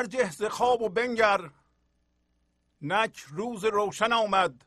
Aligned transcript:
برجه 0.00 0.30
ز 0.30 0.44
خواب 0.44 0.82
و 0.82 0.88
بنگر. 0.88 1.50
نک 2.82 3.18
روز 3.18 3.64
روشن 3.64 4.12
آمد. 4.12 4.64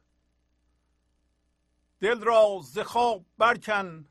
دل 2.00 2.22
را 2.22 2.60
ز 2.64 2.80
خواب 2.80 3.26
برکن. 3.38 4.10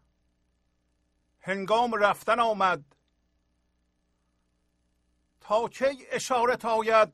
هنگام 1.40 1.94
رفتن 1.94 2.40
آمد. 2.40 2.96
تا 5.40 5.68
کی 5.68 6.06
اشارت 6.10 6.64
آید؟ 6.64 7.12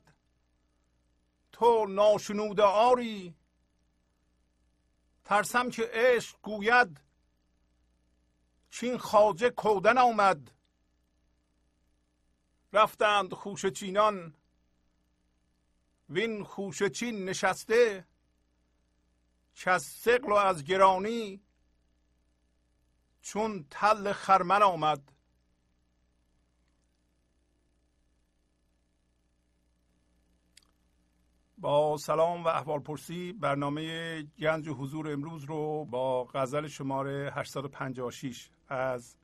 تو 1.51 1.85
ناشنوده 1.85 2.63
آری. 2.63 3.35
ترسم 5.25 5.69
که 5.69 5.89
عشق 5.93 6.37
گوید. 6.41 7.01
چین 8.69 8.97
خاجه 8.97 9.49
کودن 9.49 9.97
آمد. 9.97 10.51
رفتند 12.73 13.33
خوش 13.33 13.65
چینان 13.65 14.33
وین 16.09 16.43
خوش 16.43 16.83
چین 16.83 17.25
نشسته 17.25 18.07
که 19.53 19.71
از 19.71 19.83
سقل 19.83 20.31
و 20.31 20.35
از 20.35 20.63
گرانی 20.63 21.41
چون 23.21 23.65
تل 23.69 24.13
خرمن 24.13 24.61
آمد. 24.61 25.11
با 31.57 31.97
سلام 31.97 32.43
و 32.43 32.47
احوال 32.47 32.79
پرسی 32.79 33.33
برنامه 33.33 34.21
گنج 34.21 34.67
و 34.67 34.73
حضور 34.73 35.11
امروز 35.11 35.43
رو 35.43 35.85
با 35.85 36.23
غزل 36.23 36.67
شماره 36.67 37.31
856 37.35 38.49
از 38.67 39.15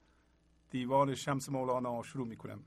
دیوان 0.69 1.15
شمس 1.15 1.49
مولانا 1.49 2.03
شروع 2.03 2.27
می 2.27 2.37
کنم 2.37 2.63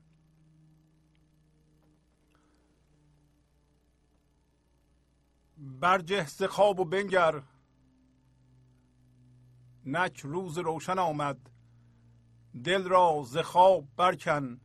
برجه 5.59 6.27
ز 6.27 6.43
خواب 6.43 6.79
و 6.79 6.85
بنگر. 6.85 7.43
نک 9.85 10.19
روز 10.19 10.57
روشن 10.57 10.99
آمد 10.99 11.49
دل 12.63 12.83
را 12.83 13.23
ز 13.25 13.37
خواب 13.37 13.87
برکن. 13.95 14.61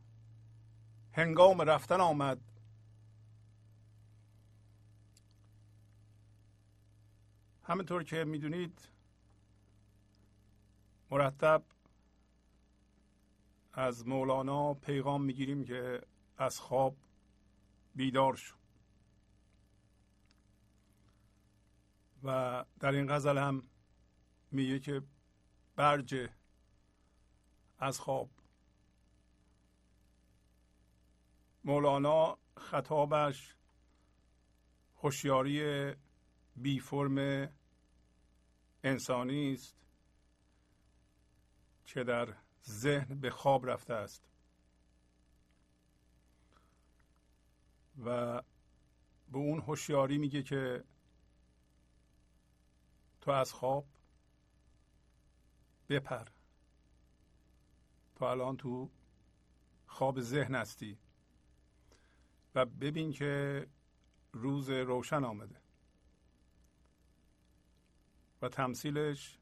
هنگام 1.11 1.61
رفتن 1.61 2.01
آمد. 2.01 2.41
همینطور 7.63 8.03
که 8.03 8.23
می‌دونید 8.23 8.89
مرتب 11.11 11.63
از 13.73 14.07
مولانا 14.07 14.73
پیغام 14.73 15.23
می‌گیریم 15.23 15.63
که 15.63 16.01
از 16.37 16.59
خواب 16.59 16.95
بیدار 17.95 18.35
شو. 18.35 18.64
و 22.25 22.65
در 22.79 22.91
این 22.91 23.07
غزل 23.13 23.37
هم 23.37 23.63
میگه 24.51 24.79
که 24.79 25.01
برجه 25.75 26.29
از 27.79 27.99
خواب. 27.99 28.29
مولانا 31.63 32.37
خطابش 32.57 33.55
هوشیاری 34.97 35.93
بی 36.55 36.79
فرم 36.79 37.49
انسانی 38.83 39.53
است 39.53 39.75
که 41.85 42.03
در 42.03 42.33
ذهن 42.69 43.19
به 43.19 43.29
خواب 43.29 43.69
رفته 43.69 43.93
است. 43.93 44.23
و 48.05 48.41
به 49.31 49.37
اون 49.37 49.59
هوشیاری 49.59 50.17
میگه 50.17 50.43
که 50.43 50.83
تو 53.25 53.31
از 53.31 53.53
خواب 53.53 53.85
بپر. 55.89 56.27
تو 58.15 58.25
الان 58.25 58.57
تو 58.57 58.89
خواب 59.87 60.21
ذهن 60.21 60.55
هستی 60.55 60.97
و 62.55 62.65
ببین 62.65 63.11
که 63.11 63.67
روز 64.33 64.69
روشن 64.69 65.23
آمده 65.23 65.61
و 68.41 68.49
تمثیلش 68.49 69.39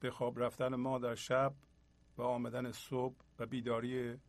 به 0.00 0.10
خواب 0.10 0.40
رفتن 0.42 0.74
ما 0.74 0.98
در 0.98 1.14
شب 1.14 1.54
و 2.16 2.22
آمدن 2.22 2.72
صبح 2.72 3.16
و 3.38 3.46
بیداری 3.46 4.20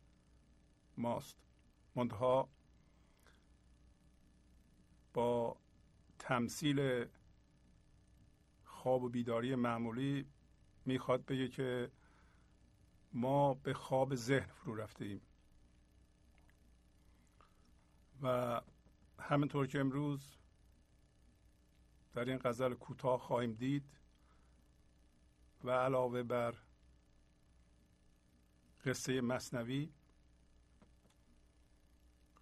ماست. 0.96 1.36
منتها 1.94 2.48
با 5.14 5.56
تمثیل 6.18 7.06
خواب 8.86 9.02
و 9.02 9.08
بیداری 9.08 9.54
معمولی 9.54 10.26
می‌خواد 10.84 11.24
بگه 11.24 11.48
که 11.48 11.90
ما 13.12 13.54
به 13.54 13.74
خواب 13.74 14.14
ذهن 14.14 14.46
فرو 14.46 14.74
رفته 14.74 15.04
ایم 15.04 15.20
و 18.22 18.60
همینطور 19.18 19.66
که 19.66 19.80
امروز 19.80 20.28
در 22.14 22.24
این 22.24 22.38
غزل 22.38 22.74
کوتاه 22.74 23.20
خواهیم 23.20 23.52
دید 23.52 23.84
و 25.64 25.70
علاوه 25.70 26.22
بر 26.22 26.54
قصه 28.84 29.20
مصنوی 29.20 29.88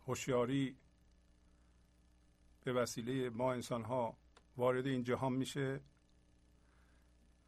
هوشیاری 0.07 0.77
به 2.65 2.73
وسیله 2.73 3.31
ما 3.31 3.53
انسان 3.53 3.85
ها 3.85 4.17
وارد 4.57 4.87
این 4.87 5.03
جهان 5.03 5.33
میشه. 5.33 5.81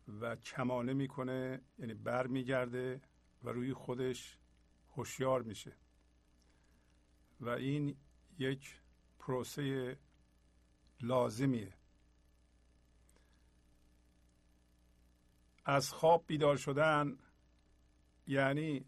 و 0.09 0.37
کمانه 0.37 0.93
می‌کنه 0.93 1.61
یعنی 1.79 1.95
بر 1.95 2.27
میگرده 2.27 3.01
و 3.43 3.49
روی 3.49 3.75
خودش 3.75 4.39
هوشیار 4.97 5.43
میشه. 5.43 5.77
و 7.41 7.49
این 7.49 7.97
یک 8.39 8.81
پروسه 9.19 9.99
لازمیه. 11.01 11.75
از 15.65 15.91
خواب 15.91 16.25
بیدار 16.27 16.57
شدن 16.57 17.19
یعنی 18.27 18.85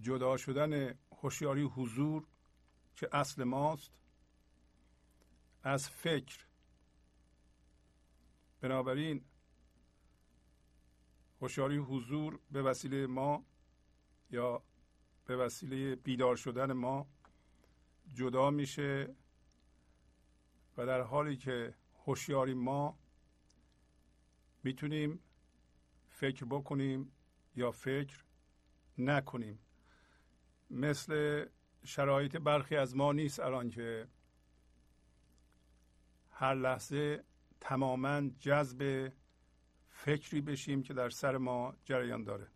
جدا 0.00 0.36
شدن 0.36 0.98
هوشیاری 1.12 1.62
حضور 1.62 2.26
که 2.96 3.08
اصل 3.12 3.44
ماست 3.44 3.92
از 5.62 5.88
فکر. 5.88 6.46
بنابراین 8.60 9.24
هوشیاری 11.40 11.76
حضور 11.76 12.38
به 12.50 12.62
وسیله 12.62 13.06
ما 13.06 13.44
یا 14.30 14.62
به 15.26 15.36
وسیله 15.36 15.96
بیدار 15.96 16.36
شدن 16.36 16.72
ما 16.72 17.06
جدا 18.14 18.50
میشه 18.50 19.14
و 20.76 20.86
در 20.86 21.00
حالی 21.00 21.36
که 21.36 21.74
هوشیاری 22.06 22.54
ما 22.54 22.98
می‌تونیم 24.64 25.20
فکر 26.08 26.44
بکنیم 26.44 27.12
یا 27.56 27.70
فکر 27.70 28.24
نکنیم. 28.98 29.58
مثل 30.70 31.46
شرایط 31.84 32.36
برخی 32.36 32.76
از 32.76 32.96
ما 32.96 33.12
نیست 33.12 33.40
الان 33.40 33.70
که 33.70 34.08
هر 36.30 36.54
لحظه 36.54 37.24
تماما 37.60 38.28
جذب 38.28 39.12
فکری 40.04 40.40
بشیم 40.40 40.82
که 40.82 40.94
در 40.94 41.10
سر 41.10 41.36
ما 41.36 41.76
جریان 41.84 42.24
داره. 42.24 42.48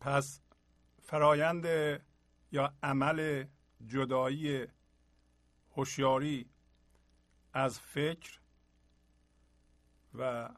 پس 0.00 0.40
فرایند 1.02 1.64
یا 2.52 2.74
عمل 2.82 3.44
جدایی 3.86 4.66
هوشیاری 5.70 6.50
از 7.52 7.80
فکر 7.80 8.40
و 10.14 10.50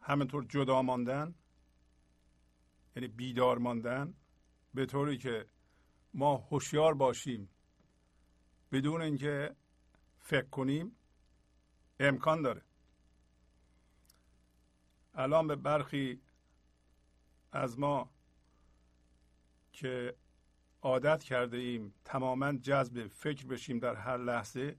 همینطور 0.00 0.44
جدا 0.44 0.82
ماندن 0.82 1.34
یعنی 2.96 3.08
بیدار 3.08 3.58
ماندن 3.58 4.14
به 4.74 4.86
طوری 4.86 5.18
که 5.18 5.46
ما 6.14 6.36
هوشیار 6.36 6.94
باشیم 6.94 7.50
بدون 8.72 9.02
اینکه 9.02 9.56
فکر 10.18 10.48
کنیم 10.48 10.96
امکان 12.00 12.42
داره. 12.42 12.69
الان 15.20 15.46
به 15.46 15.56
برخی 15.56 16.20
از 17.52 17.78
ما 17.78 18.10
که 19.72 20.14
عادت 20.82 21.22
کرده 21.22 21.56
ایم 21.56 21.94
تماما 22.04 22.52
جذب 22.52 23.06
فکر 23.06 23.46
بشیم 23.46 23.78
در 23.78 23.94
هر 23.94 24.16
لحظه 24.16 24.76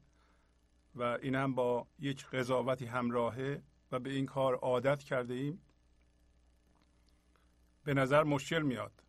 و 0.96 1.04
این 1.04 1.36
هم 1.36 1.56
با 1.56 1.88
یک 2.00 2.26
قضاوتی 2.26 2.86
همراهه 2.86 3.64
و 3.92 4.00
به 4.00 4.10
این 4.10 4.26
کار 4.26 4.56
عادت 4.56 5.04
کرده 5.04 5.34
ایم 5.34 5.62
به 7.84 7.94
نظر 7.94 8.24
مشکل 8.24 8.62
میاد. 8.62 9.04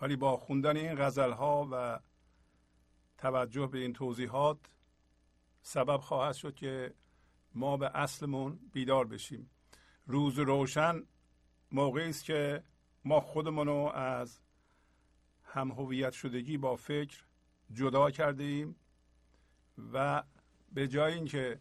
ولی 0.00 0.16
با 0.16 0.36
خوندن 0.36 0.76
این 0.76 0.94
غزل 0.94 1.32
ها 1.32 1.68
و 1.72 2.00
توجه 3.18 3.66
به 3.66 3.78
این 3.78 3.92
توضیحات 3.92 4.58
سبب 5.62 6.00
خواهد 6.00 6.34
شد 6.34 6.54
که 6.54 6.94
ما 7.54 7.76
به 7.76 7.90
اصلمون 7.94 8.58
بیدار 8.72 9.06
بشیم. 9.06 9.50
روز 10.06 10.38
روشن 10.38 11.02
موقعی 11.72 12.08
است 12.08 12.24
که 12.24 12.64
ما 13.04 13.20
خودمون 13.20 13.66
رو 13.66 13.92
از 13.94 14.40
هم 15.44 15.70
هویت 15.70 16.12
شدگی 16.12 16.58
با 16.58 16.76
فکر 16.76 17.24
جدا 17.72 18.10
کرده 18.10 18.44
ایم 18.44 18.76
و 19.92 20.22
به 20.72 20.88
جای 20.88 21.14
اینکه 21.14 21.60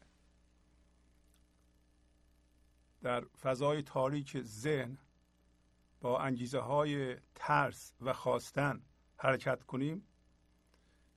در 3.01 3.25
فضای 3.25 3.81
تاریک 3.81 4.41
ذهن 4.41 4.97
با 6.01 6.19
انگیزه 6.19 6.59
های 6.59 7.17
ترس 7.35 7.93
و 8.01 8.13
خواستن 8.13 8.81
حرکت 9.17 9.63
کنیم 9.63 10.07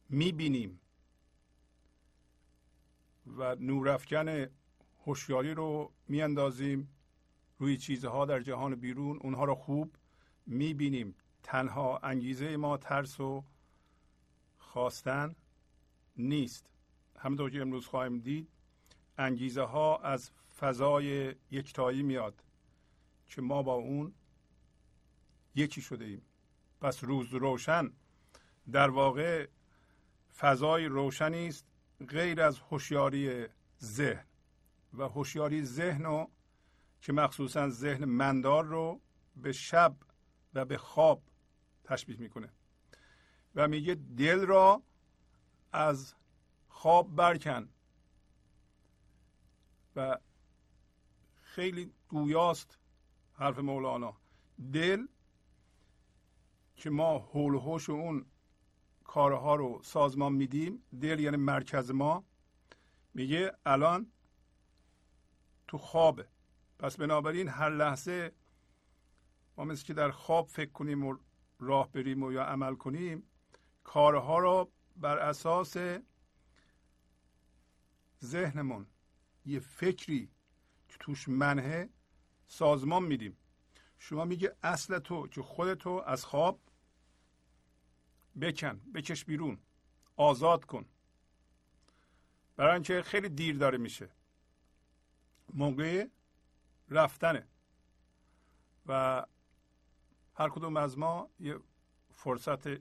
می‌بینیم 0.09 0.81
و 3.27 3.55
نورافکن 3.55 4.47
هوشیاری 5.07 5.55
رو 5.55 5.93
میاندازیم. 6.09 6.96
روی 7.59 7.77
چیزها 7.77 8.25
در 8.25 8.41
جهان 8.41 8.75
بیرون 8.75 9.19
اونها 9.23 9.45
رو 9.45 9.55
خوب 9.55 9.97
می‌بینیم. 10.47 11.15
تنها 11.43 11.99
انگیزه 11.99 12.57
ما 12.57 12.77
ترس 12.77 13.21
و 13.21 13.45
خواستن 14.59 15.35
نیست. 16.17 16.71
همونطور 17.19 17.51
که 17.51 17.61
امروز 17.61 17.87
خواهیم 17.87 18.19
دید 18.19 18.49
انگیزه 19.19 19.63
ها 19.63 19.97
از 19.97 20.31
فضای 20.59 21.35
یکتایی 21.51 22.03
میاد 22.03 22.45
که 23.27 23.43
ما 23.43 23.63
با 23.63 23.75
اون 23.75 24.15
یکی 25.55 25.81
شده 25.83 26.05
ایم. 26.05 26.23
پس 26.81 27.05
روز 27.05 27.35
روشن 27.35 27.93
در 28.73 28.91
واقع 28.91 29.49
فضای 30.39 30.87
روشنی 30.87 31.49
است 31.49 31.67
غیر 32.09 32.41
از 32.41 32.59
هوشیاری 32.59 33.47
ذهن. 33.83 34.25
و 34.95 35.03
هوشیاری 35.03 35.65
ذهن 35.65 36.05
رو 36.05 36.31
که 37.07 37.13
مخصوصا 37.13 37.69
ذهن 37.69 38.05
مندار 38.05 38.65
رو 38.65 39.01
به 39.37 39.53
شب 39.53 39.97
و 40.55 40.65
به 40.65 40.79
خواب 40.79 41.23
تشبیه 41.85 42.17
می‌کنه. 42.17 42.53
و 43.55 43.69
میگه 43.69 43.95
دل 43.95 44.47
را 44.47 44.83
از 45.73 46.15
خواب 46.69 47.17
برکن. 47.17 47.69
و 49.97 50.19
خیلی 51.43 51.93
گویاست 52.09 52.79
حرف 53.33 53.59
مولانا. 53.59 54.17
دل 54.73 55.07
که 56.77 56.91
ما 56.91 57.19
حول 57.19 57.55
و 57.55 57.61
حوش 57.61 57.91
اون 57.91 58.27
کارها 59.05 59.55
رو 59.55 59.81
سازمان 59.83 60.33
میدیم 60.33 60.83
دل 61.01 61.21
یعنی 61.21 61.37
مرکز 61.37 61.91
ما 61.91 62.25
میگه 63.15 63.53
الان 63.67 64.13
تو 65.69 65.79
خوابه. 65.79 66.36
پس 66.79 66.97
بنابراین 66.97 67.49
هر 67.49 67.71
لحظه 67.71 68.33
ما 69.57 69.65
مثل 69.65 69.85
که 69.85 69.95
در 69.95 70.11
خواب 70.11 70.49
فکر 70.49 70.71
کنیم 70.71 71.05
و 71.05 71.17
راه 71.59 71.93
بریم 71.93 72.23
و 72.23 72.33
یا 72.33 72.45
عمل 72.45 72.75
کنیم 72.75 73.23
کارها 73.85 74.39
را 74.39 74.69
بر 74.97 75.19
اساس 75.19 75.77
ذهنمون 78.25 78.87
یه 79.47 79.61
فکری 79.61 80.31
که 80.89 80.97
توش 81.01 81.29
منه 81.29 81.89
سازمان 82.47 83.03
میدیم. 83.03 83.37
شما 83.99 84.25
میگه 84.25 84.57
اصل 84.63 84.99
تو 84.99 85.29
که 85.29 85.43
خودتو 85.43 85.91
از 86.07 86.25
خواب 86.25 86.61
بکن 88.41 88.81
بکش 88.95 89.25
بیرون 89.25 89.59
آزاد 90.17 90.65
کن. 90.65 90.85
برای 92.57 92.75
اینکه 92.75 93.03
خیلی 93.03 93.29
دیر 93.29 93.57
داره 93.57 93.79
میشه. 93.79 94.11
موقع 95.55 96.07
رفتنه. 96.89 97.47
و 98.87 99.27
هر 100.35 100.49
کدوم 100.49 100.77
از 100.77 100.99
ما 100.99 101.31
یه 101.41 101.59
فرصت 102.11 102.81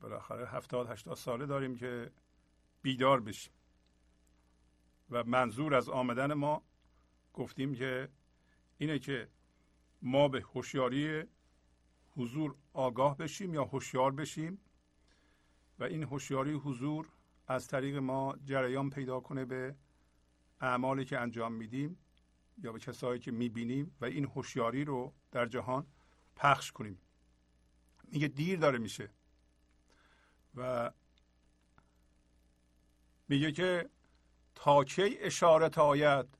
بالاخره 0.00 0.48
هفتاد 0.48 0.90
هشتاد 0.90 1.16
ساله 1.16 1.46
داریم 1.46 1.76
که 1.76 2.12
بیدار 2.82 3.20
بشیم. 3.20 3.52
و 5.10 5.24
منظور 5.24 5.74
از 5.74 5.88
آمدن 5.88 6.32
ما 6.32 6.62
گفتیم 7.34 7.74
که 7.74 8.08
اینه 8.78 8.98
که 8.98 9.28
ما 10.02 10.28
به 10.28 10.40
هوشیاری 10.40 11.24
حضور 12.16 12.54
آگاه 12.72 13.16
بشیم 13.16 13.54
یا 13.54 13.64
هوشیار 13.64 14.12
بشیم 14.12 14.58
و 15.78 15.84
این 15.84 16.02
هوشیاری 16.02 16.52
حضور 16.52 17.08
از 17.46 17.68
طریق 17.68 17.96
ما 17.96 18.36
جریان 18.44 18.90
پیدا 18.90 19.20
کنه 19.20 19.44
به 19.44 19.74
اعمالی 20.60 21.04
که 21.04 21.18
انجام 21.18 21.52
میدیم 21.52 21.98
یا 22.58 22.72
به 22.72 22.78
کسایی 22.78 23.20
که 23.20 23.30
می‌بینیم 23.30 23.96
و 24.00 24.04
این 24.04 24.24
هوشیاری 24.24 24.84
رو 24.84 25.14
در 25.30 25.46
جهان 25.46 25.86
پخش 26.36 26.72
کنیم. 26.72 26.98
میگه 28.04 28.28
دیر 28.28 28.58
داره 28.58 28.78
میشه. 28.78 29.10
و 30.54 30.90
میگه 33.28 33.52
که 33.52 33.90
تا 34.54 34.84
کی 34.84 35.18
اشارت 35.18 35.78
آید؟ 35.78 36.38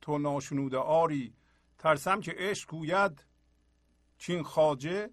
تو 0.00 0.18
ناشنوده 0.18 0.76
آری. 0.76 1.34
ترسم 1.78 2.20
که 2.20 2.34
عشق 2.36 2.70
گوید. 2.70 3.24
چین 4.18 4.42
خاجه 4.42 5.10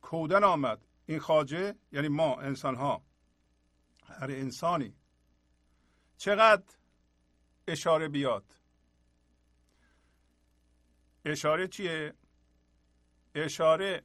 کودن 0.00 0.44
آمد. 0.44 0.86
این 1.06 1.18
خاجه 1.18 1.74
یعنی 1.92 2.08
ما 2.08 2.40
انسان 2.40 2.74
ها 2.74 3.04
هر 4.06 4.30
انسانی. 4.30 4.96
چقدر 6.16 6.64
اشاره 7.68 8.08
بیاد. 8.08 8.54
اشاره 11.24 11.68
چیه؟ 11.68 12.14
اشاره 13.34 14.02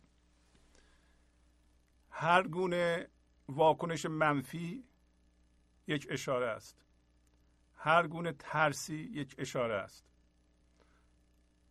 هر 2.10 2.48
گونه 2.48 3.08
واکنش 3.48 4.06
منفی 4.06 4.84
یک 5.88 6.08
اشاره 6.10 6.48
است. 6.48 6.86
هر 7.75 8.08
گونه 8.08 8.32
ترسی 8.32 8.96
یک 8.96 9.36
اشاره 9.38 9.75
است. 9.75 10.06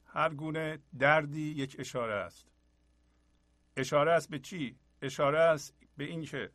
هر 0.06 0.34
گونه 0.34 0.78
دردی 0.98 1.50
یک 1.50 1.76
اشاره 1.78 2.14
است. 2.14 2.48
اشاره 3.76 4.12
است 4.12 4.30
به 4.30 4.38
چی؟ 4.38 4.78
اشاره 5.02 5.38
است 5.38 5.74
به 5.96 6.04
اینکه 6.04 6.50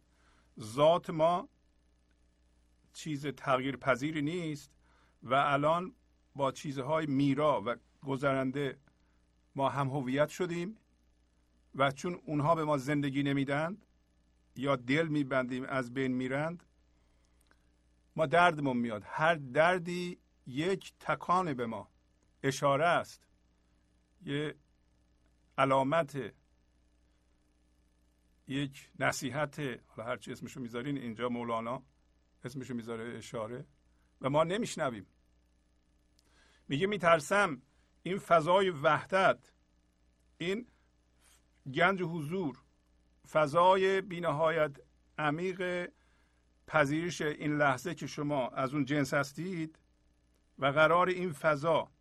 ذات 0.60 1.10
ما 1.10 1.50
چیز 2.94 3.27
تغییر 3.27 3.77
پذیری 3.77 4.22
نیست. 4.22 4.75
و 5.25 5.34
الان 5.34 5.96
با 6.36 6.51
چیزهای 6.51 7.05
میرا 7.05 7.63
و 7.65 7.75
گذرنده 8.01 8.79
ما 9.55 9.70
هم 9.70 9.88
هویت 9.88 10.29
شدیم 10.29 10.77
و 11.75 11.91
چون 11.91 12.22
اونها 12.25 12.55
به 12.55 12.63
ما 12.63 12.77
زندگی 12.77 13.24
نمیدند 13.24 13.86
یا 14.55 14.75
دل 14.75 15.08
میبندیم 15.08 15.63
از 15.63 15.94
بین 15.94 16.12
میرند 16.12 16.63
ما 18.15 18.25
دردمون 18.25 18.77
میاد. 18.77 19.03
هر 19.05 19.36
دردی 19.36 20.20
یک 20.48 20.94
تکانه 21.00 21.53
به 21.53 21.65
ما 21.65 21.89
اشاره 22.44 22.86
است. 22.86 23.27
یه 24.25 24.55
علامت 25.58 26.34
یک 28.48 28.91
نصیحت 29.00 29.60
حالا 29.60 30.10
هر 30.10 30.17
چی 30.17 30.32
اسمشو 30.32 30.60
می‌ذارین 30.60 30.98
اینجا 30.98 31.29
مولانا 31.29 31.84
اسمشو 32.44 32.74
می‌ذاره 32.74 33.17
اشاره. 33.17 33.65
و 34.22 34.29
ما 34.29 34.44
نمیشنویم. 34.44 35.08
میگه 36.67 36.88
میترسم 36.88 37.62
این 38.03 38.19
فضای 38.19 38.69
وحدت 38.69 39.51
این 40.38 40.67
گنج 41.74 42.01
حضور 42.01 42.63
فضای 43.31 44.01
بینهایت 44.01 44.72
عمیق 45.17 45.91
پذیرش 46.67 47.22
این 47.22 47.57
لحظه 47.57 47.95
که 47.95 48.07
شما 48.07 48.48
از 48.48 48.74
اون 48.74 48.86
جنس 48.86 49.13
هستید 49.13 49.79
و 50.60 50.65
قرار 50.65 51.10
این 51.10 51.31
فضا 51.34 51.91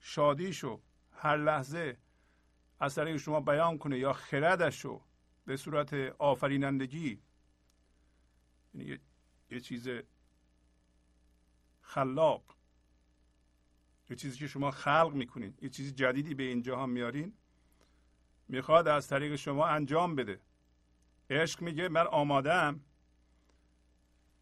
شادیشو 0.00 0.82
هر 1.12 1.36
لحظه 1.36 1.98
از 2.80 2.94
طریق 2.94 3.16
شما 3.16 3.40
بیان 3.40 3.78
کنه 3.78 3.98
یا 3.98 4.12
خردش 4.12 4.84
رو 4.84 5.02
به 5.44 5.56
صورت 5.56 5.94
آفرینندگی 6.18 7.22
یعنی 8.74 8.98
یه 9.50 9.60
چیز 9.60 9.88
خلاق 11.80 12.56
یه 14.10 14.16
چیزی 14.16 14.38
که 14.38 14.46
شما 14.46 14.70
خلق 14.70 15.12
می‌کنین 15.14 15.54
یه 15.62 15.68
چیز 15.68 15.94
جدیدی 15.94 16.34
به 16.34 16.42
این 16.42 16.62
جهان 16.62 16.90
میارین 16.90 17.32
می‌خواد 18.48 18.88
از 18.88 19.08
طریق 19.08 19.36
شما 19.36 19.66
انجام 19.66 20.14
بده. 20.14 20.40
عشق 21.30 21.62
میگه 21.62 21.88
من 21.88 22.06
آمادم 22.06 22.80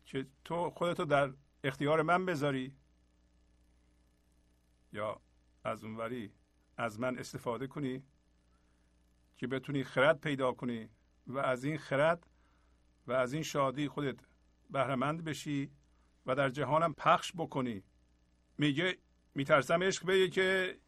که 0.04 0.26
تو 0.45 0.71
خودتو 0.71 1.04
در 1.04 1.33
اختیار 1.64 2.02
من 2.02 2.26
بذاری 2.26 2.76
یا 4.92 5.21
از 5.64 5.85
اونوری 5.85 6.33
از 6.76 7.00
من 7.00 7.19
استفاده 7.19 7.66
کنی 7.66 8.02
که 9.37 9.47
بتونی 9.47 9.85
خرد 9.85 10.21
پیدا 10.21 10.52
کنی 10.52 10.88
و 11.26 11.38
از 11.38 11.64
این 11.64 11.78
خرد 11.78 12.26
و 13.07 13.12
از 13.12 13.33
این 13.33 13.42
شادی 13.42 13.88
خودت 13.88 14.16
بهرهمند 14.71 15.25
بشی 15.25 15.71
و 16.26 16.35
در 16.35 16.49
جهانم 16.49 16.95
پخش 16.95 17.33
بکنی. 17.37 17.83
میگه 18.59 18.99
میترسم 19.35 19.83
عشق 19.83 20.07
بگه 20.07 20.29
که 20.29 20.79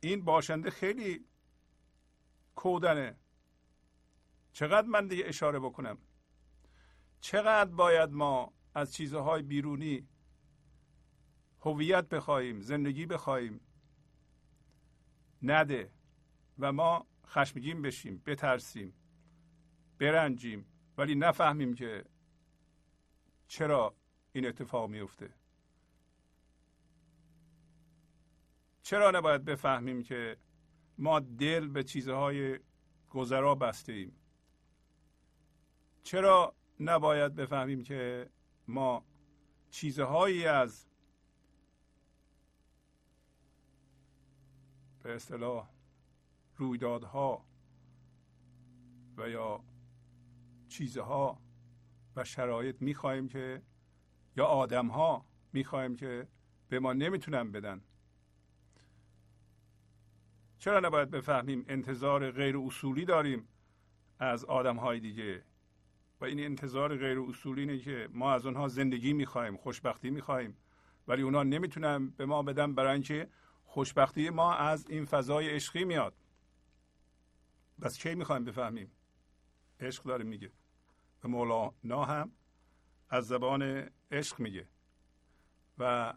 این 0.00 0.24
باشنده 0.24 0.70
خیلی 0.70 1.24
کودنه. 2.54 3.16
چقدر 4.52 4.86
من 4.86 5.06
دیگه 5.06 5.24
اشاره 5.26 5.58
بکنم؟ 5.58 5.98
چقدر 7.20 7.70
باید 7.70 8.10
ما 8.10 8.52
از 8.74 8.94
چیزهای 8.94 9.42
بیرونی 9.42 10.08
هویت 11.60 12.08
بخواهیم 12.08 12.60
زندگی 12.60 13.06
بخواهیم؟ 13.06 13.60
نده 15.42 15.92
و 16.58 16.72
ما 16.72 17.06
خشمگین 17.26 17.82
بشیم 17.82 18.22
بترسیم 18.26 18.94
برنجیم 19.98 20.66
ولی 20.98 21.14
نفهمیم 21.14 21.74
که 21.74 22.04
چرا 23.48 23.94
این 24.32 24.46
اتفاق 24.46 24.90
میفته. 24.90 25.39
چرا 28.90 29.10
نباید 29.10 29.44
بفهمیم 29.44 30.02
که 30.02 30.36
ما 30.98 31.20
دل 31.20 31.68
به 31.68 31.84
چیزهای 31.84 32.58
گذرا 33.10 33.54
بسته 33.54 33.92
ایم 33.92 34.12
چرا 36.02 36.54
نباید 36.80 37.34
بفهمیم 37.34 37.82
که 37.82 38.30
ما 38.68 39.04
چیزهایی 39.70 40.46
از 40.46 40.86
به 45.02 45.14
اصطلاح 45.14 45.70
رویدادها 46.56 47.44
و 49.16 49.28
یا 49.28 49.64
چیزها 50.68 51.40
و 52.16 52.24
شرایط 52.24 52.76
می‌خواهیم 52.82 53.28
که 53.28 53.62
یا 54.36 54.46
آدمها 54.46 55.26
می‌خواهیم 55.52 55.96
که 55.96 56.28
به 56.68 56.80
ما 56.80 56.92
نمی‌تونن 56.92 57.52
بدن. 57.52 57.82
چرا 60.60 60.80
نباید 60.80 61.10
بفهمیم 61.10 61.64
انتظار 61.68 62.30
غیر 62.30 62.58
اصولی 62.58 63.04
داریم 63.04 63.48
از 64.18 64.44
آدم 64.44 64.76
های 64.76 65.00
دیگه؟ 65.00 65.44
و 66.20 66.24
این 66.24 66.40
انتظار 66.40 66.96
غیر 66.96 67.20
اصولی 67.20 67.60
اینه 67.60 67.78
که 67.78 68.08
ما 68.12 68.32
از 68.32 68.46
اونها 68.46 68.68
زندگی 68.68 69.12
می‌خواهیم 69.12 69.56
خوشبختی 69.56 70.10
می‌خواهیم. 70.10 70.56
ولی 71.08 71.22
اونا 71.22 71.42
نمی‌تونن 71.42 72.10
به 72.10 72.26
ما 72.26 72.42
بدن 72.42 72.74
برای 72.74 72.92
اینکه 72.92 73.28
خوشبختی 73.64 74.30
ما 74.30 74.54
از 74.54 74.90
این 74.90 75.04
فضای 75.04 75.50
عشقی 75.50 75.84
میاد. 75.84 76.14
بس 77.80 77.98
کی 77.98 78.14
می‌خوایم 78.14 78.44
بفهمیم؟ 78.44 78.90
عشق 79.80 80.04
داره 80.04 80.24
میگه. 80.24 80.52
و 81.24 81.28
مولانا 81.28 82.04
هم 82.04 82.32
از 83.08 83.26
زبان 83.26 83.90
عشق 84.10 84.40
میگه. 84.40 84.68
و 85.78 86.14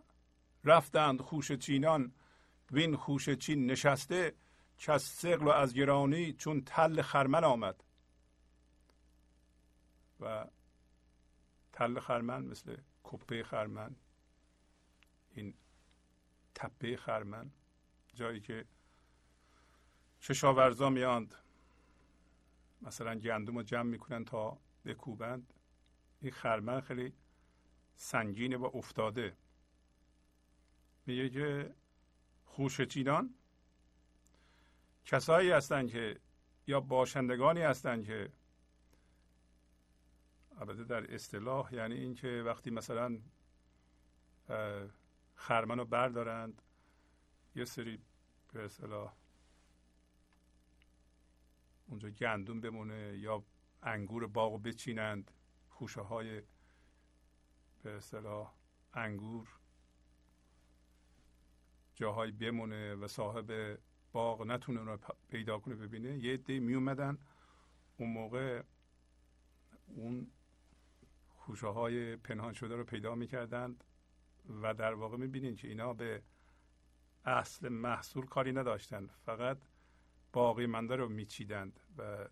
رفتند 0.63 1.21
خوش 1.21 1.51
چینان 1.51 2.11
وین 2.73 2.95
خوش 2.95 3.29
چین 3.29 3.71
نشسته 3.71 4.33
که 4.77 4.91
از 4.91 5.01
سقل 5.01 5.45
و 5.45 5.49
از 5.49 5.73
گرانی 5.73 6.33
چون 6.33 6.61
تل 6.61 7.01
خرمن 7.01 7.43
آمد. 7.43 7.83
و 10.19 10.47
تل 11.73 11.99
خرمن 11.99 12.45
مثل 12.45 12.77
کپه 13.03 13.43
خرمن 13.43 13.95
این 15.35 15.53
تپه 16.55 16.97
خرمن 16.97 17.51
جایی 18.13 18.39
که 18.39 18.65
کشاورزا 20.21 20.89
میاند 20.89 21.35
مثلا 22.81 23.15
گندم 23.15 23.57
رو 23.57 23.63
جمع 23.63 23.89
می‌کنن 23.89 24.25
تا 24.25 24.57
بکوبند. 24.85 25.53
این 26.21 26.31
خرمن 26.31 26.81
خیلی 26.81 27.13
سنگینه 27.95 28.57
و 28.57 28.71
افتاده. 28.73 29.37
میگه 31.05 31.29
که 31.29 31.75
خوشچینان 32.55 33.35
کسایی 35.05 35.51
هستند 35.51 35.89
که 35.89 36.19
یا 36.67 36.79
باشندگانی 36.79 37.61
هستند 37.61 38.05
که 38.05 38.31
البته 40.59 40.83
در 40.83 41.13
اصطلاح 41.13 41.73
یعنی 41.73 41.95
اینکه 41.95 42.43
وقتی 42.45 42.69
مثلا 42.69 43.19
خرمن 45.35 45.79
رو 45.79 45.85
بردارند 45.85 46.61
یه 47.55 47.65
سری 47.65 48.01
به 48.53 48.65
اصطلاح 48.65 49.13
اونجا 51.87 52.09
گندم 52.09 52.61
بمونه 52.61 53.17
یا 53.17 53.43
انگور 53.83 54.27
باغ 54.27 54.63
بچینند 54.63 55.31
خوشه 55.69 56.01
های 56.01 56.41
به 57.83 57.95
اصطلاح 57.95 58.53
انگور 58.93 59.47
جاهایی 61.95 62.31
بمونه 62.31 62.95
و 62.95 63.07
صاحب 63.07 63.77
باغ 64.11 64.47
نتونه 64.47 64.81
رو 64.81 64.97
پیدا 65.29 65.59
کنه 65.59 65.75
ببینه 65.75 66.17
یه 66.17 66.33
عده 66.33 66.59
می 66.59 66.73
اومدن 66.73 67.17
اون 67.97 68.09
موقع 68.09 68.63
اون 69.87 70.27
خوشه 71.27 71.67
های 71.67 72.15
پنهان 72.15 72.53
شده 72.53 72.75
رو 72.75 72.83
پیدا 72.83 73.15
می‌کردند 73.15 73.83
و 74.61 74.73
در 74.73 74.93
واقع 74.93 75.17
می‌بینید 75.17 75.57
که 75.57 75.67
اینا 75.67 75.93
به 75.93 76.23
اصل 77.25 77.69
محصول 77.69 78.25
کاری 78.25 78.51
نداشتند 78.51 79.11
فقط 79.25 79.57
باقی 80.33 80.65
منده 80.65 80.95
رو 80.95 81.09
میچیدند 81.09 81.79
و 81.97 82.27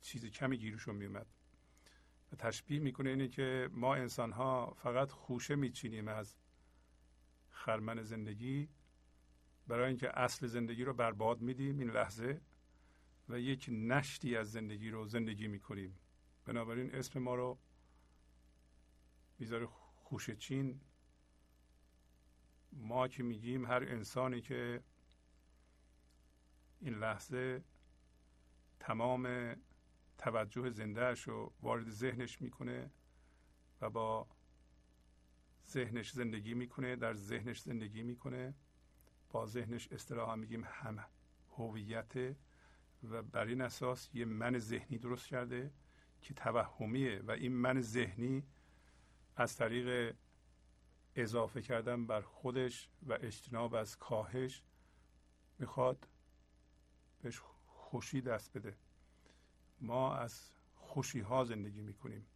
چیز 0.00 0.26
کمی 0.26 0.58
گیرشون 0.58 0.94
میومد 0.94 1.26
و 2.32 2.36
تشبیه 2.36 2.80
می‌کنه 2.80 3.10
اینه 3.10 3.28
که 3.28 3.68
ما 3.72 3.94
انسان 3.94 4.32
ها 4.32 4.74
فقط 4.76 5.10
خوشه 5.10 5.54
میچینیم 5.54 6.08
از 6.08 6.34
خرمن 7.60 8.02
زندگی 8.02 8.68
برای 9.66 9.86
اینکه 9.88 10.18
اصل 10.18 10.46
زندگی 10.46 10.84
رو 10.84 10.94
برباد 10.94 11.40
میدیم 11.40 11.78
این 11.78 11.90
لحظه 11.90 12.40
و 13.28 13.40
یک 13.40 13.68
نشتی 13.72 14.36
از 14.36 14.52
زندگی 14.52 14.90
رو 14.90 15.06
زندگی 15.06 15.48
می‌کنیم. 15.48 15.98
بنابراین 16.44 16.94
اسم 16.94 17.18
ما 17.18 17.34
رو 17.34 17.58
می‌ذاره 19.38 19.66
خوش 19.66 20.30
چین. 20.30 20.80
ما 22.72 23.08
که 23.08 23.22
میگیم 23.22 23.66
هر 23.66 23.84
انسانی 23.88 24.40
که 24.40 24.82
این 26.80 26.94
لحظه 26.94 27.64
تمام 28.80 29.54
توجه 30.18 30.70
زندهش 30.70 31.22
رو 31.28 31.52
وارد 31.62 31.90
ذهنش 31.90 32.40
می‌کنه 32.40 32.90
و 33.80 33.90
با 33.90 34.26
ذهنش 35.70 36.10
زندگی 36.10 36.54
می‌کنه 36.54 36.96
در 36.96 37.14
ذهنش 37.14 37.60
زندگی 37.60 38.02
می‌کنه. 38.02 38.54
با 39.30 39.46
ذهنش 39.46 39.88
اصطلاحا 39.92 40.36
میگیم 40.36 40.64
هم 40.64 41.04
هویت 41.50 42.36
و 43.02 43.22
بر 43.22 43.46
این 43.46 43.60
اساس 43.60 44.10
یه 44.14 44.24
من 44.24 44.58
ذهنی 44.58 44.98
درست 44.98 45.26
کرده 45.26 45.72
که 46.20 46.34
توهمیه 46.34 47.22
و 47.26 47.30
این 47.30 47.52
من 47.52 47.80
ذهنی 47.80 48.42
از 49.36 49.56
طریق 49.56 50.16
اضافه 51.14 51.62
کردن 51.62 52.06
بر 52.06 52.20
خودش 52.20 52.90
و 53.02 53.12
اجتناب 53.12 53.74
از 53.74 53.98
کاهش 53.98 54.62
می‌خواد 55.58 56.08
بهش 57.22 57.40
خوشی 57.66 58.20
دست 58.20 58.58
بده. 58.58 58.76
ما 59.80 60.14
از 60.14 60.50
خوشی 60.74 61.20
ها 61.20 61.44
زندگی 61.44 61.80
می‌کنیم. 61.80 62.26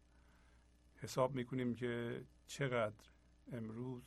حساب 0.95 1.35
می‌کنیم 1.35 1.75
که 1.75 2.23
چقدر 2.47 3.14
امروز 3.51 4.03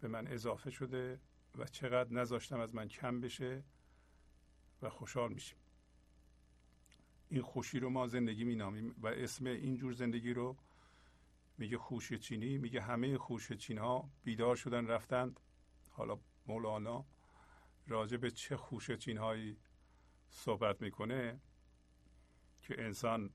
به 0.00 0.08
من 0.08 0.26
اضافه 0.26 0.70
شده 0.70 1.20
و 1.58 1.64
چقدر 1.64 2.12
نذاشتم 2.12 2.60
از 2.60 2.74
من 2.74 2.88
کم 2.88 3.20
بشه 3.20 3.64
و 4.82 4.90
خوشحال 4.90 5.32
میشیم. 5.32 5.58
این 7.28 7.42
خوشی 7.42 7.80
رو 7.80 7.90
ما 7.90 8.06
زندگی 8.06 8.44
مینامیم 8.44 8.94
و 8.98 9.06
اسم 9.06 9.46
این 9.46 9.76
جور 9.76 9.92
زندگی 9.92 10.32
رو 10.32 10.56
میگه 11.58 11.78
خوش 11.78 12.12
چینی 12.12 12.58
میگه 12.58 12.80
همه 12.80 13.18
خوش 13.18 13.52
چین 13.52 13.78
ها 13.78 14.10
بیدار 14.24 14.56
شدن 14.56 14.86
رفتند. 14.86 15.40
حالا 15.90 16.18
مولانا 16.46 17.04
راجع 17.86 18.16
به 18.16 18.30
چه 18.30 18.56
خوش 18.56 18.90
چین 18.90 19.18
هایی 19.18 19.56
صحبت 20.28 20.82
می‌کنه 20.82 21.40
که 22.62 22.82
انسان 22.84 23.30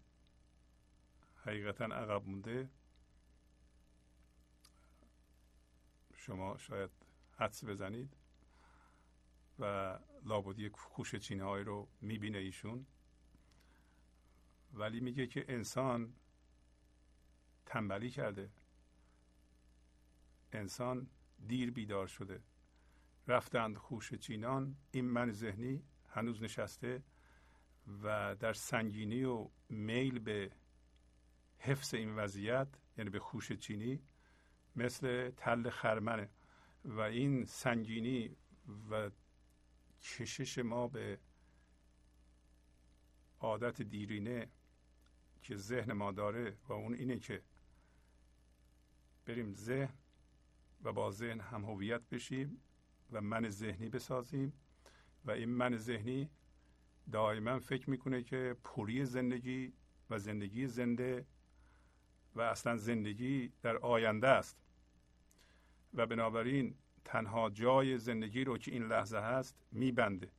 حقیقتا 1.35 1.85
عقب 1.85 2.27
مونده. 2.27 2.69
شما 6.27 6.57
شاید 6.57 6.89
حدس 7.37 7.63
بزنید 7.63 8.17
و 9.59 9.99
لابدی 10.23 10.69
خوش 10.69 11.15
چینه 11.15 11.63
رو 11.63 11.87
می‌بینه 12.01 12.37
ایشون. 12.37 12.85
ولی 14.73 14.99
میگه 14.99 15.27
که 15.27 15.45
انسان 15.47 16.13
تنبلی 17.65 18.09
کرده. 18.09 18.51
انسان 20.51 21.07
دیر 21.47 21.71
بیدار 21.71 22.07
شده. 22.07 22.43
رفتند 23.27 23.77
خوش 23.77 24.13
چینان 24.13 24.75
این 24.91 25.05
من 25.05 25.31
ذهنی 25.31 25.83
هنوز 26.09 26.43
نشسته 26.43 27.03
و 28.03 28.35
در 28.35 28.53
سنگینی 28.53 29.23
و 29.23 29.49
میل 29.69 30.19
به 30.19 30.51
حفظ 31.59 31.93
این 31.93 32.15
وضعیت 32.15 32.67
یعنی 32.97 33.09
به 33.09 33.19
خوش 33.19 33.51
چینی 33.51 34.01
مثل 34.77 35.29
تل 35.29 35.69
خرمنه 35.69 36.29
و 36.85 36.99
این 36.99 37.45
سنگینی 37.45 38.35
و 38.91 39.09
کشش 40.01 40.57
ما 40.57 40.87
به 40.87 41.19
عادت 43.39 43.81
دیرینه 43.81 44.47
که 45.41 45.55
ذهن 45.55 45.93
ما 45.93 46.11
داره 46.11 46.57
و 46.69 46.73
اون 46.73 46.93
اینه 46.93 47.19
که 47.19 47.41
بریم 49.25 49.53
ذهن 49.53 49.93
و 50.83 50.93
با 50.93 51.11
ذهن 51.11 51.39
هم 51.39 51.65
هویت 51.65 52.01
بشیم 52.09 52.61
و 53.11 53.21
من 53.21 53.49
ذهنی 53.49 53.89
بسازیم 53.89 54.53
و 55.25 55.31
این 55.31 55.49
من 55.49 55.77
ذهنی 55.77 56.29
دائما 57.11 57.59
فکر 57.59 57.89
می‌کنه 57.89 58.23
که 58.23 58.55
پوری 58.63 59.05
زندگی 59.05 59.73
و 60.09 60.19
زندگی 60.19 60.67
زنده 60.67 61.25
و 62.35 62.41
اصلا 62.41 62.77
زندگی 62.77 63.51
در 63.61 63.77
آینده 63.77 64.27
است. 64.27 64.66
و 65.97 66.05
بنابراین 66.05 66.75
تنها 67.05 67.49
جای 67.49 67.97
زندگی 67.97 68.43
رو 68.43 68.57
که 68.57 68.71
این 68.71 68.83
لحظه 68.83 69.17
هست 69.17 69.55
میبنده. 69.71 70.31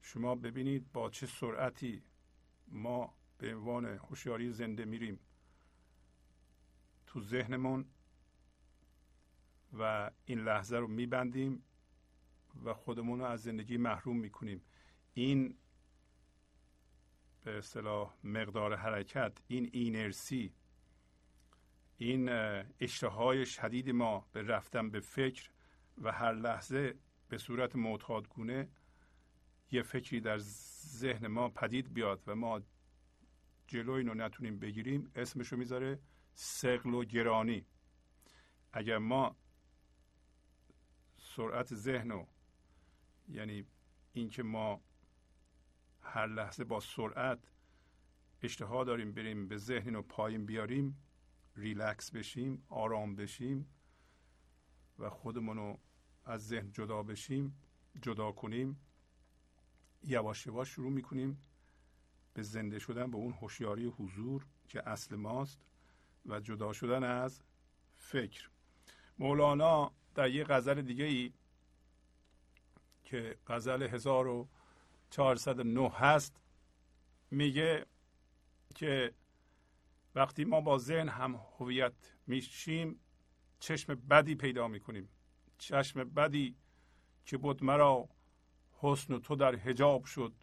شما 0.00 0.34
ببینید 0.34 0.92
با 0.92 1.10
چه 1.10 1.26
سرعتی 1.26 2.02
ما 2.68 3.14
به 3.38 3.54
عنوان 3.54 3.84
هوشیاری 3.84 4.50
زنده 4.50 4.84
میریم 4.84 5.20
تو 7.06 7.20
ذهنمون 7.20 7.84
و 9.78 10.10
این 10.24 10.38
لحظه 10.38 10.76
رو 10.76 10.88
میبندیم 10.88 11.62
و 12.64 12.74
خودمون 12.74 13.18
رو 13.18 13.24
از 13.24 13.42
زندگی 13.42 13.76
محروم 13.76 14.16
می‌کنیم. 14.16 14.62
این 15.14 15.56
به 17.44 17.58
اصطلاح 17.58 18.14
مقدار 18.24 18.76
حرکت 18.76 19.38
این 19.46 19.70
اینرسی 19.72 20.52
این 21.98 22.28
اشتهای 22.80 23.46
شدید 23.46 23.90
ما 23.90 24.28
به 24.32 24.42
رفتن 24.42 24.90
به 24.90 25.00
فکر 25.00 25.50
و 26.02 26.12
هر 26.12 26.32
لحظه 26.32 26.94
به 27.28 27.38
صورت 27.38 27.76
معتادگونه 27.76 28.68
یه 29.70 29.82
فکری 29.82 30.20
در 30.20 30.38
ذهن 30.98 31.26
ما 31.26 31.48
پدید 31.48 31.94
بیاد 31.94 32.22
و 32.26 32.34
ما 32.34 32.62
جلوی 33.66 33.98
اینو 33.98 34.14
نتونیم 34.14 34.58
بگیریم 34.58 35.10
اسمشو 35.14 35.56
می‌ذاره 35.56 35.98
سقل 36.34 36.94
و 36.94 37.04
گرانی 37.04 37.66
اگر 38.72 38.98
ما 38.98 39.36
سرعت 41.18 41.74
ذهن 41.74 42.10
و 42.10 42.26
یعنی 43.28 43.66
اینکه 44.12 44.42
ما 44.42 44.80
هر 46.02 46.26
لحظه 46.26 46.64
با 46.64 46.80
سرعت 46.80 47.38
اشتها 48.42 48.84
داریم 48.84 49.12
بریم 49.12 49.48
به 49.48 49.56
ذهن 49.56 49.96
و 49.96 50.02
پایین 50.02 50.46
بیاریم 50.46 51.03
ریلکس 51.56 52.10
بشیم 52.10 52.62
آرام 52.68 53.16
بشیم 53.16 53.68
و 54.98 55.10
خودمون 55.10 55.56
رو 55.56 55.78
از 56.24 56.48
ذهن 56.48 56.72
جدا 56.72 57.02
بشیم 57.02 57.58
جدا 58.02 58.32
کنیم 58.32 58.80
یواش 60.02 60.46
یواش 60.46 60.68
شروع 60.68 60.92
می‌کنیم 60.92 61.42
به 62.34 62.42
زنده 62.42 62.78
شدن 62.78 63.10
به 63.10 63.16
اون 63.16 63.32
هوشیاری 63.32 63.86
حضور 63.86 64.46
که 64.68 64.88
اصل 64.88 65.16
ماست 65.16 65.60
و 66.26 66.40
جدا 66.40 66.72
شدن 66.72 67.04
از 67.04 67.40
فکر. 67.96 68.50
مولانا 69.18 69.92
در 70.14 70.30
یه 70.30 70.44
غزل 70.44 70.82
دیگه 70.82 71.04
ای 71.04 71.32
که 73.04 73.38
غزل 73.46 73.82
1409 73.82 75.90
هست 75.90 76.40
میگه 77.30 77.86
که 78.74 79.14
وقتی 80.14 80.44
ما 80.44 80.60
با 80.60 80.78
ذهن 80.78 81.08
هم 81.08 81.40
هویت 81.58 81.92
میشیم 82.26 83.00
چشم 83.60 83.94
بدی 83.94 84.34
پیدا 84.34 84.68
می‌کنیم. 84.68 85.08
چشم 85.58 86.04
بدی 86.04 86.56
که 87.24 87.38
بود 87.38 87.64
مرا 87.64 88.08
حسن 88.72 89.14
و 89.14 89.18
تو 89.18 89.36
در 89.36 89.56
حجاب 89.56 90.04
شد. 90.04 90.34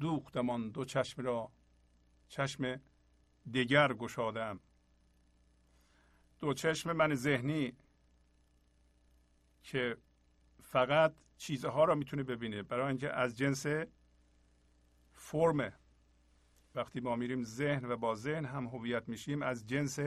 دوختمان 0.00 0.70
دو 0.70 0.84
چشم 0.84 1.22
را 1.22 1.52
چشم 2.28 2.80
دگر 3.54 3.92
گشادم 3.92 4.60
دو 6.40 6.54
چشم 6.54 6.92
من 6.92 7.14
ذهنی 7.14 7.76
که 9.62 9.96
فقط 10.62 11.14
چیزها 11.36 11.84
را 11.84 11.94
می‌تونه 11.94 12.22
ببینه 12.22 12.62
برای 12.62 12.88
اینکه 12.88 13.12
از 13.12 13.38
جنس 13.38 13.66
فرمه 15.12 15.72
وقتی 16.74 17.00
ما 17.00 17.16
میریم 17.16 17.42
ذهن 17.42 17.84
و 17.84 17.96
با 17.96 18.14
ذهن 18.14 18.44
هم 18.44 18.66
هویت 18.66 19.08
میشیم 19.08 19.42
از 19.42 19.66
جنس 19.66 19.98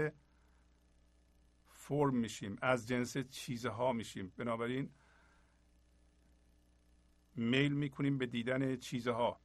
فرم 1.63 2.15
میشیم 2.15 2.58
از 2.62 2.88
جنس 2.88 3.17
چیزها 3.17 3.93
میشیم. 3.93 4.34
بنابراین 4.38 4.89
میل 7.36 7.73
می‌کنیم 7.73 8.17
به 8.17 8.25
دیدن 8.25 8.75
چیزها 8.75 9.41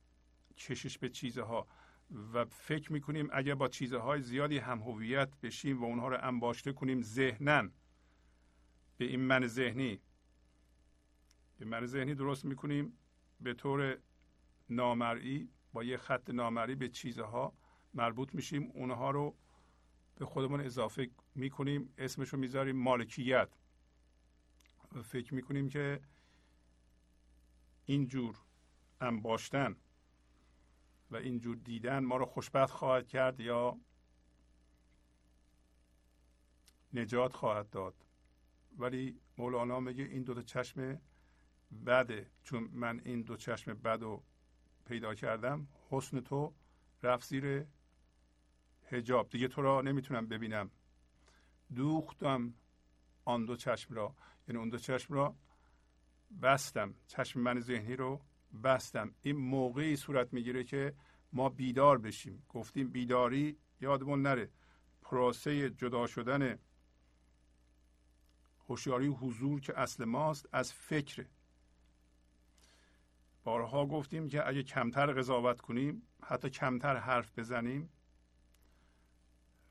کشش 0.56 0.98
به 0.98 1.08
چیزها 1.08 1.66
و 2.32 2.44
فکر 2.44 2.92
می‌کنیم 2.92 3.28
اگر 3.32 3.54
با 3.54 3.68
چیزهای 3.68 4.20
زیادی 4.22 4.58
هم 4.58 4.82
هویت 4.82 5.40
بشیم 5.40 5.80
و 5.80 5.84
اونها 5.84 6.08
رو 6.08 6.18
انباشته 6.22 6.72
کنیم 6.72 7.02
ذهنن 7.02 7.72
به 8.96 9.04
این 9.04 9.20
من 9.20 9.46
ذهنی. 9.46 10.00
به 11.58 11.64
من 11.64 11.86
ذهنی 11.86 12.14
درست 12.14 12.44
می‌کنیم 12.44 12.98
به 13.40 13.54
طور 13.54 13.98
نامرئی. 14.70 15.48
با 15.72 15.84
یه 15.84 15.96
خط 15.96 16.30
نامرئی 16.30 16.74
به 16.74 16.88
چیزها 16.88 17.52
مربوط 17.94 18.34
میشیم. 18.34 18.70
اونها 18.74 19.10
رو 19.10 19.36
به 20.14 20.26
خودمون 20.26 20.60
اضافه 20.60 21.10
می‌کنیم. 21.34 21.94
اسمش 21.98 22.28
رو 22.28 22.38
می‌ذاریم 22.38 22.76
مالکیت. 22.76 23.48
و 24.92 25.02
فکر 25.02 25.34
می‌کنیم 25.34 25.68
که 25.68 26.00
اینجور 27.84 28.38
انباشتن 29.00 29.76
و 31.10 31.16
اینجور 31.16 31.56
دیدن 31.56 31.98
ما 31.98 32.16
رو 32.16 32.24
خوشبخت 32.24 32.72
خواهد 32.72 33.08
کرد 33.08 33.40
یا 33.40 33.78
نجات 36.94 37.32
خواهد 37.32 37.70
داد. 37.70 37.94
ولی 38.78 39.20
مولانا 39.38 39.80
میگه 39.80 40.04
این 40.04 40.22
دو 40.22 40.42
چشم 40.42 41.00
بده 41.86 42.30
چون 42.42 42.70
من 42.72 43.00
این 43.04 43.22
دو 43.22 43.36
چشم 43.36 43.74
بد 43.74 44.02
رو 44.02 44.24
پیدا 44.92 45.14
کردم 45.14 45.68
حسن 45.90 46.20
تو 46.20 46.54
رفت 47.02 47.28
زیر 47.28 47.66
هجاب 48.90 49.28
دیگه 49.28 49.48
تو 49.48 49.62
را 49.62 49.80
نمی‌تونم 49.80 50.26
ببینم. 50.26 50.70
دوختم 51.74 52.54
آن 53.24 53.44
دو 53.44 53.56
چشم 53.56 53.94
را. 53.94 54.14
یعنی 54.48 54.58
اون 54.58 54.68
دو 54.68 54.78
چشم 54.78 55.14
را 55.14 55.36
بستم. 56.42 56.94
چشم 57.06 57.40
من 57.40 57.60
ذهنی 57.60 57.96
رو 57.96 58.20
بستم. 58.64 59.14
این 59.22 59.36
موقعی 59.36 59.96
صورت 59.96 60.32
می‌گیره 60.32 60.64
که 60.64 60.94
ما 61.32 61.48
بیدار 61.48 61.98
بشیم. 61.98 62.42
گفتیم 62.48 62.88
بیداری 62.88 63.56
یادمون 63.80 64.22
نره. 64.22 64.50
پروسه 65.02 65.70
جدا 65.70 66.06
شدن 66.06 66.58
هوشیاری 68.68 69.06
حضور 69.06 69.60
که 69.60 69.78
اصل 69.78 70.04
ماست 70.04 70.48
از 70.52 70.72
فکر 70.72 71.26
بارها 73.44 73.86
گفتیم 73.86 74.28
که 74.28 74.48
اگه 74.48 74.62
کمتر 74.62 75.12
قضاوت 75.12 75.60
کنیم 75.60 76.02
حتی 76.22 76.50
کمتر 76.50 76.96
حرف 76.96 77.38
بزنیم 77.38 77.90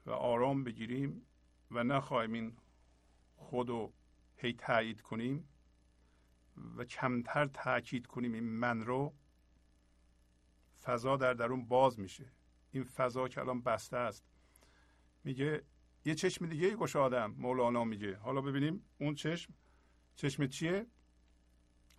و 0.06 0.12
آرام 0.12 0.64
بگیریم 0.64 1.26
و 1.72 1.84
نخواهیم 1.84 2.34
این 2.34 2.58
خود 3.36 3.70
رو 3.70 3.94
هی 4.36 4.54
تایید 4.54 5.02
کنیم 5.02 5.48
و 6.76 6.86
کمتر 6.86 7.46
تاکید 7.46 8.08
کنیم 8.08 8.34
این 8.34 8.44
من 8.44 8.82
رو 8.82 9.14
فضا 10.84 11.18
در 11.18 11.34
درون 11.34 11.68
باز 11.68 12.00
میشه. 12.00 12.32
این 12.72 12.84
فضا 12.84 13.28
که 13.28 13.42
الان 13.42 13.62
بسته 13.62 13.98
است. 13.98 14.26
میگه 15.24 15.64
یه 16.06 16.16
چشم 16.16 16.46
دیگه 16.46 16.76
گشادم 16.76 17.36
مولانا 17.38 17.84
میگه. 17.84 18.16
حالا 18.16 18.42
ببینیم 18.42 18.86
اون 18.98 19.16
چشم 19.16 19.54
چشم 20.16 20.48
چیه؟ 20.48 20.86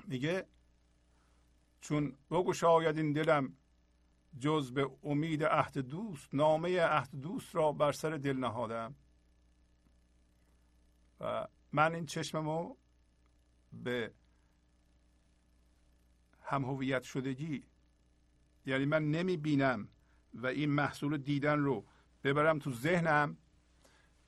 میگه 0.09 0.47
چون 1.83 2.17
بگشاید 2.31 2.99
این 2.99 3.13
دلم 3.13 3.57
جز 4.39 4.73
به 4.73 4.91
امید 5.05 5.45
عهد 5.45 5.79
دوست 5.79 6.35
نامه 6.35 6.81
عهد 6.81 7.21
دوست 7.21 7.55
را 7.57 7.73
بر 7.73 7.93
سر 7.93 8.11
دل 8.11 8.37
نهادم. 8.37 8.95
و 11.21 11.49
من 11.73 11.95
این 11.95 12.07
چشممو 12.07 12.77
به 13.73 14.13
هم 16.43 16.65
هویت 16.65 17.03
شدگی 17.03 17.65
یعنی 18.67 18.85
من 18.85 19.11
نمی 19.11 19.37
بینم 19.37 19.89
و 20.35 20.47
این 20.47 20.71
محصول 20.71 21.17
دیدن 21.19 21.59
رو 21.59 21.85
ببرم 22.25 22.59
تو 22.59 22.73
ذهنم 22.73 23.37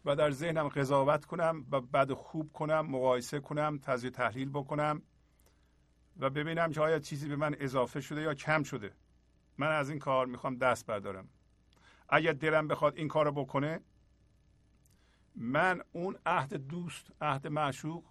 و 0.04 0.16
در 0.16 0.30
ذهنم 0.30 0.68
قضاوت 0.68 1.24
کنم 1.24 1.66
و 1.70 1.80
بعد 1.80 2.12
خوب 2.12 2.52
کنم 2.52 2.80
مقایسه 2.80 3.40
کنم 3.40 3.78
تجزیه 3.78 4.10
تحلیل 4.10 4.50
بکنم. 4.50 5.02
و 6.18 6.30
ببینم 6.30 6.72
که 6.72 6.80
آیا 6.80 6.98
چیزی 6.98 7.28
به 7.28 7.36
من 7.36 7.56
اضافه 7.58 8.00
شده 8.00 8.20
یا 8.20 8.34
کم 8.34 8.62
شده. 8.62 8.94
من 9.58 9.72
از 9.72 9.90
این 9.90 9.98
کار 9.98 10.26
می‌خوام 10.26 10.56
دست 10.56 10.86
بردارم. 10.86 11.28
اگر 12.08 12.32
دلم 12.32 12.68
بخواد 12.68 12.96
این 12.96 13.08
کار 13.08 13.24
رو 13.24 13.32
بکنه 13.32 13.80
من 15.36 15.82
اون 15.92 16.18
عهد 16.26 16.54
دوست 16.54 17.12
عهد 17.20 17.46
معشوق 17.46 18.04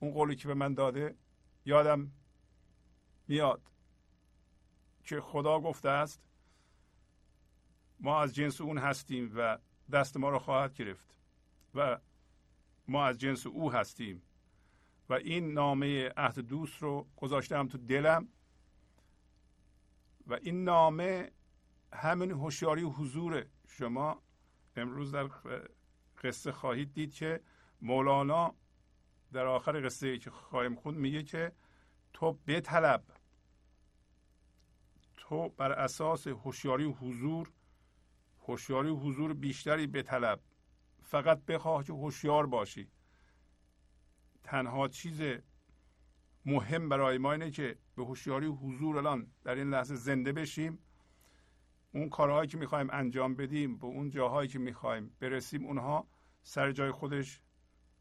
اون 0.00 0.12
قولی 0.12 0.36
که 0.36 0.48
به 0.48 0.54
من 0.54 0.74
داده 0.74 1.16
یادم 1.64 2.12
میاد 3.28 3.62
که 5.04 5.20
خدا 5.20 5.60
گفته 5.60 5.88
است 5.88 6.20
ما 8.00 8.22
از 8.22 8.34
جنس 8.34 8.60
اون 8.60 8.78
هستیم 8.78 9.32
و 9.36 9.58
دست 9.92 10.16
ما 10.16 10.30
رو 10.30 10.38
خواهد 10.38 10.74
گرفت 10.74 11.18
و 11.74 11.98
ما 12.88 13.06
از 13.06 13.18
جنس 13.18 13.46
او 13.46 13.72
هستیم. 13.72 14.22
و 15.08 15.14
این 15.14 15.52
نامه 15.52 16.08
عهد 16.08 16.38
دوست 16.38 16.82
رو 16.82 17.06
گذاشتم 17.16 17.68
تو 17.68 17.78
دلم 17.78 18.28
و 20.26 20.38
این 20.42 20.64
نامه 20.64 21.30
همین 21.92 22.30
هوشیاری 22.30 22.82
حضور 22.82 23.46
شما 23.68 24.22
امروز 24.76 25.12
در 25.12 25.30
قصه 26.22 26.52
خواهید 26.52 26.92
دید 26.92 27.14
که 27.14 27.40
مولانا 27.82 28.54
در 29.32 29.46
آخر 29.46 29.86
قصه 29.86 30.18
که 30.18 30.30
خواهیم 30.30 30.74
خوند 30.74 30.98
میگه 30.98 31.22
که 31.22 31.52
تو 32.12 32.32
بطلب. 32.32 33.04
تو 35.16 35.48
بر 35.48 35.72
اساس 35.72 36.26
هوشیاری 36.26 36.84
حضور 36.84 37.52
هوشیاری 38.46 38.88
حضور 38.88 39.34
بیشتری 39.34 39.86
بطلب. 39.86 40.40
فقط 41.02 41.44
بخواه 41.44 41.84
که 41.84 41.92
هوشیار 41.92 42.46
باشی. 42.46 42.88
تنها 44.50 44.88
چیز 44.88 45.22
مهم 46.46 46.88
برای 46.88 47.18
ما 47.18 47.32
اینه 47.32 47.50
که 47.50 47.78
به 47.96 48.04
هوشیاری 48.04 48.46
حضور 48.46 48.98
الان 48.98 49.26
در 49.44 49.54
این 49.54 49.70
لحظه 49.70 49.94
زنده 49.94 50.32
بشیم. 50.32 50.78
اون 51.92 52.08
کارهایی 52.08 52.48
که 52.48 52.58
می‌خوایم 52.58 52.88
انجام 52.92 53.34
بدیم 53.34 53.78
به 53.78 53.86
اون 53.86 54.10
جاهایی 54.10 54.48
که 54.48 54.58
می‌خوایم 54.58 55.16
برسیم 55.20 55.66
اونها 55.66 56.08
سر 56.42 56.72
جای 56.72 56.90
خودش 56.90 57.40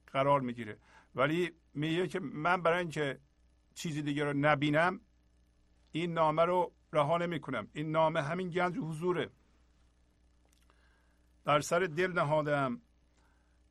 قرار 0.08 0.42
می‌گیره. 0.42 0.78
ولی 1.16 1.52
میگه 1.74 2.08
که 2.08 2.20
من 2.20 2.62
برای 2.62 2.80
اینکه 2.80 3.20
چیزی 3.74 4.02
دیگه 4.02 4.24
رو 4.24 4.34
نبینم 4.34 5.02
این 5.92 6.14
نامه 6.14 6.46
رو 6.46 6.74
رها 6.94 7.18
نمی‌کنم. 7.18 7.68
این 7.74 7.92
نامه 7.92 8.22
همین 8.22 8.50
گنج 8.50 8.78
حضوره. 8.78 9.30
در 11.46 11.60
سر 11.60 11.80
دل 11.80 12.12
نهادم 12.12 12.82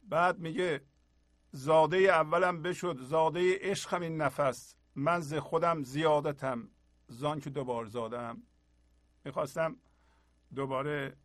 بعد 0.02 0.38
میگه 0.38 0.80
زاده 1.56 1.96
اولم 1.96 2.62
بشد 2.62 2.96
زاده 3.00 3.58
عشقم 3.58 4.02
این 4.02 4.16
نفس. 4.16 4.74
من 4.94 5.20
ز 5.20 5.34
خودم 5.34 5.82
زیادتم. 5.82 6.68
زان 7.08 7.40
که 7.40 7.50
دوبار 7.50 7.86
زادم. 7.86 8.42
می‌خواستم 9.24 9.76
دوباره 10.54 11.16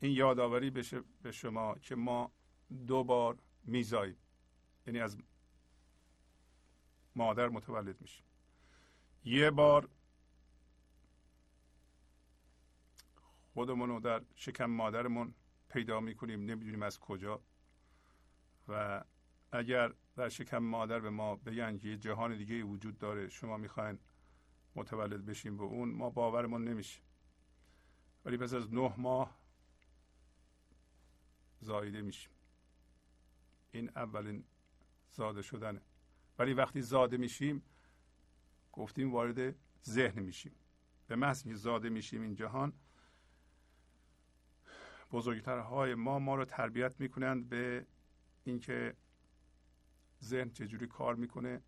این 0.00 0.12
یادآوری 0.12 0.70
بشه 0.70 1.02
به 1.22 1.32
شما 1.32 1.74
که 1.74 1.94
ما 1.94 2.32
دو 2.86 3.04
بار 3.04 3.38
میزاییم. 3.64 4.16
یعنی 4.86 5.00
از 5.00 5.18
مادر 7.16 7.48
متولد 7.48 8.00
میشیم. 8.00 8.24
یه 9.24 9.50
بار 9.50 9.88
خودمون 13.54 13.88
رو 13.88 14.00
در 14.00 14.22
شکم 14.34 14.64
مادرمون 14.64 15.34
پیدا 15.68 16.00
می‌کنیم. 16.00 16.40
نمی‌دونیم 16.40 16.82
از 16.82 16.98
کجا. 16.98 17.40
و 18.68 19.04
اگر 19.54 19.94
در 20.16 20.28
شکم 20.28 20.58
مادر 20.58 21.00
به 21.00 21.10
ما 21.10 21.36
بگن 21.36 21.78
که 21.78 21.88
یه 21.88 21.96
جهان 21.96 22.36
دیگه 22.36 22.62
وجود 22.62 22.98
داره 22.98 23.28
شما 23.28 23.56
می‌خواین 23.56 23.98
متولد 24.74 25.24
بشیم 25.24 25.56
به 25.56 25.62
اون 25.62 25.88
ما 25.88 26.10
باورمون 26.10 26.68
نمیشه. 26.68 27.00
ولی 28.24 28.36
پس 28.36 28.54
از 28.54 28.74
نه 28.74 28.94
ماه 28.96 29.38
زایده 31.60 32.02
میشیم. 32.02 32.32
این 33.72 33.90
اولین 33.96 34.44
زاده 35.10 35.42
شدنه. 35.42 35.80
ولی 36.38 36.54
وقتی 36.54 36.82
زاده 36.82 37.16
میشیم 37.16 37.62
گفتیم 38.72 39.12
وارد 39.12 39.54
ذهن 39.84 40.22
میشیم. 40.22 40.52
به 41.06 41.16
محض 41.16 41.44
که 41.44 41.54
زاده 41.54 41.88
میشیم 41.88 42.22
این 42.22 42.34
جهان 42.34 42.72
بزرگترهای 45.12 45.94
ما 45.94 46.18
ما 46.18 46.34
رو 46.34 46.44
تربیت 46.44 47.00
می‌کنند 47.00 47.48
به 47.48 47.86
اینکه 48.44 48.96
ذهن 50.22 50.50
چجوری 50.50 50.86
کار 50.86 51.14
می‌کنه 51.14 51.62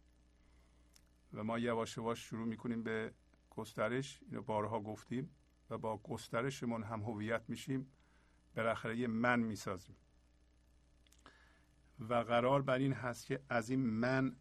و 1.33 1.45
ما 1.45 1.59
یواش 1.59 1.97
یواش 1.97 2.19
شروع 2.19 2.47
می‌کنیم 2.47 2.83
به 2.83 3.15
گسترش 3.51 4.23
اینو 4.23 4.43
بارها 4.43 4.81
گفتیم 4.81 5.31
و 5.71 5.79
با 5.79 5.97
گسترشمون 5.99 6.83
هم 6.83 7.03
هویت 7.03 7.43
میشیم 7.49 7.93
بالاخره 8.55 8.99
یه 8.99 9.07
من 9.07 9.41
می‌سازیم. 9.41 9.97
و 11.99 12.15
قرار 12.15 12.63
بر 12.63 12.79
این 12.79 12.93
هست 12.93 13.27
که 13.27 13.43
از 13.49 13.71
این 13.71 13.81
من 13.81 14.37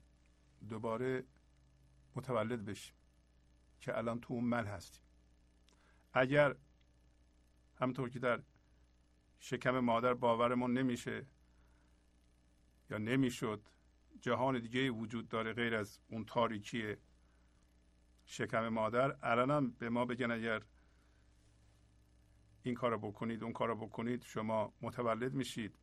دوباره 0.69 1.23
متولد 2.15 2.65
بشیم 2.65 2.95
که 3.79 3.97
الان 3.97 4.19
تو 4.19 4.33
اون 4.33 4.43
من 4.43 4.65
هستیم. 4.65 5.03
اگر 6.13 6.55
همطور 7.75 8.09
که 8.09 8.19
در 8.19 8.43
شکم 9.39 9.79
مادر 9.79 10.13
باورمون 10.13 10.77
نمیشه 10.77 11.25
یا 12.89 12.97
نمی‌شد 12.97 13.69
جهان 14.25 14.59
دیگه 14.59 14.89
وجود 14.91 15.27
داره 15.27 15.53
غیر 15.53 15.75
از 15.75 15.99
اون 16.07 16.25
تاریکی 16.25 16.95
شکم 18.25 18.67
مادر 18.67 19.17
الان 19.23 19.71
به 19.71 19.89
ما 19.89 20.05
بگن 20.05 20.31
اگر 20.31 20.63
این 22.63 22.75
کارو 22.75 22.97
بکنید 22.97 23.43
اون 23.43 23.53
کارو 23.53 23.75
بکنید 23.75 24.23
شما 24.23 24.73
متولد 24.81 25.33
میشید. 25.33 25.79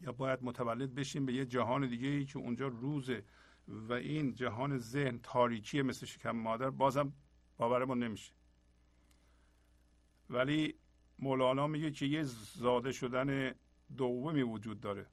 یا 0.00 0.12
باید 0.12 0.38
متولد 0.42 0.94
بشیم 0.94 1.26
به 1.26 1.32
یه 1.32 1.44
جهان 1.44 1.88
دیگه 1.88 2.08
ای 2.08 2.24
که 2.24 2.38
اونجا 2.38 2.68
روزه. 2.68 3.24
و 3.68 3.92
این 3.92 4.34
جهان 4.34 4.78
ذهن 4.78 5.18
تاریکی 5.18 5.82
مثل 5.82 6.06
شکم 6.06 6.30
مادر. 6.36 6.70
بازم 6.70 7.12
باورمون 7.56 8.02
نمیشه. 8.02 8.32
ولی 10.30 10.74
مولانا 11.18 11.66
میگه 11.66 11.90
که 11.90 12.06
یه 12.06 12.22
زاده 12.22 12.92
شدن 12.92 13.54
دومی 13.96 14.42
وجود 14.42 14.80
داره. 14.80 15.06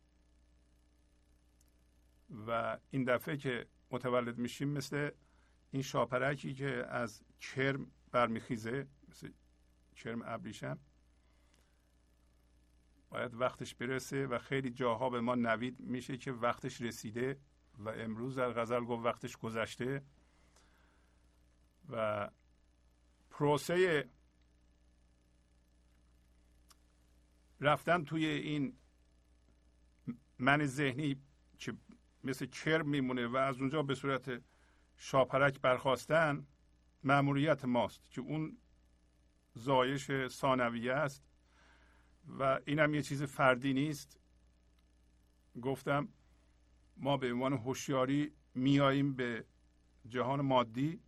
و 2.33 2.77
این 2.91 3.03
دفعه 3.03 3.37
که 3.37 3.67
متولد 3.91 4.37
میشیم 4.37 4.69
مثل 4.69 5.11
این 5.71 5.81
شاپرکی 5.81 6.53
که 6.53 6.85
از 6.89 7.23
کرم 7.39 7.91
برمیخیزه 8.11 8.87
مثل 9.09 9.31
کرم 9.95 10.21
ابریشم. 10.25 10.79
باید 13.09 13.33
وقتش 13.33 13.75
برسه 13.75 14.27
و 14.27 14.39
خیلی 14.39 14.69
جاها 14.69 15.09
به 15.09 15.21
ما 15.21 15.35
نوید 15.35 15.79
میشه 15.79 16.17
که 16.17 16.31
وقتش 16.31 16.81
رسیده 16.81 17.39
و 17.77 17.89
امروز 17.89 18.35
در 18.35 18.53
غزل 18.53 18.85
گفت 18.85 19.05
وقتش 19.05 19.37
گذشته. 19.37 20.03
و 21.89 22.29
پروسه 23.29 24.09
رفتن 27.59 28.03
توی 28.03 28.25
این 28.25 28.77
من 30.39 30.65
ذهنی 30.65 31.21
که 31.57 31.73
مثل 32.23 32.45
کرم 32.45 32.89
میمونه 32.89 33.27
و 33.27 33.35
از 33.35 33.59
اونجا 33.59 33.83
به 33.83 33.95
صورت 33.95 34.41
شاپرک 34.97 35.61
برخواستن 35.61 36.47
معمولیت 37.03 37.65
ماست 37.65 38.11
که 38.11 38.21
اون 38.21 38.57
زایش 39.53 40.27
ثانویه 40.27 40.93
است. 40.93 41.23
و 42.39 42.59
اینم 42.65 42.93
یه 42.93 43.01
چیز 43.01 43.23
فردی 43.23 43.73
نیست. 43.73 44.19
گفتم 45.61 46.07
ما 46.97 47.17
به 47.17 47.33
عنوان 47.33 47.53
هوشیاری 47.53 48.33
میاییم 48.55 49.13
به 49.13 49.45
جهان 50.09 50.41
مادی 50.41 50.99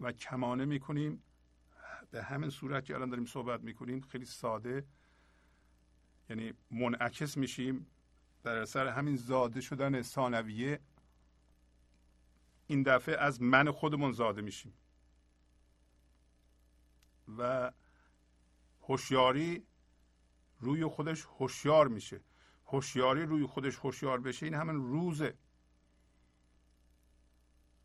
و 0.00 0.12
کمانه 0.12 0.64
می‌کنیم. 0.64 1.22
به 2.10 2.22
همین 2.22 2.50
صورت 2.50 2.84
که 2.84 2.94
الان 2.94 3.08
داریم 3.08 3.26
صحبت 3.26 3.60
می‌کنیم 3.60 4.00
خیلی 4.00 4.24
ساده 4.24 4.86
یعنی 6.30 6.52
منعکس 6.70 7.36
میشیم. 7.36 7.86
در 8.42 8.56
اثر 8.56 8.86
همین 8.86 9.16
زاده 9.16 9.60
شدن 9.60 10.02
ثانویه 10.02 10.80
این 12.66 12.82
دفعه 12.82 13.16
از 13.16 13.42
من 13.42 13.70
خودمون 13.70 14.12
زاده 14.12 14.42
میشیم. 14.42 14.74
و 17.38 17.72
هوشیاری 18.82 19.66
روی 20.58 20.86
خودش 20.86 21.24
هوشیار 21.24 21.88
میشه. 21.88 22.20
هوشیاری 22.66 23.26
روی 23.26 23.46
خودش 23.46 23.76
هوشیار 23.76 24.20
بشه 24.20 24.46
این 24.46 24.54
همین 24.54 24.76
روزه. 24.76 25.38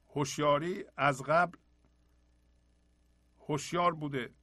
هوشیاری 0.09 0.85
از 0.97 1.23
قبل 1.23 1.57
هوشیار 3.39 3.93
بوده 3.95 4.33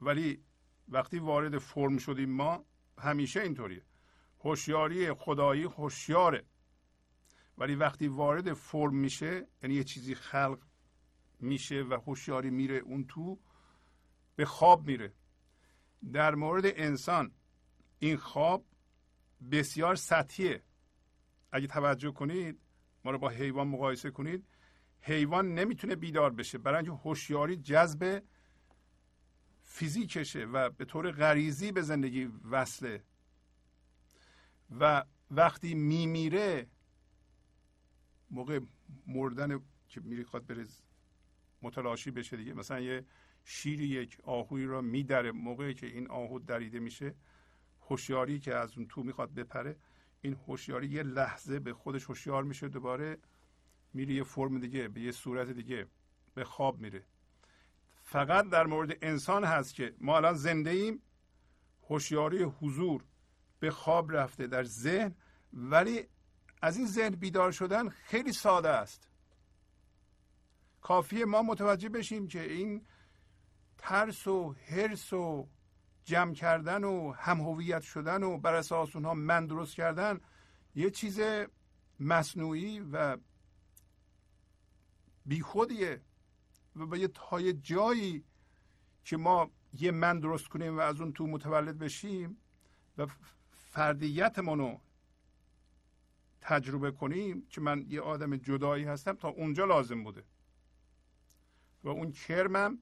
ولی 0.00 0.44
وقتی 0.88 1.18
وارد 1.18 1.58
فرم 1.58 1.98
شدیم 1.98 2.30
ما 2.30 2.64
همیشه 2.98 3.40
اینطوریه. 3.40 3.89
هوشیاری 4.40 5.12
خدایی 5.12 5.62
هوشیاره. 5.62 6.44
ولی 7.58 7.74
وقتی 7.74 8.08
وارد 8.08 8.52
فرم 8.52 8.96
میشه 8.96 9.46
یعنی 9.62 9.74
یه 9.74 9.84
چیزی 9.84 10.14
خلق 10.14 10.58
میشه 11.40 11.82
و 11.82 11.94
هوشیاری 12.06 12.50
میره 12.50 12.76
اون 12.76 13.04
تو 13.04 13.38
به 14.36 14.44
خواب 14.44 14.86
میره. 14.86 15.12
در 16.12 16.34
مورد 16.34 16.62
انسان 16.66 17.32
این 17.98 18.16
خواب 18.16 18.64
بسیار 19.50 19.94
سطحیه. 19.94 20.62
اگه 21.52 21.66
توجه 21.66 22.10
کنید 22.10 22.60
ما 23.04 23.10
رو 23.10 23.18
با 23.18 23.28
حیوان 23.28 23.68
مقایسه 23.68 24.10
کنید 24.10 24.46
حیوان 25.00 25.54
نمی‌تونه 25.54 25.96
بیدار 25.96 26.30
بشه. 26.30 26.58
برای 26.58 26.76
اینکه 26.76 27.02
هوشیاری 27.02 27.56
جذب 27.56 28.22
فیزیکشه 29.64 30.44
و 30.44 30.70
به 30.70 30.84
طور 30.84 31.10
غریزی 31.10 31.72
به 31.72 31.82
زندگی 31.82 32.30
وصله. 32.50 33.04
و 34.70 35.04
وقتی 35.30 35.74
میمیره 35.74 36.66
موقع 38.30 38.60
مردن 39.06 39.60
که 39.88 40.00
می‌خواد 40.00 40.46
بره 40.46 40.66
متلاشی 41.62 42.10
بشه 42.10 42.36
دیگه. 42.36 42.54
مثلا 42.54 42.80
یه 42.80 43.04
شیری 43.44 43.86
یک 43.86 44.18
آهوی 44.22 44.64
را 44.64 44.80
میدره 44.80 45.32
موقعی 45.32 45.74
که 45.74 45.86
این 45.86 46.10
آهو 46.10 46.38
دریده 46.38 46.78
میشه 46.78 47.14
هوشیاری 47.88 48.38
که 48.38 48.54
از 48.54 48.78
اون 48.78 48.86
تو 48.86 49.02
می‌خواد 49.02 49.34
بپره 49.34 49.76
این 50.20 50.34
هوشیاری 50.34 50.88
یه 50.88 51.02
لحظه 51.02 51.60
به 51.60 51.72
خودش 51.72 52.04
هوشیار 52.04 52.44
میشه 52.44 52.68
دوباره 52.68 53.18
میره 53.94 54.14
یه 54.14 54.22
فرم 54.22 54.60
دیگه 54.60 54.88
به 54.88 55.00
یه 55.00 55.12
صورت 55.12 55.48
دیگه 55.48 55.86
به 56.34 56.44
خواب 56.44 56.80
میره. 56.80 57.04
فقط 58.02 58.48
در 58.48 58.66
مورد 58.66 58.98
انسان 59.02 59.44
هست 59.44 59.74
که 59.74 59.94
ما 60.00 60.16
الان 60.16 60.34
زنده 60.34 60.70
ایم 60.70 61.02
هوشیاری 61.88 62.42
حضور 62.42 63.04
به 63.60 63.70
خواب 63.70 64.12
رفته 64.12 64.46
در 64.46 64.64
ذهن 64.64 65.14
ولی 65.52 66.06
از 66.62 66.76
این 66.76 66.86
ذهن 66.86 67.10
بیدار 67.10 67.52
شدن 67.52 67.88
خیلی 67.88 68.32
ساده 68.32 68.68
است. 68.68 69.08
کافیه 70.80 71.24
ما 71.24 71.42
متوجه 71.42 71.88
بشیم 71.88 72.28
که 72.28 72.42
این 72.42 72.86
ترس 73.78 74.26
و 74.26 74.54
حرس 74.66 75.12
و 75.12 75.48
جمع 76.04 76.34
کردن 76.34 76.84
و 76.84 77.12
هم 77.12 77.40
هویت 77.40 77.82
شدن 77.82 78.22
و 78.22 78.38
بر 78.38 78.54
اساس 78.54 78.96
اونها 78.96 79.14
من 79.14 79.46
درست 79.46 79.74
کردن 79.74 80.20
یه 80.74 80.90
چیز 80.90 81.20
مصنوعی 82.00 82.80
و 82.80 83.16
بیخودیه 85.26 86.00
و 86.76 86.86
به 86.86 86.98
یه 86.98 87.52
جایی 87.52 88.24
که 89.04 89.16
ما 89.16 89.50
یه 89.72 89.90
من 89.90 90.20
درست 90.20 90.48
کنیم 90.48 90.76
و 90.76 90.80
از 90.80 91.00
اون 91.00 91.12
تو 91.12 91.26
متولد 91.26 91.78
بشیم 91.78 92.36
و 92.98 93.06
فردیتمون 93.70 94.80
تجربه 96.40 96.90
کنیم 96.90 97.46
که 97.46 97.60
من 97.60 97.84
یه 97.88 98.00
آدم 98.00 98.36
جدایی 98.36 98.84
هستم 98.84 99.12
تا 99.12 99.28
اونجا 99.28 99.64
لازم 99.64 100.04
بوده. 100.04 100.24
و 101.84 101.88
اون 101.88 102.12
کرمم 102.12 102.78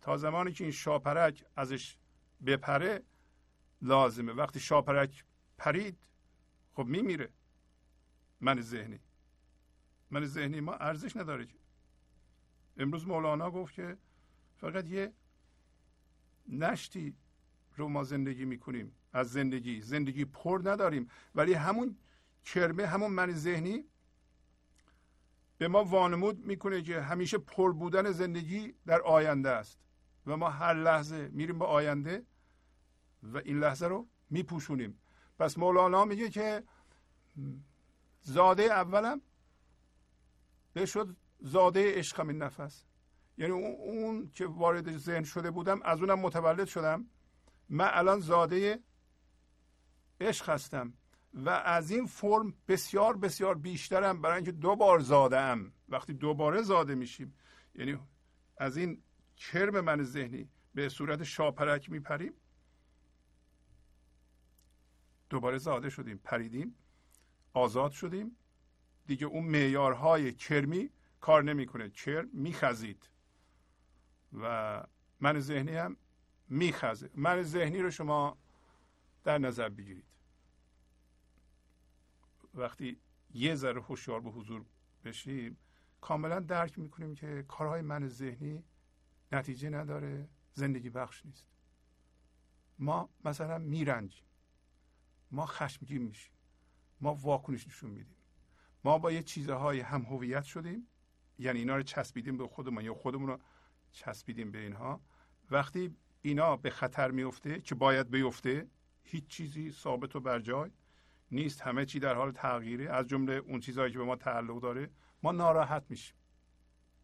تا 0.00 0.16
زمانی 0.16 0.52
که 0.52 0.64
این 0.64 0.72
شاپرک 0.72 1.44
ازش 1.56 1.96
بپره 2.46 3.02
لازمه. 3.82 4.32
وقتی 4.32 4.60
شاپرک 4.60 5.24
پرید 5.58 5.98
خب 6.72 6.86
میمیره 6.86 7.32
من 8.40 8.60
ذهنی. 8.60 9.00
من 10.10 10.26
ذهنی 10.26 10.60
ما 10.60 10.74
ارزش 10.74 11.16
نداره 11.16 11.48
امروز 12.76 13.06
مولانا 13.06 13.50
گفت 13.50 13.74
که 13.74 13.98
فقط 14.56 14.88
یه 14.88 15.12
نشتی 16.48 17.14
رو 17.76 17.88
ما 17.88 18.04
زندگی 18.04 18.44
می‌کنیم. 18.44 18.92
از 19.14 19.32
زندگی. 19.32 19.80
زندگی 19.80 20.24
پر 20.24 20.60
نداریم. 20.64 21.08
ولی 21.34 21.54
همون 21.54 21.96
کرمه 22.44 22.86
همون 22.86 23.10
من 23.10 23.32
ذهنی 23.32 23.84
به 25.58 25.68
ما 25.68 25.84
وانمود 25.84 26.46
می‌کنه 26.46 26.82
که 26.82 27.00
همیشه 27.00 27.38
پر 27.38 27.72
بودن 27.72 28.10
زندگی 28.10 28.74
در 28.86 29.00
آینده 29.00 29.50
است. 29.50 29.78
و 30.26 30.36
ما 30.36 30.50
هر 30.50 30.74
لحظه 30.74 31.28
میریم 31.32 31.58
به 31.58 31.64
آینده 31.64 32.26
و 33.22 33.38
این 33.38 33.58
لحظه 33.60 33.86
رو 33.86 34.08
میپوشونیم. 34.30 34.98
پس 35.38 35.58
مولانا 35.58 36.04
میگه 36.04 36.30
که 36.30 36.64
زاده 38.22 38.62
اولم 38.62 39.20
بشد 40.74 41.16
زاده 41.40 41.98
عشقم 41.98 42.28
این 42.28 42.42
نفس. 42.42 42.84
یعنی 43.38 43.52
اون 43.52 44.30
که 44.34 44.46
وارد 44.46 44.96
ذهن 44.96 45.22
شده 45.22 45.50
بودم 45.50 45.82
از 45.82 46.00
اونم 46.00 46.18
متولد 46.18 46.66
شدم. 46.66 47.06
من 47.68 47.90
الان 47.92 48.20
زاده 48.20 48.80
عشق 50.24 50.48
هستم 50.48 50.92
و 51.34 51.48
از 51.50 51.90
این 51.90 52.06
فرم 52.06 52.54
بسیار 52.68 53.16
بسیار 53.16 53.54
بیشترم 53.54 54.22
برای 54.22 54.36
اینکه 54.36 54.52
دو 54.52 54.76
بار 54.76 54.98
زاده 54.98 55.38
ام 55.38 55.72
وقتی 55.88 56.12
دوباره 56.12 56.62
زاده 56.62 56.94
میشیم 56.94 57.34
یعنی 57.74 57.98
از 58.56 58.76
این 58.76 59.02
کرم 59.36 59.80
من 59.80 60.02
ذهنی 60.02 60.48
به 60.74 60.88
صورت 60.88 61.22
شاپرک 61.22 61.90
میپریم 61.90 62.32
دوباره 65.30 65.58
زاده 65.58 65.90
شدیم 65.90 66.20
پریدیم 66.24 66.74
آزاد 67.54 67.92
شدیم. 67.92 68.36
دیگه 69.06 69.26
اون 69.26 69.44
معیارهای 69.44 70.32
کرمی 70.32 70.90
کار 71.20 71.42
نمی‌کنه. 71.42 71.90
کرم 71.90 72.28
میخزید. 72.32 73.08
و 74.32 74.82
من 75.20 75.40
ذهنی 75.40 75.76
هم 75.76 75.96
میخزه. 76.48 77.10
من 77.14 77.42
ذهنی 77.42 77.78
رو 77.78 77.90
شما 77.90 78.38
در 79.24 79.38
نظر 79.38 79.68
بگیرید. 79.68 80.13
وقتی 82.54 83.00
یه 83.34 83.54
ذره 83.54 83.82
هوشیار 83.82 84.20
به 84.20 84.30
حضور 84.30 84.64
بشیم 85.04 85.58
کاملا 86.00 86.40
درک 86.40 86.78
می‌کنیم 86.78 87.14
که 87.14 87.44
کارهای 87.48 87.82
من 87.82 88.08
ذهنی 88.08 88.64
نتیجه 89.32 89.70
نداره 89.70 90.28
زندگی 90.52 90.90
بخش 90.90 91.26
نیست. 91.26 91.46
ما 92.78 93.08
مثلا 93.24 93.58
میرنجیم. 93.58 94.24
ما 95.30 95.46
خشمگین 95.46 96.02
میشیم. 96.02 96.32
ما 97.00 97.14
واکنش 97.14 97.66
نشون 97.66 97.90
میدیم. 97.90 98.16
ما 98.84 98.98
با 98.98 99.12
یه 99.12 99.22
چیزهای 99.22 99.80
هم 99.80 100.02
هویت 100.02 100.44
شدیم 100.44 100.86
یعنی 101.38 101.58
اینا 101.58 101.76
رو 101.76 101.82
چسبیدیم 101.82 102.36
به 102.36 102.48
خودمون 102.48 102.84
یا 102.84 102.94
خودمون 102.94 103.28
رو 103.28 103.38
چسبیدیم 103.92 104.50
به 104.50 104.58
اینها. 104.58 105.00
وقتی 105.50 105.96
اینا 106.22 106.56
به 106.56 106.70
خطر 106.70 107.10
میفته 107.10 107.60
که 107.60 107.74
باید 107.74 108.10
بیفته 108.10 108.68
هیچ 109.02 109.26
چیزی 109.26 109.72
ثابت 109.72 110.16
و 110.16 110.20
بر 110.20 110.40
جای 110.40 110.70
نیست 111.30 111.62
همه 111.62 111.86
چی 111.86 112.00
در 112.00 112.14
حال 112.14 112.32
تغییره. 112.32 112.90
از 112.90 113.06
جمله 113.06 113.32
اون 113.32 113.60
چیزهایی 113.60 113.92
که 113.92 113.98
به 113.98 114.04
ما 114.04 114.16
تعلق 114.16 114.60
داره 114.60 114.90
ما 115.22 115.32
ناراحت 115.32 115.84
میشیم. 115.88 116.16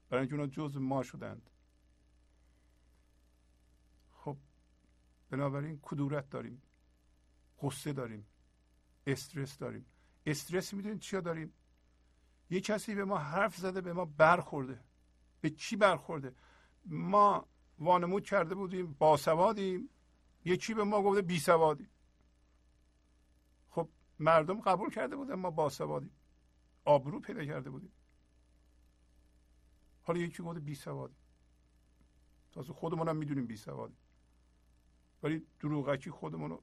برای 0.08 0.20
اینکه 0.20 0.34
اونا 0.34 0.46
جز 0.46 0.76
ما 0.76 1.02
شدند. 1.02 1.50
خب 4.10 4.36
بنابراین 5.30 5.78
کدورت 5.82 6.30
داریم. 6.30 6.62
قصه 7.62 7.92
داریم. 7.92 8.26
استرس 9.06 9.58
داریم. 9.58 9.86
استرس 10.26 10.74
می‌دونید 10.74 10.98
چیا 10.98 11.20
داریم؟ 11.20 11.52
یه 12.50 12.60
کسی 12.60 12.94
به 12.94 13.04
ما 13.04 13.18
حرف 13.18 13.56
زده 13.56 13.80
به 13.80 13.92
ما 13.92 14.04
برخورده. 14.04 14.84
به 15.40 15.50
چی 15.50 15.76
برخورده؟ 15.76 16.34
ما 16.84 17.48
وانمود 17.78 18.24
کرده 18.24 18.54
بودیم 18.54 18.92
باسوادیم 18.92 19.90
یکی 20.44 20.74
به 20.74 20.84
ما 20.84 21.02
گفته 21.02 21.22
بیسوادیم 21.22 21.90
مردم 24.20 24.60
قبول 24.60 24.90
کرده 24.90 25.16
بودن 25.16 25.34
ما 25.34 25.50
باسوادیم 25.50 26.12
آبرو 26.84 27.20
پیدا 27.20 27.44
کرده 27.44 27.70
بودیم. 27.70 27.92
حالا 30.02 30.20
یکی 30.20 30.42
گفته 30.42 30.60
بیسوادیم 30.60 31.16
تازه 32.52 32.72
خودمون 32.72 33.08
هم 33.08 33.16
می‌دونیم 33.16 33.46
بیسوادیم 33.46 33.96
ولی 35.22 35.46
دروغکی 35.60 36.10
خودمون 36.10 36.50
رو 36.50 36.62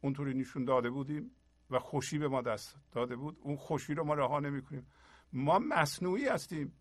اونطوری 0.00 0.34
نشون 0.34 0.64
داده 0.64 0.90
بودیم 0.90 1.30
و 1.70 1.78
خوشی 1.78 2.18
به 2.18 2.28
ما 2.28 2.42
دست 2.42 2.76
داده 2.92 3.16
بود. 3.16 3.38
اون 3.40 3.56
خوشی 3.56 3.94
رو 3.94 4.04
ما 4.04 4.14
رها 4.14 4.40
نمی 4.40 4.62
کنیم 4.62 4.86
ما 5.32 5.58
مصنوعی 5.58 6.28
هستیم. 6.28 6.72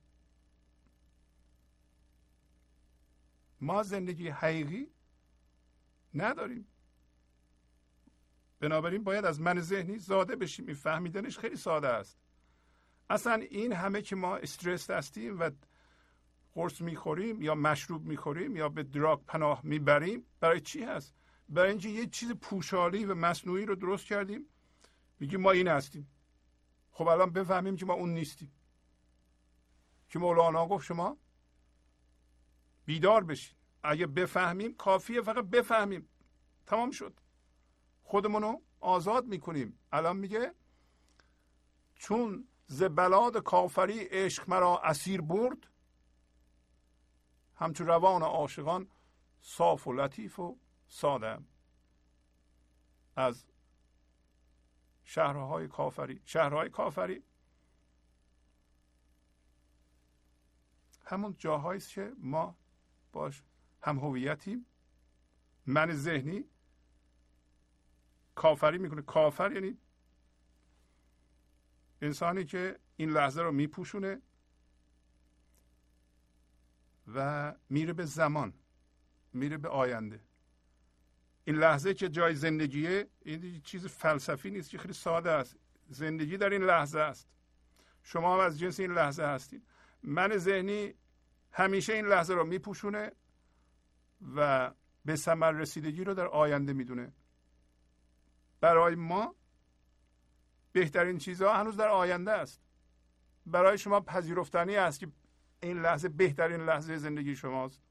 ما 3.62 3.84
زندگی 3.84 4.30
حقیقی 4.30 4.92
نداریم. 6.14 6.68
بنابراین 8.66 9.04
باید 9.04 9.26
از 9.26 9.42
من 9.42 9.62
ذهنی 9.62 9.98
زاده 9.98 10.36
بشیم. 10.36 10.66
این 10.66 10.76
فهمیدنش 10.76 11.40
خیلی 11.40 11.56
ساده 11.56 11.88
است. 11.88 12.18
اصلا 13.10 13.34
این 13.34 13.74
همه 13.74 14.02
که 14.02 14.16
ما 14.16 14.38
استرس 14.38 14.90
هستیم 14.90 15.40
و 15.40 15.50
قرص 16.54 16.82
می‌خوریم 16.82 17.42
یا 17.42 17.56
مشروب 17.56 18.06
می‌خوریم 18.06 18.56
یا 18.56 18.70
به 18.70 18.84
دراگ 18.84 19.26
پناه 19.26 19.62
می‌بریم 19.64 20.26
برای 20.40 20.62
چی 20.62 20.84
هست؟ 20.84 21.16
برای 21.50 21.70
اینکه 21.70 21.90
یه 21.90 22.08
چیز 22.08 22.32
پوشالی 22.32 23.06
و 23.06 23.16
مصنوعی 23.16 23.66
رو 23.66 23.76
درست 23.76 24.06
کردیم. 24.06 24.46
میگیم 25.20 25.42
ما 25.42 25.52
این 25.52 25.68
هستیم. 25.68 26.08
خب 26.92 27.08
الان 27.08 27.30
بفهمیم 27.30 27.76
که 27.76 27.86
ما 27.86 27.94
اون 27.94 28.14
نیستیم. 28.14 28.52
که 30.10 30.20
مولانا 30.20 30.68
گفت 30.68 30.86
شما 30.86 31.18
بیدار 32.86 33.24
بشین. 33.24 33.58
اگه 33.84 34.08
بفهمیم 34.08 34.76
کافیه 34.76 35.22
فقط 35.22 35.46
بفهمیم. 35.46 36.10
تمام 36.66 36.92
شد. 36.92 37.20
خودمونو 38.06 38.62
آزاد 38.80 39.26
می‌کنیم. 39.26 39.80
الان 39.92 40.18
میگه 40.18 40.54
چون 41.96 42.48
ز 42.68 42.84
بلاد 42.84 43.38
کافری 43.44 44.00
عشق 44.00 44.50
مرا 44.50 44.80
اسیر 44.80 45.22
برد 45.22 45.68
همچون 47.56 47.88
روان 47.88 48.22
عاشقان 48.22 48.88
صاف 49.42 49.88
و 49.88 49.94
لطیف 49.94 50.40
و 50.40 50.58
ساده 50.88 51.40
از 53.16 53.46
شهرهای 55.04 55.68
کافری 55.68 56.22
شهرهای 56.26 56.70
کافری. 56.70 57.24
همون 61.06 61.36
جاهایی 61.38 61.82
که 61.82 62.14
ما 62.18 62.56
باش 63.12 63.44
هم 63.82 64.00
هویتیم 64.00 64.66
من 65.66 65.92
ذهنی 65.94 66.46
کافری 68.36 68.78
می‌کنه. 68.78 69.02
کافر 69.02 69.52
یعنی 69.52 69.78
انسانی 72.02 72.46
که 72.46 72.80
این 72.96 73.10
لحظه 73.10 73.42
رو 73.42 73.52
میپوشونه 73.52 74.22
و 77.16 77.54
میره 77.70 77.94
به 77.94 78.06
زمان 78.06 78.54
میره 79.34 79.58
به 79.58 79.70
آینده. 79.70 80.20
این 81.44 81.56
لحظه 81.56 81.94
که 81.94 82.10
جای 82.10 82.36
زندگیه 82.36 83.08
این 83.22 83.62
چیز 83.62 83.86
فلسفی 83.88 84.52
نیست 84.52 84.70
که 84.70 84.78
خیلی 84.78 84.94
ساده 84.94 85.32
است. 85.32 85.56
زندگی 85.90 86.38
در 86.38 86.50
این 86.50 86.64
لحظه 86.64 87.00
است. 87.00 87.28
شما 88.04 88.34
هم 88.34 88.40
از 88.40 88.60
جنس 88.60 88.80
این 88.80 88.92
لحظه 88.92 89.24
هستید. 89.24 89.68
من 90.04 90.38
ذهنی 90.38 90.94
همیشه 91.52 91.94
این 91.94 92.06
لحظه 92.06 92.34
رو 92.34 92.46
میپوشونه 92.46 93.12
و 94.36 94.72
به 95.06 95.16
ثمر 95.16 95.52
رسیدگی 95.52 96.04
رو 96.04 96.14
در 96.14 96.28
آینده 96.28 96.74
می‌دونه. 96.74 97.14
برای 98.66 98.96
ما 98.96 99.36
بهترین 100.72 101.18
چیزها 101.18 101.58
هنوز 101.58 101.78
در 101.78 101.88
آینده 101.88 102.32
است. 102.32 102.62
برای 103.46 103.78
شما 103.78 104.02
پذیرفتنی 104.02 104.76
است 104.76 105.00
که 105.00 105.08
این 105.64 105.82
لحظه 105.82 106.10
بهترین 106.10 106.62
لحظه 106.62 106.98
زندگی 106.98 107.36
شماست. 107.36 107.82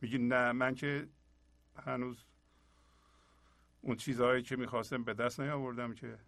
میگی 0.00 0.18
نه 0.18 0.52
من 0.52 0.74
که 0.74 1.08
هنوز 1.76 2.24
اون 3.80 3.96
چیزهایی 3.96 4.42
که 4.42 4.56
می‌خواستم 4.56 5.04
به 5.04 5.14
دست 5.14 5.40
نیاوردم 5.40 5.94
که. 5.94 6.18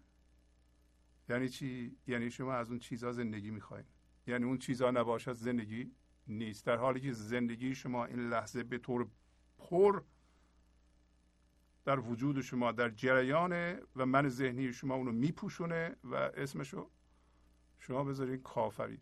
یعنی 1.29 1.49
چی؟ 1.49 1.97
یعنی 2.07 2.31
شما 2.31 2.53
از 2.53 2.69
اون 2.69 2.79
چیزها 2.79 3.11
زندگی 3.11 3.51
می‌خواین. 3.51 3.85
یعنی 4.27 4.45
اون 4.45 4.57
چیزها 4.57 4.91
نباشد 4.91 5.33
زندگی 5.33 5.91
نیست. 6.27 6.65
در 6.65 6.77
حالی 6.77 6.99
که 6.99 7.11
زندگی 7.11 7.75
شما 7.75 8.05
این 8.05 8.29
لحظه 8.29 8.63
به 8.63 8.77
طور 8.77 9.07
پر 9.57 10.03
در 11.85 11.99
وجود 11.99 12.41
شما 12.41 12.71
در 12.71 12.89
جریان 12.89 13.79
و 13.95 14.05
من 14.05 14.29
ذهنی 14.29 14.73
شما 14.73 14.95
اونو 14.95 15.11
میپوشونه 15.11 15.95
و 16.03 16.15
اسمشو 16.15 16.89
شما 17.79 18.03
بذارین 18.03 18.41
کافری 18.41 19.01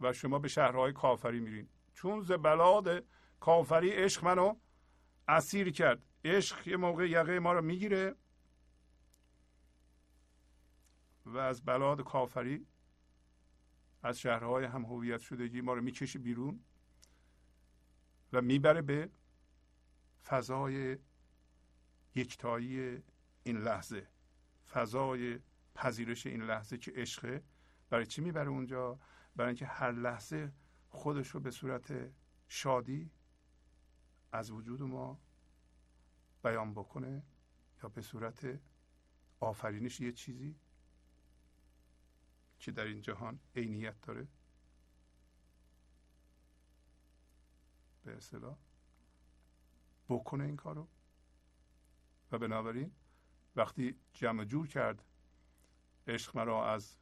و 0.00 0.12
شما 0.12 0.38
به 0.38 0.48
شهرهای 0.48 0.92
کافری 0.92 1.40
میرین. 1.40 1.68
چون 1.94 2.20
ز 2.20 2.32
بلاد 2.32 3.04
کافری 3.40 3.90
عشق 3.90 4.24
منو 4.24 4.56
اسیر 5.28 5.70
کرد. 5.70 6.02
عشق 6.24 6.68
یه 6.68 6.76
موقع 6.76 7.08
یقه 7.08 7.38
ما 7.38 7.52
رو 7.52 7.62
می‌گیره 7.62 8.14
و 11.26 11.38
از 11.38 11.64
بلاد 11.64 12.04
کافری 12.04 12.66
از 14.02 14.18
شهرهای 14.18 14.64
هم 14.64 14.84
هویت 14.84 15.20
شدگی 15.20 15.60
ما 15.60 15.74
رو 15.74 15.82
می‌کشه 15.82 16.18
بیرون 16.18 16.60
و 18.32 18.42
می‌بره 18.42 18.82
به 18.82 19.10
فضای 20.24 20.98
یکتایی 22.14 23.02
این 23.42 23.58
لحظه 23.58 24.08
فضای 24.70 25.40
پذیرش 25.74 26.26
این 26.26 26.42
لحظه 26.42 26.78
که 26.78 26.92
عشقه 26.94 27.44
برای 27.90 28.06
چی 28.06 28.20
می‌بره 28.20 28.48
اونجا؟ 28.48 28.98
برای 29.36 29.48
اینکه 29.48 29.66
هر 29.66 29.92
لحظه 29.92 30.52
خودش 30.88 31.28
رو 31.28 31.40
به 31.40 31.50
صورت 31.50 32.12
شادی 32.48 33.10
از 34.32 34.50
وجود 34.50 34.82
ما 34.82 35.20
بیان 36.42 36.74
بکنه 36.74 37.22
یا 37.82 37.88
به 37.88 38.02
صورت 38.02 38.60
آفرینش 39.40 40.00
یه 40.00 40.12
چیزی 40.12 40.56
که 42.58 42.72
در 42.72 42.84
این 42.84 43.00
جهان 43.00 43.40
عینیت 43.56 44.00
داره. 44.00 44.28
به 48.04 48.16
اصطلاح 48.16 48.56
بکنه 50.08 50.44
این 50.44 50.56
کارو. 50.56 50.88
و 52.32 52.38
بنابراین 52.38 52.92
وقتی 53.56 53.96
جمع 54.12 54.44
جور 54.44 54.68
کرد 54.68 55.04
عشق 56.06 56.36
مرا 56.36 56.72
از 56.72 56.98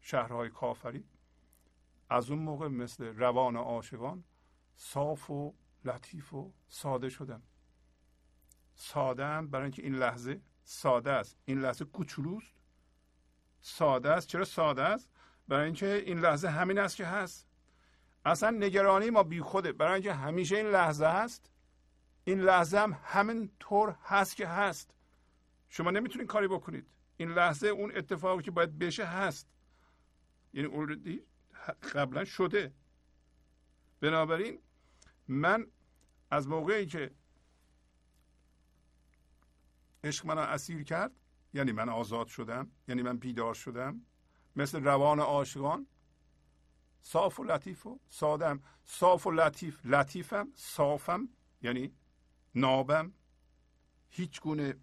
شهرهای 0.00 0.50
کافری 0.50 1.04
از 2.10 2.30
اون 2.30 2.38
موقع 2.38 2.68
مثل 2.68 3.04
روان 3.04 3.56
عاشقان 3.56 4.24
صاف 4.76 5.30
و 5.30 5.54
لطیف 5.84 6.34
و 6.34 6.52
ساده 6.68 7.08
شدم. 7.08 7.42
ساده 8.74 9.24
هم 9.26 9.50
برای 9.50 9.62
اینکه 9.62 9.82
این 9.82 9.94
لحظه 9.94 10.40
ساده 10.64 11.10
است. 11.10 11.38
این 11.44 11.60
لحظه 11.60 11.84
کوچولوست. 11.84 12.54
ساده 13.60 14.10
است. 14.10 14.28
چرا 14.28 14.44
ساده 14.44 14.82
است؟ 14.82 15.10
برای 15.48 15.64
اینکه 15.64 15.94
این 15.94 16.20
لحظه 16.20 16.48
همین 16.48 16.78
است 16.78 16.96
که 16.96 17.06
هست. 17.06 17.48
اصلا 18.24 18.50
نگرانی 18.50 19.10
ما 19.10 19.22
بی 19.22 19.40
خوده 19.40 19.72
برای 19.72 19.92
اینکه 19.92 20.12
همیشه 20.12 20.56
این 20.56 20.66
لحظه 20.66 21.06
هست. 21.06 21.50
این 22.24 22.40
لحظه 22.40 22.78
هم 22.78 23.00
همین 23.04 23.50
طور 23.60 23.96
هست 24.02 24.36
که 24.36 24.46
هست. 24.46 24.94
شما 25.68 25.90
نمی‌تونید 25.90 26.28
کاری 26.28 26.48
بکنید. 26.48 26.86
این 27.16 27.28
لحظه 27.28 27.68
اون 27.68 27.96
اتفاقی 27.96 28.42
که 28.42 28.50
باید 28.50 28.78
بشه 28.78 29.04
هست. 29.04 29.48
یعنی 30.52 30.68
اوردی 30.68 31.22
قبلا 31.94 32.24
شده. 32.24 32.72
بنابراین 34.00 34.58
من 35.28 35.66
از 36.30 36.48
موقعی 36.48 36.86
که 36.86 37.10
عشق 40.04 40.26
من 40.26 40.38
اسیر 40.38 40.84
کرد 40.84 41.12
یعنی 41.54 41.72
من 41.72 41.88
آزاد 41.88 42.26
شدم 42.26 42.70
یعنی 42.88 43.02
من 43.02 43.18
بیدار 43.18 43.54
شدم 43.54 44.00
مثل 44.56 44.84
روان 44.84 45.20
عاشقان 45.20 45.86
صاف 47.02 47.40
و 47.40 47.44
لطیف 47.44 47.86
و 47.86 48.00
سادم. 48.08 48.62
صاف 48.84 49.26
و 49.26 49.30
لطیف 49.30 49.80
لطیفم 49.84 50.52
صافم 50.54 51.28
یعنی 51.62 51.92
نابم. 52.54 53.12
هیچ 54.10 54.40
گونه 54.40 54.76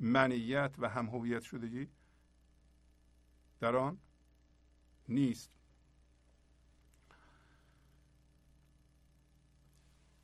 منیت 0.00 0.74
و 0.78 0.88
هم 0.88 1.06
هویت 1.06 1.42
شدگی 1.42 1.88
در 3.60 3.76
آن 3.76 3.98
نیست. 5.08 5.50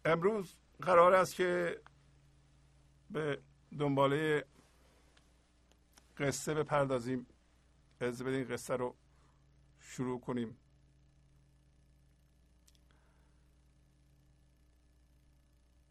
امروز 0.04 0.58
قرار 0.80 1.14
است 1.14 1.34
که 1.34 1.82
به 3.10 3.42
دنباله 3.78 4.44
قصه 6.18 6.54
بپردازیم. 6.54 7.26
از 8.00 8.22
بدین 8.22 8.48
قصه 8.48 8.76
رو 8.76 8.96
شروع 9.80 10.20
کنیم. 10.20 10.56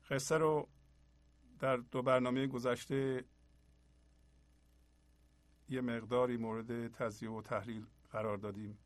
قصه 0.10 0.38
رو 0.38 0.68
در 1.60 1.78
دو 1.78 2.02
برنامه 2.02 2.48
گذشته 2.48 3.26
یه 5.70 5.82
مقداری 5.82 6.38
مورد 6.38 6.88
تزیه 6.88 7.30
و 7.30 7.42
تحلیل 7.42 7.86
قرار 8.12 8.38
دادیم. 8.38 8.78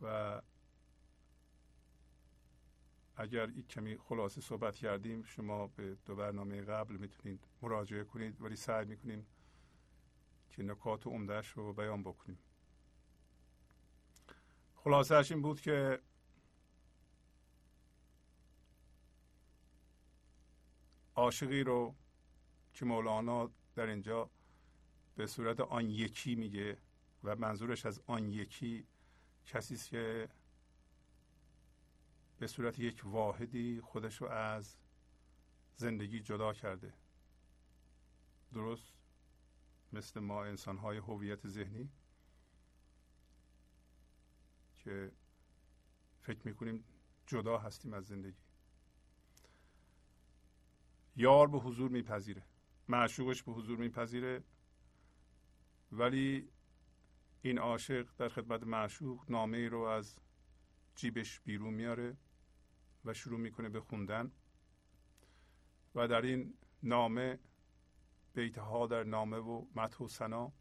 و 0.00 0.42
اگر 3.16 3.48
یک 3.48 3.68
کمی 3.68 3.96
خلاصه 3.96 4.40
صحبت 4.40 4.76
کردیم 4.76 5.22
شما 5.22 5.66
به 5.66 5.96
دو 6.04 6.16
برنامه 6.16 6.62
قبل 6.62 6.96
می‌تونید 6.96 7.44
مراجعه 7.62 8.04
کنید 8.04 8.40
ولی 8.40 8.56
سعی 8.56 8.84
می‌کنیم 8.84 9.26
که 10.50 10.62
نکات 10.62 11.06
عمدهش 11.06 11.48
رو 11.48 11.72
بیان 11.72 12.02
بکنیم. 12.02 12.38
خلاصهش 14.74 15.32
این 15.32 15.42
بود 15.42 15.60
که 15.60 16.00
عاشقی 21.16 21.62
رو 21.62 21.94
که 22.74 22.84
مولانا 22.84 23.50
در 23.74 23.86
اینجا 23.86 24.30
به 25.16 25.26
صورت 25.26 25.60
آن 25.60 25.90
یکی 25.90 26.34
میگه 26.34 26.78
و 27.24 27.36
منظورش 27.36 27.86
از 27.86 28.00
آن 28.06 28.28
یکی 28.28 28.86
کسی 29.46 29.76
که 29.76 30.28
به 32.38 32.46
صورت 32.46 32.78
یک 32.78 33.02
واحدی 33.04 33.80
خودش 33.80 34.16
رو 34.16 34.28
از 34.28 34.76
زندگی 35.76 36.20
جدا 36.20 36.52
کرده. 36.52 36.92
درست 38.52 38.92
مثل 39.92 40.20
ما 40.20 40.44
انسان 40.44 40.78
های 40.78 40.98
هویت 40.98 41.48
ذهنی 41.48 41.90
که 44.76 45.12
فکر 46.20 46.40
می‌کنیم 46.44 46.84
جدا 47.26 47.58
هستیم 47.58 47.92
از 47.94 48.06
زندگی. 48.06 48.45
یار 51.16 51.48
به 51.48 51.58
حضور 51.58 51.90
میپذیره. 51.90 52.42
معشوقش 52.88 53.42
به 53.42 53.52
حضور 53.52 53.78
میپذیره. 53.78 54.44
ولی 55.92 56.48
این 57.42 57.58
عاشق 57.58 58.08
در 58.16 58.28
خدمت 58.28 58.62
معشوق 58.62 59.30
نامه 59.30 59.56
ای 59.56 59.66
رو 59.68 59.80
از 59.80 60.18
جیبش 60.94 61.40
بیرون 61.40 61.74
میاره 61.74 62.16
و 63.04 63.14
شروع 63.14 63.40
می‌کنه 63.40 63.68
به 63.68 63.80
خوندن. 63.80 64.32
و 65.94 66.08
در 66.08 66.22
این 66.22 66.54
نامه 66.82 67.38
بیت 68.34 68.58
ها 68.58 68.86
در 68.86 69.04
نامه 69.04 69.36
و 69.36 69.66
مدح 69.74 69.98
و 69.98 70.08
سنا 70.08 70.52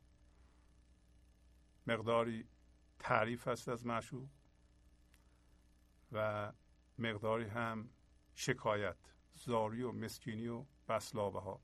مقداری 1.88 2.48
تعریف 3.00 3.48
است 3.48 3.70
از 3.70 3.86
معشوق 3.86 4.30
و 6.12 6.54
مقداری 6.98 7.46
هم 7.46 7.90
شکایت. 8.34 9.15
زاری 9.36 9.84
و 9.84 9.92
مسکینی 9.92 10.48
و 10.48 10.66
بسلابه 10.88 11.40
ها 11.40 11.62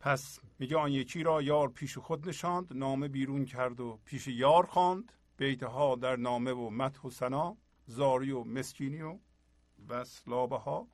پس 0.00 0.40
میگه 0.58 0.76
آن 0.76 0.92
یکی 0.92 1.22
را 1.22 1.42
یار 1.42 1.68
پیش 1.68 1.98
خود 1.98 2.28
نشاند 2.28 2.76
نامه 2.76 3.08
بیرون 3.08 3.44
کرد 3.44 3.80
و 3.80 4.00
پیش 4.04 4.26
یار 4.26 4.66
خواند. 4.66 5.12
بیت 5.36 5.62
ها 5.62 5.96
در 5.96 6.16
نامه 6.16 6.52
و 6.52 6.70
مدح 6.70 7.00
و 7.00 7.10
سنا 7.10 7.56
زاری 7.86 8.30
و 8.30 8.44
مسکینی 8.44 9.02
و 9.02 9.18
بسلابه 9.88 10.58
ها 10.58 10.88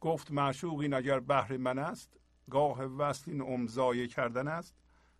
گفت 0.00 0.30
معشوقی 0.30 0.94
اگر 0.94 1.20
بهر 1.20 1.56
من 1.56 1.78
است 1.78 2.18
گاه 2.50 2.84
وصل 2.84 3.30
این 3.30 3.40
امضای 3.40 4.08
کردن 4.08 4.48
است 4.48 4.76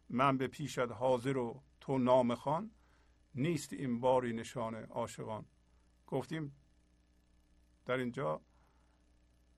من 0.09 0.39
به 0.39 0.47
پیشت 0.47 0.78
حاضر 0.78 1.37
و 1.37 1.62
تو 1.80 1.99
نام 1.99 2.34
خان 2.34 2.70
نیست 3.37 3.72
این 3.72 4.01
باری 4.01 4.32
نشان 4.32 4.74
عاشقان. 4.74 5.47
گفتیم 6.07 6.57
در 7.84 7.97
اینجا 7.97 8.41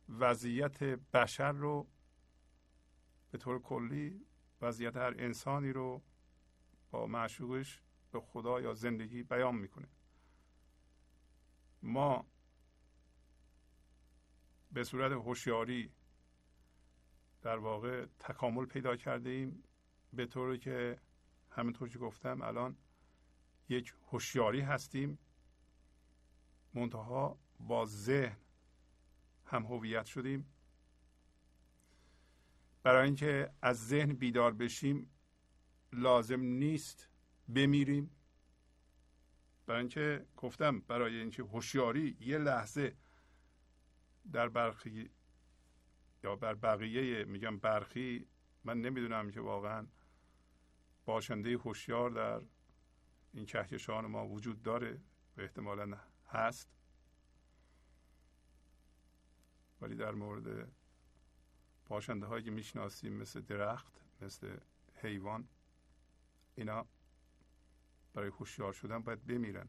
وضعیت 0.08 0.82
بشر 0.82 1.52
رو 1.52 1.88
به 3.30 3.38
طور 3.38 3.62
کلی 3.62 4.26
وضعیت 4.60 4.96
هر 4.96 5.14
انسانی 5.18 5.72
رو 5.72 6.02
با 6.90 7.06
معشوقش 7.06 7.82
به 8.10 8.20
خدا 8.20 8.60
یا 8.60 8.74
زندگی 8.74 9.22
بیان 9.22 9.54
می‌کنه. 9.54 9.88
ما 11.82 12.26
به 14.72 14.84
صورت 14.84 15.12
هوشیاری 15.12 15.92
در 17.42 17.56
واقع 17.58 18.06
تکامل 18.18 18.66
پیدا 18.66 18.96
کرده 18.96 19.30
ایم 19.30 19.62
به 20.12 20.26
طوری 20.26 20.58
که 20.58 21.00
همینطور 21.50 21.88
که 21.88 21.98
گفتم 21.98 22.42
الان 22.42 22.76
یک 23.68 23.94
هوشیاری 24.12 24.60
هستیم. 24.60 25.18
منتها 26.74 27.38
با 27.60 27.86
ذهن 27.86 28.36
هم 29.44 29.66
هویت 29.66 30.06
شدیم. 30.06 30.46
برای 32.82 33.04
اینکه 33.04 33.52
از 33.62 33.88
ذهن 33.88 34.12
بیدار 34.12 34.52
بشیم 34.52 35.10
لازم 35.92 36.40
نیست 36.40 37.08
بمیریم. 37.54 38.10
برای 39.66 39.80
اینکه 39.80 40.26
گفتم 40.36 40.80
برای 40.80 41.20
اینکه 41.20 41.42
هوشیاری 41.42 42.16
یه 42.20 42.38
لحظه 42.38 42.96
در 44.32 44.48
برخی 44.48 45.10
یا 46.24 46.36
بر 46.36 46.54
بقیه 46.54 47.24
میگم 47.24 47.58
برخی 47.58 48.26
من 48.64 48.80
نمی‌دونم 48.80 49.30
که 49.30 49.40
واقعا 49.40 49.86
باشنده 51.06 51.58
هوشیار 51.58 52.10
در 52.10 52.42
این 53.32 53.46
کهکشان 53.46 54.06
ما 54.06 54.28
وجود 54.28 54.62
داره 54.62 55.00
و 55.36 55.40
احتمالا 55.40 55.98
هست. 56.28 56.68
ولی 59.80 59.96
در 59.96 60.14
مورد 60.14 60.72
باشنده 61.88 62.26
هایی 62.26 62.44
که 62.44 62.50
می‌شناسیم 62.50 63.12
مثل 63.12 63.40
درخت 63.40 64.00
مثل 64.20 64.56
حیوان 64.94 65.48
اینا 66.54 66.86
برای 68.14 68.28
هوشیار 68.28 68.72
شدن 68.72 68.98
باید 68.98 69.26
بمیرن. 69.26 69.68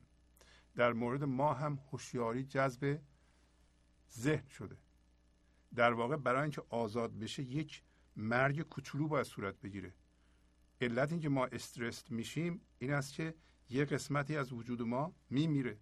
در 0.76 0.94
مورد 0.94 1.24
ما 1.24 1.54
هم 1.54 1.80
هوشیاری 1.92 2.44
جذب 2.44 3.02
ذهن 4.12 4.48
شده. 4.50 4.78
در 5.76 5.94
واقع 5.94 6.16
برای 6.16 6.42
اینکه 6.42 6.64
آزاد 6.70 7.20
بشه 7.20 7.44
یک 7.44 7.84
مرگ 8.16 8.62
کوچولو 8.62 9.08
باید 9.08 9.26
صورت 9.26 9.62
بگیره. 9.62 9.94
علت 10.82 11.12
اینکه 11.12 11.30
ما 11.30 11.46
استرس 11.46 12.12
میشیم 12.12 12.62
این 12.80 12.94
است 12.94 13.14
که 13.14 13.36
یه 13.70 13.86
قسمتی 13.86 14.38
از 14.38 14.54
وجود 14.54 14.82
ما 14.82 15.14
میمیره. 15.30 15.78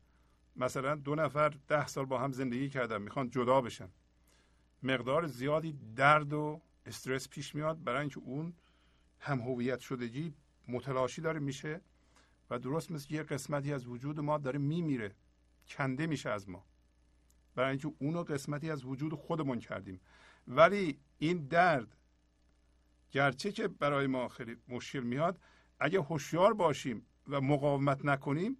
مثلا 0.55 0.95
دو 0.95 1.15
نفر 1.15 1.49
ده 1.67 1.87
سال 1.87 2.05
با 2.05 2.19
هم 2.19 2.31
زندگی 2.31 2.69
کردن 2.69 3.01
می‌خوان 3.01 3.29
جدا 3.29 3.61
بشن. 3.61 3.89
مقدار 4.83 5.27
زیادی 5.27 5.79
درد 5.95 6.33
و 6.33 6.61
استرس 6.85 7.29
پیش 7.29 7.55
میاد 7.55 7.83
برای 7.83 7.99
اینکه 7.99 8.19
اون 8.19 8.53
هم 9.19 9.39
هویت 9.39 9.79
شدگی 9.79 10.33
متلاشی 10.67 11.21
داره 11.21 11.39
میشه 11.39 11.81
و 12.49 12.59
درست 12.59 12.91
مثل 12.91 13.13
یه 13.13 13.23
قسمتی 13.23 13.73
از 13.73 13.87
وجود 13.87 14.19
ما 14.19 14.37
داره 14.37 14.59
میمیره. 14.59 15.15
کنده 15.67 16.07
میشه 16.07 16.29
از 16.29 16.49
ما. 16.49 16.65
برای 17.55 17.69
اینکه 17.69 17.93
اونو 17.99 18.23
قسمتی 18.23 18.71
از 18.71 18.85
وجود 18.85 19.13
خودمون 19.13 19.59
کردیم. 19.59 20.01
ولی 20.47 20.99
این 21.17 21.47
درد 21.47 21.95
گرچه 23.11 23.51
که 23.51 23.67
برای 23.67 24.07
ما 24.07 24.27
خیلی 24.27 24.57
مشکل 24.67 24.99
میاد 24.99 25.39
اگه 25.79 26.01
هوشیار 26.01 26.53
باشیم 26.53 27.05
و 27.27 27.41
مقاومت 27.41 28.05
نکنیم 28.05 28.57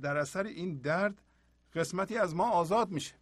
در 0.00 0.16
اثر 0.16 0.44
این 0.44 0.76
درد 0.78 1.22
قسمتی 1.74 2.18
از 2.18 2.34
ما 2.34 2.50
آزاد 2.50 2.90
میشه. 2.90 3.14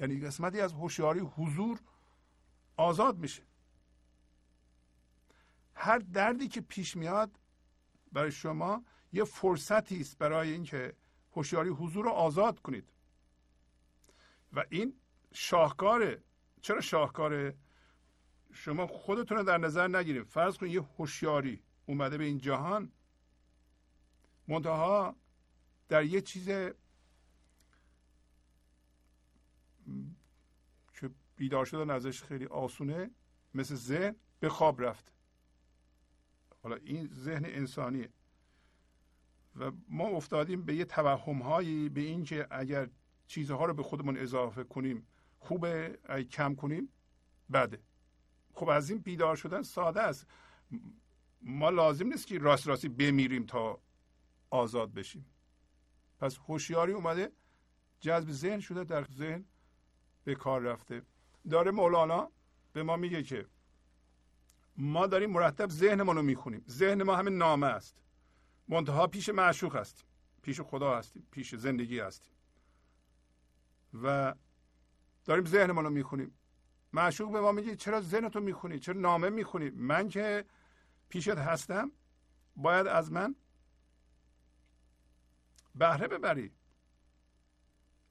یعنی 0.00 0.20
قسمتی 0.20 0.60
از 0.60 0.72
هوشیاری 0.72 1.20
حضور 1.20 1.80
آزاد 2.76 3.18
میشه. 3.18 3.42
هر 5.74 5.98
دردی 5.98 6.48
که 6.48 6.60
پیش 6.60 6.96
میاد 6.96 7.38
برای 8.12 8.32
شما 8.32 8.84
یه 9.12 9.24
فرصتی 9.24 10.00
است 10.00 10.18
برای 10.18 10.52
اینکه 10.52 10.96
هوشیاری 11.32 11.70
حضور 11.70 12.04
رو 12.04 12.10
آزاد 12.10 12.60
کنید. 12.60 12.92
و 14.52 14.64
این 14.70 14.94
شاهکاره. 15.32 16.22
چرا 16.60 16.80
شاهکاره؟ 16.80 17.56
شما 18.52 18.86
خودتون 18.86 19.36
رو 19.36 19.42
در 19.42 19.58
نظر 19.58 19.88
نگیرید. 19.88 20.22
فرض 20.22 20.56
کنید 20.56 20.72
یه 20.72 20.82
هوشیاری. 20.82 21.62
اومده 21.88 22.18
به 22.18 22.24
این 22.24 22.38
جهان. 22.38 22.92
منتها 24.48 25.16
در 25.88 26.04
یه 26.04 26.20
چیز 26.20 26.48
که 30.94 31.10
بیدار 31.36 31.64
شدن 31.64 31.90
ازش 31.90 32.22
خیلی 32.22 32.46
آسونه 32.46 33.10
مثل 33.54 33.74
ذهن 33.74 34.16
به 34.40 34.48
خواب 34.48 34.82
رفت. 34.82 35.12
حالا 36.62 36.76
این 36.76 37.08
ذهن 37.12 37.44
انسانیه. 37.44 38.12
و 39.56 39.72
ما 39.88 40.08
افتادیم 40.08 40.62
به 40.64 40.74
یه 40.74 40.84
توهم 40.84 41.42
هایی 41.42 41.88
به 41.88 42.00
اینکه 42.00 42.46
اگر 42.50 42.88
چیزها 43.26 43.64
رو 43.64 43.74
به 43.74 43.82
خودمون 43.82 44.16
اضافه 44.16 44.64
کنیم 44.64 45.06
خوبه 45.38 45.98
کم 46.30 46.54
کنیم 46.54 46.88
بده. 47.52 47.82
خب 48.54 48.68
از 48.68 48.90
این 48.90 48.98
بیدار 48.98 49.36
شدن 49.36 49.62
ساده 49.62 50.02
است. 50.02 50.26
ما 51.42 51.70
لازم 51.70 52.06
نیست 52.06 52.26
که 52.26 52.38
راست 52.38 52.68
راستی 52.68 52.88
بمیریم 52.88 53.46
تا 53.46 53.80
آزاد 54.50 54.94
بشیم. 54.94 55.26
پس 56.18 56.38
هوشیاری 56.38 56.92
اومده 56.92 57.32
جذب 58.00 58.30
ذهن 58.30 58.60
شده 58.60 58.84
در 58.84 59.04
ذهن 59.04 59.44
به 60.24 60.34
کار 60.34 60.60
رفته. 60.60 61.02
داره 61.50 61.70
مولانا 61.70 62.30
به 62.72 62.82
ما 62.82 62.96
میگه 62.96 63.22
که 63.22 63.46
ما 64.76 65.06
داریم 65.06 65.30
مرتب 65.30 65.70
ذهنمون 65.70 66.16
رو 66.16 66.22
می‌خونیم. 66.22 66.64
ذهن 66.68 67.02
ما 67.02 67.16
همین 67.16 67.38
نامه 67.38 67.66
است. 67.66 67.96
منتها 68.68 69.06
پیش 69.06 69.28
معشوق 69.28 69.76
هستیم. 69.76 70.06
پیش 70.42 70.60
خدا 70.60 70.98
هستیم. 70.98 71.26
پیش 71.30 71.54
زندگی 71.54 72.00
هستیم. 72.00 72.32
و 74.02 74.34
داریم 75.24 75.44
ذهنمون 75.44 75.84
رو 75.84 75.90
می‌خونیم. 75.90 76.34
معشوق 76.92 77.32
به 77.32 77.40
ما 77.40 77.52
میگه 77.52 77.76
چرا 77.76 78.00
ذهنتو 78.00 78.40
می‌خونی؟ 78.40 78.78
چرا 78.78 79.00
نامه 79.00 79.28
می‌خونی؟ 79.28 79.70
من 79.70 80.08
که 80.08 80.44
پیشت 81.08 81.28
هستم 81.28 81.92
باید 82.56 82.86
از 82.86 83.12
من 83.12 83.34
بهره 85.74 86.08
ببری. 86.08 86.52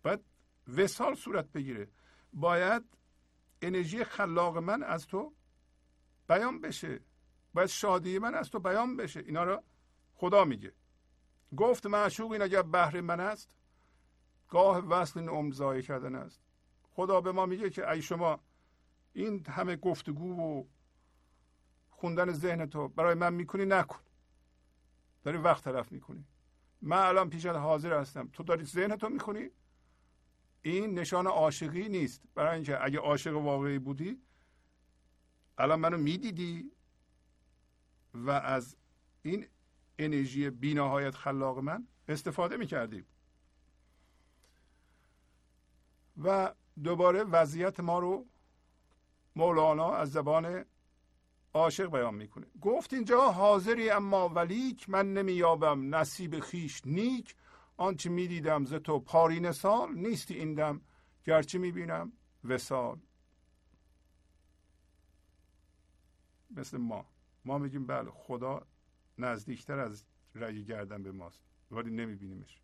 باید 0.04 0.20
وسال 0.68 1.16
صورت 1.16 1.52
بگیره. 1.52 1.91
باید 2.34 2.84
انرژی 3.62 4.04
خلاق 4.04 4.58
من 4.58 4.84
از 4.84 5.08
تو 5.08 5.34
بیان 6.28 6.62
بشه. 6.62 7.00
باید 7.54 7.68
شادی 7.68 8.20
من 8.20 8.36
از 8.36 8.50
تو 8.50 8.60
بیان 8.60 8.98
بشه. 8.98 9.20
اینا 9.20 9.43
رو 9.43 9.64
خدا 10.14 10.45
میگه. 10.45 10.74
گفت 11.58 11.86
معشوق 11.86 12.32
این 12.32 12.41
اگر 12.41 12.62
بهر 12.62 13.02
من 13.02 13.20
است 13.20 13.56
گاه 14.50 14.78
وصل 14.78 15.20
این 15.20 15.30
عمر 15.30 15.82
کردن 15.82 16.16
است. 16.16 16.41
خدا 16.91 17.22
به 17.22 17.32
ما 17.32 17.45
میگه 17.45 17.70
که 17.70 17.91
ای 17.91 18.02
شما 18.02 18.39
این 19.14 19.45
همه 19.45 19.76
گفتگو 19.76 20.41
و 20.41 20.64
خوندن 21.98 22.32
ذهن 22.34 22.66
تو 22.66 22.88
برای 22.88 23.14
من 23.14 23.34
می‌کنی 23.34 23.66
نکن. 23.66 24.00
داری 25.24 25.38
وقت 25.38 25.64
طرف 25.64 25.91
می‌کنی. 25.91 26.26
من 26.82 26.98
الان 26.98 27.30
پیشت 27.30 27.45
حاضر 27.45 28.00
هستم. 28.00 28.28
تو 28.34 28.43
داری 28.43 28.66
ذهن 28.66 28.95
تو 28.95 29.10
می‌کنی؟ 29.10 29.50
این 30.62 31.00
نشان 31.00 31.28
عاشقی 31.28 31.89
نیست. 31.89 32.22
برای 32.36 32.56
اینکه 32.56 32.84
اگه 32.84 33.00
عاشق 33.00 33.36
واقعی 33.36 33.80
بودی 33.80 34.22
الان 35.58 35.80
منو 35.80 35.98
می‌دیدی 35.98 36.72
و 38.14 38.30
از 38.30 38.76
این 39.22 39.48
انرژی 40.00 40.50
بینهایت 40.50 41.16
خلاق 41.16 41.60
من 41.60 41.88
استفاده 42.08 42.58
می‌کردیم 42.58 43.06
و 46.24 46.54
دوباره 46.84 47.24
وضعیت 47.24 47.80
ما 47.80 48.00
رو 48.00 48.26
مولانا 49.36 49.95
از 49.95 50.12
زبان 50.12 50.66
عاشق 51.58 51.91
بیان 51.91 52.16
می‌کنه. 52.16 52.45
گفت 52.62 52.93
اینجا 52.93 53.32
حاضری 53.32 53.89
اما 53.89 54.30
ولیک 54.30 54.89
من 54.89 55.14
نمییابم 55.14 55.95
نصیب 55.95 56.39
خیش 56.39 56.82
نیک. 56.86 57.36
آنچه 57.78 58.10
می‌دیدم 58.10 58.66
ز 58.66 58.74
تو 58.74 58.99
پارین 58.99 59.51
سال 59.51 59.93
نیستی 59.95 60.34
این 60.34 60.53
دم 60.53 60.82
گرچه 61.24 61.58
می‌بینم 61.60 62.12
وسال 62.43 62.99
مثل 66.49 66.78
ما. 66.78 67.05
ما 67.45 67.58
میگیم 67.58 67.88
بله 67.88 68.12
خدا 68.12 68.68
نزدیکتر 69.18 69.80
از 69.80 70.05
رگ 70.36 70.55
گردن 70.55 71.03
به 71.03 71.12
ماست 71.12 71.43
ولی 71.72 71.91
نمیبینیمش. 71.91 72.62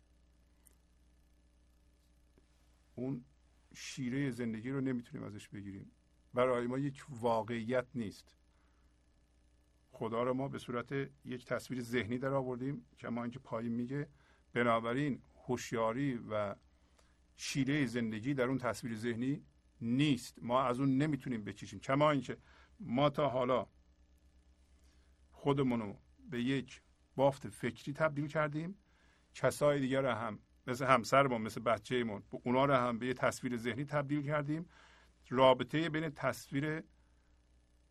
اون 2.94 3.24
شیره 3.74 4.30
زندگی 4.30 4.70
رو 4.70 4.80
نمی‌تونیم 4.80 5.26
ازش 5.26 5.48
بگیریم. 5.48 5.90
برای 6.34 6.66
ما 6.66 6.78
یک 6.78 7.04
واقعیت 7.08 7.86
نیست. 7.94 8.36
خدا 9.94 10.22
رو 10.22 10.34
ما 10.34 10.48
به 10.48 10.58
صورت 10.58 10.92
یک 11.24 11.44
تصویر 11.44 11.80
ذهنی 11.80 12.18
در 12.18 12.34
آوردیم 12.34 12.86
که 12.98 13.08
ما 13.08 13.22
اینکه 13.22 13.38
پایین 13.38 13.72
میگه 13.72 14.08
بنابراین 14.52 15.22
هوشیاری 15.46 16.14
و 16.30 16.54
شیره 17.36 17.86
زندگی 17.86 18.34
در 18.34 18.44
اون 18.44 18.58
تصویر 18.58 18.96
ذهنی 18.96 19.42
نیست. 19.80 20.38
ما 20.42 20.62
از 20.62 20.80
اون 20.80 20.98
نمی‌تونیم 20.98 21.44
بچشیم 21.44 21.80
کما 21.80 22.10
اینکه 22.10 22.36
ما 22.80 23.10
تا 23.10 23.28
حالا 23.28 23.66
خودمونو 25.30 25.96
به 26.30 26.42
یک 26.42 26.82
بافت 27.16 27.48
فکری 27.48 27.92
تبدیل 27.92 28.26
کردیم. 28.26 28.78
کسای 29.34 29.80
دیگر 29.80 30.02
رو 30.02 30.08
هم 30.08 30.38
مثل 30.66 30.86
همسرمون 30.86 31.42
مثل 31.42 31.60
بچه‌مون 31.60 32.22
اونا 32.30 32.64
رو 32.64 32.74
هم 32.74 32.98
به 32.98 33.06
یه 33.06 33.14
تصویر 33.14 33.56
ذهنی 33.56 33.84
تبدیل 33.84 34.22
کردیم. 34.22 34.68
رابطه 35.28 35.88
بین 35.88 36.10
تصویر 36.10 36.82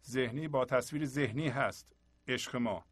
ذهنی 0.05 0.47
با 0.47 0.65
تصویر 0.65 1.05
ذهنی 1.05 1.49
هست. 1.49 1.92
عشق 2.27 2.55
ما. 2.55 2.85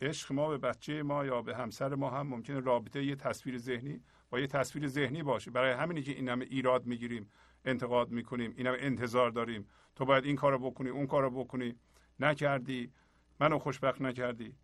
عشق 0.00 0.32
ما 0.32 0.48
به 0.48 0.58
بچه 0.58 1.02
ما 1.02 1.24
یا 1.24 1.42
به 1.42 1.56
همسر 1.56 1.94
ما 1.94 2.10
هم 2.10 2.26
ممکنه 2.26 2.60
رابطه 2.60 3.04
یه 3.04 3.16
تصویر 3.16 3.58
ذهنی 3.58 4.00
با 4.30 4.40
یه 4.40 4.46
تصویر 4.46 4.88
ذهنی 4.88 5.22
باشه. 5.22 5.50
برای 5.50 5.72
همینی 5.72 6.02
که 6.02 6.12
این 6.12 6.28
همه 6.28 6.44
ایراد 6.44 6.86
می‌گیریم 6.86 7.30
انتقاد 7.64 8.10
می‌کنیم 8.10 8.54
این 8.56 8.66
همه 8.66 8.78
انتظار 8.80 9.30
داریم. 9.30 9.66
تو 9.96 10.04
باید 10.04 10.24
این 10.24 10.36
کارو 10.36 10.58
بکنی 10.58 10.88
اون 10.88 11.06
کارو 11.06 11.30
بکنی. 11.30 11.74
نکردی 12.20 12.92
منو 13.40 13.58
خوشبخت 13.58 14.00
نکردی. 14.00 14.54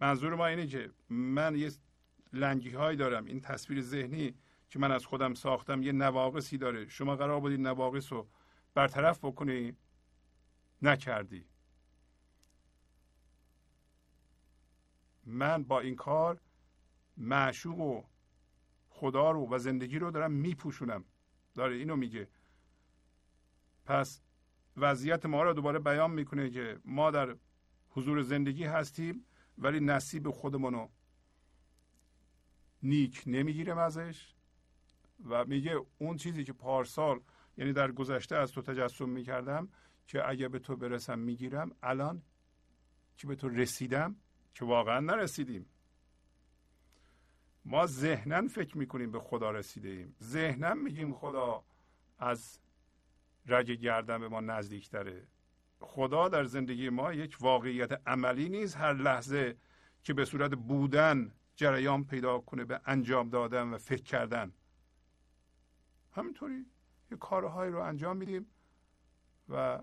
منظور 0.00 0.34
ما 0.34 0.46
اینه 0.46 0.66
که 0.66 0.90
من 1.08 1.56
یه 1.56 1.70
لنگی 2.32 2.70
هایی 2.70 2.96
دارم. 2.96 3.24
این 3.24 3.40
تصویر 3.40 3.80
ذهنی 3.80 4.34
که 4.70 4.78
من 4.78 4.92
از 4.92 5.06
خودم 5.06 5.34
ساختم 5.34 5.82
یه 5.82 5.92
نواقصی 5.92 6.58
داره. 6.58 6.88
شما 6.88 7.16
قرار 7.16 7.40
بودید 7.40 7.60
نواقص 7.60 8.12
رو 8.12 8.28
برطرف 8.74 9.18
بکنی. 9.24 9.76
نکردی. 10.82 11.46
من 15.26 15.64
با 15.64 15.80
این 15.80 15.96
کار 15.96 16.40
معشوق 17.16 17.80
و 17.80 18.02
خدا 18.88 19.30
رو 19.30 19.48
و 19.54 19.58
زندگی 19.58 19.98
رو 19.98 20.10
دارم 20.10 20.32
میپوشونم. 20.32 21.04
داره 21.54 21.76
اینو 21.76 21.96
میگه. 21.96 22.28
پس 23.84 24.22
وضعیت 24.76 25.26
ما 25.26 25.42
رو 25.42 25.52
دوباره 25.52 25.78
بیان 25.78 26.10
می‌کنه 26.10 26.50
که 26.50 26.78
ما 26.84 27.10
در 27.10 27.36
حضور 27.90 28.22
زندگی 28.22 28.64
هستیم 28.64 29.24
ولی 29.58 29.80
نصیب 29.80 30.30
خودمونو 30.30 30.88
نیک 32.82 33.22
نمی‌گیرم 33.26 33.78
ازش. 33.78 34.34
و 35.24 35.44
میگه 35.44 35.80
اون 35.98 36.16
چیزی 36.16 36.44
که 36.44 36.52
پارسال 36.52 37.20
یعنی 37.56 37.72
در 37.72 37.92
گذشته 37.92 38.36
از 38.36 38.52
تو 38.52 38.62
تجسم 38.62 39.08
می‌کردم 39.08 39.68
که 40.06 40.28
اگه 40.28 40.48
به 40.48 40.58
تو 40.58 40.76
برسم 40.76 41.18
می‌گیرم 41.18 41.70
الان 41.82 42.22
که 43.16 43.26
به 43.26 43.34
تو 43.34 43.48
رسیدم 43.48 44.16
که 44.56 44.64
واقعا 44.64 45.00
نرسیدیم. 45.00 45.66
ما 47.64 47.86
ذهنا 47.86 48.48
فکر 48.48 48.78
می‌کنیم 48.78 49.10
به 49.10 49.20
خدا 49.20 49.50
رسیده 49.50 49.88
ایم 49.88 50.16
ذهنا 50.22 50.74
میگیم 50.74 51.14
خدا 51.14 51.64
از 52.18 52.58
رگ 53.46 53.70
گردن 53.70 54.20
به 54.20 54.28
ما 54.28 54.40
نزدیک 54.40 54.90
داره 54.90 55.26
خدا 55.80 56.28
در 56.28 56.44
زندگی 56.44 56.88
ما 56.88 57.12
یک 57.12 57.36
واقعیت 57.40 58.00
عملی 58.06 58.48
نیست. 58.48 58.76
هر 58.76 58.92
لحظه 58.92 59.56
که 60.02 60.14
به 60.14 60.24
صورت 60.24 60.54
بودن 60.54 61.32
جریان 61.56 62.04
پیدا 62.04 62.38
کنه 62.38 62.64
به 62.64 62.80
انجام 62.86 63.28
دادن 63.28 63.68
و 63.74 63.78
فکر 63.78 64.02
کردن. 64.02 64.52
همینطوری 66.12 66.66
یه 67.10 67.16
کارهایی 67.16 67.72
رو 67.72 67.80
انجام 67.80 68.16
میدیم 68.16 68.46
و 69.48 69.82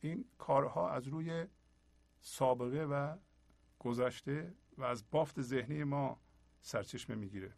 این 0.00 0.24
کارها 0.38 0.90
از 0.90 1.08
روی 1.08 1.46
سابقه 2.20 2.84
و 2.84 3.16
گذشته 3.78 4.54
و 4.78 4.84
از 4.84 5.10
بافت 5.10 5.40
ذهنی 5.42 5.84
ما 5.84 6.20
سرچشمه 6.62 7.16
می‌گیره. 7.16 7.52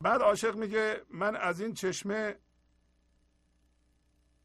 بعد 0.00 0.20
عاشق 0.20 0.56
میگه 0.56 1.02
من 1.10 1.36
از 1.36 1.60
این 1.60 1.74
چشمه 1.74 2.36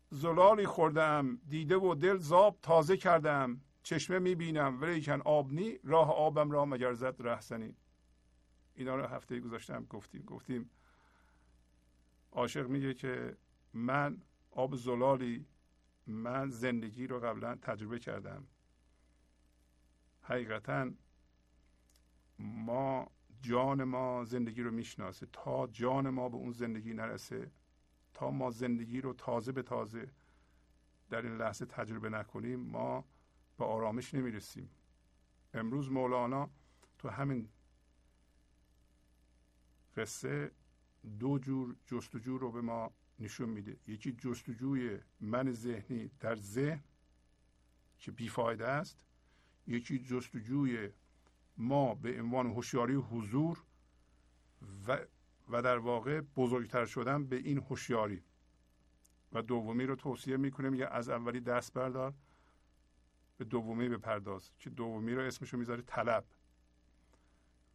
زلالی 0.09 0.65
خوردم 0.65 1.41
دیده 1.49 1.75
و 1.75 1.95
دل 1.95 2.17
زاب 2.17 2.59
تازه 2.61 2.97
کردم 2.97 3.61
چشمه 3.83 4.19
می‌بینم 4.19 4.81
ولیکن 4.81 5.21
آب 5.21 5.53
نی 5.53 5.79
راه 5.83 6.11
آبم 6.11 6.51
را 6.51 6.65
مگر 6.65 6.93
زد 6.93 7.15
رهزنی 7.19 7.75
اینا 8.75 8.95
رو 8.95 9.05
هفته 9.05 9.39
گذاشتم 9.39 9.85
گفتیم 9.85 10.21
گفتیم. 10.21 10.69
عاشق 12.31 12.67
میگه 12.67 12.93
که 12.93 13.37
من 13.73 14.21
آب 14.51 14.75
زلالی 14.75 15.45
من 16.07 16.49
زندگی 16.49 17.07
رو 17.07 17.19
قبلا 17.19 17.55
تجربه 17.55 17.99
کردم. 17.99 18.47
حقیقتا 20.21 20.91
ما 22.39 23.11
جان 23.41 23.83
ما 23.83 24.23
زندگی 24.23 24.61
رو 24.61 24.71
می‌شناسه. 24.71 25.27
تا 25.33 25.67
جان 25.67 26.09
ما 26.09 26.29
به 26.29 26.37
اون 26.37 26.51
زندگی 26.51 26.93
نرسه 26.93 27.51
تا 28.13 28.31
ما 28.31 28.51
زندگی 28.51 29.01
رو 29.01 29.13
تازه 29.13 29.51
به 29.51 29.63
تازه 29.63 30.11
در 31.09 31.21
این 31.21 31.37
لحظه 31.37 31.65
تجربه 31.65 32.09
نکنیم 32.09 32.59
ما 32.59 33.05
به 33.57 33.65
آرامش 33.65 34.13
نمی‌رسیم. 34.13 34.69
امروز 35.53 35.91
مولانا 35.91 36.49
تو 36.97 37.09
همین 37.09 37.49
قصه 39.95 40.51
دو 41.19 41.39
جور 41.39 41.75
جستجو 41.85 42.37
رو 42.37 42.51
به 42.51 42.61
ما 42.61 42.91
نشون 43.19 43.49
میده. 43.49 43.77
یکی 43.87 44.11
جستجوی 44.11 44.99
من 45.19 45.51
ذهنی 45.51 46.11
در 46.19 46.35
ذهن 46.35 46.83
که 47.99 48.11
بیفایده 48.11 48.67
است. 48.67 48.97
یکی 49.67 49.99
جستجوی 49.99 50.89
ما 51.57 51.95
به 51.95 52.21
عنوان 52.21 52.47
هوشیاری 52.47 52.93
حضور 52.95 53.63
و 54.87 54.99
و 55.49 55.61
در 55.61 55.77
واقع 55.77 56.21
بزرگتر 56.21 56.85
شدن 56.85 57.25
به 57.25 57.35
این 57.35 57.57
هوشیاری. 57.57 58.23
و 59.33 59.41
دومی 59.41 59.85
رو 59.85 59.95
توصیه 59.95 60.37
می‌کنه 60.37 60.69
میگه 60.69 60.87
از 60.87 61.09
اولی 61.09 61.39
دست 61.39 61.73
بردار 61.73 62.13
به 63.37 63.45
دومی 63.45 63.89
بپرداز 63.89 64.51
که 64.59 64.69
دومی 64.69 65.13
رو 65.13 65.21
اسمشو 65.21 65.57
می‌ذاره 65.57 65.81
طلب. 65.81 66.25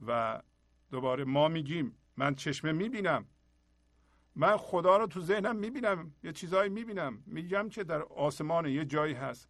و 0.06 0.42
دوباره 0.90 1.24
ما 1.24 1.48
میگیم 1.48 1.96
من 2.16 2.34
چشمه 2.34 2.72
می‌بینم. 2.72 3.26
من 4.34 4.56
خدا 4.56 4.96
رو 4.96 5.06
تو 5.06 5.20
ذهنم 5.20 5.56
می‌بینم 5.56 6.14
یه 6.22 6.32
چیزایی 6.32 6.70
می‌بینم. 6.70 7.22
میگم 7.26 7.68
که 7.68 7.84
در 7.84 8.02
آسمان 8.02 8.66
یه 8.66 8.84
جایی 8.84 9.14
هست 9.14 9.48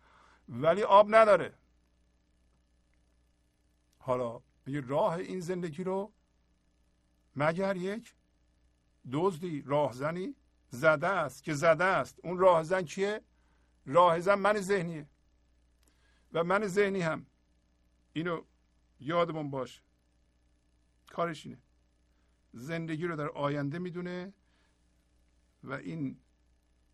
ولی 0.48 0.82
آب 0.82 1.14
نداره. 1.14 1.54
حالا 3.98 4.42
یه 4.66 4.80
راه 4.80 5.14
این 5.14 5.40
زندگی 5.40 5.84
رو 5.84 6.12
مگر 7.36 7.76
یک 7.76 8.14
دزدی 9.12 9.62
راهزنی 9.66 10.36
زده 10.68 11.08
است 11.08 11.44
که 11.44 11.54
زده 11.54 11.84
است؟ 11.84 12.18
اون 12.24 12.38
راهزن 12.38 12.82
کیه؟ 12.82 13.20
راهزن 13.86 14.34
من 14.34 14.60
ذهنیه 14.60 15.08
و 16.32 16.44
من 16.44 16.66
ذهنی 16.66 17.00
هم. 17.00 17.26
اینو 18.12 18.44
یادمون 19.00 19.50
باش. 19.50 19.82
کارش 21.08 21.46
اینه. 21.46 21.58
زندگی 22.52 23.06
رو 23.06 23.16
در 23.16 23.28
آینده 23.28 23.78
می‌دونه 23.78 24.32
و 25.64 25.72
این 25.72 26.16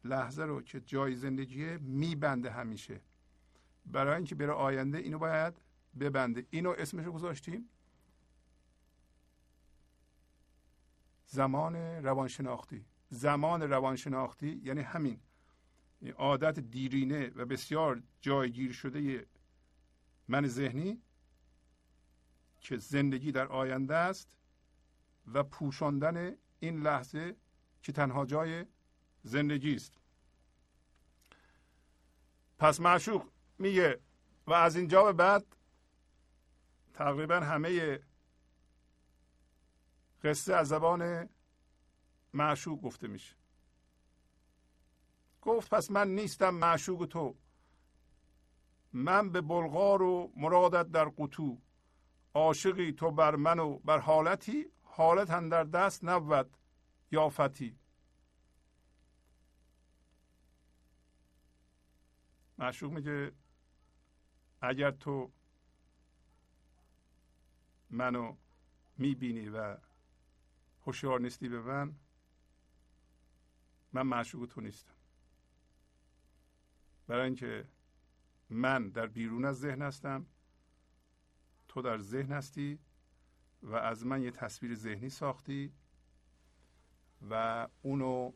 لحظه 0.04 0.42
رو 0.42 0.62
که 0.62 0.80
جای 0.80 1.14
زندگیه 1.14 1.78
میبنده 1.78 2.50
همیشه. 2.50 3.00
برای 3.86 4.16
اینکه 4.16 4.34
بره 4.34 4.52
آینده 4.52 4.98
اینو 4.98 5.18
باید 5.18 5.54
ببنده. 6.00 6.46
اینو 6.50 6.74
اسمش 6.78 7.04
رو 7.04 7.12
گذاشتیم. 7.12 7.68
زمان 11.26 11.76
روانشناختی. 11.76 12.84
زمان 13.08 13.62
روانشناختی 13.62 14.60
یعنی 14.64 14.80
همین. 14.80 15.20
عادت 16.16 16.58
دیرینه 16.58 17.32
و 17.36 17.44
بسیار 17.44 18.02
جایگیر 18.20 18.72
شده 18.72 19.26
من 20.28 20.46
ذهنی 20.46 21.02
که 22.60 22.76
زندگی 22.76 23.32
در 23.32 23.46
آینده 23.46 23.94
است 23.94 24.36
و 25.26 25.42
پوشاندن 25.42 26.34
این 26.60 26.80
لحظه 26.80 27.36
که 27.82 27.92
تنها 27.92 28.26
جای 28.26 28.66
زندگی 29.22 29.74
است. 29.74 29.98
پس 32.58 32.80
معشوق 32.80 33.28
میگه 33.58 34.00
و 34.46 34.52
از 34.52 34.76
اینجا 34.76 35.04
به 35.04 35.12
بعد 35.12 35.46
تقریبا 36.94 37.40
همه 37.40 38.00
قصه 40.22 40.54
از 40.54 40.68
زبان 40.68 41.28
معشوق 42.34 42.80
گفته 42.80 43.06
میشه. 43.06 43.34
گفت 45.42 45.74
پس 45.74 45.90
من 45.90 46.08
نیستم 46.08 46.50
معشوق 46.50 47.06
تو. 47.06 47.36
من 48.92 49.32
به 49.32 49.40
بلغار 49.40 50.02
و 50.02 50.32
مرادت 50.36 50.90
در 50.90 51.04
قطو. 51.04 51.58
عاشقی 52.34 52.92
تو 52.92 53.10
بر 53.10 53.36
من 53.36 53.58
و 53.58 53.78
بر 53.78 53.98
حالتی. 53.98 54.66
حالت 54.82 55.48
در 55.48 55.64
دست 55.64 56.04
نبود. 56.04 56.57
یافتی. 57.10 57.78
معشوق 62.58 62.92
میگه 62.92 63.32
اگر 64.60 64.90
تو 64.90 65.32
منو 67.90 68.36
می‌بینی 68.98 69.48
و 69.48 69.76
هوشیار 70.86 71.20
نیستی 71.20 71.48
به 71.48 71.60
من 71.60 71.94
من 73.92 74.02
معشوق 74.02 74.46
تو 74.46 74.60
نیستم. 74.60 74.94
برای 77.06 77.24
اینکه 77.24 77.68
من 78.50 78.88
در 78.88 79.06
بیرون 79.06 79.44
از 79.44 79.58
ذهن 79.58 79.82
هستم 79.82 80.26
تو 81.68 81.82
در 81.82 81.98
ذهن 81.98 82.32
هستی 82.32 82.78
و 83.62 83.74
از 83.74 84.06
من 84.06 84.22
یه 84.22 84.30
تصویر 84.30 84.74
ذهنی 84.74 85.08
ساختی. 85.08 85.72
و 87.30 87.68
اونو 87.82 88.32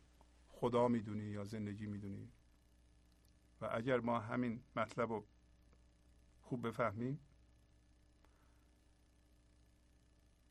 خدا 0.49 0.89
می‌دونی 0.89 1.25
یا 1.25 1.45
زندگی 1.45 1.87
می‌دونی. 1.87 2.33
و 3.61 3.69
اگر 3.73 4.01
ما 4.01 4.21
همین 4.21 4.63
مطلب 4.77 5.13
رو 5.13 5.27
خوب 6.41 6.67
بفهمیم 6.67 7.21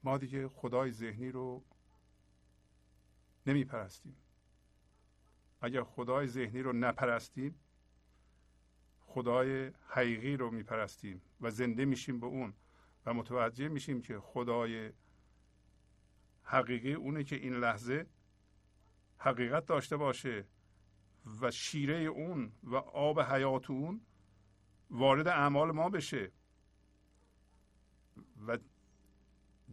ما 0.03 0.17
دیگه 0.17 0.47
خدای 0.47 0.91
ذهنی 0.91 1.31
رو 1.31 1.63
نمی 3.45 3.65
پرستیم 3.65 4.15
اگر 5.61 5.83
خدای 5.83 6.27
ذهنی 6.27 6.61
رو 6.61 6.73
نپرستیم 6.73 7.59
خدای 8.99 9.71
حقیقی 9.87 10.37
رو 10.37 10.51
میپرستیم 10.51 11.21
و 11.41 11.51
زنده 11.51 11.85
میشیم 11.85 12.19
به 12.19 12.25
اون 12.25 12.53
و 13.05 13.13
متوجه 13.13 13.67
میشیم 13.67 14.01
که 14.01 14.19
خدای 14.19 14.93
حقیقی 16.43 16.93
اونه 16.93 17.23
که 17.23 17.35
این 17.35 17.53
لحظه 17.53 18.07
حقیقت 19.23 19.65
داشته 19.65 19.97
باشه 19.97 20.45
و 21.41 21.51
شیره 21.51 21.95
اون 21.95 22.51
و 22.63 22.75
آب 22.75 23.19
حیات 23.19 23.69
اون 23.69 24.01
وارد 24.89 25.27
اعمال 25.27 25.71
ما 25.71 25.89
بشه 25.89 26.31
و 28.47 28.57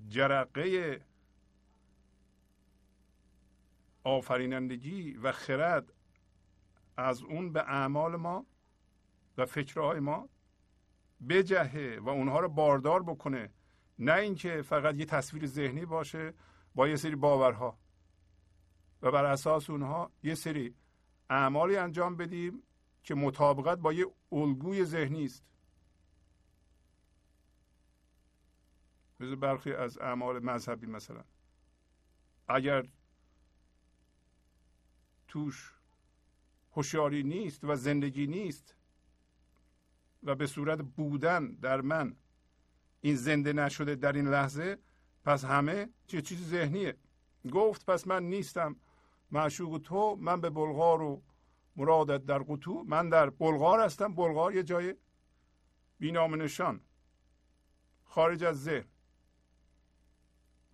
جرقه 0.09 1.01
آفرینندگی 4.05 5.13
و 5.13 5.33
خرد 5.33 5.93
از 6.97 7.23
اون 7.23 7.53
به 7.53 7.61
اعمال 7.61 8.17
ما 8.17 8.47
و 9.39 9.47
فکرهای 9.47 10.01
ما 10.01 10.29
بجهه 11.29 11.99
و 12.03 12.09
اونها 12.09 12.41
رو 12.41 12.49
باردار 12.49 13.03
بکنه. 13.03 13.53
نه 13.99 14.13
اینکه 14.13 14.63
فقط 14.63 14.95
یه 14.95 15.05
تصویر 15.05 15.47
ذهنی 15.47 15.85
باشه 15.85 16.35
با 16.75 16.89
یه 16.89 16.97
سری 16.97 17.17
باورها. 17.17 17.79
و 19.03 19.11
بر 19.11 19.25
اساس 19.25 19.71
اونها 19.71 20.13
یه 20.23 20.35
سری 20.35 20.75
اعمالی 21.31 21.77
انجام 21.77 22.17
بدیم 22.17 22.63
که 23.03 23.15
مطابقت 23.15 23.79
با 23.79 23.93
یه 23.93 24.07
الگوی 24.33 24.85
ذهنی 24.85 25.25
است. 25.25 25.45
مثل 29.21 29.35
برخی 29.35 29.73
از 29.73 29.99
اعمال 29.99 30.45
مذهبی 30.45 30.87
مثلا. 30.87 31.25
اگر 32.49 32.89
توش 35.29 35.75
هوشیاری 36.73 37.23
نیست 37.23 37.65
و 37.65 37.77
زندگی 37.77 38.27
نیست 38.27 38.75
و 40.23 40.35
به 40.35 40.47
صورت 40.47 40.79
بودن 40.83 41.47
در 41.53 41.81
من 41.81 42.17
این 43.01 43.17
زنده 43.17 43.53
نشده 43.53 43.95
در 43.95 44.13
این 44.13 44.29
لحظه 44.29 44.79
پس 45.25 45.45
همه 45.45 45.89
چه 46.07 46.23
چیز 46.23 46.49
ذهنیه. 46.49 46.97
گفت 47.53 47.91
پس 47.91 48.07
من 48.07 48.23
نیستم. 48.23 48.77
معشوق 49.31 49.81
تو 49.85 50.16
من 50.20 50.41
به 50.41 50.51
بلغار 50.51 51.03
و 51.03 51.22
مرادت 51.76 52.26
در 52.26 52.39
قطو. 52.39 52.85
من 52.85 53.09
در 53.09 53.31
بلغار 53.31 53.81
هستم. 53.81 54.14
بلغار 54.14 54.55
یه 54.55 54.62
جای 54.62 54.95
بینام 55.99 56.43
نشان. 56.43 56.81
خارج 58.05 58.45
از 58.45 58.62
ذهن. 58.62 58.89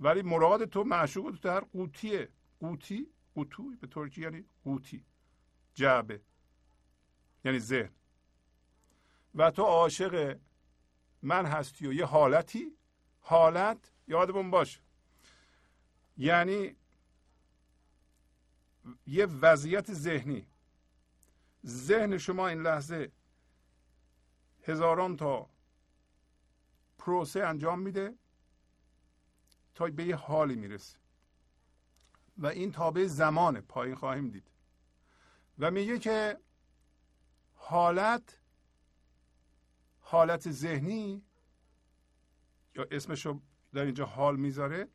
ولی 0.00 0.22
مراد 0.22 0.64
تو 0.64 0.84
معشوق 0.84 1.30
تو 1.30 1.36
در 1.36 1.60
قوتیه 1.60 2.28
قوتی 2.60 3.06
قوتو 3.34 3.70
به 3.80 3.86
ترکی 3.86 4.20
یعنی 4.20 4.44
قوتی 4.64 5.04
جعبه. 5.74 6.20
یعنی 7.44 7.58
ذهن. 7.58 7.90
و 9.34 9.50
تو 9.50 9.62
عاشق 9.62 10.38
من 11.22 11.46
هستی 11.46 11.86
و 11.86 11.92
یه 11.92 12.04
حالتی. 12.04 12.76
حالت 13.20 13.92
یادمون 14.08 14.50
باش 14.50 14.80
یعنی 16.16 16.76
یه 19.06 19.26
وضعیت 19.26 19.92
ذهنی. 19.92 20.46
ذهن 21.66 22.18
شما 22.18 22.48
این 22.48 22.62
لحظه 22.62 23.12
هزاران 24.62 25.16
تا 25.16 25.50
پروسه 26.98 27.40
انجام 27.40 27.80
میده 27.80 28.14
تا 29.74 29.86
به 29.86 30.04
یه 30.04 30.16
حالی 30.16 30.54
می‌رسه. 30.54 30.98
و 32.38 32.46
این 32.46 32.72
تابع 32.72 33.06
زمان 33.06 33.60
پایین 33.60 33.94
خواهیم 33.94 34.30
دید. 34.30 34.50
و 35.58 35.70
میگه 35.70 35.98
که 35.98 36.38
حالت 37.54 38.38
حالت 40.00 40.50
ذهنی 40.50 41.22
یا 42.74 42.86
اسمشو 42.90 43.40
در 43.72 43.84
اینجا 43.84 44.06
حال 44.06 44.36
می‌ذاره 44.36 44.88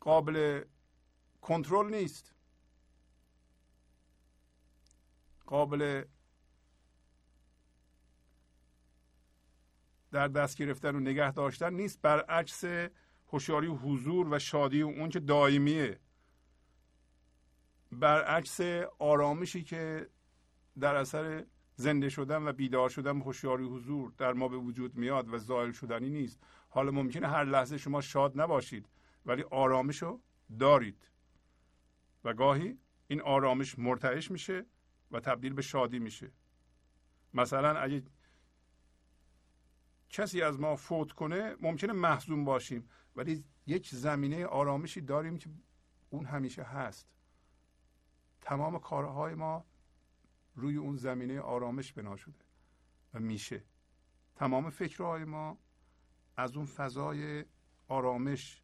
قابل 0.00 0.64
کنترل 1.42 1.94
نیست. 1.94 2.34
قابل 5.46 6.04
در 10.10 10.28
دست 10.28 10.58
گرفتن 10.58 10.96
و 10.96 11.00
نگه 11.00 11.32
داشتن 11.32 11.74
نیست. 11.74 12.02
برعکس 12.02 12.64
هوشیاری 13.28 13.66
و 13.66 13.74
حضور 13.74 14.34
و 14.34 14.38
شادی 14.38 14.82
و 14.82 14.86
اون 14.86 15.08
که 15.08 15.20
دائمیه. 15.20 16.00
برعکس 17.92 18.60
آرامشی 18.98 19.62
که 19.62 20.08
در 20.80 20.94
اثر 20.94 21.46
زنده 21.76 22.08
شدن 22.08 22.48
و 22.48 22.52
بیدار 22.52 22.88
شدن 22.88 23.18
به 23.18 23.24
هوشیاری 23.24 23.64
حضور 23.64 24.12
در 24.18 24.32
ما 24.32 24.48
به 24.48 24.56
وجود 24.56 24.96
میاد 24.96 25.34
و 25.34 25.38
زائل 25.38 25.72
شدنی 25.72 26.10
نیست. 26.10 26.40
حالا 26.68 26.90
ممکنه 26.90 27.28
هر 27.28 27.44
لحظه 27.44 27.78
شما 27.78 28.00
شاد 28.00 28.40
نباشید 28.40 28.88
ولی 29.26 29.42
آرامش 29.42 30.02
رو 30.02 30.20
دارید. 30.58 31.11
و 32.24 32.34
گاهی 32.34 32.78
این 33.08 33.20
آرامش 33.20 33.78
مرتعش 33.78 34.30
میشه 34.30 34.66
و 35.10 35.20
تبدیل 35.20 35.52
به 35.52 35.62
شادی 35.62 35.98
میشه. 35.98 36.32
مثلا 37.34 37.78
اگه 37.78 38.02
کسی 40.10 40.42
از 40.42 40.60
ما 40.60 40.76
فوت 40.76 41.12
کنه 41.12 41.56
ممکنه 41.60 41.92
محزون 41.92 42.44
باشیم 42.44 42.88
ولی 43.16 43.44
یک 43.66 43.88
زمینه 43.88 44.46
آرامشی 44.46 45.00
داریم 45.00 45.38
که 45.38 45.50
اون 46.10 46.26
همیشه 46.26 46.62
هست. 46.62 47.08
تمام 48.40 48.78
کارهای 48.78 49.34
ما 49.34 49.64
روی 50.54 50.76
اون 50.76 50.96
زمینه 50.96 51.40
آرامش 51.40 51.92
بنا 51.92 52.16
شده 52.16 52.44
و 53.14 53.20
میشه. 53.20 53.64
تمام 54.36 54.70
فکرهای 54.70 55.24
ما 55.24 55.58
از 56.36 56.56
اون 56.56 56.66
فضای 56.66 57.44
آرامش 57.88 58.62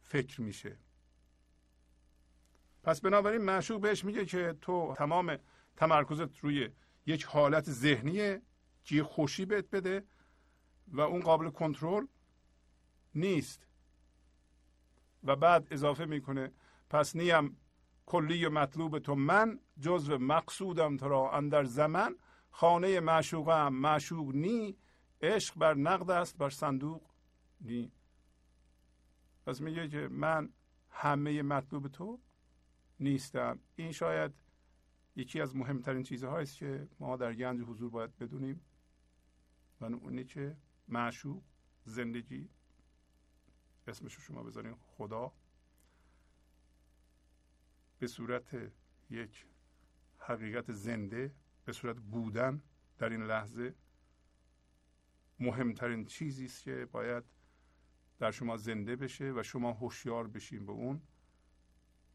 فکر 0.00 0.40
میشه. 0.40 0.78
پس 2.82 3.00
بنابراین 3.00 3.42
معشوق 3.42 3.80
بهش 3.80 4.04
میگه 4.04 4.24
که 4.26 4.56
تو 4.60 4.94
تمام 4.96 5.38
تمرکزت 5.76 6.38
روی 6.38 6.70
یک 7.06 7.24
حالت 7.24 7.70
ذهنیه 7.70 8.42
که 8.84 9.04
خوشی 9.04 9.44
بهت 9.44 9.70
بده 9.70 10.04
و 10.88 11.00
اون 11.00 11.20
قابل 11.20 11.50
کنترل 11.50 12.06
نیست. 13.14 13.66
و 15.24 15.36
بعد 15.36 15.68
اضافه 15.70 16.04
می‌کنه 16.04 16.52
پس 16.90 17.16
نیم 17.16 17.56
کلی 18.06 18.48
مطلوب 18.48 18.98
تو 18.98 19.14
من 19.14 19.60
جزو 19.80 20.18
مقصودم 20.18 20.96
تو 20.96 21.08
را 21.08 21.32
اندر 21.32 21.64
زمن. 21.64 22.16
خانه 22.50 23.00
معشوقم 23.00 23.72
معشوق 23.72 24.34
نی 24.34 24.76
عشق 25.20 25.58
بر 25.58 25.74
نقد 25.74 26.10
است 26.10 26.38
بر 26.38 26.50
صندوق 26.50 27.02
نی. 27.60 27.92
پس 29.46 29.60
میگه 29.60 29.88
که 29.88 30.08
من 30.10 30.52
همه 30.90 31.42
مطلوب 31.42 31.88
تو 31.88 32.20
نیستم. 33.02 33.58
این 33.76 33.92
شاید 33.92 34.32
یکی 35.16 35.40
از 35.40 35.56
مهمترین 35.56 36.02
چیزهایی 36.02 36.42
است 36.42 36.56
که 36.56 36.88
ما 37.00 37.16
در 37.16 37.34
گنج 37.34 37.60
حضور 37.60 37.90
باید 37.90 38.18
بدونیم. 38.18 38.60
و 39.80 39.84
اونی 39.84 40.24
که 40.24 40.56
معشوق 40.88 41.42
زندگی 41.84 42.48
اسمشو 43.86 44.20
شما 44.20 44.42
بذارین 44.42 44.74
خدا. 44.74 45.32
به 47.98 48.06
صورت 48.06 48.72
یک 49.10 49.46
حقیقت 50.18 50.72
زنده 50.72 51.34
به 51.64 51.72
صورت 51.72 51.96
بودن 51.96 52.62
در 52.98 53.08
این 53.08 53.22
لحظه 53.22 53.74
مهمترین 55.40 56.04
چیزی 56.04 56.44
است 56.44 56.62
که 56.62 56.88
باید 56.92 57.24
در 58.18 58.30
شما 58.30 58.56
زنده 58.56 58.96
بشه 58.96 59.32
و 59.32 59.42
شما 59.42 59.72
هوشیار 59.72 60.28
بشین 60.28 60.66
به 60.66 60.72
اون. 60.72 61.02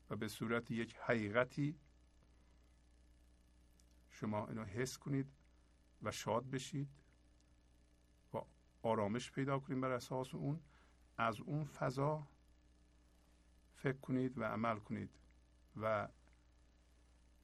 و 0.10 0.16
به 0.16 0.28
صورت 0.28 0.72
یک 0.72 0.96
حقیقتی 0.96 1.80
شما 4.10 4.48
اینو 4.48 4.64
حس 4.64 4.98
کنید 4.98 5.28
و 6.04 6.12
شاد 6.12 6.50
بشید 6.50 6.90
و 8.34 8.42
آرامش 8.82 9.32
پیدا 9.32 9.60
کنید 9.60 9.82
بر 9.82 9.92
اساس 9.92 10.36
اون. 10.36 10.62
از 11.18 11.40
اون 11.40 11.66
فضا 11.66 12.28
فکر 13.76 13.98
کنید 13.98 14.38
و 14.38 14.44
عمل 14.44 14.80
کنید 14.80 15.10
و 15.82 16.08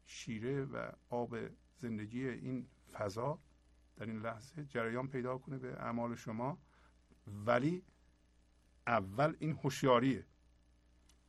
شیره 0.05 0.65
و 0.65 0.91
آب 1.09 1.37
زندگی 1.77 2.27
این 2.27 2.67
فضا 2.91 3.39
در 3.95 4.05
این 4.05 4.19
لحظه 4.19 4.65
جریان 4.65 5.07
پیدا 5.07 5.37
کنه 5.37 5.57
به 5.57 5.73
اعمال 5.81 6.15
شما. 6.15 6.57
ولی 7.27 7.83
اول 8.87 9.35
این 9.39 9.51
هوشیاریه. 9.51 10.25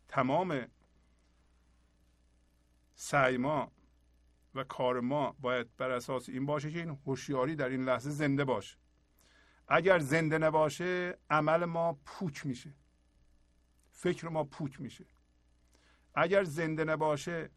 تمام 0.09 0.66
سعی 2.95 3.36
ما 3.36 3.72
و 4.55 4.64
کار 4.64 5.01
ما 5.01 5.36
باید 5.40 5.76
بر 5.76 5.90
اساس 5.90 6.28
این 6.28 6.47
باشه 6.47 6.70
که 6.70 6.78
این 6.78 6.99
هوشیاری 7.07 7.57
در 7.57 7.68
این 7.68 7.84
لحظه 7.84 8.11
زنده 8.11 8.45
باشه. 8.45 8.76
اگر 9.68 9.99
زنده 9.99 10.38
نباشه 10.38 11.18
عمل 11.30 11.64
ما 11.64 11.99
پوچ 12.05 12.47
میشه. 12.47 12.74
فکر 13.90 14.28
ما 14.28 14.45
پوچ 14.45 14.80
میشه. 14.80 15.05
اگر 16.14 16.45
زنده 16.45 16.84
نباشه 16.84 17.51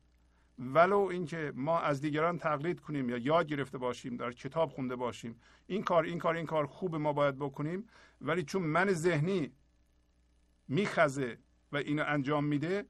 ولو 0.59 0.99
اینکه 0.99 1.51
ما 1.55 1.79
از 1.79 2.01
دیگران 2.01 2.37
تقلید 2.37 2.79
کنیم 2.79 3.09
یا 3.09 3.17
یاد 3.17 3.47
گرفته 3.47 3.77
باشیم 3.77 4.17
در 4.17 4.31
کتاب 4.31 4.69
خونده 4.69 4.95
باشیم 4.95 5.39
این 5.67 5.83
کار 5.83 6.03
این 6.03 6.19
کار 6.19 6.35
این 6.35 6.45
کار 6.45 6.65
خوب 6.65 6.95
ما 6.95 7.13
باید 7.13 7.35
بکنیم 7.39 7.87
ولی 8.21 8.43
چون 8.43 8.61
من 8.61 8.93
ذهنی 8.93 9.51
میخزه 10.67 11.37
و 11.71 11.77
اینو 11.77 12.03
انجام 12.07 12.45
میده 12.45 12.85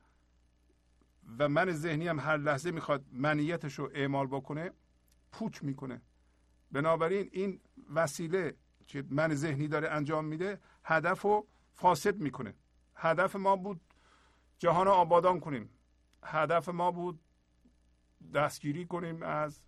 و 1.40 1.50
من 1.50 1.72
ذهنی 1.72 2.08
هم 2.08 2.20
هر 2.20 2.38
لحظه 2.38 2.72
می‌خواد 2.72 3.06
منیتش 3.12 3.80
رو 3.80 3.92
اعمال 3.94 4.28
بکنه 4.28 4.72
پوچ 5.32 5.64
می‌کنه. 5.64 6.02
بنابراین 6.72 7.30
این 7.32 7.62
وسیله 7.94 8.56
که 8.88 9.04
من 9.10 9.36
ذهنی 9.36 9.68
داره 9.68 9.90
انجام 9.90 10.26
میده 10.26 10.62
هدف 10.84 11.22
رو 11.22 11.48
فاسد 11.74 12.18
می‌کنه. 12.18 12.54
هدف 12.96 13.36
ما 13.36 13.56
بود 13.56 13.82
جهان 14.60 14.86
رو 14.86 14.92
آبادان 14.92 15.40
کنیم. 15.40 15.70
هدف 16.24 16.70
ما 16.70 16.92
بود 16.92 17.20
دستگیری 18.34 18.86
کنیم 18.86 19.24
از 19.24 19.62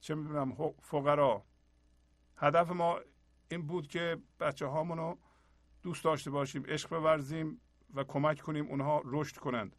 چه 0.00 0.14
می‌دونم 0.14 0.56
فقرا. 0.82 1.44
هدف 2.36 2.70
ما 2.70 3.00
این 3.48 3.66
بود 3.66 3.86
که 3.86 4.22
بچه 4.40 4.66
هامونو 4.66 5.16
دوست 5.82 6.04
داشته 6.04 6.30
باشیم 6.30 6.64
عشق 6.66 6.98
بورزیم 6.98 7.60
و 7.94 8.04
کمک 8.04 8.40
کنیم 8.40 8.66
اونها 8.66 9.02
رشد 9.04 9.36
کنند. 9.36 9.76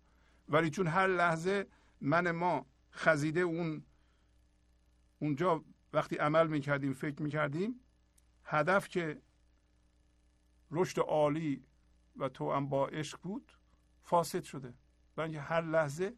ولی 0.50 0.70
چون 0.70 0.88
هر 0.88 1.08
لحظه 1.08 1.68
من 2.02 2.32
ما 2.32 2.66
خزیده 2.91 3.39
اون 3.39 3.84
اونجا 5.20 5.64
وقتی 5.94 6.16
عمل 6.16 6.48
می‌کردیم 6.48 6.94
فکر 6.94 7.22
می‌کردیم 7.22 7.80
هدف 8.46 8.88
که 8.89 9.22
رشد 10.72 11.00
عالی 11.00 11.64
و 12.16 12.30
تو 12.30 12.54
هم 12.54 12.70
با 12.70 12.88
عشق 12.88 13.20
بود 13.22 13.52
فاسد 14.02 14.44
شده. 14.44 14.74
برای 15.16 15.36
هر 15.36 15.62
لحظه 15.62 16.14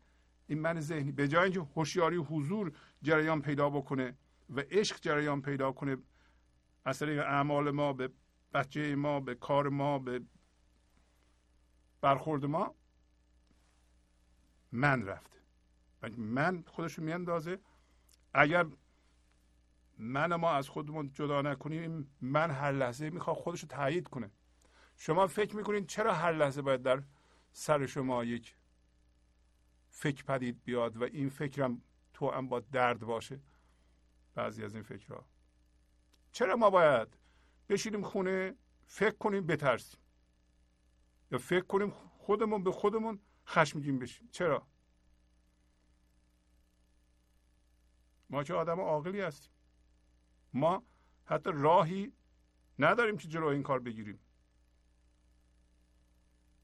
این 0.47 0.59
من 0.59 0.79
ذهنی 0.79 1.11
به 1.11 1.27
جای 1.27 1.43
اینکه 1.43 1.59
هوشیاری 1.59 2.17
حضور 2.17 2.71
جریان 3.01 3.41
پیدا 3.41 3.69
بکنه 3.69 4.17
و 4.49 4.59
عشق 4.59 4.99
جریان 5.01 5.41
پیدا 5.41 5.71
کنه 5.71 5.97
از 6.85 7.03
اعمال 7.03 7.71
ما 7.71 7.93
به 7.93 8.09
بچه 8.53 8.95
ما 8.95 9.19
به 9.19 9.35
کار 9.35 9.69
ما 9.69 9.99
به 9.99 10.21
برخورد 12.01 12.45
ما 12.45 12.75
من 14.75 15.05
رفته 15.05 15.39
من 16.17 16.63
خودشو 16.67 17.01
میاندازه. 17.01 17.59
اگر 18.33 18.65
من 19.97 20.35
ما 20.35 20.51
از 20.51 20.69
خودمون 20.69 21.11
جدا 21.13 21.41
نکنیم 21.41 22.15
من 22.21 22.51
هر 22.51 22.71
لحظه 22.71 23.09
می‌خواد 23.09 23.35
خودش 23.35 23.61
رو 23.61 23.67
تایید 23.67 24.07
کنه. 24.07 24.31
شما 24.97 25.27
فکر 25.27 25.55
می‌کنید 25.55 25.87
چرا 25.87 26.13
هر 26.13 26.31
لحظه 26.31 26.61
باید 26.61 26.81
در 26.81 27.03
سر 27.51 27.85
شما 27.85 28.23
یک 28.23 28.55
فکر 29.89 30.23
پدید 30.23 30.63
بیاد 30.63 30.97
و 30.97 31.03
این 31.03 31.29
فکرم 31.29 31.81
تو 32.13 32.31
هم 32.31 32.47
با 32.47 32.59
درد 32.59 32.99
باشه؟ 32.99 33.39
بعضی 34.35 34.63
از 34.63 34.73
این 34.73 34.83
فکرها. 34.83 35.25
چرا 36.31 36.55
ما 36.55 36.69
باید 36.69 37.17
بشینیم 37.69 38.01
خونه 38.01 38.55
فکر 38.87 39.17
کنیم 39.17 39.47
بترسیم؟ 39.47 39.99
یا 41.31 41.37
فکر 41.37 41.65
کنیم 41.65 41.89
خودمون 41.89 42.63
به 42.63 42.71
خودمون 42.71 43.19
خشمگین 43.47 43.99
بشیم. 43.99 44.29
چرا؟ 44.31 44.67
ما 48.29 48.43
که 48.43 48.53
آدم 48.53 48.79
عاقلی 48.79 49.21
هستیم. 49.21 49.51
ما 50.53 50.83
حتی 51.25 51.49
راهی 51.53 52.13
نداریم 52.79 53.17
که 53.17 53.27
جلو 53.27 53.45
این 53.45 53.63
کار 53.63 53.79
بگیریم. 53.79 54.19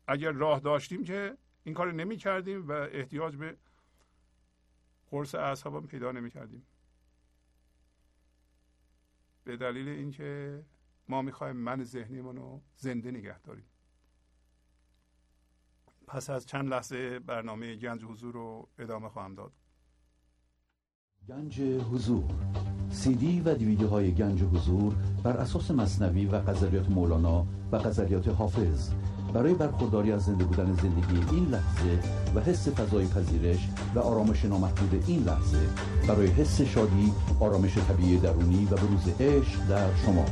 اگر 0.07 0.31
راه 0.31 0.59
داشتیم 0.59 1.03
که 1.03 1.37
این 1.63 1.75
کار 1.75 1.91
نمی 1.91 2.17
کردیم 2.17 2.67
و 2.67 2.71
احتیاج 2.71 3.35
به 3.35 3.57
قرص 5.07 5.35
اعصاب 5.35 5.87
پیدا 5.87 6.11
نمی 6.11 6.29
کردیم 6.29 6.67
به 9.43 9.57
دلیل 9.57 9.87
اینکه 9.87 10.65
ما 11.07 11.21
می‌خوایم 11.21 11.55
من 11.55 11.83
ذهنیمون 11.83 12.35
رو 12.35 12.61
زنده 12.75 13.11
نگه 13.11 13.39
داریم. 13.39 13.70
پس 16.11 16.29
از 16.29 16.45
چند 16.45 16.69
لحظه 16.69 17.19
برنامه 17.19 17.75
گنج 17.75 18.03
حضور 18.03 18.33
رو 18.33 18.67
ادامه 18.79 19.09
خواهم 19.09 19.35
داد. 19.35 19.51
گنج 21.29 21.61
حضور. 21.61 22.23
سی 22.89 23.15
دی 23.15 23.41
و 23.41 23.53
دیویدیو 23.55 23.87
های 23.87 24.11
گنج 24.11 24.43
حضور 24.43 24.95
بر 25.23 25.37
اساس 25.37 25.71
مصنوی 25.71 26.25
و 26.25 26.35
قذریات 26.35 26.89
مولانا 26.89 27.45
و 27.71 27.75
قذریات 27.75 28.27
حافظ. 28.27 28.91
برای 29.33 29.53
برخورداری 29.53 30.11
از 30.11 30.25
زنده 30.25 30.43
بودن 30.43 30.73
زندگی 30.73 31.35
این 31.35 31.45
لحظه 31.45 31.99
و 32.35 32.39
حس 32.39 32.67
فضای 32.67 33.07
پذیرش 33.07 33.69
و 33.95 33.99
آرامش 33.99 34.45
نامحدود 34.45 35.03
این 35.07 35.23
لحظه 35.23 35.69
برای 36.07 36.27
حس 36.27 36.61
شادی 36.61 37.13
آرامش 37.39 37.77
طبیعی 37.77 38.17
درونی 38.17 38.65
و 38.65 38.75
بروز 38.75 39.07
عشق 39.19 39.67
در 39.67 39.95
شما. 39.95 40.25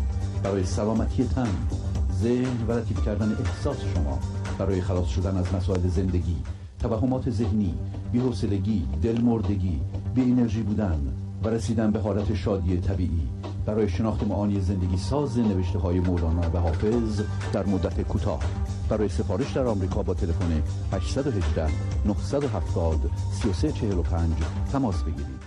برای 0.44 0.64
سلامتی 0.64 1.28
تن 1.28 1.68
ذهن 2.12 2.68
و 2.68 2.72
لطیف 2.72 3.06
کردن 3.06 3.32
احساس 3.32 3.82
شما. 3.96 4.39
برای 4.60 4.82
خلاص 4.82 5.08
شدن 5.08 5.38
از 5.38 5.54
مسائل 5.54 5.88
زندگی 5.88 6.38
توهمات 6.80 7.30
ذهنی 7.30 7.76
بی‌حوصلگی 8.12 8.88
دلمردگی 9.04 9.82
بی 10.16 10.22
انرژی 10.22 10.62
بودن 10.62 11.14
و 11.44 11.50
رسیدن 11.50 11.92
به 11.92 12.00
حالت 12.00 12.36
شادی 12.36 12.78
طبیعی. 12.78 13.28
برای 13.66 13.90
شناخت 13.90 14.24
معانی 14.24 14.62
زندگی 14.62 14.98
ساز 14.98 15.40
نوشته 15.40 15.80
های 15.80 16.00
مولانا 16.00 16.50
و 16.54 16.58
حافظ 16.58 17.22
در 17.54 17.66
مدت 17.66 18.02
کوتاه. 18.02 18.44
برای 18.90 19.10
سفارش 19.10 19.52
در 19.52 19.66
آمریکا 19.66 20.04
با 20.04 20.14
تلفن 20.14 20.64
818 20.94 21.68
970 22.06 23.12
3345 23.32 24.34
تماس 24.72 25.04
بگیرید. 25.04 25.44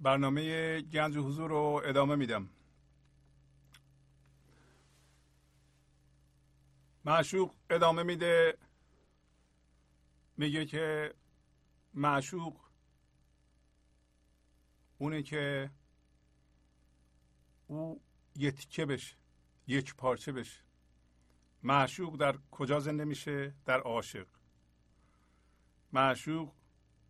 برنامه 0.00 0.42
گنج 0.80 1.16
حضور 1.16 1.50
رو 1.50 1.82
ادامه 1.86 2.14
میدم. 2.14 2.48
معشوق 7.04 7.54
ادامه 7.70 8.02
میده. 8.02 8.58
میگه 10.36 10.66
که 10.66 11.14
معشوق 11.94 12.60
اونه 14.98 15.22
که 15.22 15.70
او 17.66 18.00
یتیکه 18.36 18.86
بشه 18.86 19.16
یک 19.66 19.94
پارچه 19.94 20.32
بشه. 20.32 20.60
معشوق 21.62 22.16
در 22.16 22.38
کجا 22.50 22.80
زنده 22.80 23.04
میشه؟ 23.04 23.54
در 23.64 23.80
عاشق. 23.80 24.26
معشوق 25.92 26.52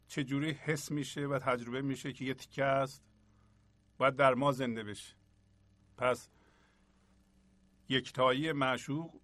چجوری 0.08 0.50
حس 0.50 0.90
میشه 0.90 1.26
و 1.26 1.38
تجربه 1.38 1.82
میشه 1.82 2.12
که 2.12 2.24
یه 2.24 2.34
تیکه 2.34 2.64
است؟ 2.64 3.02
باید 3.98 4.16
در 4.16 4.34
ما 4.34 4.52
زنده 4.52 4.84
بشه. 4.84 5.14
پس 5.96 6.28
یکتایی 7.88 8.52
معشوق 8.52 9.20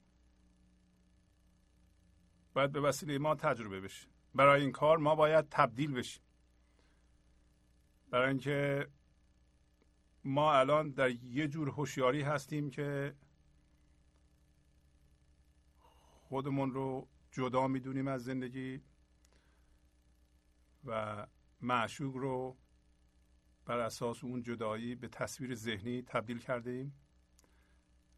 باید 2.55 2.73
به 2.73 2.81
وسیله 2.81 3.19
ما 3.19 3.35
تجربه 3.35 3.81
بشه. 3.81 4.09
برای 4.35 4.61
این 4.61 4.73
کار 4.73 4.99
ما 4.99 5.15
باید 5.15 5.49
تبدیل 5.51 5.93
بشیم. 5.93 6.23
برای 8.11 8.29
اینکه 8.29 8.89
ما 10.25 10.55
الان 10.55 10.91
در 10.91 11.11
یه 11.11 11.49
جور 11.49 11.69
هوشیاری 11.69 12.23
هستیم 12.23 12.71
که 12.71 13.15
خودمون 16.29 16.73
رو 16.73 17.09
جدا 17.33 17.69
می‌دونیم 17.69 18.09
از 18.09 18.25
زندگی 18.25 18.83
و 20.85 21.27
معشوق 21.61 22.17
رو 22.17 22.57
بر 23.65 23.79
اساس 23.79 24.25
اون 24.25 24.43
جدایی 24.43 24.95
به 24.95 25.09
تصویر 25.09 25.55
ذهنی 25.55 26.03
تبدیل 26.03 26.39
کرده 26.39 26.71
ایم 26.71 26.95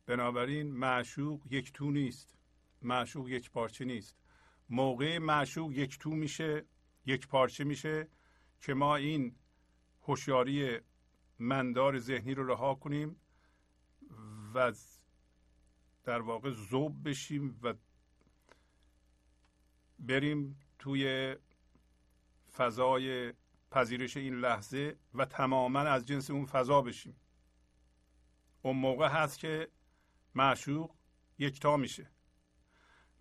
بنابراین 0.07 0.72
معشوق 0.72 1.53
یک 1.53 1.72
تو 1.72 1.91
نیست. 1.91 2.37
معشوق 2.83 3.28
یک 3.28 3.51
پارچه 3.51 3.85
نیست. 3.85 4.22
موقع 4.68 5.18
معشوق 5.18 5.72
یک 5.72 5.98
تو 5.98 6.10
میشه 6.10 6.64
یک 7.06 7.26
پارچه 7.26 7.64
میشه 7.64 8.08
که 8.60 8.74
ما 8.74 8.96
این 8.96 9.36
هوشیاری 10.02 10.80
مندار 11.38 11.98
ذهنی 11.98 12.34
رو 12.34 12.46
رها 12.46 12.74
کنیم 12.74 13.16
و 14.54 14.72
در 16.04 16.20
واقع 16.20 16.50
زوب 16.50 17.08
بشیم 17.08 17.58
و 17.62 17.74
بریم 19.98 20.60
توی 20.78 21.36
فضای 22.56 23.32
پذیرش 23.70 24.16
این 24.16 24.34
لحظه 24.34 24.96
و 25.14 25.24
تماما 25.24 25.80
از 25.80 26.06
جنس 26.06 26.30
اون 26.30 26.46
فضا 26.46 26.82
بشیم. 26.82 27.16
اون 28.62 28.76
موقع 28.76 29.08
هست 29.08 29.38
که 29.38 29.68
معشوق 30.34 30.94
یکتا 31.38 31.76
میشه. 31.76 32.10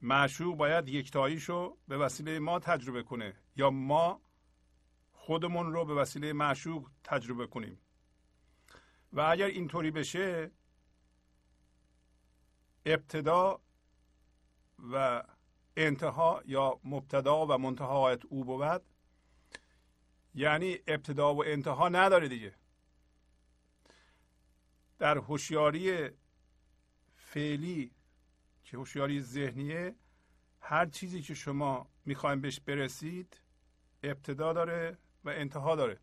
معشوق 0.02 0.58
باید 0.58 0.90
یکتاییشو 0.90 1.78
به 1.88 1.98
وسیله 1.98 2.40
ما 2.40 2.60
تجربه 2.60 3.04
کنه 3.04 3.34
یا 3.56 3.70
ما 3.70 4.22
خودمون 5.12 5.74
رو 5.74 5.86
به 5.86 5.94
وسیله 5.94 6.34
معشوق 6.34 6.90
تجربه 7.04 7.48
کنیم. 7.48 7.80
و 9.14 9.22
اگر 9.22 9.46
اینطوری 9.46 9.92
بشه 9.92 10.52
ابتدا 12.86 13.62
و 14.80 15.24
انتها 15.78 16.42
یا 16.46 16.80
مبتدا 16.84 17.46
و 17.46 17.58
منتهایت 17.58 18.26
او 18.26 18.46
بود. 18.46 18.82
یعنی 20.36 20.80
ابتدا 20.88 21.36
و 21.36 21.46
انتها 21.46 21.90
نداره 21.90 22.28
دیگه. 22.28 22.56
در 25.00 25.18
هوشیاری 25.18 26.10
فعلی 27.16 27.92
که 28.72 28.78
هوشیاری 28.78 29.22
ذهنیه 29.22 29.96
هر 30.60 30.86
چیزی 30.86 31.22
که 31.22 31.34
شما 31.34 31.88
می‌خوایم 32.06 32.42
بهش 32.42 32.60
برسید 32.60 33.42
ابتدا 34.04 34.54
داره 34.54 34.98
و 35.24 35.30
انتها 35.30 35.76
داره. 35.76 36.00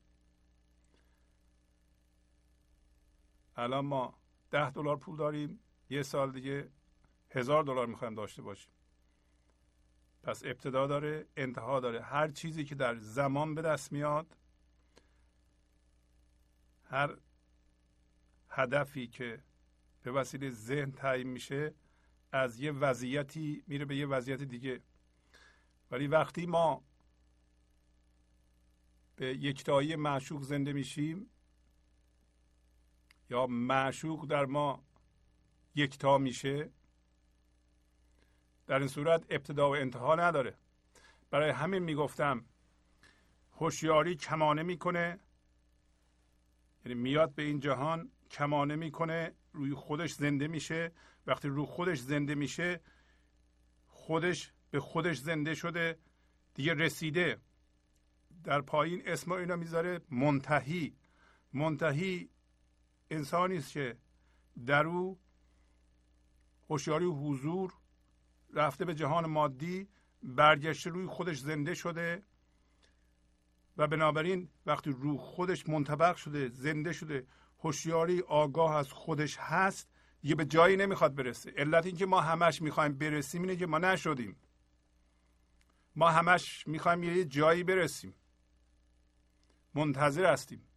الان 3.57 3.87
ما 3.87 4.19
ده 4.51 4.71
دلار 4.71 4.97
پول 4.97 5.16
داریم 5.16 5.61
یه 5.91 6.03
سال 6.03 6.33
دیگه 6.33 6.71
هزار 7.31 7.64
دلار 7.64 7.87
می‌خوایم 7.87 8.14
داشته 8.14 8.43
باشیم. 8.43 8.73
پس 10.23 10.45
ابتدا 10.45 10.87
داره 10.87 11.27
انتها 11.37 11.81
داره. 11.81 12.03
هر 12.03 12.29
چیزی 12.29 12.64
که 12.64 12.75
در 12.75 12.97
زمان 12.97 13.55
به 13.55 13.62
دست 13.62 13.93
میاد 13.93 14.37
هر 16.85 17.16
هدفی 18.49 19.07
که 19.07 19.43
به 20.03 20.12
وسیله 20.12 20.51
ذهن 20.51 20.93
تعیین 20.93 21.29
میشه 21.29 21.75
از 22.33 22.61
یه 22.61 22.72
وضعیتی 22.72 23.64
میره 23.66 23.85
به 23.85 23.97
یه 23.97 24.07
وضعیت 24.07 24.43
دیگه. 24.43 24.81
ولی 25.91 26.07
وقتی 26.07 26.47
ما 26.47 26.85
به 29.16 29.26
یکتایی 29.26 29.97
معشوق 29.97 30.43
زنده 30.43 30.72
میشیم 30.72 31.31
یا 33.31 33.47
معشوق 33.47 34.26
در 34.26 34.47
ما 34.47 34.85
یکتا 35.74 36.18
میشه 36.18 36.70
در 38.66 38.79
این 38.79 38.89
صورت 38.89 39.24
ابتدا 39.31 39.70
و 39.70 39.76
انتها 39.76 40.14
نداره. 40.14 40.55
برای 41.31 41.51
همین 41.51 41.83
می‌گفتم 41.83 42.45
هوشیاری 43.53 44.16
کمانه 44.16 44.62
می‌کنه 44.62 45.18
یعنی 46.85 46.95
میاد 46.95 47.35
به 47.35 47.43
این 47.43 47.61
جهان 47.61 48.11
کمانه 48.31 48.76
می‌کنه 48.76 49.33
روی 49.59 49.75
خودش 49.75 50.13
زنده 50.13 50.49
میشه. 50.49 50.93
وقتی 51.27 51.49
روی 51.49 51.67
خودش 51.67 51.99
زنده 51.99 52.35
میشه 52.35 52.81
خودش 53.87 54.53
به 54.71 54.81
خودش 54.81 55.19
زنده 55.19 55.55
شده 55.55 55.99
دیگه 56.55 56.75
رسیده. 56.75 57.41
در 58.45 58.61
پایین 58.61 59.03
اسم 59.07 59.33
اینا 59.33 59.57
می‌ذاره 59.57 60.01
منتهی. 60.11 60.97
منتهی 61.53 62.31
انسانی 63.11 63.57
است 63.57 63.73
که 63.73 63.97
در 64.67 64.87
او 64.87 65.19
هوشیاری 66.71 67.05
حضور 67.05 67.75
رفته 68.55 68.85
به 68.85 68.95
جهان 68.95 69.27
مادی 69.27 69.89
برگشته 70.23 70.91
روی 70.91 71.07
خودش 71.07 71.39
زنده 71.39 71.75
شده 71.75 72.23
و 73.77 73.87
بنابراین 73.87 74.49
وقتی 74.67 74.91
روح 74.91 75.19
خودش 75.19 75.69
منطبق 75.69 76.17
شده 76.17 76.49
زنده 76.49 76.93
شده 76.93 77.27
هوشیاری 77.59 78.21
آگاه 78.21 78.77
از 78.77 78.93
خودش 78.93 79.37
هست 79.39 79.89
دیگه 80.21 80.35
به 80.35 80.45
جایی 80.45 80.77
نمی‌خواد 80.77 81.15
برسه. 81.15 81.51
علت 81.57 81.87
اینکه 81.87 82.07
ما 82.07 82.21
همش 82.21 82.63
می‌خوایم 82.63 82.99
برسیم 82.99 83.43
اینه 83.43 83.57
که 83.57 83.67
ما 83.67 83.79
نشدیم. 83.79 84.37
ما 85.97 86.11
همش 86.11 86.67
می‌خوایم 86.67 87.03
یه 87.03 87.25
جایی 87.25 87.65
برسیم. 87.65 88.15
منتظر 89.75 90.33
هستیم. 90.33 90.69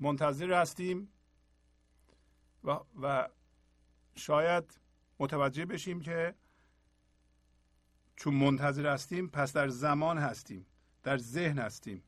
منتظر 0.00 0.52
هستیم 0.52 1.12
و, 2.64 2.78
و 3.02 3.28
شاید 4.14 4.80
متوجه 5.18 5.66
بشیم 5.66 6.00
که 6.00 6.34
چون 8.16 8.34
منتظر 8.34 8.86
هستیم 8.86 9.28
پس 9.28 9.52
در 9.52 9.68
زمان 9.68 10.18
هستیم 10.18 10.66
در 11.02 11.18
ذهن 11.18 11.58
هستیم. 11.58 12.02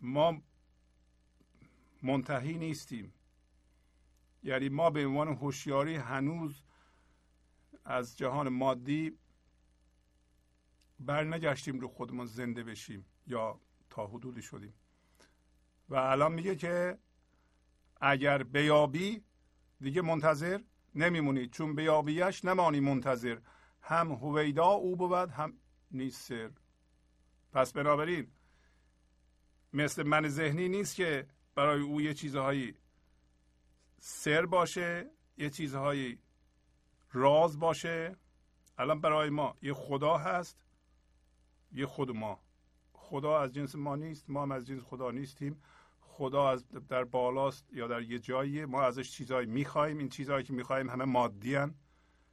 ما 0.00 0.42
منتهی 2.02 2.58
نیستیم. 2.58 3.12
یعنی 4.42 4.68
ما 4.68 4.90
به 4.90 5.06
عنوان 5.06 5.28
هوشیاری 5.28 5.96
هنوز 5.96 6.62
از 7.84 8.18
جهان 8.18 8.48
مادی 8.48 9.18
بر 11.00 11.24
نگشتیم 11.24 11.80
رو 11.80 11.88
خودمون 11.88 12.26
زنده 12.26 12.62
بشیم 12.62 13.06
یا 13.26 13.60
تا 13.90 14.06
حدودی 14.06 14.42
شدیم. 14.42 14.74
و 15.88 15.94
الان 15.94 16.32
میگه 16.32 16.56
که 16.56 16.98
اگر 18.00 18.42
بیابی 18.42 19.24
دیگه 19.80 20.02
منتظر 20.02 20.60
نمیمونی. 20.94 21.46
چون 21.46 21.74
بیابیش 21.74 22.44
نمانی 22.44 22.80
منتظر. 22.80 23.38
هم 23.82 24.12
هویدا 24.12 24.66
او 24.66 24.96
بود 24.96 25.12
هم 25.30 25.58
نیست 25.90 26.32
پس 27.52 27.72
بنابراین 27.72 28.32
مثل 29.72 30.02
من 30.02 30.28
ذهنی 30.28 30.68
نیست 30.68 30.94
که 30.94 31.26
برای 31.54 31.80
او 31.80 32.00
یه 32.00 32.14
چیزهایی 32.14 32.74
سر 34.00 34.46
باشه 34.46 35.10
یه 35.38 35.50
چیزهایی 35.50 36.18
راز 37.12 37.58
باشه. 37.58 38.16
الان 38.78 39.00
برای 39.00 39.30
ما 39.30 39.56
یه 39.62 39.74
خدا 39.74 40.16
هست 40.16 40.64
یه 41.72 41.86
خود 41.86 42.10
ما. 42.10 42.40
خدا 42.92 43.40
از 43.40 43.54
جنس 43.54 43.74
ما 43.74 43.96
نیست 43.96 44.30
ما 44.30 44.42
هم 44.42 44.52
از 44.52 44.66
جنس 44.66 44.82
خدا 44.82 45.10
نیستیم. 45.10 45.62
خدا 46.00 46.50
از 46.50 46.68
در 46.68 47.04
بالاست 47.04 47.72
یا 47.72 47.86
در 47.86 48.02
یه 48.02 48.18
جایی 48.18 48.64
ما 48.64 48.82
ازش 48.82 49.10
چیزهایی 49.10 49.46
می‌خوایم 49.46 49.98
این 49.98 50.08
چیزهایی 50.08 50.44
که 50.44 50.52
می‌خوایم 50.52 50.90
همه 50.90 51.04
مادی 51.04 51.58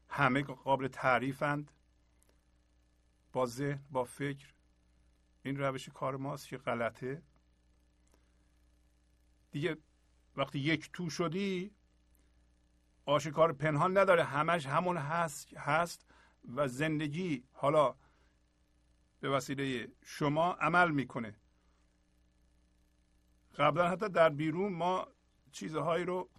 همه 0.09 0.43
قابل 0.43 0.87
تعریفند 0.87 1.71
با 3.33 3.45
ذهن 3.45 3.83
با 3.91 4.03
فکر. 4.03 4.53
این 5.43 5.57
روش 5.57 5.89
کار 5.89 6.17
ماست 6.17 6.47
که 6.47 6.57
غلطه. 6.57 7.21
دیگه 9.51 9.77
وقتی 10.35 10.59
یک 10.59 10.89
تو 10.93 11.09
شدی 11.09 11.75
آشکار 13.05 13.53
پنهان 13.53 13.97
نداره. 13.97 14.23
همش 14.23 14.65
همون 14.65 14.97
هست 14.97 15.57
هست 15.57 16.05
و 16.55 16.67
زندگی 16.67 17.43
حالا 17.51 17.95
به 19.19 19.29
وسیله 19.29 19.91
شما 20.03 20.53
عمل 20.53 20.91
می‌کنه. 20.91 21.35
قبلا 23.55 23.89
حتی 23.89 24.09
در 24.09 24.29
بیرون 24.29 24.73
ما 24.73 25.07
چیزهایی 25.51 26.05
رو 26.05 26.29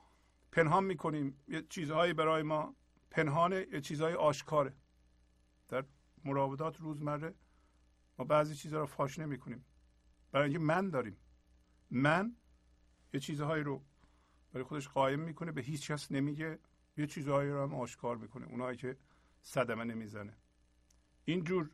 پنهان 0.52 0.84
می‌کنیم. 0.84 1.38
یه 1.48 1.62
چیزهایی 1.62 2.12
برای 2.12 2.42
ما 2.42 2.76
پنهانه 3.10 3.66
یه 3.72 3.80
چیزهای 3.80 4.14
آشکاره. 4.14 4.76
در 5.68 5.84
مراودات 6.24 6.80
روزمره 6.80 7.34
ما 8.18 8.24
بعضی 8.24 8.54
چیزها 8.54 8.80
رو 8.80 8.86
فاش 8.86 9.18
نمی 9.18 9.38
کنیم 9.38 9.64
برای 10.32 10.44
اینکه 10.44 10.58
من 10.58 10.90
داریم. 10.90 11.16
من 11.90 12.36
یه 13.12 13.20
چیزهایی 13.20 13.62
رو 13.62 13.82
برای 14.52 14.64
خودش 14.64 14.88
قایم 14.88 15.20
می‌کنه 15.20 15.52
به 15.52 15.60
هیچ 15.60 15.90
کس 15.90 16.12
نمیگه. 16.12 16.58
یه 16.96 17.06
چیزهایی 17.06 17.50
رو 17.50 17.62
هم 17.62 17.74
آشکار 17.74 18.16
می‌کنه 18.16 18.46
اونایی 18.46 18.76
که 18.76 18.96
صدمه 19.42 19.84
نمی‌زنه. 19.84 20.36
اینجور 21.24 21.70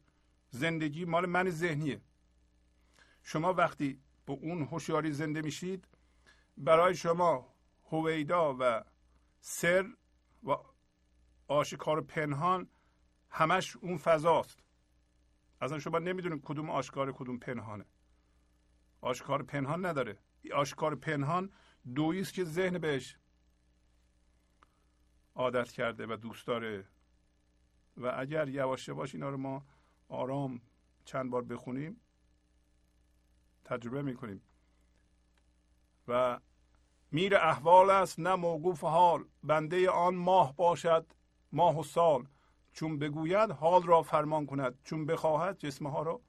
زندگی 0.51 1.05
مال 1.05 1.27
من 1.27 1.51
ذهنیه. 1.51 2.01
شما 3.23 3.53
وقتی 3.53 4.01
به 4.27 4.33
اون 4.33 4.63
هوشیاری 4.63 5.13
زنده 5.13 5.43
میشید 5.43 5.89
برای 6.57 6.95
شما 6.95 7.55
هویدا 7.91 8.57
و 8.61 8.85
سر 9.41 9.87
و 10.45 10.57
آشکار 11.49 12.01
پنهان 12.01 12.69
همش 13.31 13.77
اون 13.77 13.97
فضاست. 13.97 14.61
اصلا 15.61 15.79
شما 15.79 15.99
نمی‌دونید 15.99 16.43
کدوم 16.45 16.71
آشکار 16.71 17.13
کدوم 17.13 17.39
پنهانه. 17.39 17.85
آشکار 19.01 19.43
پنهان 19.43 19.87
نداره. 19.87 20.19
آشکار 20.53 20.95
پنهان 20.95 21.53
دویی 21.95 22.21
است 22.21 22.35
که 22.35 22.45
ذهن 22.45 22.79
بهش 22.79 23.17
عادت 25.35 25.73
کرده 25.73 26.07
و 26.07 26.17
دوست 26.17 26.47
داره. 26.47 26.89
و 27.97 28.15
اگر 28.19 28.49
یواش 28.49 28.89
یواش 28.89 29.15
اینا 29.15 29.31
رو 29.31 29.37
ما 29.37 29.67
آرام 30.09 30.61
چند 31.05 31.31
بار 31.31 31.43
بخونیم 31.43 32.01
تجربه 33.65 34.03
می‌کنیم. 34.03 34.43
و 36.09 36.41
میر 37.13 37.37
احوال 37.37 37.91
است 37.91 38.21
نه 38.21 38.35
موقوف 38.35 38.85
حال 38.85 39.25
بنده 39.43 39.91
آن 39.91 40.15
ماه 40.15 40.57
باشد 40.57 41.07
ماه 41.53 41.79
و 41.81 41.83
سال. 41.83 42.27
چون 42.73 42.99
بگوید 42.99 43.51
حال 43.51 43.83
را 43.83 44.03
فرمان 44.03 44.47
کند. 44.47 44.79
چون 44.85 45.07
بخواهد 45.07 45.59
جسمها 45.59 46.03
را 46.03 46.21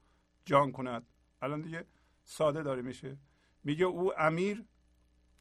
جان 0.44 0.72
کند. 0.72 1.06
الان 1.42 1.60
دیگه 1.60 1.86
ساده 2.24 2.62
داره 2.62 2.82
میشه 2.82 3.18
میگه 3.66 3.84
او 3.84 4.20
امیر 4.20 4.64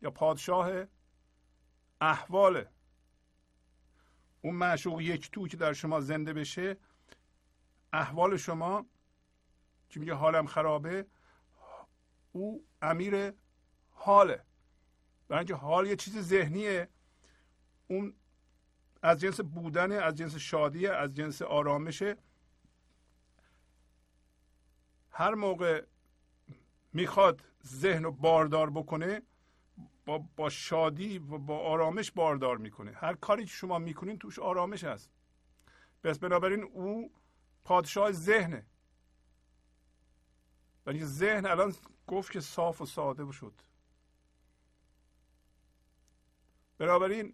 یا 0.01 0.11
پادشاه 0.11 0.85
احواله. 2.01 2.69
اون 4.41 4.55
معشوق 4.55 5.01
یک 5.01 5.31
تو 5.31 5.47
که 5.47 5.57
در 5.57 5.73
شما 5.73 6.01
زنده 6.01 6.33
بشه 6.33 6.77
احوال 7.93 8.37
شما 8.37 8.85
که 9.89 9.99
میگه 9.99 10.13
حالم 10.13 10.45
خرابه 10.45 11.05
او 12.31 12.65
امیر 12.81 13.33
حاله. 13.89 14.43
برای 15.27 15.39
اینکه 15.39 15.55
حال 15.55 15.87
یه 15.87 15.95
چیز 15.95 16.17
ذهنیه. 16.17 16.89
اون 17.87 18.13
از 19.01 19.19
جنس 19.19 19.39
بودن 19.39 19.91
از 19.91 20.15
جنس 20.15 20.35
شادی 20.35 20.87
از 20.87 21.13
جنس 21.13 21.41
آرامشه. 21.41 22.17
هر 25.11 25.33
موقع 25.33 25.85
می‌خواد 26.95 27.43
ذهن 27.65 28.03
رو 28.03 28.11
باردار 28.11 28.69
بکنه 28.69 29.21
با, 30.05 30.17
با 30.17 30.49
شادی 30.49 31.19
و 31.19 31.37
با 31.37 31.59
آرامش 31.59 32.11
باردار 32.11 32.57
می‌کنه. 32.57 32.91
هر 32.91 33.13
کاری 33.13 33.45
که 33.45 33.51
شما 33.51 33.79
می‌کنین 33.79 34.19
توش 34.19 34.39
آرامش 34.39 34.83
هست. 34.83 35.11
پس 36.03 36.19
بنابراین 36.19 36.63
او 36.63 37.11
پادشاه 37.63 38.11
ذهنه. 38.11 38.65
ولی 40.85 41.05
ذهن 41.05 41.45
الان 41.45 41.75
گفت 42.07 42.31
که 42.31 42.39
صاف 42.39 42.81
و 42.81 42.85
ساده 42.85 43.31
شد. 43.31 43.53
بنابراین 46.77 47.33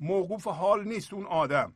موقوف 0.00 0.46
حال 0.46 0.84
نیست 0.84 1.12
اون 1.12 1.26
آدم. 1.26 1.74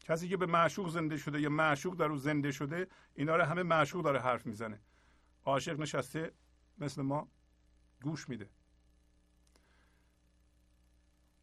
کسی 0.00 0.28
که 0.28 0.36
به 0.36 0.46
معشوق 0.46 0.88
زنده 0.88 1.16
شده 1.16 1.40
یا 1.40 1.48
معشوق 1.48 1.94
در 1.96 2.04
او 2.06 2.16
زنده 2.16 2.52
شده 2.52 2.88
اینا 3.14 3.36
رو 3.36 3.44
همه 3.44 3.62
معشوق 3.62 4.04
داره 4.04 4.20
حرف 4.20 4.46
می‌زنه. 4.46 4.80
عاشق 5.44 5.80
نشسته 5.80 6.32
مثل 6.78 7.02
ما 7.02 7.28
گوش 8.02 8.28
میده. 8.28 8.50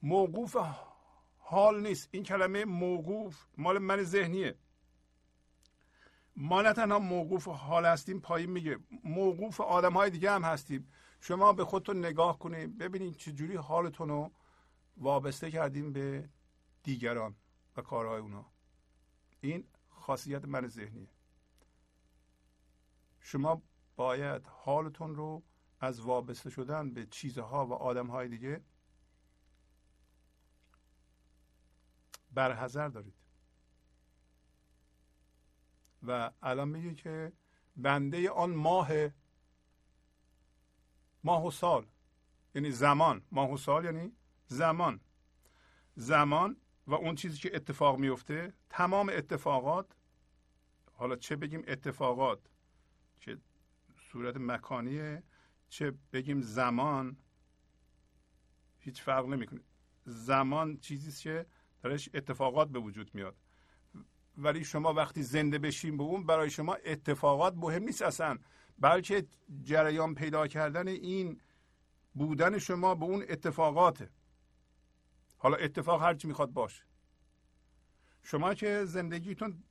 موقوف 0.01 0.55
حال 1.37 1.81
نیست. 1.81 2.09
این 2.11 2.23
کلمه 2.23 2.65
موقوف 2.65 3.45
مال 3.57 3.77
من 3.77 4.03
ذهنیه. 4.03 4.57
ما 6.35 6.61
نه 6.61 6.73
تنها 6.73 6.99
موقوف 6.99 7.47
حال 7.47 7.85
هستیم 7.85 8.19
پایین 8.19 8.49
میگه. 8.49 8.79
موقوف 9.03 9.61
آدم 9.61 9.93
های 9.93 10.09
دیگه 10.09 10.31
هم 10.31 10.43
هستیم. 10.43 10.91
شما 11.21 11.53
به 11.53 11.65
خودتون 11.65 12.05
نگاه 12.05 12.39
کنید 12.39 12.77
ببینید 12.77 13.15
چجوری 13.15 13.55
حالتون 13.55 14.09
رو 14.09 14.31
وابسته 14.97 15.51
کردیم 15.51 15.93
به 15.93 16.29
دیگران 16.83 17.35
و 17.77 17.81
کارهای 17.81 18.19
اونا. 18.19 18.45
این 19.41 19.67
خاصیت 19.89 20.45
من 20.45 20.67
ذهنیه. 20.67 21.09
شما 23.19 23.61
باید 23.99 24.47
حالتون 24.47 25.15
رو 25.15 25.43
از 25.79 26.01
وابسته 26.01 26.49
شدن 26.49 26.93
به 26.93 27.05
چیزها 27.05 27.65
و 27.65 27.73
آدمهای 27.73 28.27
دیگه 28.27 28.63
برحضر 32.31 32.87
دارید. 32.87 33.13
و 36.07 36.31
الان 36.41 36.67
میگه 36.67 36.93
که 36.93 37.33
بنده 37.75 38.29
آن 38.29 38.55
ماه 38.55 38.89
ماه 41.23 41.45
و 41.45 41.51
سال 41.51 41.87
یعنی 42.55 42.71
زمان. 42.71 43.23
ماه 43.31 43.51
و 43.51 43.57
سال 43.57 43.85
یعنی 43.85 44.11
زمان. 44.47 44.99
زمان 45.95 46.57
و 46.87 46.93
اون 46.93 47.15
چیزی 47.15 47.37
که 47.37 47.55
اتفاق 47.55 47.97
میفته 47.97 48.53
تمام 48.69 49.09
اتفاقات 49.09 49.95
حالا 50.93 51.15
چه 51.15 51.35
بگیم 51.35 51.63
اتفاقات 51.67 52.48
صورت 54.11 54.37
مکانیه 54.37 55.23
چه 55.69 55.93
بگیم 56.13 56.41
زمان 56.41 57.17
هیچ 58.79 59.01
فرق 59.01 59.25
نمی‌کنه. 59.25 59.59
زمان 60.05 60.77
چیزی 60.77 61.23
که 61.23 61.45
درش 61.83 62.09
اتفاقات 62.13 62.69
به 62.69 62.79
وجود 62.79 63.15
میاد. 63.15 63.35
ولی 64.37 64.63
شما 64.63 64.93
وقتی 64.93 65.23
زنده 65.23 65.59
بشین 65.59 65.97
به 65.97 66.03
اون 66.03 66.25
برای 66.25 66.49
شما 66.49 66.73
اتفاقات 66.73 67.53
مهم 67.55 67.83
نیست 67.83 68.01
اصلا. 68.01 68.37
بلکه 68.79 69.27
جریان 69.61 70.15
پیدا 70.15 70.47
کردن 70.47 70.87
این 70.87 71.41
بودن 72.13 72.57
شما 72.57 72.95
به 72.95 73.05
اون 73.05 73.25
اتفاقاته. 73.29 74.09
حالا 75.37 75.57
اتفاق 75.57 76.01
هرچی 76.01 76.27
می‌خواد 76.27 76.51
باشه. 76.51 76.83
شما 78.23 78.53
که 78.53 78.85
زندگیتون 78.85 79.63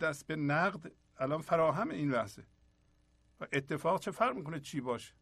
دست 0.00 0.26
به 0.26 0.36
نقد 0.36 0.92
الان 1.18 1.42
فراهم 1.42 1.90
این 1.90 2.10
لحظه 2.10 2.46
و 3.40 3.46
اتفاق 3.52 4.00
چه 4.00 4.10
فرق 4.10 4.36
می‌کنه 4.36 4.60
چی 4.60 4.80
باشه؟ 4.80 5.14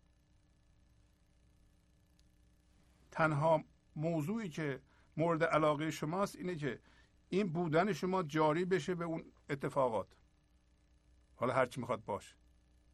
تنها 3.10 3.64
موضوعی 3.96 4.48
که 4.48 4.80
مورد 5.16 5.44
علاقه 5.44 5.90
شماست 5.90 6.36
اینه 6.36 6.56
که 6.56 6.80
این 7.28 7.52
بودن 7.52 7.92
شما 7.92 8.22
جاری 8.22 8.64
بشه 8.64 8.94
به 8.94 9.04
اون 9.04 9.24
اتفاقات. 9.50 10.06
حالا 11.36 11.54
هرچی 11.54 11.80
می‌خواد 11.80 12.04
باشه. 12.04 12.34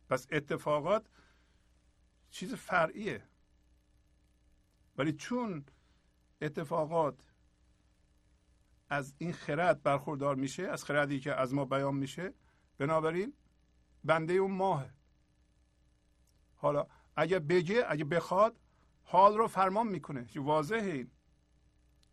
پس 0.09 0.27
اتفاقات 0.31 1.07
چیز 2.31 2.55
فرعیه. 2.55 3.23
ولی 4.97 5.13
چون 5.13 5.65
اتفاقات 6.43 7.35
از 8.89 9.15
این 9.19 9.33
خرد 9.33 9.83
برخوردار 9.83 10.35
میشه 10.35 10.63
از 10.63 10.85
خردی 10.85 11.21
که 11.21 11.35
از 11.35 11.55
ما 11.55 11.65
بیان 11.65 11.95
میشه 11.95 12.35
بنابراین 12.79 13.33
بنده 14.05 14.33
اون 14.33 14.51
ماه 14.51 14.87
حالا 16.63 16.87
اگه 17.17 17.39
بگه 17.39 17.85
اگه 17.89 18.05
بخواد 18.05 18.57
حال 19.05 19.37
رو 19.37 19.47
فرمان 19.47 19.87
می‌کنه. 19.87 20.25
که 20.25 20.41
واضحه 20.41 20.93
این؟ 20.93 21.11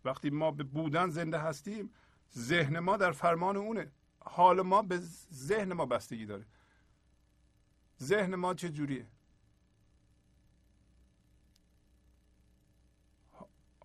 وقتی 0.06 0.30
ما 0.30 0.52
به 0.52 0.64
بودن 0.64 1.10
زنده 1.10 1.38
هستیم 1.38 1.94
ذهن 2.38 2.80
ما 2.80 2.98
در 2.98 3.12
فرمان 3.12 3.58
اونه. 3.58 3.92
حال 4.20 4.62
ما 4.62 4.82
به 4.82 4.98
ذهن 5.34 5.74
ما 5.74 5.86
بستگی 5.86 6.26
داره. 6.26 6.46
ذهن 8.02 8.36
ما 8.36 8.54
چه 8.54 8.70
جوریه؟ 8.70 9.08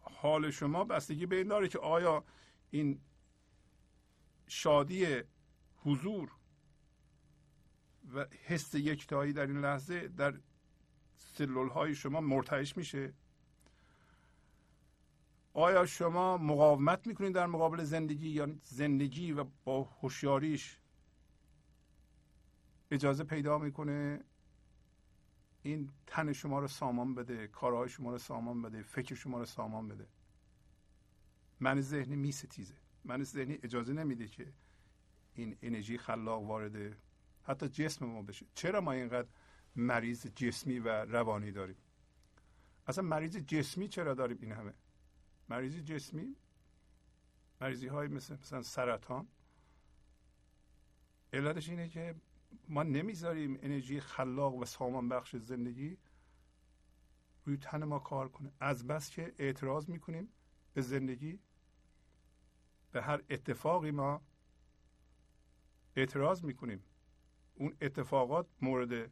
حال 0.01 0.51
شما 0.51 0.85
بستگی 0.85 1.27
به 1.27 1.37
این 1.37 1.49
داره 1.49 1.69
که 1.69 1.79
آیا 1.79 2.25
این 2.71 3.01
شادی 4.47 5.23
حضور 5.77 6.33
و 8.15 8.27
حس 8.45 8.75
یکتایی 8.75 9.33
در 9.33 9.47
این 9.47 9.61
لحظه 9.61 10.09
در 10.09 10.35
سلول 11.35 11.69
های 11.69 11.95
شما 11.95 12.21
مرتعش 12.21 12.77
میشه. 12.77 13.13
آیا 15.53 15.87
شما 15.87 16.39
مقاومت 16.39 17.07
می‌کنید 17.07 17.33
در 17.33 17.47
مقابل 17.47 17.85
زندگی 17.85 18.29
یا 18.29 18.49
زندگی 18.63 19.33
و 19.33 19.45
با 19.65 19.83
هوشیاریش 19.83 20.79
اجازه 22.91 23.25
پیدا 23.25 23.59
می‌کنه؟ 23.59 24.25
این 25.63 25.91
تن 26.07 26.33
شما 26.33 26.59
رو 26.59 26.69
سامان 26.69 27.15
بده 27.15 27.47
کارهای 27.47 27.89
شما 27.89 28.11
رو 28.11 28.19
سامان 28.19 28.63
بده 28.63 28.83
فکر 28.83 29.15
شما 29.15 29.39
رو 29.39 29.45
سامان 29.45 29.89
بده. 29.89 30.07
من 31.61 31.81
ذهنی 31.81 32.17
میستیزه. 32.17 32.75
من 33.05 33.23
ذهنی 33.23 33.59
اجازه 33.63 33.93
نمیده 33.93 34.29
که 34.29 34.53
این 35.35 35.57
انرژی 35.63 35.99
خلاق 35.99 36.43
وارد 36.43 36.97
حتی 37.43 37.69
جسم 37.69 38.07
ما 38.07 38.23
بشه. 38.23 38.47
چرا 38.55 38.81
ما 38.81 38.93
اینقدر 38.93 39.29
مریض 39.77 40.27
جسمی 40.27 40.79
و 40.79 40.89
روانی 40.89 41.53
داریم. 41.53 41.77
اصلا 42.87 43.05
مریض 43.05 43.37
جسمی 43.37 43.89
چرا 43.89 44.15
داریم 44.15 44.39
این 44.41 44.53
همه؟ 44.53 44.75
مریض 45.49 45.77
جسمی؟ 45.77 46.37
مریضی 47.61 47.87
های 47.87 48.09
مثل 48.09 48.35
مثلا 48.35 48.63
سرطان. 48.63 49.29
علتش 51.33 51.69
اینه 51.69 51.89
که 51.89 52.15
ما 52.69 52.83
نمی‌ذاریم 52.83 53.59
انرژی 53.63 54.01
خلاق 54.01 54.55
و 54.55 54.65
سامان 54.65 55.09
بخش 55.09 55.37
زندگی 55.37 55.99
روی 57.45 57.57
تن 57.57 57.85
ما 57.85 57.99
کار 57.99 58.29
کنه. 58.29 58.53
از 58.61 58.87
بس 58.87 59.11
که 59.11 59.35
اعتراض 59.39 59.89
می‌کنیم 59.89 60.29
به 60.75 60.81
زندگی. 60.81 61.41
به 62.93 63.03
هر 63.03 63.23
اتفاقی 63.31 63.91
ما 63.91 64.23
اعتراض 65.97 66.45
می‌کنیم. 66.45 66.85
اون 67.55 67.77
اتفاقات 67.81 68.47
مورد 68.61 69.11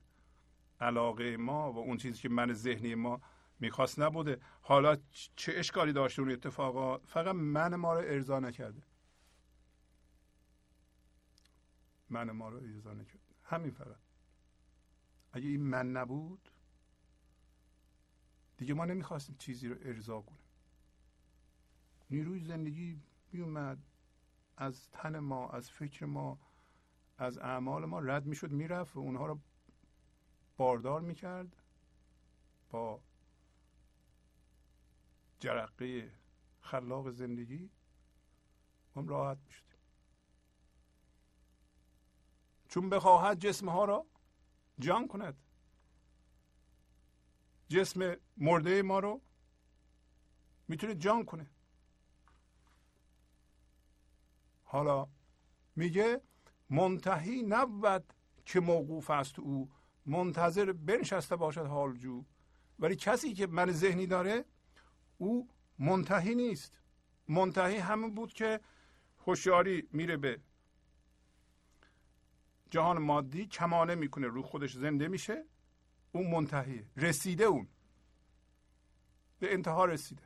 علاقه 0.83 1.37
ما 1.37 1.73
و 1.73 1.79
اون 1.79 1.97
چیزی 1.97 2.23
که 2.23 2.29
من 2.29 2.53
ذهنی 2.53 2.95
ما 2.95 3.21
می‌خواست 3.61 3.99
نبوده. 3.99 4.41
حالا 4.63 4.97
چه 5.37 5.53
اشکالی 5.57 5.93
داشته 5.93 6.23
اون 6.23 6.31
اتفاقات 6.31 7.07
فقط 7.07 7.35
من 7.35 7.75
ما 7.75 7.95
رو 7.95 8.01
ارضا 8.01 8.41
نکرده. 8.41 8.83
من 12.11 12.31
ما 12.31 12.49
رو 12.49 12.57
ارضا 12.57 12.95
نکرده. 12.95 13.35
همین 13.45 13.71
فقط. 13.71 14.01
اگه 15.33 15.49
این 15.49 15.63
من 15.63 15.93
نبود 15.93 16.49
دیگه 18.57 18.75
ما 18.75 18.85
نمی‌خواستیم 18.85 19.37
چیزی 19.39 19.69
رو 19.69 19.77
ارضا 19.83 20.21
کنیم. 20.21 20.45
نیروی 22.11 22.41
زندگی 22.41 23.03
میومد 23.33 23.79
از 24.57 24.91
تن 24.91 25.19
ما 25.19 25.49
از 25.49 25.71
فکر 25.71 26.07
ما 26.07 26.41
از 27.19 27.39
اعمال 27.39 27.85
ما 27.85 28.01
رد 28.01 28.27
می‌شد 28.27 28.53
می‌رفت 28.53 28.97
و 28.97 28.99
اونها 28.99 29.27
رو 29.27 29.41
باردار 30.63 31.01
می‌کرد 31.01 31.57
با 32.71 33.01
جرقه 35.41 36.13
خلاق 36.61 37.11
زندگی 37.11 37.71
هم 38.97 39.09
راحت 39.09 39.39
می‌شدیم. 39.47 39.79
چون 42.69 42.91
بخواهد 42.91 43.39
جسم 43.39 43.69
ها 43.69 43.85
را 43.85 44.07
جان 44.79 45.09
کند. 45.09 45.37
جسم 47.69 48.17
مرده 48.37 48.83
ما 48.83 48.99
رو 48.99 49.21
می‌تونه 50.69 50.95
جان 50.95 51.25
کنه. 51.25 51.47
حالا 54.65 55.09
میگه 55.77 56.21
منتهی 56.71 57.43
نبود 57.43 58.13
که 58.47 58.61
موقوف 58.61 59.11
است 59.11 59.39
او 59.39 59.71
منتظر 60.07 60.73
بنشسته 60.73 61.37
باشد 61.37 61.67
حال 61.67 61.97
جو 61.97 62.25
ولی 62.79 62.97
کسی 62.97 63.35
که 63.35 63.47
من 63.47 63.73
ذهنی 63.73 64.07
داره 64.07 64.45
او 65.19 65.49
منتهی 65.79 66.35
نیست. 66.35 66.73
منتهی 67.29 67.77
همون 67.77 68.15
بود 68.15 68.33
که 68.33 68.61
هوشیاری 69.27 69.89
میره 69.93 70.17
به 70.17 70.41
جهان 72.71 72.99
مادی 72.99 73.47
کمانه 73.47 73.95
می‌کنه 73.95 74.27
رو 74.27 74.43
خودش 74.43 74.77
زنده 74.77 75.09
میشه. 75.09 75.45
اون 76.13 76.31
منتهی 76.31 76.87
رسیده 76.97 77.45
اون. 77.45 77.69
به 79.39 79.53
انتها 79.53 79.85
رسیده. 79.85 80.23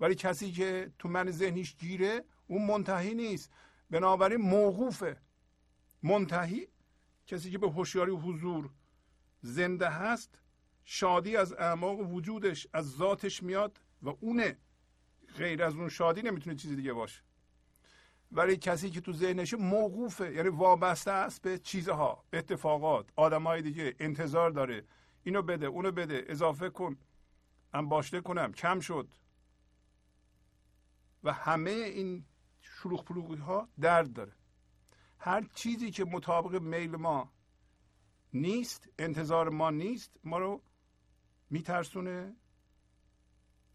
ولی 0.00 0.14
کسی 0.14 0.52
که 0.52 0.92
تو 0.98 1.08
من 1.08 1.30
ذهنیش 1.30 1.76
گیره 1.76 2.24
اون 2.46 2.66
منتهی 2.66 3.14
نیست. 3.14 3.52
بنابراین 3.90 4.40
موقوفه. 4.40 5.20
منتهی 6.02 6.68
کسی 7.26 7.50
که 7.50 7.58
به 7.58 7.70
هوشیاری 7.70 8.12
حضور 8.12 8.70
زنده 9.40 9.88
هست 9.88 10.38
شادی 10.84 11.36
از 11.36 11.52
اعماق 11.52 12.00
وجودش 12.00 12.66
از 12.72 12.90
ذاتش 12.90 13.42
میاد 13.42 13.80
و 14.02 14.08
اونه. 14.20 14.58
غیر 15.36 15.62
از 15.62 15.74
اون 15.74 15.88
شادی 15.88 16.22
نمی‌تونه 16.22 16.56
چیزی 16.56 16.76
دیگه 16.76 16.92
باشه. 16.92 17.22
ولی 18.32 18.56
کسی 18.56 18.90
که 18.90 19.00
تو 19.00 19.12
ذهنش 19.12 19.54
موقوفه 19.54 20.32
یعنی 20.32 20.48
وابسته 20.48 21.10
است 21.10 21.42
به 21.42 21.58
چیزها 21.58 22.24
اتفاقات 22.32 23.10
آدمای 23.16 23.62
دیگه 23.62 23.96
انتظار 24.00 24.50
داره. 24.50 24.84
اینو 25.22 25.42
بده 25.42 25.66
اونو 25.66 25.92
بده 25.92 26.24
اضافه 26.28 26.70
کن. 26.70 26.96
انباشته 27.74 28.20
کنم 28.20 28.52
کم 28.52 28.80
شد. 28.80 29.08
و 31.24 31.32
همه 31.32 31.70
این 31.70 32.24
شلوغ 32.60 33.04
پلوغی 33.04 33.36
ها 33.36 33.68
درد 33.80 34.12
داره. 34.12 34.32
هر 35.24 35.48
چیزی 35.54 35.90
که 35.90 36.04
مطابق 36.04 36.62
میل 36.62 36.96
ما 36.96 37.32
نیست 38.32 38.88
انتظار 38.98 39.48
ما 39.48 39.70
نیست 39.70 40.16
ما 40.24 40.38
رو 40.38 40.62
میترسونه 41.50 42.36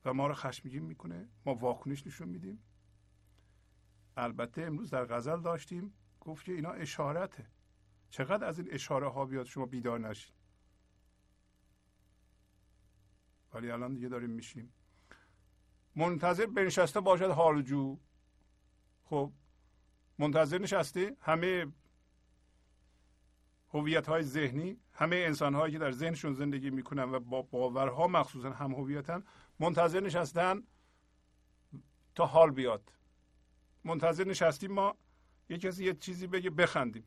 و 0.05 0.13
ما 0.13 0.27
رو 0.27 0.33
خشمگین 0.33 0.83
می‌کنه. 0.83 1.29
ما 1.45 1.55
واکنش 1.55 2.07
نشون 2.07 2.29
میدیم. 2.29 2.63
البته 4.17 4.61
امروز 4.61 4.89
در 4.89 5.05
غزل 5.05 5.41
داشتیم 5.41 5.93
گفت 6.19 6.45
که 6.45 6.51
اینا 6.51 6.71
اشارته. 6.71 7.47
چقدر 8.09 8.47
از 8.47 8.59
این 8.59 8.67
اشاره 8.71 9.09
ها 9.09 9.25
بیاد 9.25 9.45
شما 9.45 9.65
بیدار 9.65 9.99
نشین. 9.99 10.35
ولی 13.53 13.71
الان 13.71 13.93
دیگه 13.93 14.07
داریم 14.07 14.29
میشیم. 14.29 14.73
منتظر 15.95 16.45
بنشسته 16.45 16.99
باشد 16.99 17.29
حال 17.29 17.61
جو 17.61 17.99
خب 19.03 19.33
منتظر 20.18 20.57
نشسته 20.57 21.18
همه 21.22 21.65
هویت 23.69 24.10
های 24.10 24.23
ذهنی 24.23 24.77
همه 24.94 25.15
انسان 25.15 25.56
هایی 25.56 25.73
که 25.73 25.80
در 25.80 25.91
ذهنشون 25.91 26.34
زندگی 26.34 26.69
می‌کنن 26.69 27.03
و 27.03 27.19
با 27.19 27.41
باورها 27.41 28.07
مخصوصا 28.07 28.49
هم 28.49 28.72
هویتن 28.72 29.23
منتظر 29.60 29.99
نشستن 29.99 30.64
تا 32.15 32.26
حال 32.26 32.52
بیاد. 32.52 32.91
منتظر 33.84 34.23
نشستیم 34.23 34.72
ما 34.72 34.95
یه 35.49 35.57
کسی 35.57 35.85
یه 35.85 35.94
چیزی 35.94 36.27
بگه 36.27 36.49
بخندیم. 36.49 37.03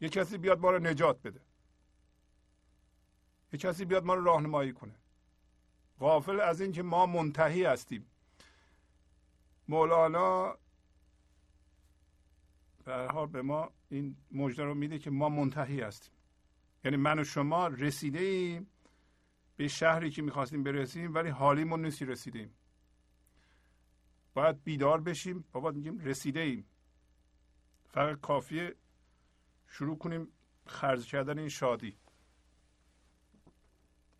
یه 0.00 0.08
کسی 0.08 0.38
بیاد 0.38 0.60
ما 0.60 0.70
رو 0.70 0.78
نجات 0.78 1.22
بده. 1.22 1.40
یه 3.52 3.58
کسی 3.58 3.84
بیاد 3.84 4.04
ما 4.04 4.14
رو 4.14 4.24
راهنمایی 4.24 4.72
کنه. 4.72 4.94
غافل 5.98 6.40
از 6.40 6.60
اینکه 6.60 6.82
ما 6.82 7.06
منتهی 7.06 7.64
هستیم. 7.64 8.06
مولانا 9.68 10.58
به 12.84 13.08
حال 13.12 13.26
به 13.26 13.42
ما 13.42 13.70
این 13.88 14.16
مژده 14.32 14.64
رو 14.64 14.74
میده 14.74 14.98
که 14.98 15.10
ما 15.10 15.28
منتهی 15.28 15.80
هستیم. 15.80 16.12
یعنی 16.84 16.96
من 16.96 17.18
و 17.18 17.24
شما 17.24 17.66
رسیده 17.66 18.18
ایم 18.18 18.70
به 19.56 19.68
شهری 19.68 20.10
که 20.10 20.22
می‌خواستیم 20.22 20.62
برسیم 20.62 21.14
ولی 21.14 21.28
حالیمون 21.28 21.84
نیستی 21.84 22.04
رسیدیم 22.04 22.54
باید 24.34 24.64
بیدار 24.64 25.00
بشیم. 25.00 25.44
بابا 25.52 25.70
میگیم 25.70 25.98
رسیده 25.98 26.40
ایم 26.40 26.66
فقط 27.88 28.20
کافیه 28.20 28.74
شروع 29.66 29.98
کنیم 29.98 30.28
خرج 30.66 31.06
کردن 31.06 31.38
این 31.38 31.48
شادی. 31.48 31.96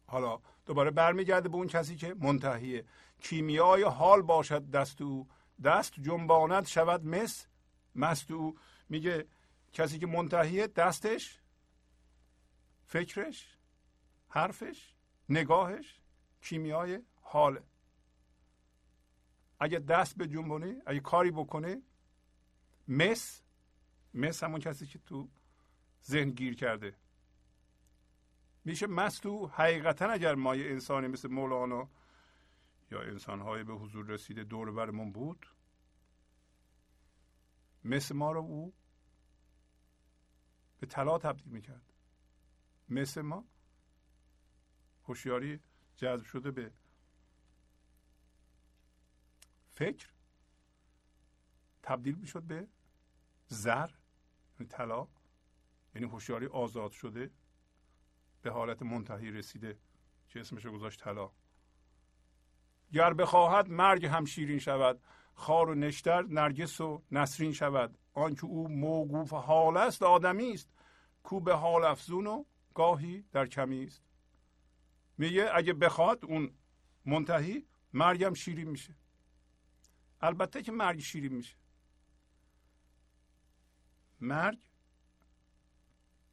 حالا 0.06 0.40
دوباره 0.66 0.90
برمیگرده 0.90 1.48
به 1.48 1.56
اون 1.56 1.66
کسی 1.66 1.96
که 1.96 2.14
منتهیه. 2.14 2.84
کیمیای 3.22 3.82
حال 3.82 4.22
باشد 4.22 4.70
دست 4.70 5.02
او. 5.02 5.28
دست 5.64 6.00
جنباند 6.00 6.66
شود 6.66 7.06
مس. 7.06 7.46
مست 7.94 8.30
او 8.30 8.58
میگه 8.88 9.26
کسی 9.72 9.98
که 9.98 10.06
منتهیه 10.06 10.66
دستش 10.66 11.40
فکرش 12.86 13.56
حرفش 14.28 14.94
نگاهش 15.28 16.00
کیمیای 16.40 17.02
حاله. 17.20 17.62
اگه 19.60 19.78
دست 19.78 20.16
به 20.16 20.26
جنبونه 20.26 20.82
اگه 20.86 21.00
کاری 21.00 21.30
بکنه 21.30 21.82
مس 22.88 23.42
مس 24.14 24.44
همون 24.44 24.60
کسی 24.60 24.86
که 24.86 24.98
تو 24.98 25.28
ذهن 26.04 26.30
گیر 26.30 26.54
کرده. 26.54 26.94
میشه 28.64 28.86
مستو 28.86 29.46
حقیقتا 29.46 30.06
اگر 30.06 30.34
ما 30.34 30.56
یه 30.56 30.70
انسانی 30.70 31.06
مثل 31.06 31.28
مولانا 31.28 31.88
یا 32.90 33.02
انسانهای 33.02 33.64
به 33.64 33.72
حضور 33.72 34.06
رسیده 34.06 34.44
دور 34.44 34.72
برمون 34.72 35.12
بود 35.12 35.46
مثل 37.84 38.14
ما 38.16 38.32
رو 38.32 38.40
او 38.40 38.74
به 40.80 40.86
طلا 40.86 41.18
تبدیل 41.18 41.52
می‌کرد. 41.52 41.92
مثل 42.88 43.20
ما 43.20 43.44
هوشیاری 45.04 45.60
جذب 45.96 46.24
شده 46.24 46.50
به 46.50 46.72
فکر 49.70 50.10
تبدیل 51.82 52.14
می‌شد 52.14 52.42
به 52.42 52.68
زر 53.46 53.90
یعنی 54.54 54.68
طلا 54.68 55.08
یعنی 55.94 56.06
هوشیاری 56.08 56.46
آزاد 56.46 56.92
شده 56.92 57.30
به 58.42 58.50
حالت 58.50 58.82
منتهی 58.82 59.30
رسیده 59.30 59.78
که 60.28 60.40
اسمش 60.40 60.66
گذاشت 60.66 61.00
طلا. 61.00 61.32
گر 62.92 63.14
بخواهد 63.14 63.68
مرگ 63.68 64.06
هم 64.06 64.24
شیرین 64.24 64.58
شود. 64.58 65.02
خار 65.34 65.70
و 65.70 65.74
نشتر 65.74 66.22
نرگس 66.22 66.80
و 66.80 67.02
نسرین 67.12 67.52
شود. 67.52 67.98
آنکه 68.14 68.44
او 68.44 68.68
موقوف 68.68 69.32
حال 69.32 69.76
است 69.76 70.02
آدمی 70.02 70.52
است. 70.52 70.70
کو 71.22 71.40
به 71.40 71.54
حال 71.54 71.84
افزون 71.84 72.26
و 72.26 72.44
گاهی 72.74 73.24
در 73.32 73.46
کمی 73.46 73.84
است. 73.84 74.02
میگه 75.18 75.50
اگه 75.54 75.72
بخواد 75.72 76.24
اون 76.24 76.50
منتهی 77.04 77.66
مرگم 77.92 78.34
شیرین 78.34 78.68
میشه. 78.68 78.94
البته 80.20 80.62
که 80.62 80.72
مرگ 80.72 81.00
شیرین 81.00 81.32
میشه. 81.32 81.56
مرگ 84.20 84.58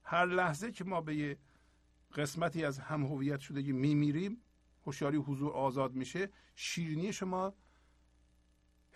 هر 0.03 0.25
لحظه 0.25 0.71
که 0.71 0.83
ما 0.83 1.01
به 1.01 1.15
یه 1.15 1.37
قسمتی 2.15 2.65
از 2.65 2.79
هم 2.79 3.05
هویت 3.05 3.39
شدگی 3.39 3.71
میمیریم 3.71 4.41
هوشیاری 4.85 5.17
حضور 5.17 5.51
آزاد 5.51 5.93
میشه 5.93 6.29
شیرینی 6.55 7.13
شما 7.13 7.53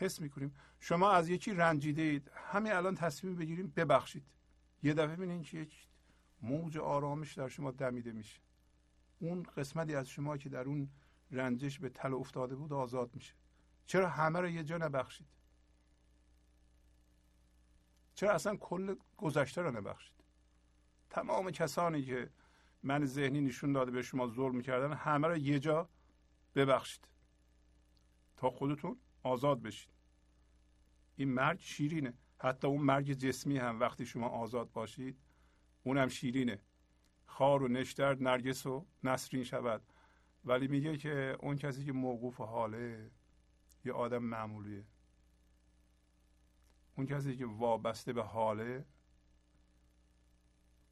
حس 0.01 0.21
می‌کنیم. 0.21 0.55
شما 0.79 1.11
از 1.11 1.29
یکی 1.29 1.53
رنجیده 1.53 2.01
اید. 2.01 2.31
همین 2.35 2.71
الان 2.71 2.95
تصمیم 2.95 3.35
بگیریم 3.35 3.73
ببخشید. 3.75 4.25
یه 4.83 4.93
دفعه 4.93 5.15
ببینید 5.15 5.45
که 5.45 5.57
یک 5.57 5.87
موج 6.41 6.77
آرامش 6.77 7.33
در 7.33 7.47
شما 7.47 7.71
دمیده 7.71 8.11
میشه. 8.11 8.41
اون 9.19 9.43
قسمتی 9.43 9.95
از 9.95 10.09
شما 10.09 10.37
که 10.37 10.49
در 10.49 10.63
اون 10.63 10.89
رنجش 11.31 11.79
به 11.79 11.89
تل 11.89 12.13
افتاده 12.13 12.55
بود 12.55 12.73
آزاد 12.73 13.15
میشه. 13.15 13.33
چرا 13.85 14.09
همه 14.09 14.39
رو 14.39 14.49
یه 14.49 14.63
جا 14.63 14.77
نبخشید؟ 14.77 15.27
چرا 18.15 18.31
اصلا 18.31 18.55
کل 18.55 18.95
گذشته 19.17 19.61
رو 19.61 19.71
نبخشید؟ 19.71 20.23
تمام 21.09 21.51
کسانی 21.51 22.05
که 22.05 22.29
من 22.83 23.05
ذهنی 23.05 23.41
نشون 23.41 23.73
داده 23.73 23.91
به 23.91 24.01
شما 24.01 24.27
ظلم 24.27 24.55
می‌کردن 24.55 24.93
همه 24.93 25.27
رو 25.27 25.37
یه 25.37 25.59
جا 25.59 25.89
ببخشید. 26.55 27.07
تا 28.37 28.49
خودتون 28.49 28.97
آزاد 29.23 29.61
بشید. 29.61 29.93
این 31.15 31.29
مرگ 31.33 31.59
شیرینه. 31.59 32.13
حتی 32.39 32.67
اون 32.67 32.81
مرگ 32.81 33.13
جسمی 33.13 33.57
هم 33.57 33.79
وقتی 33.79 34.05
شما 34.05 34.27
آزاد 34.27 34.71
باشید 34.71 35.17
اونم 35.83 36.07
شیرینه. 36.07 36.61
خار 37.25 37.63
و 37.63 37.67
نشتر 37.67 38.15
نرگس 38.15 38.65
و 38.65 38.85
نسرین 39.03 39.43
شود. 39.43 39.93
ولی 40.45 40.67
میگه 40.67 40.97
که 40.97 41.37
اون 41.39 41.55
کسی 41.55 41.85
که 41.85 41.91
موقوف 41.91 42.41
حاله 42.41 43.11
یه 43.85 43.93
آدم 43.93 44.23
معمولیه. 44.23 44.85
اون 46.97 47.05
کسی 47.07 47.37
که 47.37 47.45
وابسته 47.45 48.13
به 48.13 48.23
حاله 48.23 48.85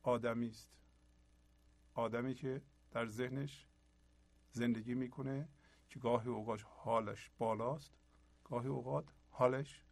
آدمی 0.02 0.50
است. 0.50 0.72
آدمی 1.94 2.34
که 2.34 2.62
در 2.92 3.06
ذهنش 3.06 3.68
زندگی 4.52 4.94
می‌کنه 4.94 5.50
که 5.90 6.00
گاهی 6.00 6.30
اوقات 6.30 6.62
حالش 6.66 7.32
بالاست. 7.38 7.94
گاهی 8.50 8.68
اوقات 8.68 9.06
حالش 9.30 9.84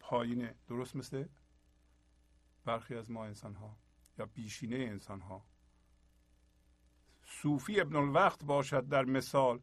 پایینه. 0.00 0.54
درست 0.68 0.96
مثل 0.96 1.24
برخی 2.64 2.94
از 2.94 3.10
ما 3.10 3.24
انسان 3.24 3.54
ها 3.54 3.76
یا 4.18 4.26
بیشینه 4.26 4.76
انسان 4.76 5.20
ها 5.20 5.44
صوفی 7.22 7.80
ابن 7.80 7.96
الوقت 7.96 8.44
باشد 8.44 8.88
در 8.88 9.04
مثال. 9.04 9.60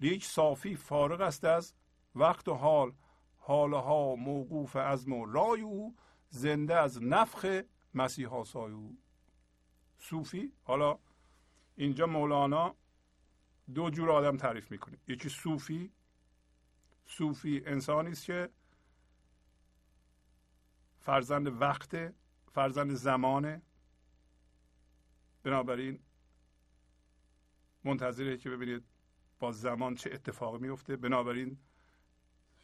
لیک 0.00 0.24
صافی 0.24 0.76
فارغ 0.76 1.20
است 1.20 1.44
از 1.44 1.74
وقت 2.14 2.48
و 2.48 2.54
حال. 2.54 2.92
حالها 3.36 4.14
موقوف 4.14 4.76
از 4.76 5.08
و 5.08 5.24
رای 5.24 5.60
او 5.60 5.96
زنده 6.28 6.76
از 6.76 7.02
نفخ 7.02 7.62
مسیحا 7.94 8.44
سای 8.44 8.72
او. 8.72 8.98
صوفی 9.98 10.52
حالا 10.62 10.98
اینجا 11.76 12.06
مولانا 12.06 12.74
دو 13.74 13.90
جور 13.90 14.10
آدم 14.10 14.36
تعریف 14.36 14.70
می‌کنه. 14.70 14.98
یکی 15.08 15.28
صوفی 15.28 15.92
صوفی 17.08 17.62
انسانی 17.66 18.10
است 18.10 18.24
که 18.24 18.50
فرزند 20.98 21.62
وقت 21.62 22.14
فرزند 22.52 22.90
زمانه 22.90 23.62
بنابراین 25.42 26.00
منتظره 27.84 28.36
که 28.36 28.50
ببینید 28.50 28.84
با 29.38 29.52
زمان 29.52 29.94
چه 29.94 30.10
اتفاقی 30.12 30.58
میفته. 30.58 30.96
بنابراین 30.96 31.58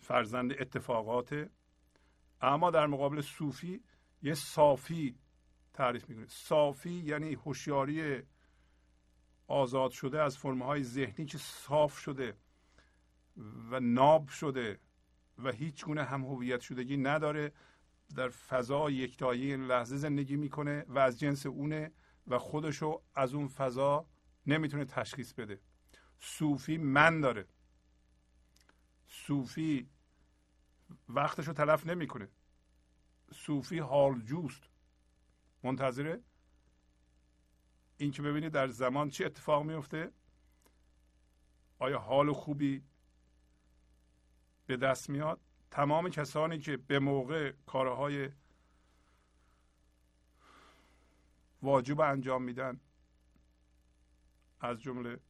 فرزند 0.01 0.53
اتفاقات. 0.53 1.51
اما 2.41 2.71
در 2.71 2.87
مقابل 2.87 3.21
صوفی 3.21 3.85
یه 4.23 4.35
صافی 4.35 5.19
تعریف 5.73 6.09
می‌کنه. 6.09 6.27
صافی 6.27 6.91
یعنی 6.91 7.35
هوشیاری 7.35 8.23
آزاد 9.47 9.91
شده 9.91 10.23
از 10.23 10.39
فرمهای 10.39 10.83
ذهنی 10.83 11.27
که 11.27 11.39
صاف 11.39 11.99
شده. 11.99 12.37
و 13.71 13.81
ناب 13.81 14.29
شده 14.29 14.81
و 15.39 15.53
هیچ 15.53 15.85
گونه 15.85 16.05
هم 16.05 16.25
هویت 16.25 16.61
شدگی 16.61 16.97
نداره 16.97 17.53
در 18.17 18.29
فضا 18.29 18.91
یکتایی 18.91 19.57
لحظه 19.57 19.97
زندگی 19.97 20.37
می‌کنه 20.37 20.85
و 20.89 20.99
از 20.99 21.19
جنس 21.19 21.47
اونه 21.47 21.93
و 22.27 22.39
خودشو 22.39 23.03
از 23.15 23.35
اون 23.35 23.49
فضا 23.49 24.07
نمی‌تونه 24.47 24.85
تشخیص 24.85 25.33
بده. 25.33 25.61
صوفی 26.21 26.79
من 26.79 27.21
داره. 27.21 27.49
صوفی 29.07 29.89
وقتشو 31.09 31.53
تلف 31.53 31.87
نمی‌کنه. 31.87 32.29
صوفی 33.33 33.79
حال 33.79 34.21
جوست 34.21 34.63
منتظره؟ 35.63 36.23
این 37.97 38.11
که 38.11 38.23
ببینید 38.23 38.53
در 38.53 38.69
زمان 38.69 39.09
چه 39.09 39.27
اتفاق 39.27 39.63
میفته 39.63 40.13
آیا 41.79 41.99
حال 41.99 42.33
خوبی 42.33 42.83
به 44.67 44.77
دست 44.77 45.11
میاد. 45.11 45.41
تمام 45.71 46.09
کسانی 46.09 46.59
که 46.59 46.77
به 46.77 46.99
موقع 46.99 47.53
کارهای 47.67 48.31
واجب 51.63 52.01
انجام 52.01 52.43
میدن 52.43 52.81
از 54.61 54.81
جمله 54.81 55.21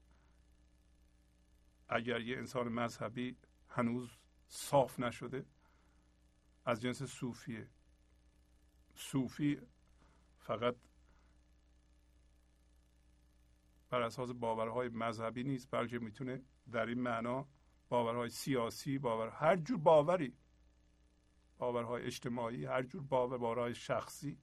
اگر 1.88 2.20
یه 2.20 2.36
انسان 2.36 2.68
مذهبی 2.68 3.36
هنوز 3.68 4.18
صاف 4.48 5.00
نشده 5.00 5.46
از 6.64 6.82
جنس 6.82 7.02
صوفیه. 7.02 7.68
صوفی 8.94 9.60
فقط 10.38 10.76
بر 13.90 14.02
اساس 14.02 14.30
باورهای 14.30 14.88
مذهبی 14.88 15.44
نیست 15.44 15.68
بلکه 15.70 15.98
می‌تونه 15.98 16.42
در 16.72 16.86
این 16.86 17.00
معنا 17.00 17.48
باورهای 17.88 18.28
سیاسی 18.28 18.98
باور 18.98 19.28
هر 19.28 19.56
جور 19.56 19.78
باوری 19.78 20.36
باورهای 21.58 22.02
اجتماعی 22.02 22.64
هر 22.64 22.82
جور 22.82 23.02
باور 23.02 23.38
باورهای 23.38 23.74
شخصی. 23.74 24.38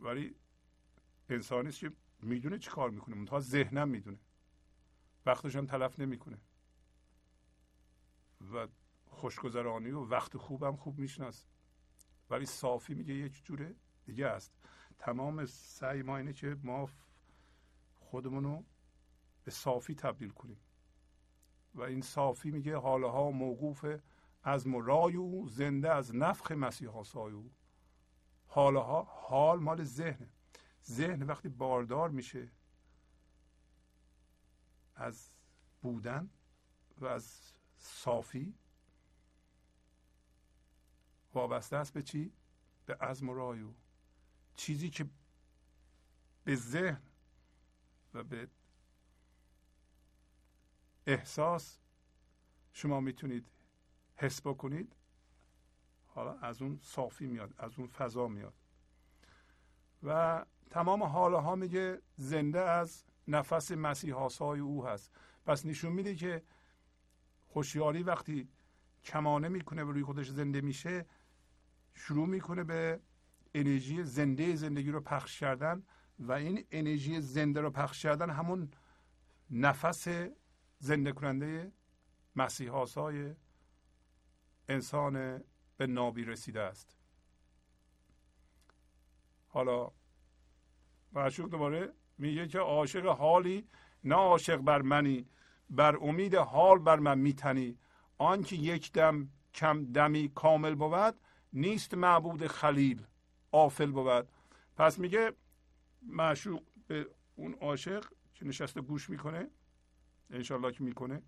ولی 0.00 0.34
انسانی 1.28 1.72
که 1.72 1.92
می‌دونه 2.22 2.58
چی 2.58 2.70
کار 2.70 2.90
می‌کنه 2.90 3.14
منتها 3.16 3.40
ذهنم 3.40 3.88
می‌دونه. 3.88 4.18
وقتش 5.26 5.56
هم 5.56 5.66
تلف 5.66 6.00
نمی‌کنه. 6.00 6.40
و 8.52 8.68
خوشگذرانی 9.06 9.90
و 9.90 10.04
وقت 10.04 10.36
خوبم 10.36 10.76
خوب 10.76 10.98
می‌شناسه. 10.98 11.46
ولی 12.30 12.46
صافی 12.46 12.94
میگه 12.94 13.14
یک 13.14 13.44
جوره 13.44 13.76
دیگه 14.04 14.26
است. 14.26 14.52
تمام 14.98 15.46
سعی 15.46 16.02
ما 16.02 16.16
اینه 16.16 16.32
که 16.32 16.56
ما 16.62 16.88
خودمونو 17.98 18.64
به 19.44 19.50
صافی 19.50 19.94
تبدیل 19.94 20.30
کنیم. 20.30 20.60
و 21.74 21.82
این 21.82 22.02
صافی 22.02 22.50
میگه 22.50 22.76
حالها 22.76 23.30
موقوف 23.30 23.84
از 24.42 24.66
مرای 24.66 25.16
او 25.16 25.48
زنده 25.48 25.90
از 25.94 26.14
نفخ 26.14 26.52
مسیحا 26.52 27.04
سای 27.04 27.32
او. 27.32 27.50
حالها 28.46 29.02
حال 29.02 29.60
مال 29.60 29.84
ذهنه. 29.84 30.28
ذهن 30.84 31.22
وقتی 31.22 31.48
باردار 31.48 32.10
میشه 32.10 32.50
از 34.94 35.34
بودن 35.82 36.30
و 36.98 37.06
از 37.06 37.52
صافی 37.78 38.54
وابسته 41.34 41.76
است 41.76 41.92
به 41.92 42.02
چی؟ 42.02 42.32
به 42.86 42.94
عزم 42.94 43.28
و 43.28 43.34
رایو 43.34 43.72
چیزی 44.54 44.90
که 44.90 45.10
به 46.44 46.56
ذهن 46.56 47.02
و 48.14 48.22
به 48.22 48.48
احساس 51.10 51.78
شما 52.72 53.00
می‌تونید 53.00 53.46
حس 54.16 54.40
بکنید. 54.40 54.96
حالا 56.06 56.32
از 56.32 56.62
اون 56.62 56.78
صافی 56.82 57.26
میاد 57.26 57.54
از 57.58 57.78
اون 57.78 57.86
فضا 57.86 58.28
میاد. 58.28 58.54
و 60.02 60.44
تمام 60.70 61.02
حاله 61.02 61.38
ها 61.38 61.54
میگه 61.54 62.02
زنده 62.16 62.60
از 62.60 63.04
نفس 63.28 63.72
مسیح 63.72 64.16
او 64.16 64.86
هست. 64.86 65.10
پس 65.46 65.66
نشون 65.66 65.92
میده 65.92 66.14
که 66.14 66.42
خوشیاری 67.46 68.02
وقتی 68.02 68.48
کمانه 69.04 69.48
می‌کنه 69.48 69.84
و 69.84 69.92
روی 69.92 70.02
خودش 70.02 70.30
زنده 70.30 70.60
میشه 70.60 71.06
شروع 71.94 72.28
می‌کنه 72.28 72.64
به 72.64 73.00
انرژی 73.54 74.04
زنده 74.04 74.56
زندگی 74.56 74.90
رو 74.90 75.00
پخش 75.00 75.40
کردن 75.40 75.82
و 76.18 76.32
این 76.32 76.64
انرژی 76.70 77.20
زنده 77.20 77.60
رو 77.60 77.70
پخش 77.70 78.02
کردن 78.02 78.30
همون 78.30 78.70
نفس 79.50 80.08
زنده 80.80 81.12
کننده 81.12 81.72
مسیحاسای 82.36 83.34
انسان 84.68 85.44
به 85.76 85.86
نابی 85.86 86.24
رسیده 86.24 86.60
است. 86.60 86.96
حالا 89.48 89.90
معشوق 91.12 91.50
دوباره 91.50 91.92
میگه 92.18 92.48
که 92.48 92.58
عاشق 92.58 93.06
حالی 93.06 93.68
نه 94.04 94.14
عاشق 94.14 94.56
بر 94.56 94.82
منی 94.82 95.28
بر 95.70 95.96
امید 95.96 96.34
حال 96.34 96.78
بر 96.78 96.98
من 96.98 97.18
میتنی. 97.18 97.78
آنکه 98.18 98.56
یک 98.56 98.92
دم 98.92 99.28
کم 99.54 99.84
دمی 99.84 100.32
کامل 100.34 100.74
بود 100.74 101.14
نیست 101.52 101.94
معبود 101.94 102.46
خلیل 102.46 103.06
آفل 103.52 103.90
بود. 103.90 104.28
پس 104.76 104.98
میگه 104.98 105.32
معشوق 106.02 106.62
به 106.86 107.06
اون 107.34 107.54
عاشق 107.54 108.04
که 108.34 108.46
نشسته 108.46 108.80
گوش 108.80 109.10
می‌کنه 109.10 109.50
انشالله 110.30 110.72
که 110.72 110.84
می‌کنه. 110.84 111.22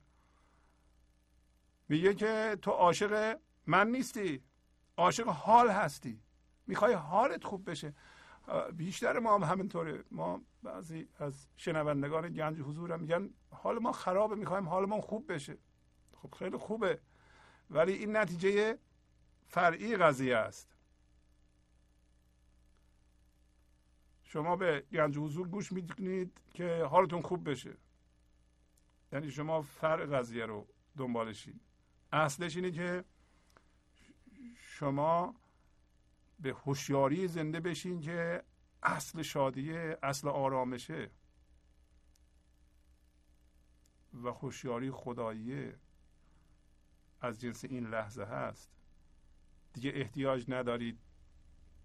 میگه 1.88 2.14
که 2.14 2.58
تو 2.62 2.70
عاشق 2.70 3.40
من 3.66 3.90
نیستی. 3.90 4.42
عاشق 4.96 5.26
حال 5.28 5.70
هستی. 5.70 6.22
می‌خوای 6.66 6.92
حالت 6.92 7.44
خوب 7.44 7.70
بشه. 7.70 7.94
بیشتر 8.72 9.18
ما 9.18 9.34
هم 9.34 9.42
همینطوره. 9.42 10.04
ما 10.10 10.42
بعضی 10.62 11.08
از 11.18 11.46
شنوندگان 11.56 12.32
گنج 12.32 12.60
حضور 12.60 12.92
هم 12.92 13.00
میگن 13.00 13.30
حال 13.50 13.78
ما 13.78 13.92
خرابه 13.92 14.34
می‌خوایم 14.34 14.68
حال 14.68 14.86
ما 14.86 15.00
خوب 15.00 15.32
بشه. 15.32 15.58
خب 16.16 16.34
خیلی 16.34 16.56
خوبه. 16.56 17.00
ولی 17.70 17.92
این 17.92 18.16
نتیجه 18.16 18.78
فرعی 19.46 19.96
قضیه 19.96 20.36
است. 20.36 20.76
شما 24.24 24.56
به 24.56 24.80
گنج 24.92 25.18
حضور 25.18 25.48
گوش 25.48 25.72
می‌کنید 25.72 26.40
که 26.54 26.84
حالتون 26.84 27.22
خوب 27.22 27.50
بشه. 27.50 27.76
یعنی 29.12 29.30
شما 29.30 29.62
فرع 29.62 30.06
قضیه 30.06 30.46
رو 30.46 30.66
دنبالشید 30.96 31.60
اصلش 32.12 32.56
اینه 32.56 32.70
که 32.70 33.04
شما 34.56 35.34
به 36.40 36.52
هوشیاری 36.52 37.28
زنده 37.28 37.60
بشین 37.60 38.00
که 38.00 38.42
اصل 38.82 39.22
شادیه 39.22 39.98
اصل 40.02 40.28
آرامشه 40.28 41.10
و 44.14 44.28
هوشیاری 44.28 44.90
خداییه 44.90 45.78
از 47.20 47.40
جنس 47.40 47.64
این 47.64 47.86
لحظه 47.86 48.24
هست. 48.24 48.70
دیگه 49.72 49.92
احتیاج 49.94 50.44
ندارید 50.48 50.98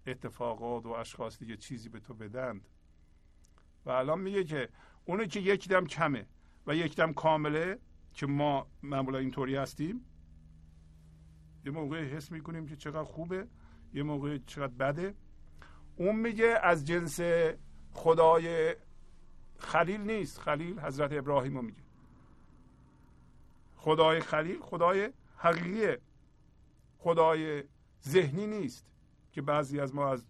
اتفاقات 0.06 0.86
و 0.86 0.88
اشخاص 0.88 1.38
دیگه 1.38 1.56
چیزی 1.56 1.88
به 1.88 2.00
تو 2.00 2.14
بدند. 2.14 2.68
و 3.84 3.90
الان 3.90 4.20
میگه 4.20 4.44
که 4.44 4.68
اونو 5.04 5.24
که 5.24 5.40
یک 5.40 5.68
دم 5.68 5.86
کمه. 5.86 6.26
و 6.68 6.74
یک 6.74 6.96
دم 6.96 7.12
کامله 7.12 7.78
که 8.12 8.26
ما 8.26 8.66
معمولا 8.82 9.18
اینطوری 9.18 9.56
هستیم. 9.56 10.00
یه 11.64 11.72
موقع 11.72 12.04
حس 12.04 12.32
می‌کنیم 12.32 12.66
که 12.66 12.76
چقدر 12.76 13.04
خوبه 13.04 13.48
یه 13.94 14.02
موقع 14.02 14.38
چقدر 14.46 14.72
بده. 14.72 15.14
اون 15.96 16.16
میگه 16.16 16.58
از 16.62 16.86
جنس 16.86 17.20
خدای 17.92 18.76
خلیل 19.58 20.00
نیست. 20.00 20.40
خلیل 20.40 20.80
حضرت 20.80 21.12
ابراهیم 21.12 21.56
رو 21.56 21.62
میگه. 21.62 21.82
خدای 23.76 24.20
خلیل 24.20 24.60
خدای 24.60 25.12
حقیقیه. 25.36 26.00
خدای 26.98 27.64
ذهنی 28.08 28.46
نیست 28.46 28.86
که 29.32 29.42
بعضی 29.42 29.80
از 29.80 29.94
ما 29.94 30.12
از 30.12 30.26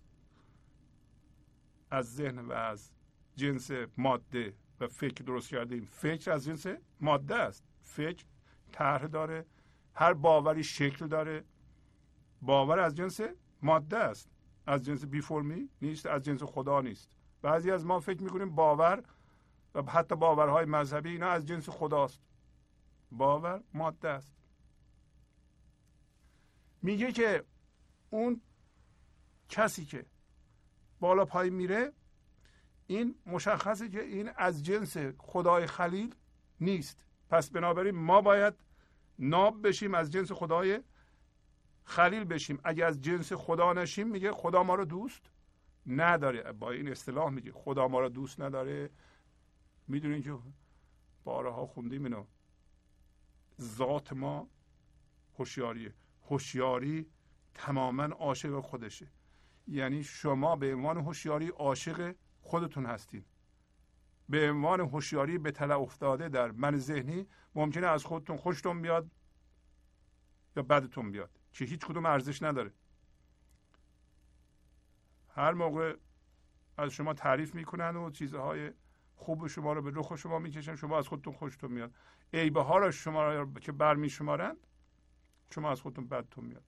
از 1.91 2.15
ذهن 2.15 2.39
و 2.39 2.53
از 2.53 2.91
جنس 3.37 3.71
ماده 3.97 4.55
و 4.81 4.89
فکر 4.89 5.25
درست 5.25 5.49
کردیم 5.49 5.85
فکر 5.85 6.31
از 6.33 6.45
جنس 6.45 6.67
ماده 7.01 7.35
است. 7.35 7.65
فکر 7.83 8.25
طرح 8.73 9.07
داره. 9.07 9.47
هر 9.95 10.13
باوری 10.13 10.65
شکل 10.65 11.07
داره. 11.07 11.45
باور 12.43 12.79
از 12.79 12.95
جنس 12.95 13.21
ماده 13.63 13.97
است. 13.97 14.31
از 14.67 14.85
جنس 14.85 15.05
بی 15.05 15.21
فرمی 15.21 15.69
نیست 15.83 16.07
از 16.07 16.23
جنس 16.23 16.43
خدا 16.43 16.81
نیست. 16.81 17.11
بعضی 17.43 17.71
از 17.71 17.87
ما 17.87 18.01
فکر 18.01 18.23
می‌کنیم 18.23 18.55
باور 18.55 19.05
و 19.75 19.83
حتی 19.83 20.17
باورهای 20.17 20.65
مذهبی 20.65 21.11
اینا 21.11 21.29
از 21.29 21.47
جنس 21.47 21.69
خداست 21.69 22.21
باور 23.13 23.63
ماده 23.75 24.09
است. 24.09 24.35
میگه 26.83 27.13
که 27.13 27.45
اون 28.11 28.41
کسی 29.49 29.85
که 29.85 30.07
بالا 31.01 31.25
پای 31.25 31.51
میره 31.51 31.93
این 32.91 33.15
مشخصه 33.27 33.89
که 33.89 34.03
این 34.03 34.31
از 34.37 34.65
جنس 34.65 34.97
خدای 35.19 35.67
خلیل 35.67 36.15
نیست. 36.61 37.05
پس 37.31 37.51
بنابراین 37.51 37.95
ما 37.95 38.21
باید 38.21 38.55
ناب 39.19 39.69
بشیم 39.69 39.95
از 39.95 40.13
جنس 40.13 40.33
خدای 40.33 40.83
خلیل 41.85 42.25
بشیم. 42.25 42.59
اگه 42.65 42.85
از 42.85 43.01
جنس 43.01 43.33
خدا 43.33 43.73
نشیم 43.73 44.09
میگه 44.09 44.33
خدا 44.33 44.63
ما 44.63 44.75
رو 44.75 44.85
دوست 44.85 45.31
نداره. 45.87 46.53
با 46.53 46.71
این 46.71 46.89
اصطلاح 46.89 47.31
میگه 47.31 47.53
خدا 47.53 47.89
ما 47.89 48.01
رو 48.01 48.09
دوست 48.09 48.41
نداره. 48.41 48.91
می‌دونین 49.89 50.23
که 50.23 50.39
بارها 51.25 51.67
خوندیم 51.67 52.05
اینو. 52.05 52.25
ذات 53.61 54.13
ما 54.13 54.49
هوشیاریه. 55.39 55.95
هوشیاری 56.31 57.07
تماما 57.55 58.05
عاشق 58.05 58.61
خودشه. 58.61 59.07
یعنی 59.67 60.05
شما 60.05 60.57
به 60.57 60.75
عنوان 60.75 60.97
هوشیاری 60.99 61.49
عاشق 61.49 62.15
خودتون 62.49 62.87
هستین. 62.87 63.25
به 64.29 64.51
عنوان 64.51 64.81
هوشیاری 64.81 65.39
به 65.39 65.51
طلع 65.51 65.81
افتاده 65.81 66.29
در 66.29 66.51
من 66.51 66.77
ذهنی 66.77 67.27
ممکنه 67.55 67.87
از 67.87 68.05
خودتون 68.05 68.37
خوشتون 68.37 68.83
بیاد 68.83 69.11
یا 70.57 70.63
بدتون 70.63 71.13
بیاد. 71.13 71.31
که 71.53 71.65
هیچ 71.65 71.87
کدوم 71.87 72.07
ارزش 72.07 72.43
نداره. 72.43 72.73
هر 75.35 75.53
موقع 75.53 75.97
از 76.77 76.91
شما 76.93 77.15
تعریف 77.15 77.55
می‌کنن 77.55 77.97
و 77.97 78.11
چیزهای 78.11 78.73
خوب 79.17 79.47
شما 79.47 79.73
رو 79.73 79.83
به 79.83 79.93
رخ 79.95 80.17
شما 80.17 80.39
می‌کشن 80.39 80.77
شما 80.77 80.99
از 80.99 81.09
خودتون 81.09 81.33
خوشتون 81.33 81.73
میاد. 81.73 81.95
عیبه 82.33 82.63
ها 82.63 82.79
رو 82.79 82.91
شما 82.91 83.33
رو 83.33 83.53
که 83.53 83.73
برمی 83.73 84.11
شمارن 84.11 84.57
شما 85.51 85.71
از 85.71 85.81
خودتون 85.81 86.09
بدتون 86.09 86.45
میاد. 86.45 86.65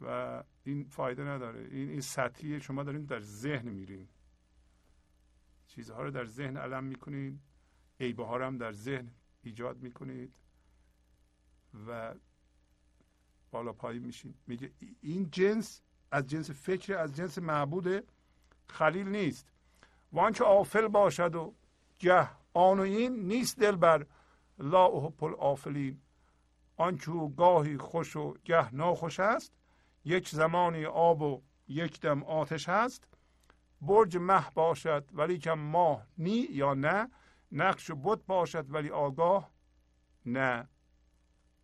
و 0.00 0.42
این 0.64 0.84
فایده 0.84 1.24
نداره. 1.24 1.68
این 1.70 1.90
این 1.90 2.00
سطحی 2.00 2.60
شما 2.60 2.82
دارین 2.82 3.04
در 3.04 3.20
ذهن 3.20 3.68
میرین. 3.68 4.08
چیزها 5.66 6.02
رو 6.02 6.10
در 6.10 6.24
ذهن 6.24 6.56
علم 6.56 6.84
می‌کنین. 6.84 7.40
عیبه 8.00 8.26
ها 8.26 8.36
رو 8.36 8.44
هم 8.44 8.58
در 8.58 8.72
ذهن 8.72 9.10
ایجاد 9.42 9.82
می‌کنید 9.82 10.34
و 11.86 12.14
بالا 13.50 13.72
پایین 13.72 14.02
میشین. 14.02 14.34
میگه 14.46 14.72
این 15.00 15.28
جنس 15.30 15.82
از 16.10 16.26
جنس 16.26 16.50
فکر 16.50 16.94
از 16.94 17.16
جنس 17.16 17.38
معبود 17.38 18.04
خلیل 18.68 19.08
نیست. 19.08 19.46
وان 20.12 20.32
که 20.32 20.44
آفل 20.44 20.88
باشد 20.88 21.34
و 21.34 21.54
گه 21.98 22.28
آن 22.52 22.78
و 22.78 22.82
این 22.82 23.26
نیست 23.26 23.58
دل 23.58 23.76
بر 23.76 24.06
لا 24.58 24.86
احب 24.86 25.24
الافلین 25.24 26.00
آنچه 26.76 27.28
گاهی 27.36 27.78
خوش 27.78 28.16
و 28.16 28.34
گه 28.44 28.74
ناخوش 28.74 29.20
است 29.20 29.52
یک 30.04 30.28
زمانی 30.28 30.84
آب 30.84 31.22
و 31.22 31.42
یک 31.68 32.00
دم 32.00 32.22
آتش 32.22 32.68
هست 32.68 33.08
برج 33.80 34.16
مه 34.16 34.50
باشد 34.50 35.08
ولی 35.12 35.38
که 35.38 35.52
ماه 35.52 36.06
نی 36.18 36.46
یا 36.50 36.74
نه 36.74 37.10
نقش 37.52 37.90
بت 38.04 38.18
باشد 38.26 38.74
ولی 38.74 38.90
آگاه 38.90 39.50
نه. 40.26 40.68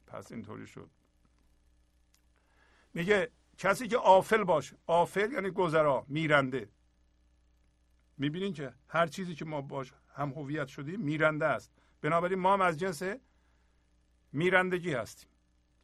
پس 0.07 0.33
اینطوری 0.33 0.67
شد. 0.67 0.91
میگه 2.95 3.31
کسی 3.59 3.89
که 3.89 3.97
آفل 3.99 4.45
باشه 4.45 4.77
آفل 4.87 5.33
یعنی 5.33 5.51
گذرا 5.51 6.05
میرنده. 6.09 6.69
می‌بینین 8.19 8.53
که 8.53 8.75
هر 8.89 9.07
چیزی 9.07 9.35
که 9.35 9.45
ما 9.45 9.61
باش 9.61 9.93
هم 10.15 10.33
هویت 10.33 10.67
شدیم 10.67 11.01
میرنده 11.01 11.47
است. 11.47 11.73
بنابراین 12.01 12.39
ما 12.39 12.53
هم 12.53 12.61
از 12.61 12.79
جنس 12.79 13.03
میرندگی 14.33 14.95
هستیم. 14.95 15.29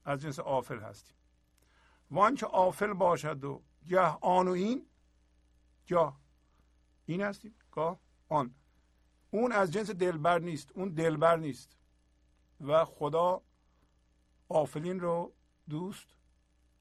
از 0.04 0.22
جنس 0.22 0.38
آفل 0.38 0.80
هستیم. 0.80 1.16
وان 2.10 2.34
که 2.34 2.46
آفل 2.46 2.92
باشد 2.92 3.44
و 3.44 3.62
گه 3.86 4.00
آن 4.20 4.48
و 4.48 4.50
این 4.50 4.86
یا 5.88 6.16
این 7.06 7.20
هستیم 7.20 7.54
گاه 7.70 8.00
آن. 8.28 8.54
اون 9.30 9.52
از 9.52 9.72
جنس 9.72 9.90
دلبر 9.90 10.38
نیست 10.38 10.72
اون 10.74 10.88
دلبر 10.88 11.36
نیست. 11.36 11.76
و 12.60 12.84
خدا 12.84 13.42
آفلین 14.48 15.00
رو 15.00 15.32
دوست 15.68 16.08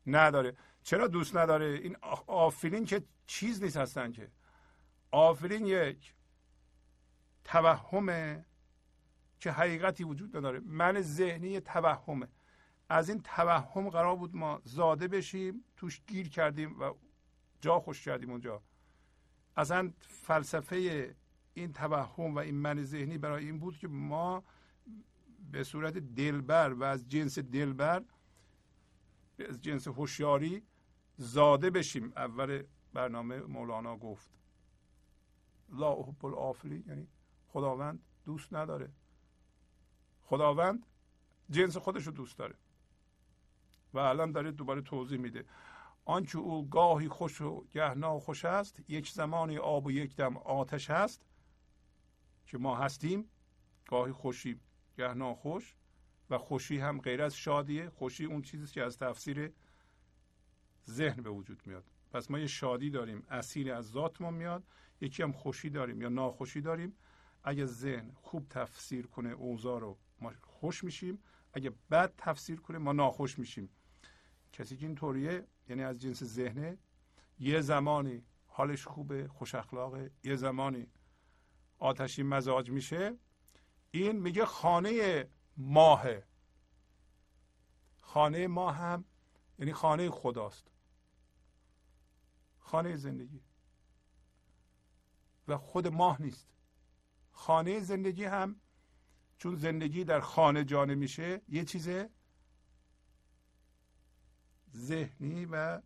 نداره. 0.07 0.57
چرا 0.83 1.07
دوست 1.07 1.35
نداره؟ 1.35 1.65
این 1.65 1.97
آفلین 2.27 2.85
که 2.85 3.03
چیز 3.27 3.63
نیست 3.63 3.77
هستن 3.77 4.11
که. 4.11 4.31
آفرین 5.11 5.65
یک 5.65 6.13
توهمه 7.43 8.45
که 9.39 9.51
حقیقتی 9.51 10.03
وجود 10.03 10.37
نداره. 10.37 10.59
من 10.59 11.01
ذهنی 11.01 11.59
توهمه. 11.59 12.27
از 12.89 13.09
این 13.09 13.21
توهم 13.21 13.89
قرار 13.89 14.15
بود 14.15 14.35
ما 14.35 14.61
زاده 14.63 15.07
بشیم 15.07 15.63
توش 15.77 16.01
گیر 16.07 16.29
کردیم 16.29 16.79
و 16.79 16.93
جا 17.61 17.79
خوش 17.79 18.05
کردیم 18.05 18.31
اونجا. 18.31 18.61
اصلا 19.57 19.91
فلسفه 19.99 21.15
این 21.53 21.73
توهم 21.73 22.35
و 22.35 22.39
این 22.39 22.55
من 22.55 22.83
ذهنی 22.83 23.17
برای 23.17 23.45
این 23.45 23.59
بود 23.59 23.77
که 23.77 23.87
ما 23.87 24.43
به 25.51 25.63
صورت 25.63 25.97
دلبر 25.97 26.73
و 26.73 26.83
از 26.83 27.09
جنس 27.09 27.39
دلبر 27.39 28.03
از 29.49 29.61
جنس 29.61 29.87
هوشیاری 29.87 30.63
زاده 31.17 31.69
بشیم. 31.69 32.13
اول 32.15 32.63
برنامه 32.93 33.39
مولانا 33.39 33.97
گفت 33.97 34.29
لا 35.69 35.93
احب 35.93 36.25
الافلی 36.25 36.83
یعنی 36.87 37.07
خداوند 37.47 37.99
دوست 38.25 38.53
نداره. 38.53 38.91
خداوند 40.21 40.85
جنس 41.49 41.77
خودش 41.77 42.07
رو 42.07 42.11
دوست 42.11 42.37
داره. 42.37 42.55
و 43.93 43.97
الان 43.97 44.31
داره 44.31 44.51
دوباره 44.51 44.81
توضیح 44.81 45.19
میده. 45.19 45.45
آنچه 46.05 46.39
او 46.39 46.69
گاهی 46.69 47.07
خوش 47.07 47.41
و 47.41 47.65
گه 47.71 48.19
خوش 48.19 48.45
است 48.45 48.83
یک 48.87 49.11
زمانی 49.11 49.57
آب 49.57 49.85
و 49.85 49.91
یک 49.91 50.15
دم 50.15 50.37
آتش 50.37 50.89
است 50.89 51.25
که 52.45 52.57
ما 52.57 52.77
هستیم 52.77 53.29
گاهی 53.87 54.11
خوشی 54.11 54.59
گه 54.97 55.13
ناخوش 55.13 55.75
و 56.29 56.37
خوشی 56.37 56.77
هم 56.77 57.01
غیر 57.01 57.21
از 57.21 57.35
شادیه. 57.35 57.89
خوشی 57.89 58.25
اون 58.25 58.41
چیزی 58.41 58.67
که 58.67 58.83
از 58.83 58.97
تفسیر 58.97 59.51
ذهن 60.89 61.23
به 61.23 61.29
وجود 61.29 61.61
میاد. 61.65 61.83
پس 62.11 62.31
ما 62.31 62.39
یه 62.39 62.47
شادی 62.47 62.89
داریم 62.89 63.23
اصیل 63.29 63.71
از 63.71 63.91
ذاتمون 63.91 64.33
میاد 64.33 64.63
یکی 65.01 65.23
هم 65.23 65.31
خوشی 65.31 65.69
داریم 65.69 66.01
یا 66.01 66.09
ناخوشی 66.09 66.61
داریم. 66.61 66.95
اگه 67.43 67.65
ذهن 67.65 68.11
خوب 68.15 68.47
تفسیر 68.49 69.07
کنه 69.07 69.29
اوضاع 69.29 69.79
رو 69.79 69.97
ما 70.21 70.33
خوش 70.41 70.83
میشیم. 70.83 71.19
اگه 71.53 71.73
بد 71.91 72.13
تفسیر 72.17 72.59
کنه 72.59 72.77
ما 72.77 72.93
ناخوش 72.93 73.39
میشیم. 73.39 73.69
کسی 74.51 74.77
که 74.77 74.85
اینطوریه 74.85 75.47
یعنی 75.69 75.83
از 75.83 75.99
جنس 76.01 76.23
ذهنه 76.23 76.77
یه 77.39 77.61
زمانی 77.61 78.23
حالش 78.47 78.87
خوبه 78.87 79.27
خوش 79.27 79.55
اخلاقه 79.55 80.11
یه 80.23 80.35
زمانی 80.35 80.87
آتشی 81.79 82.23
مزاج 82.23 82.71
میشه. 82.71 83.17
این 83.91 84.19
میگه 84.19 84.45
خانه 84.45 85.27
ماهه. 85.57 86.23
خانه 88.01 88.47
ما 88.47 88.71
هم 88.71 89.05
یعنی 89.59 89.73
خانه 89.73 90.09
خداست. 90.09 90.71
خانه 92.59 92.95
زندگی. 92.95 93.41
و 95.47 95.57
خود 95.57 95.87
ماه 95.87 96.21
نیست. 96.21 96.47
خانه 97.31 97.79
زندگی 97.79 98.23
هم 98.23 98.55
چون 99.37 99.55
زندگی 99.55 100.03
در 100.03 100.19
خانه 100.19 100.63
جانه 100.63 100.95
میشه 100.95 101.41
یه 101.49 101.65
چیز 101.65 101.89
ذهنی 104.75 105.45
و 105.45 105.81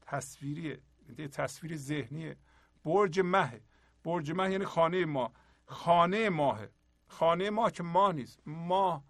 تصویریه. 0.00 0.82
یه 1.18 1.28
تصویر 1.28 1.76
ذهنیه. 1.76 2.36
برج 2.84 3.20
مه 3.20 3.60
برج 4.04 4.32
مه 4.32 4.50
یعنی 4.52 4.64
خانه 4.64 5.04
ما. 5.04 5.32
خانه 5.66 6.28
ماهه. 6.30 6.70
خانه 7.06 7.50
ما 7.50 7.70
که 7.70 7.82
ماه 7.82 8.12
نیست. 8.12 8.40
ماه 8.46 9.04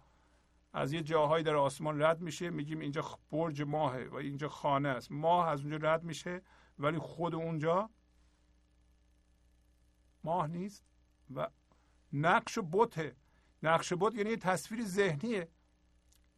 از 0.73 0.93
یه 0.93 1.01
جاهایی 1.01 1.43
در 1.43 1.55
آسمان 1.55 2.01
رد 2.01 2.21
میشه. 2.21 2.49
میگیم 2.49 2.79
اینجا 2.79 3.19
برج 3.31 3.61
ماهه 3.61 4.07
و 4.11 4.15
اینجا 4.15 4.49
خانه 4.49 4.89
است. 4.89 5.11
ماه 5.11 5.47
از 5.47 5.61
اونجا 5.61 5.77
رد 5.77 6.03
میشه 6.03 6.41
ولی 6.79 6.97
خود 6.97 7.35
اونجا 7.35 7.89
ماه 10.23 10.47
نیست 10.47 10.83
و 11.35 11.47
نقش 12.13 12.59
بته 12.71 13.15
نقش 13.63 13.93
بت 13.99 14.15
یعنی 14.15 14.37
تصویر 14.37 14.85
ذهنیه. 14.85 15.47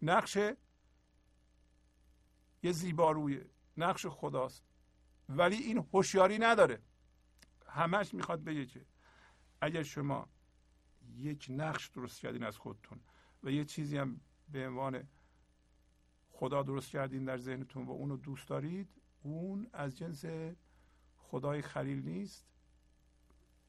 نقش 0.02 0.38
یه 2.66 2.72
زیبارویه 2.72 3.50
نقش 3.78 4.06
خداست. 4.06 4.64
ولی 5.30 5.56
این 5.56 5.88
هوشیاری 5.94 6.38
نداره. 6.40 6.82
همش 7.68 8.14
می‌خواد 8.14 8.44
بگه 8.44 8.66
که 8.66 8.86
اگر 9.62 9.84
شما 9.84 10.28
یک 11.16 11.48
نقش 11.50 11.88
درست 11.88 12.20
کردین 12.20 12.44
از 12.44 12.58
خودتون 12.58 13.00
و 13.44 13.52
یه 13.52 13.66
چیزی 13.66 13.98
هم 13.98 14.22
به 14.50 14.68
عنوان 14.68 15.08
خدا 16.32 16.64
درست 16.64 16.90
کردین 16.90 17.26
در 17.26 17.38
ذهنتون 17.38 17.86
و 17.86 17.92
اونو 17.92 18.18
دوست 18.18 18.50
دارید 18.50 18.90
اون 19.22 19.68
از 19.74 19.98
جنس 19.98 20.26
خدای 21.18 21.62
خلیل 21.62 22.02
نیست 22.06 22.48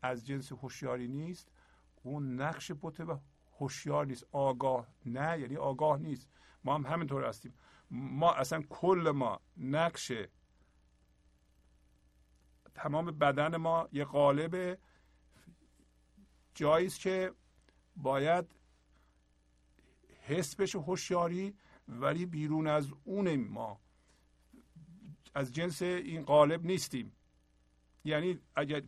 از 0.02 0.26
جنس 0.26 0.52
هوشیاری 0.52 1.08
نیست. 1.08 1.52
اون 2.02 2.40
نقش 2.40 2.72
بوته 2.72 3.04
و 3.04 3.18
هوشیار 3.58 4.06
نیست. 4.06 4.26
آگاه 4.32 4.88
نه 5.06 5.40
یعنی 5.40 5.56
آگاه 5.56 5.98
نیست. 5.98 6.28
ما 6.64 6.74
هم 6.74 6.86
همینطور 6.86 7.24
هستیم. 7.24 7.54
ما 7.90 8.32
اصلا 8.32 8.62
کل 8.62 9.12
ما 9.14 9.40
نقش 9.56 10.12
تمام 12.74 13.06
بدن 13.06 13.56
ما 13.56 13.88
یه 13.92 14.04
قالب 14.04 14.78
جایی 16.54 16.88
که 16.88 17.32
باید 17.96 18.44
حس 20.22 20.56
بشه 20.56 20.78
هوشیاری 20.78 21.54
ولی 21.88 22.26
بیرون 22.26 22.66
از 22.66 22.92
اون 23.04 23.36
ما. 23.36 23.80
از 25.34 25.52
جنس 25.52 25.82
این 25.82 26.22
قالب 26.22 26.64
نیستیم. 26.64 27.12
یعنی 28.04 28.40
اگر 28.56 28.82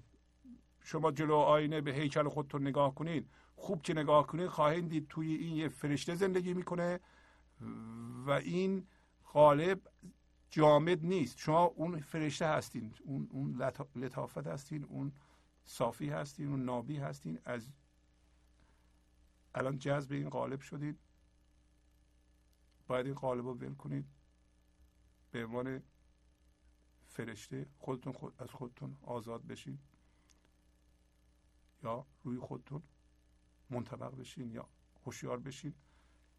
شما 0.83 1.13
جلو 1.13 1.35
آینه 1.35 1.81
به 1.81 1.93
هیکل 1.93 2.29
خودتون 2.29 2.67
نگاه 2.67 2.95
کنید 2.95 3.31
خوب 3.57 3.83
که 3.83 3.95
نگاه 3.95 4.27
کنید 4.27 4.47
خواهید 4.49 4.89
دید 4.89 5.09
توی 5.09 5.35
این 5.35 5.57
یه 5.57 5.69
فرشته 5.69 6.15
زندگی 6.15 6.55
می‌کنه. 6.55 7.01
و 8.27 8.31
این 8.31 8.87
قالب 9.25 9.89
جامد 10.51 11.07
نیست. 11.07 11.39
شما 11.39 11.65
اون 11.65 12.01
فرشته 12.01 12.47
هستین 12.47 12.95
اون, 13.05 13.29
اون 13.31 13.63
لطافت 13.95 14.47
هستین 14.47 14.85
اون 14.85 15.13
صافی 15.65 16.09
هستین 16.09 16.49
اون 16.49 16.65
نابی 16.65 16.97
هستین. 16.97 17.39
از 17.45 17.73
الان 19.55 19.79
جذب 19.79 20.13
این 20.13 20.29
قالب 20.29 20.61
شدید. 20.61 20.99
باید 22.87 23.07
این 23.07 23.15
قالب 23.15 23.47
رو 23.47 23.55
ول 23.55 23.75
کنید. 23.75 24.07
به 25.31 25.45
عنوان 25.45 25.83
فرشته 27.07 27.67
خودتون 27.79 28.13
خود 28.13 28.35
از 28.43 28.51
خودتون 28.51 28.97
آزاد 29.03 29.47
بشین. 29.47 29.79
یا 31.83 32.07
روی 32.25 32.39
خودتون 32.39 32.83
منطبق 33.71 34.17
بشین 34.17 34.51
یا 34.51 34.69
هوشیار 35.05 35.39
بشین. 35.39 35.75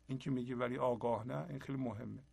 این 0.09 0.17
که 0.17 0.31
میگه 0.31 0.55
ولی 0.55 0.77
آگاه 0.77 1.27
نه 1.27 1.45
این 1.49 1.59
خیلی 1.59 1.77
مهمه. 1.77 2.23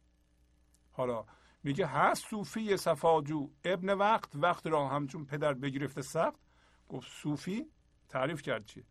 حالا 0.92 1.26
میگه 1.62 1.86
هست 1.86 2.26
صوفی 2.26 2.76
صفاجو 2.76 3.50
ابن 3.64 3.90
وقت 3.90 4.36
وقت 4.36 4.66
را 4.66 4.88
همچون 4.88 5.24
پدر 5.24 5.54
بگرفته 5.54 6.02
سخت. 6.02 6.40
گفت 6.88 7.08
صوفی 7.10 7.70
تعریف 8.08 8.42
کرد 8.42 8.64
چیه؟ 8.64 8.84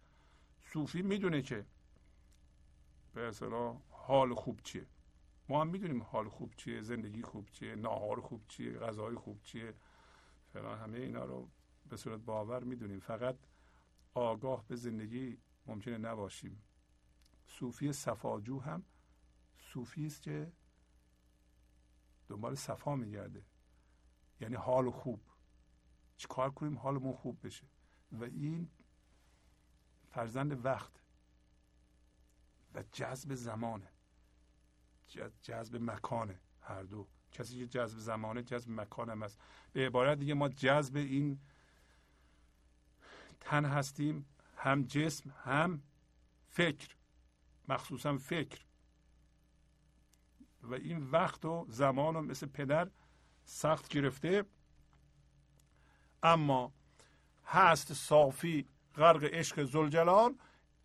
صوفی 0.62 1.02
می‌دونه 1.02 1.41
که 1.41 1.66
به 3.14 3.28
اصطلاح 3.28 3.78
حال 3.90 4.34
خوب 4.34 4.62
چیه. 4.64 4.86
ما 5.49 5.62
هم 5.62 5.68
می‌دونیم 5.68 6.03
حال 6.03 6.30
خوب 6.30 6.53
چیه 6.56 6.82
زندگی 6.82 7.22
خوب 7.22 7.49
چیه 7.49 7.76
ناهار 7.76 8.22
خوب 8.22 8.48
چیه 8.48 8.80
غذای 8.80 9.16
خوب 9.16 9.41
چیه. 9.41 9.74
فلان 10.53 10.80
همه 10.80 10.98
اینا 10.98 11.26
رو 11.26 11.49
به 11.90 11.98
صورت 11.98 12.20
باور 12.20 12.64
می‌دونیم. 12.64 12.99
فقط 12.99 13.36
آگاه 14.14 14.68
به 14.68 14.76
زندگی 14.76 15.38
ممکنه 15.66 15.98
نباشیم. 15.98 16.62
صوفی 17.47 17.93
صفاجو 17.93 18.59
هم 18.59 18.84
صوفی 19.59 20.05
است 20.05 20.22
که 20.22 20.51
دنبال 22.27 22.55
صفا 22.55 22.95
میگرده. 22.95 23.45
یعنی 24.41 24.55
حال 24.55 24.91
خوب. 24.91 25.22
چیکار 26.17 26.51
کنیم 26.51 26.77
حالمون 26.77 27.13
خوب 27.13 27.45
بشه. 27.47 27.63
و 28.11 28.23
این 28.23 28.69
فرزند 30.11 30.65
وقت 30.65 30.91
و 32.73 32.84
جذب 32.91 33.34
زمانه. 33.34 33.91
جذب 35.41 35.76
مکانه. 35.76 36.39
هر 36.61 36.84
دو. 36.84 37.07
کسی 37.31 37.59
که 37.59 37.67
جذب 37.67 37.97
زمانه 37.99 38.43
جذب 38.43 38.72
مکان 38.72 39.09
هم 39.09 39.23
است. 39.23 39.39
به 39.73 39.85
عبارت 39.85 40.19
دیگه 40.19 40.34
ما 40.34 40.49
جذب 40.49 40.95
این 40.95 41.39
تن 43.39 43.65
هستیم. 43.65 44.26
هم 44.57 44.84
جسم 44.84 45.30
هم 45.30 45.84
فکر. 46.49 46.94
مخصوصا 47.69 48.17
فکر. 48.17 48.65
و 50.63 50.73
این 50.73 51.03
وقت 51.03 51.45
و 51.45 51.65
زمان 51.69 52.13
رو 52.13 52.21
مثل 52.21 52.47
پدر 52.47 52.91
سخت 53.43 53.87
گرفته. 53.87 54.45
اما 56.23 56.73
هست 57.45 57.93
صافی 57.93 58.67
غرق 58.95 59.23
عشق 59.23 59.63
زلجلال 59.63 60.35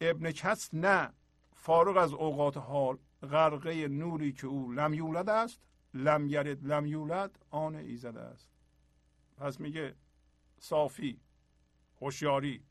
ابن 0.01 0.33
کس 0.33 0.75
نه. 0.75 1.13
فارغ 1.55 1.97
از 1.97 2.13
اوقات 2.13 2.57
حال 2.57 2.99
غرقه 3.23 3.89
نوری 3.89 4.33
که 4.33 4.47
او 4.47 4.73
لم 4.73 4.95
یولد 4.95 5.29
است. 5.29 5.61
لم 5.95 6.27
یرد 6.27 6.67
لم 6.67 6.87
یولد 6.87 7.39
آن 7.51 7.75
ایزد 7.75 8.17
است. 8.17 8.51
پس 9.37 9.61
میگه 9.61 9.97
صافی 10.59 11.21
هوشیاری 12.01 12.65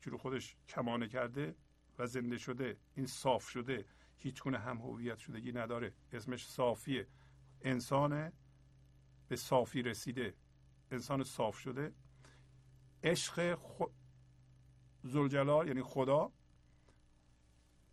که 0.00 0.10
رو 0.10 0.18
خودش 0.18 0.56
کمانه 0.68 1.08
کرده؟ 1.08 1.54
و 1.98 2.06
زنده 2.06 2.38
شده 2.38 2.76
این 2.94 3.06
صاف 3.06 3.48
شده 3.48 3.84
هیچ 4.18 4.42
گونه 4.42 4.58
هم 4.58 4.78
هویت 4.78 5.18
شدگی 5.18 5.52
نداره. 5.52 5.92
اسمش 6.12 6.48
صافیه. 6.48 7.06
انسان 7.62 8.32
به 9.28 9.36
صافی 9.36 9.82
رسیده. 9.82 10.34
انسان 10.90 11.24
صاف 11.24 11.58
شده. 11.58 11.92
عشق 13.02 13.54
خ... 13.54 13.82
زلجلال 15.04 15.68
یعنی 15.68 15.82
خدا 15.82 16.32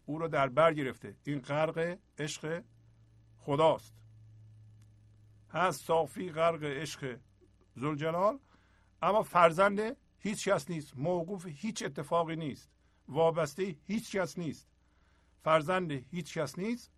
او 0.06 0.19
رو 0.19 0.27
در 0.27 0.49
بر 0.49 0.73
گرفته. 0.73 1.15
این 1.23 1.40
غرق 1.40 1.98
عشق 2.18 2.64
خداست. 3.40 3.95
هست 5.49 5.86
صافی 5.86 6.32
غرق 6.32 6.64
عشق 6.64 7.19
زلجلال 7.76 8.40
اما 9.02 9.23
فرزند 9.23 9.98
هیچ 10.19 10.49
کس 10.49 10.69
نیست. 10.69 10.98
موقوف 10.98 11.45
هیچ 11.45 11.84
اتفاقی 11.84 12.36
نیست. 12.36 12.69
وابسته 13.07 13.64
هیچ 13.64 14.15
کس 14.15 14.38
نیست. 14.40 14.68
فرزند 15.44 15.91
هیچ 15.91 16.38
کس 16.38 16.60
نیست 16.60 16.91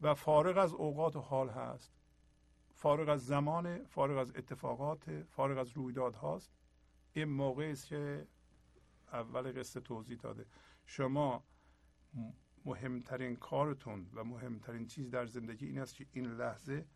و 0.00 0.14
فارغ 0.14 0.58
از 0.58 0.72
اوقات 0.72 1.16
و 1.16 1.20
حال 1.20 1.48
هست. 1.48 1.92
فارغ 2.74 3.08
از 3.08 3.26
زمان 3.26 3.84
فارغ 3.84 4.18
از 4.18 4.36
اتفاقات 4.36 5.22
فارغ 5.22 5.58
از 5.58 5.70
رویداد 5.70 6.14
هاست. 6.14 6.52
این 7.12 7.24
موقع 7.24 7.70
است 7.72 7.86
که 7.86 8.26
اول 9.12 9.60
قصه 9.60 9.80
توضیح 9.80 10.18
داده. 10.18 10.46
شما 10.86 11.44
مهمترین 12.64 13.36
کارتون 13.36 14.10
و 14.14 14.24
مهمترین 14.24 14.86
چیز 14.86 15.10
در 15.10 15.26
زندگی 15.26 15.66
این 15.66 15.78
است 15.78 15.94
که 15.94 16.06
این 16.12 16.26
لحظه 16.26 16.86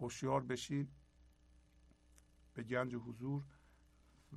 هوشیار 0.00 0.40
بشید 0.40 0.92
به 2.54 2.62
گنج 2.62 2.94
حضور 2.94 3.44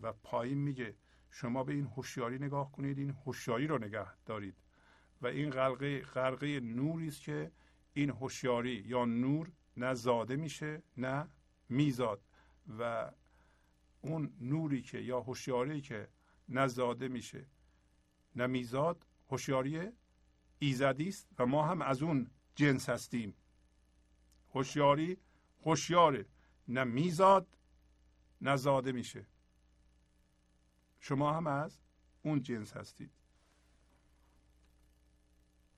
و 0.02 0.14
پایین 0.14 0.58
میگه 0.58 0.96
شما 1.30 1.64
به 1.64 1.74
این 1.74 1.86
هوشیاری 1.86 2.40
نگاه 2.40 2.72
کنید 2.72 2.98
این 2.98 3.16
هوشیاری 3.26 3.68
رو 3.68 3.78
نگه 3.78 4.08
دارید. 4.26 4.56
و 5.22 5.28
این 5.28 5.49
غرقه 5.49 6.02
غرقه 6.02 6.60
نوری 6.60 7.08
است 7.08 7.22
که 7.22 7.52
این 7.94 8.10
هوشیاری 8.10 8.84
یا 8.88 9.06
نور 9.06 9.52
نه 9.78 9.94
زاده 9.94 10.36
میشه 10.36 10.84
نه 10.98 11.28
میزاد. 11.70 12.22
و 12.80 13.12
اون 14.02 14.34
نوری 14.41 14.82
که 14.82 14.98
یا 14.98 15.20
هوشیاری 15.20 15.82
که 15.82 16.08
نه 16.49 16.68
زاده 16.68 17.08
میشه 17.08 17.45
نه 18.36 18.48
میزاد 18.48 19.06
هوشیاری 19.30 19.91
ایزدی 20.60 21.08
است 21.08 21.28
و 21.40 21.45
ما 21.45 21.66
هم 21.66 21.82
از 21.82 22.04
اون 22.04 22.30
جنس 22.56 22.90
هستیم. 22.90 23.36
هوشیاری 24.54 25.18
هوشیاره 25.66 26.26
نه 26.68 26.84
میزاد 26.84 27.48
نه 28.41 28.56
زاده 28.56 28.91
میشه. 28.91 29.26
شما 30.99 31.34
هم 31.34 31.48
از 31.48 31.80
اون 32.24 32.41
جنس 32.41 32.78
هستید. 32.78 33.11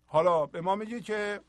حالا 0.05 0.45
به 0.45 0.61
ما 0.61 0.75
میگه 0.75 1.01
که 1.01 1.41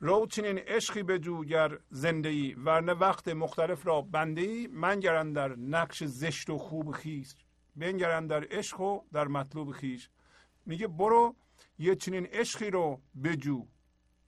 رو 0.00 0.26
چنین 0.26 0.58
عشقی 0.58 1.02
به 1.02 1.18
گر 1.48 1.78
زنده 1.90 2.28
ای 2.28 2.54
ورنه 2.54 2.92
وقت 2.92 3.28
مختلف 3.28 3.86
را 3.86 4.00
بنده 4.00 4.40
ای 4.40 4.66
من 4.66 5.00
گرن 5.00 5.32
در 5.32 5.56
نقش 5.56 6.04
زشت 6.04 6.50
و 6.50 6.58
خوب 6.58 6.90
خیش. 6.90 7.34
بنگرن 7.76 8.26
در 8.26 8.46
عشق 8.50 8.80
و 8.80 9.00
در 9.12 9.28
مطلوب 9.28 9.72
خیش. 9.72 10.10
میگه 10.66 10.88
برو 10.88 11.36
یه 11.78 11.96
چنین 11.96 12.26
عشقی 12.26 12.70
رو 12.70 13.00
بجو 13.24 13.66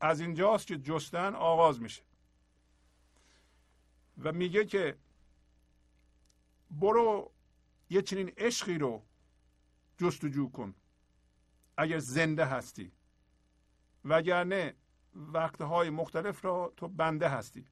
از 0.00 0.20
اینجاست 0.20 0.66
که 0.66 0.78
جستن 0.78 1.34
آغاز 1.34 1.82
میشه. 1.82 2.02
و 4.18 4.32
میگه 4.32 4.64
که 4.64 4.96
برو 6.70 7.32
یه 7.90 8.02
چنین 8.02 8.32
عشقی 8.36 8.78
رو 8.78 9.02
جستجو 9.98 10.50
کن. 10.50 10.74
اگر 11.76 11.98
زنده 11.98 12.44
هستی. 12.44 12.92
وگرنه 14.04 14.74
وقتهای 15.14 15.90
مختلف 15.90 16.44
را 16.44 16.72
تو 16.76 16.88
بنده 16.88 17.28
هستی. 17.28 17.66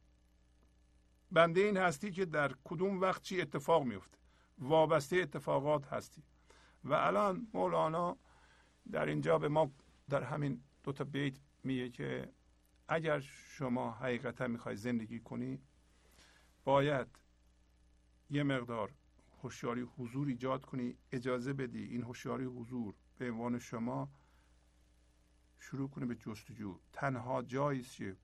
بنده 1.31 1.61
این 1.61 1.77
هستی 1.77 2.11
که 2.11 2.25
در 2.25 2.55
کدوم 2.65 3.01
وقت 3.01 3.23
چی 3.23 3.41
اتفاق 3.41 3.83
میفته 3.85 4.19
وابسته 4.59 5.17
اتفاقات 5.17 5.87
هستی. 5.87 6.23
و 6.85 6.93
الان 6.95 7.47
مولانا 7.55 8.17
در 8.93 9.07
اینجا 9.07 9.39
به 9.39 9.49
ما 9.49 9.73
در 10.09 10.23
همین 10.23 10.63
دو 10.85 10.93
تا 10.93 11.05
بیت 11.05 11.35
میگه 11.65 11.89
که 11.89 12.33
اگر 12.89 13.21
شما 13.21 13.91
حقیقتا 13.93 14.47
می‌خوای 14.47 14.77
زندگی 14.77 15.21
کنی 15.21 15.63
باید 16.65 17.22
یه 18.33 18.43
مقدار 18.43 18.93
هوشیاری 19.43 19.81
حضور 19.81 20.29
ایجاد 20.29 20.65
کنی 20.65 20.97
اجازه 21.13 21.53
بدی 21.53 21.85
این 21.85 22.03
هوشیاری 22.03 22.45
حضور 22.45 22.95
به 23.19 23.31
عنوان 23.31 23.59
شما 23.59 24.09
شروع 25.59 25.89
کنه 25.89 26.07
به 26.07 26.15
جستجو. 26.15 26.79
تنها 26.93 27.43
جایی 27.43 27.81
است 27.81 27.97
که 27.97 28.17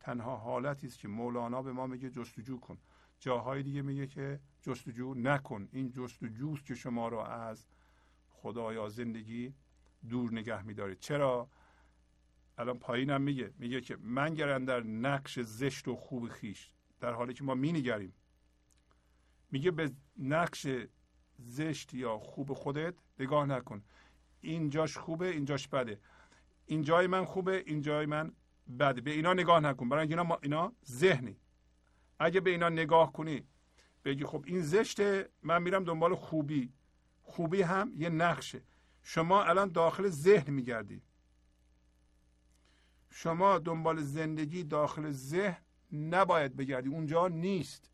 تنها 0.00 0.36
حالتی 0.36 0.86
است 0.86 0.98
که 0.98 1.08
مولانا 1.08 1.62
به 1.62 1.72
ما 1.72 1.86
میگه 1.86 2.10
جستجو 2.10 2.60
کن. 2.60 2.78
جاهای 3.20 3.62
دیگه 3.62 3.82
میگه 3.82 4.06
که 4.06 4.40
جستجو 4.62 5.14
نکن. 5.14 5.68
این 5.72 5.90
جستجوست 5.90 6.66
که 6.66 6.74
شما 6.74 7.08
را 7.08 7.26
از 7.26 7.66
خدا 8.28 8.72
یا 8.72 8.88
زندگی 8.88 9.54
دور 10.08 10.32
نگه 10.32 10.62
میدارید 10.62 10.98
چرا؟ 10.98 11.48
الان 12.58 12.78
پایینم 12.78 13.22
میگه. 13.22 13.52
میگه 13.58 13.80
که 13.80 13.96
من 13.96 14.34
گرن 14.34 14.64
در 14.64 14.82
نقش 14.82 15.40
زشت 15.40 15.88
و 15.88 15.96
خوب 15.96 16.28
خیش 16.28 16.70
در 17.00 17.12
حالی 17.12 17.34
که 17.34 17.44
ما 17.44 17.54
مینگریم. 17.54 18.14
میگه 19.52 19.70
به 19.70 19.92
نقش 20.18 20.66
زشت 21.38 21.94
یا 21.94 22.18
خوب 22.18 22.52
خودت 22.52 22.94
نگاه 23.18 23.46
نکن. 23.46 23.82
اینجاش 24.40 24.98
خوبه 24.98 25.28
اینجاش 25.28 25.68
بده. 25.68 26.00
این 26.66 26.82
جای 26.82 27.06
من 27.06 27.24
خوبه 27.24 27.62
این 27.66 27.80
جای 27.80 28.06
من 28.06 28.32
بده. 28.78 29.00
به 29.00 29.10
اینا 29.10 29.32
نگاه 29.32 29.60
نکن. 29.60 29.88
برای 29.88 30.08
اینا 30.08 30.38
اینا 30.42 30.72
ذهنی. 30.86 31.36
اگه 32.18 32.40
به 32.40 32.50
اینا 32.50 32.68
نگاه 32.68 33.12
کنی 33.12 33.44
بگی 34.04 34.24
خب 34.24 34.44
این 34.46 34.60
زشته 34.60 35.28
من 35.42 35.62
میرم 35.62 35.84
دنبال 35.84 36.14
خوبی. 36.14 36.72
خوبی 37.22 37.62
هم 37.62 37.92
یه 37.96 38.08
نقشه. 38.08 38.62
شما 39.02 39.44
الان 39.44 39.68
داخل 39.68 40.08
ذهن 40.08 40.54
میگردی. 40.54 41.02
شما 43.10 43.58
دنبال 43.58 44.00
زندگی 44.00 44.64
داخل 44.64 45.10
ذهن 45.10 45.62
نباید 45.92 46.56
بگردی. 46.56 46.88
اونجا 46.88 47.28
نیست. 47.28 47.91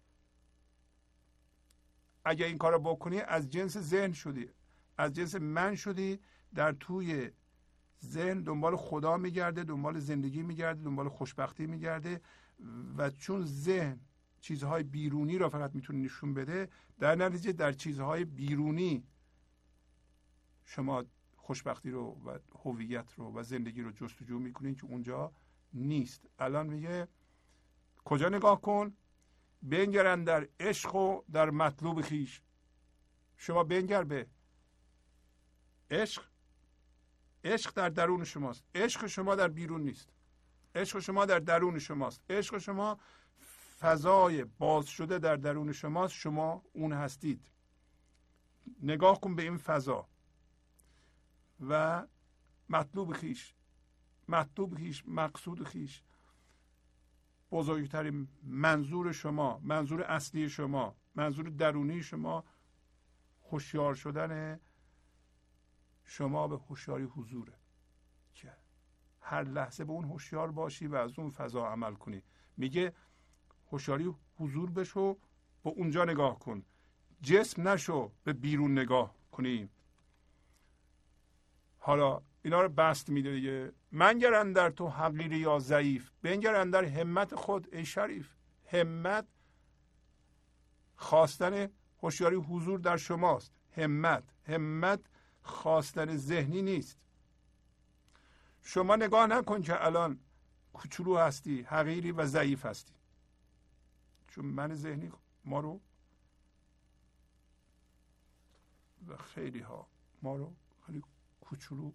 اگه 2.28 2.46
این 2.46 2.58
کار 2.58 2.78
بکنی 2.78 3.20
از 3.20 3.50
جنس 3.50 3.78
ذهن 3.78 4.12
شدی 4.12 4.48
از 4.98 5.12
جنس 5.12 5.34
من 5.34 5.74
شدی 5.74 6.18
در 6.54 6.72
توی 6.72 7.30
ذهن 8.04 8.42
دنبال 8.42 8.76
خدا 8.76 9.16
میگرده 9.16 9.64
دنبال 9.64 9.98
زندگی 9.98 10.42
میگرده 10.42 10.82
دنبال 10.82 11.08
خوشبختی 11.08 11.66
میگرده 11.66 12.20
و 12.96 13.10
چون 13.10 13.44
ذهن 13.44 14.00
چیزهای 14.40 14.82
بیرونی 14.82 15.38
را 15.38 15.48
فقط 15.48 15.74
می‌تونه 15.74 15.98
نشون 15.98 16.34
بده 16.34 16.68
در 16.98 17.14
نتیجه 17.14 17.52
در 17.52 17.72
چیزهای 17.72 18.24
بیرونی 18.24 19.04
شما 20.64 21.04
خوشبختی 21.36 21.90
رو 21.90 22.20
و 22.26 22.38
هویت 22.64 23.12
رو 23.12 23.32
و 23.32 23.42
زندگی 23.42 23.82
رو 23.82 23.90
جستجو 23.92 24.38
می‌کنید 24.38 24.80
که 24.80 24.86
اونجا 24.86 25.32
نیست. 25.72 26.28
الان 26.38 26.66
میگه 26.66 27.08
کجا 28.04 28.28
نگاه 28.28 28.60
کن؟ 28.60 28.96
بنگرن 29.62 30.24
در 30.24 30.48
عشق 30.60 30.94
و 30.94 31.22
در 31.32 31.50
مطلوب 31.50 32.00
خیش. 32.00 32.42
شما 33.36 33.64
بنگر 33.64 34.04
به 34.04 34.26
عشق. 35.90 36.24
عشق 37.44 37.74
در 37.74 37.88
درون 37.88 38.24
شماست. 38.24 38.64
عشق 38.74 39.06
شما 39.06 39.34
در 39.34 39.48
بیرون 39.48 39.82
نیست. 39.82 40.08
عشق 40.74 40.98
شما 40.98 41.26
در 41.26 41.38
درون 41.38 41.78
شماست. 41.78 42.22
عشق 42.30 42.58
شما 42.58 42.98
فضای 43.80 44.44
باز 44.44 44.86
شده 44.86 45.18
در 45.18 45.36
درون 45.36 45.72
شماست. 45.72 46.14
شما 46.14 46.62
اون 46.72 46.92
هستید. 46.92 47.50
نگاه 48.82 49.20
کن 49.20 49.34
به 49.34 49.42
این 49.42 49.56
فضا 49.56 50.08
و 51.68 52.06
مطلوب 52.68 53.12
خیش. 53.12 53.54
مطلوب 54.28 54.74
خیش 54.74 55.04
مقصود 55.06 55.68
خیش. 55.68 56.02
بزرگترین 57.50 58.28
منظور 58.42 59.12
شما 59.12 59.60
منظور 59.62 60.02
اصلی 60.02 60.48
شما 60.48 60.96
منظور 61.14 61.48
درونی 61.48 62.02
شما 62.02 62.44
هوشیار 63.50 63.94
شدن 63.94 64.60
شما 66.04 66.48
به 66.48 66.56
هوشیاری 66.56 67.04
حضوره. 67.04 67.54
که 68.34 68.52
هر 69.20 69.44
لحظه 69.44 69.84
به 69.84 69.92
اون 69.92 70.04
هوشیار 70.04 70.52
باشی 70.52 70.86
و 70.86 70.94
از 70.94 71.18
اون 71.18 71.30
فضا 71.30 71.66
عمل 71.66 71.94
کنی. 71.94 72.22
میگه 72.56 72.92
هوشیاری 73.72 74.14
حضور 74.38 74.70
بشو 74.70 75.18
به 75.64 75.70
اونجا 75.70 76.04
نگاه 76.04 76.38
کن. 76.38 76.62
جسم 77.22 77.68
نشو 77.68 78.12
به 78.24 78.32
بیرون 78.32 78.78
نگاه 78.78 79.14
کنی. 79.30 79.68
حالا 81.78 82.22
اینا 82.48 82.62
رو 82.62 82.68
بست 82.68 83.08
میده 83.08 83.32
دیگه. 83.32 83.72
منگر 83.92 84.44
در 84.44 84.70
تو 84.70 84.88
حقیر 84.88 85.32
یا 85.32 85.58
ضعیف 85.58 86.10
بنگر 86.22 86.64
در 86.64 86.84
همت 86.84 87.34
خود 87.34 87.74
ای 87.74 87.84
شریف. 87.84 88.34
همت 88.72 89.26
خواستن 90.96 91.68
هوشیاری 92.02 92.36
حضور 92.36 92.78
در 92.78 92.96
شماست. 92.96 93.52
همت 93.76 94.24
همت 94.46 95.00
خواستن 95.42 96.16
ذهنی 96.16 96.62
نیست. 96.62 96.98
شما 98.62 98.96
نگاه 98.96 99.26
نکن 99.26 99.62
که 99.62 99.84
الان 99.84 100.20
کوچولو 100.72 101.16
هستی 101.16 101.62
حقیری 101.62 102.12
و 102.12 102.26
ضعیف 102.26 102.66
هستی. 102.66 102.94
چون 104.28 104.44
من 104.44 104.74
ذهنی 104.74 105.12
ما 105.44 105.60
رو 105.60 105.80
و 109.08 109.16
خیلی 109.16 109.60
ها 109.60 109.88
ما 110.22 110.36
رو 110.36 110.52
خیلی 110.86 111.02
کوچولو 111.40 111.92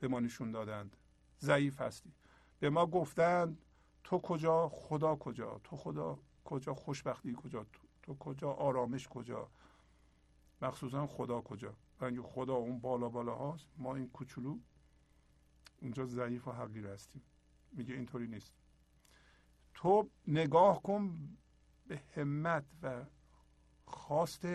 به 0.00 0.08
ما 0.08 0.20
نشون 0.20 0.50
دادند. 0.50 0.96
ضعیف 1.40 1.80
هستی. 1.80 2.12
به 2.60 2.70
ما 2.70 2.86
گفتند 2.86 3.58
تو 4.04 4.18
کجا 4.18 4.68
خدا 4.68 5.16
کجا؟ 5.16 5.60
تو 5.64 5.76
خدا 5.76 6.18
کجا 6.44 6.74
خوشبختی 6.74 7.36
کجا؟ 7.42 7.64
تو, 7.64 7.80
تو 8.02 8.14
کجا 8.14 8.52
آرامش 8.52 9.08
کجا؟ 9.08 9.48
مخصوصا 10.62 11.06
خدا 11.06 11.40
کجا؟ 11.40 11.74
و 12.00 12.22
خدا 12.22 12.54
اون 12.54 12.78
بالا 12.78 13.08
بالا 13.08 13.34
هاست. 13.34 13.66
ما 13.78 13.96
این 13.96 14.08
کوچولو 14.08 14.58
اونجا 15.80 16.06
ضعیف 16.06 16.48
و 16.48 16.52
حقیر 16.52 16.86
هستیم. 16.86 17.22
میگه 17.72 17.94
اینطوری 17.94 18.26
نیست. 18.26 18.52
تو 19.74 20.10
نگاه 20.26 20.82
کن 20.82 21.36
به 21.86 22.02
همت 22.16 22.64
و 22.82 23.04
خواست 23.84 24.46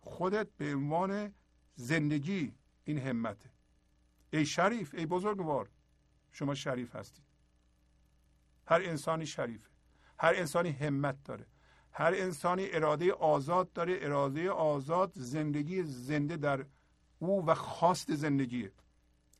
خودت 0.00 0.48
به 0.56 0.74
عنوان 0.74 1.34
زندگی. 1.74 2.54
این 2.84 2.98
همته. 2.98 3.53
ای 4.34 4.46
شریف 4.46 4.94
ای 4.94 5.06
بزرگوار 5.06 5.68
شما 6.32 6.54
شریف 6.54 6.96
هستید. 6.96 7.24
هر 8.66 8.80
انسانی 8.84 9.26
شریفه. 9.26 9.70
هر 10.18 10.34
انسانی 10.36 10.70
همت 10.70 11.24
داره. 11.24 11.46
هر 11.92 12.14
انسانی 12.16 12.66
اراده 12.70 13.12
آزاد 13.12 13.72
داره. 13.72 13.98
اراده 14.00 14.50
آزاد 14.50 15.12
زندگی 15.14 15.82
زنده 15.82 16.36
در 16.36 16.66
او 17.18 17.46
و 17.46 17.54
خواست 17.54 18.14
زندگیه. 18.14 18.72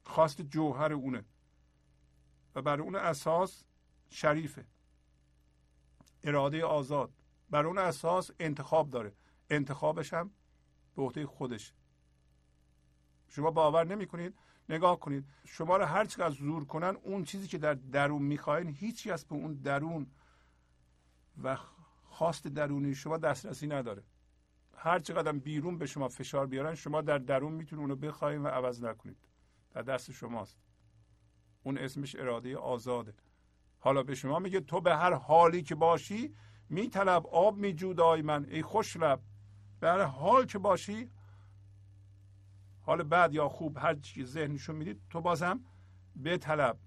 خواست 0.02 0.42
جوهر 0.42 0.92
اونه. 0.92 1.24
و 2.54 2.62
بر 2.62 2.80
اون 2.80 2.96
اساس 2.96 3.64
شریفه. 4.10 4.66
اراده 6.24 6.64
آزاد. 6.64 7.12
بر 7.50 7.66
اون 7.66 7.78
اساس 7.78 8.30
انتخاب 8.40 8.90
داره. 8.90 9.12
انتخابش 9.50 10.14
هم 10.14 10.30
به 10.96 11.02
عهده 11.02 11.26
خودش 11.26 11.72
شما 13.28 13.50
باور 13.50 13.84
نمی 13.86 14.06
کنید 14.06 14.34
نگاه 14.68 15.00
کنید. 15.00 15.24
شما 15.44 15.76
رو 15.76 15.84
هر 15.84 16.04
چقدر 16.04 16.34
زور 16.34 16.64
کنن 16.64 16.96
اون 17.02 17.24
چیزی 17.24 17.48
که 17.48 17.58
در 17.58 17.74
درون 17.74 18.22
می‌خواین 18.22 18.68
هیچی 18.68 19.10
از 19.10 19.24
به 19.24 19.34
اون 19.34 19.54
درون 19.54 20.06
و 21.42 21.56
خواست 22.04 22.48
درونی 22.48 22.94
شما 22.94 23.16
دسترسی 23.18 23.66
نداره. 23.66 24.02
هر 24.76 24.98
چقدر 24.98 25.32
بیرون 25.32 25.78
به 25.78 25.86
شما 25.86 26.08
فشار 26.08 26.46
بیارن 26.46 26.74
شما 26.74 27.00
در 27.00 27.18
درون 27.18 27.52
می‌تونید 27.52 27.82
اونو 27.82 27.96
بخواید 27.96 28.40
و 28.40 28.48
عوض 28.48 28.82
نکنید. 28.82 29.16
در 29.70 29.82
دست 29.82 30.10
شماست. 30.10 30.58
اون 31.62 31.78
اسمش 31.78 32.16
اراده 32.16 32.56
آزاده. 32.56 33.14
حالا 33.78 34.02
به 34.02 34.14
شما 34.14 34.38
میگه 34.38 34.60
تو 34.60 34.80
به 34.80 34.96
هر 34.96 35.12
حالی 35.12 35.62
که 35.62 35.74
باشی 35.74 36.34
میطلب 36.68 37.26
آب 37.26 37.56
میجو 37.56 38.16
من. 38.22 38.44
ای 38.44 38.62
خوش 38.62 38.96
لب 38.96 39.20
به 39.80 39.88
هر 39.88 40.02
حال 40.02 40.46
که 40.46 40.58
باشی 40.58 41.10
حال 42.86 43.02
بعد 43.02 43.34
یا 43.34 43.48
خوب 43.48 43.78
هر 43.78 43.94
چی 43.94 44.24
ذهنشون 44.24 44.76
می‌دید 44.76 45.00
تو 45.10 45.20
بازم 45.20 45.60
به 46.16 46.38
طلب. 46.38 46.78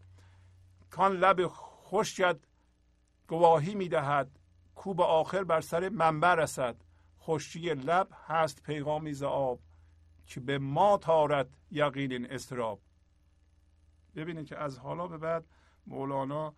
کان 0.89 1.11
لب 1.11 1.47
خشکت 1.47 2.39
گواهی 3.27 3.75
می‌دهد 3.75 4.39
کو 4.75 4.93
به 4.93 5.03
آخر 5.03 5.43
بر 5.43 5.61
سر 5.61 5.89
منبع 5.89 6.33
رسد. 6.33 6.75
خشکی 7.19 7.73
لب 7.73 8.07
هست 8.27 8.63
پیغامی 8.63 9.13
ز 9.13 9.23
آب 9.23 9.59
که 10.25 10.39
به 10.39 10.57
ما 10.57 10.97
تارد 10.97 11.57
یقین 11.71 12.11
این 12.11 12.31
استراب 12.31 12.81
ببینید 14.15 14.45
که 14.45 14.57
از 14.57 14.79
حالا 14.79 15.07
به 15.07 15.17
بعد 15.17 15.45
مولانا 15.87 16.53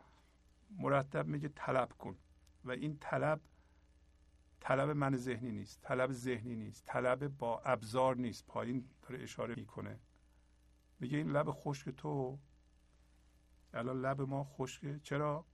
مرتب 0.77 1.27
میگه 1.27 1.49
طلب 1.49 1.93
کن. 1.93 2.17
و 2.65 2.71
این 2.71 2.97
طلب 3.01 3.41
طلب 4.59 4.89
من 4.89 5.15
ذهنی 5.15 5.51
نیست 5.51 5.81
طلب 5.81 6.11
ذهنی 6.11 6.55
نیست 6.55 6.85
طلب 6.85 7.27
با 7.27 7.59
ابزار 7.59 8.15
نیست. 8.15 8.45
پایین 8.47 8.89
داره 9.01 9.23
اشاره 9.23 9.55
می‌کنه. 9.55 9.99
میگه 10.99 11.17
این 11.17 11.31
لب 11.31 11.51
خشک 11.51 11.89
تو. 11.89 12.39
الان 13.73 14.01
لب 14.01 14.21
ما 14.21 14.43
خشکه. 14.43 14.99
چرا؟ 15.03 15.45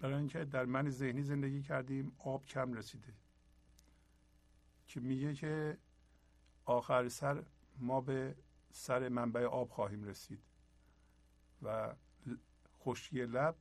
برای 0.00 0.14
اینکه 0.14 0.44
در 0.44 0.64
من 0.64 0.90
ذهنی 0.90 1.22
زندگی 1.22 1.62
کردیم 1.62 2.16
آب 2.18 2.46
کم 2.46 2.72
رسیده. 2.72 3.14
که 4.86 5.00
میگه 5.00 5.34
که 5.34 5.78
آخر 6.64 7.08
سر 7.08 7.44
ما 7.78 8.00
به 8.00 8.36
سر 8.70 9.08
منبع 9.08 9.44
آب 9.44 9.70
خواهیم 9.70 10.04
رسید. 10.04 10.42
و 11.62 11.94
خشکی 12.80 13.26
لب 13.26 13.56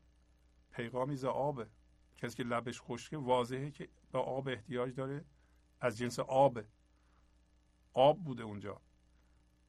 پیغامی 0.72 1.16
ز 1.16 1.26
آبه. 1.26 1.68
کسی 2.24 2.36
که 2.36 2.44
لبش 2.44 2.82
خشکه 2.82 3.18
واضحه 3.18 3.72
که 3.72 3.90
به 4.12 4.20
آب 4.20 4.48
احتیاج 4.48 4.96
داره. 4.96 5.26
از 5.82 5.98
جنس 5.98 6.20
آب. 6.20 6.64
آب 7.94 8.24
بوده 8.24 8.44
اونجا 8.44 8.82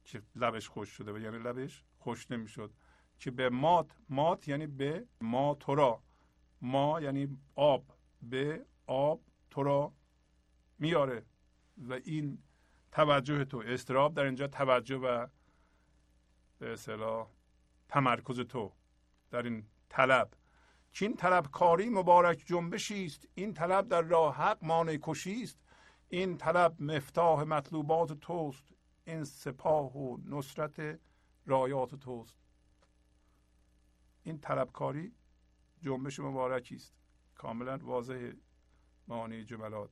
که 0.03 0.21
لبش 0.35 0.67
خوش 0.67 0.89
شده 0.89 1.13
و 1.13 1.17
یعنی 1.17 1.37
لبش 1.37 1.83
خوش 1.97 2.31
نمی‌شد. 2.31 2.73
که 3.19 3.31
به 3.31 3.49
مات 3.49 3.97
مات 4.09 4.47
یعنی 4.47 4.67
به 4.67 5.07
ما 5.21 5.55
تو 5.55 5.75
را. 5.75 6.03
ما 6.61 7.01
یعنی 7.01 7.37
آب. 7.55 7.85
به 8.21 8.65
آب 8.87 9.21
تو 9.49 9.63
را 9.63 9.93
میاره 10.79 11.25
و 11.77 11.93
این 11.93 12.43
توجه 12.91 13.45
تو 13.45 13.63
استراب 13.65 14.13
در 14.13 14.23
اینجا 14.23 14.47
توجه 14.47 14.95
و 14.95 15.27
به 16.59 16.73
اصطلاح 16.73 17.27
تمرکز 17.89 18.39
تو 18.39 18.73
در 19.31 19.43
این 19.43 19.67
طلب. 19.89 20.33
که 20.95 21.05
این 21.05 21.15
طلبکاری 21.15 21.89
مبارک 21.89 22.43
جنبشی 22.45 23.05
است. 23.05 23.27
این 23.35 23.53
طلب 23.53 23.87
در 23.87 24.01
راه 24.01 24.35
حق 24.35 24.57
مانع 24.61 24.97
کشی 25.01 25.43
است. 25.43 25.59
این 26.09 26.37
طلب 26.37 26.81
مفتاح 26.81 27.43
مطلوبات 27.43 28.13
توست. 28.13 28.63
این 29.05 29.23
سپاه 29.23 29.97
و 29.97 30.17
نصرت 30.25 30.99
رایات 31.45 31.95
توست. 31.95 32.37
این 34.23 34.37
طلبکاری 34.37 35.13
جنبش 35.81 36.19
مبارکی 36.19 36.75
است. 36.75 36.93
کاملا 37.35 37.77
واضح 37.77 38.31
معانی 39.07 39.43
جملات. 39.43 39.89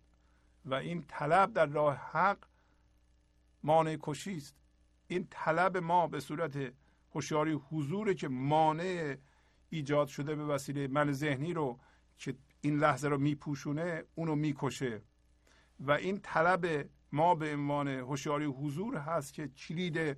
و 0.65 0.73
این 0.73 1.03
طلب 1.07 1.53
در 1.53 1.65
راه 1.65 1.95
حق 1.95 2.45
مانع 3.63 3.97
کشی 4.01 4.37
است. 4.37 4.55
این 5.07 5.27
طلب 5.29 5.77
ما 5.77 6.07
به 6.07 6.19
صورت 6.19 6.73
هوشیاری 7.11 7.53
حضور 7.53 8.13
که 8.13 8.27
مانع 8.27 9.17
ایجاد 9.73 10.07
شده 10.07 10.35
به 10.35 10.45
وسیله 10.45 10.87
من 10.87 11.11
ذهنی 11.11 11.53
رو 11.53 11.79
که 12.17 12.35
این 12.61 12.79
لحظه 12.79 13.07
رو 13.07 13.17
میپوشونه 13.17 14.03
اونو 14.15 14.35
می‌کشه. 14.35 15.01
و 15.79 15.91
این 15.91 16.19
طلب 16.19 16.89
ما 17.11 17.35
به 17.35 17.53
عنوان 17.53 17.87
هوشیاری 17.87 18.45
حضور 18.45 18.97
هست 18.97 19.33
که 19.33 19.47
کلید 19.47 20.17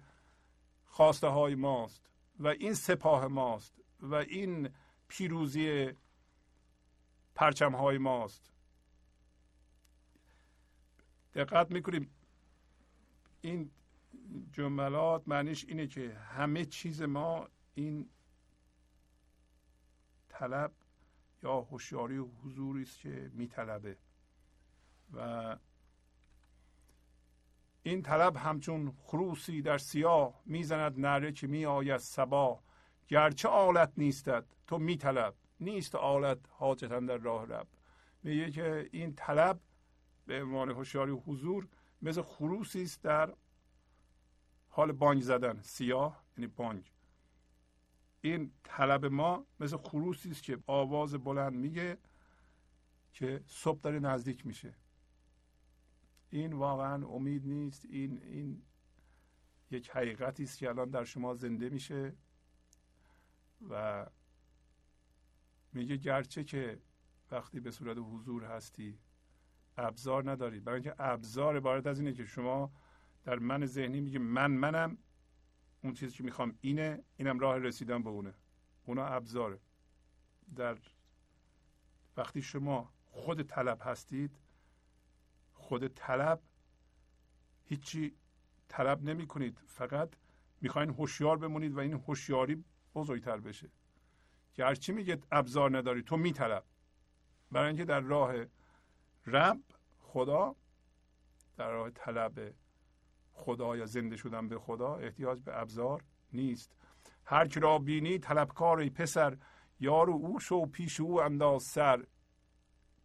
خواسته 0.85 1.27
های 1.27 1.55
ماست 1.55 2.09
و 2.39 2.47
این 2.47 2.73
سپاه 2.73 3.27
ماست 3.27 3.81
و 3.99 4.15
این 4.15 4.69
پیروزی 5.07 5.93
پرچم 7.35 7.75
های 7.75 7.97
ماست. 7.97 8.51
دقت 11.33 11.71
می‌کنیم. 11.71 12.09
این 13.41 13.71
جملات 14.51 15.27
معنیش 15.27 15.65
اینه 15.65 15.87
که 15.87 16.13
همه 16.13 16.65
چیز 16.65 17.01
ما 17.01 17.47
این 17.73 18.09
طلب 20.39 20.71
یا 21.43 21.61
هوشیاری 21.61 22.17
و 22.17 22.27
حضوری 22.43 22.81
است 22.81 22.99
که 22.99 23.31
میطلبه. 23.33 23.97
و 25.13 25.57
این 27.83 28.01
طلب 28.01 28.37
همچون 28.37 28.91
خروسی 28.91 29.61
در 29.61 29.77
سیاه 29.77 30.41
می‌زند 30.45 30.99
نره 30.99 31.31
که 31.31 31.47
می 31.47 31.65
آید 31.65 31.97
سبا 31.97 32.59
گرچه 33.07 33.49
آلت 33.49 33.93
نیستد 33.97 34.45
تو 34.67 34.77
میطلب. 34.77 35.35
نیست 35.59 35.95
آلت 35.95 36.39
حاجتا 36.49 36.99
در 36.99 37.17
راه 37.17 37.45
رب. 37.45 37.67
میگه 38.23 38.51
که 38.51 38.89
این 38.91 39.15
طلب 39.15 39.59
به 40.25 40.43
عنوان 40.43 40.71
هوشیاری 40.71 41.11
و 41.11 41.19
حضور 41.19 41.67
مثل 42.01 42.21
خروسی 42.21 42.83
است 42.83 43.01
در 43.03 43.33
حال 44.69 44.91
بانگ 44.91 45.21
زدن. 45.21 45.61
سیاه 45.61 46.23
یعنی 46.37 46.47
بانگ. 46.47 46.91
این 48.25 48.51
طلب 48.63 49.05
ما 49.05 49.45
مثل 49.59 49.77
خروسی 49.77 50.31
است 50.31 50.43
که 50.43 50.59
آواز 50.67 51.13
بلند 51.13 51.53
میگه 51.53 51.97
که 53.13 53.43
صبح 53.47 53.79
داره 53.79 53.99
نزدیک 53.99 54.45
میشه. 54.45 54.75
این 56.29 56.53
واقعا 56.53 57.07
امید 57.07 57.47
نیست. 57.47 57.85
این 57.85 58.23
این 58.23 58.61
یک 59.71 59.89
حقیقتی 59.89 60.43
است 60.43 60.57
که 60.57 60.69
الان 60.69 60.89
در 60.89 61.03
شما 61.03 61.33
زنده 61.33 61.69
میشه 61.69 62.13
و 63.69 64.05
میگه 65.73 65.97
گرچه 65.97 66.43
که 66.43 66.81
وقتی 67.31 67.59
به 67.59 67.71
صورت 67.71 67.97
حضور 67.97 68.43
هستی 68.43 68.99
ابزار 69.77 70.31
ندارید 70.31 70.63
برای 70.63 70.75
اینکه 70.75 70.95
ابزار 70.99 71.57
عبارت 71.57 71.87
از 71.87 71.99
اینه 71.99 72.13
که 72.13 72.25
شما 72.25 72.71
در 73.23 73.39
من 73.39 73.65
ذهنی 73.65 74.01
میگه 74.01 74.19
من 74.19 74.51
منم 74.51 74.97
اون 75.85 75.93
چیزی 75.93 76.17
که 76.17 76.23
می‌خوام 76.23 76.57
اینه 76.61 77.03
اینم 77.17 77.39
راه 77.39 77.57
رسیدن 77.57 78.03
به 78.03 78.09
اونه. 78.09 78.33
اونا 78.85 79.05
ابزاره. 79.05 79.59
در 80.55 80.77
وقتی 82.17 82.41
شما 82.41 82.93
خود 83.05 83.41
طلب 83.41 83.81
هستید 83.81 84.39
خود 85.53 85.87
طلب 85.87 86.41
هیچی 87.63 88.15
طلب 88.67 89.03
نمی 89.03 89.27
کنید 89.27 89.59
فقط 89.65 90.09
می‌خواین 90.61 90.89
هوشیار 90.89 91.37
بمونید 91.37 91.73
و 91.73 91.79
این 91.79 91.93
هوشیاری 91.93 92.63
بزرگتر 92.95 93.37
بشه. 93.37 93.69
گرچه 94.53 94.93
میگه 94.93 95.19
ابزار 95.31 95.77
نداری 95.77 96.03
تو 96.03 96.17
میطلب. 96.17 96.65
برای 97.51 97.67
اینکه 97.67 97.85
در 97.85 97.99
راه 97.99 98.33
رب 99.25 99.61
خدا 99.99 100.55
در 101.57 101.71
راه 101.71 101.89
طلب 101.89 102.53
خدا 103.35 103.77
یا 103.77 103.85
زنده 103.85 104.15
شدن 104.15 104.47
به 104.47 104.59
خدا 104.59 104.95
احتیاج 104.95 105.39
به 105.39 105.61
ابزار 105.61 106.03
نیست. 106.33 106.75
هر 107.25 107.47
کی 107.47 107.59
را 107.59 107.79
بینی 107.79 108.19
طلبکاری 108.19 108.89
پسر 108.89 109.37
یارو 109.79 110.13
او 110.13 110.39
شو 110.39 110.65
پیش 110.65 110.99
او 110.99 111.21
انداز 111.21 111.63
سر. 111.63 112.05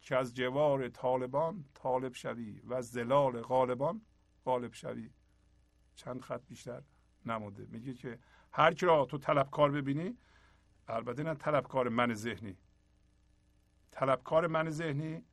که 0.01 0.15
از 0.15 0.33
جوار 0.33 0.89
طالبان 0.89 1.65
طالب 1.73 2.13
شوی 2.13 2.61
و 2.63 2.73
از 2.73 2.89
زلال 2.89 3.41
غالبان 3.41 4.01
غالب 4.45 4.73
شوی. 4.73 5.09
چند 5.95 6.21
خط 6.21 6.41
بیشتر 6.47 6.81
نموده 7.25 7.65
میگه 7.69 7.93
که 7.93 8.19
هر 8.51 8.73
کی 8.73 8.85
را 8.85 9.05
تو 9.05 9.17
طلبکار 9.17 9.71
ببینی 9.71 10.17
البته 10.87 11.23
نه 11.23 11.35
طلبکار 11.35 11.89
من 11.89 12.13
ذهنی. 12.13 12.57
طلبکار 13.91 14.47
من 14.47 14.69
ذهنی 14.69 15.23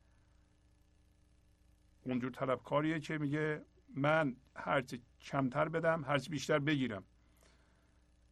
اونجور 2.01 2.31
طلبکاریه 2.31 2.99
که 2.99 3.17
میگه 3.17 3.65
من 3.95 4.35
هرچی 4.55 5.01
کمتر 5.21 5.69
بدم 5.69 6.03
هرچی 6.03 6.29
بیشتر 6.29 6.59
بگیرم. 6.59 7.03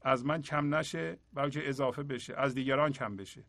از 0.01 0.25
من 0.25 0.41
کم 0.41 0.75
نشه 0.75 1.19
بلکه 1.33 1.69
اضافه 1.69 2.03
بشه. 2.03 2.35
از 2.35 2.53
دیگران 2.53 2.91
کم 2.91 3.15
بشه. 3.15 3.43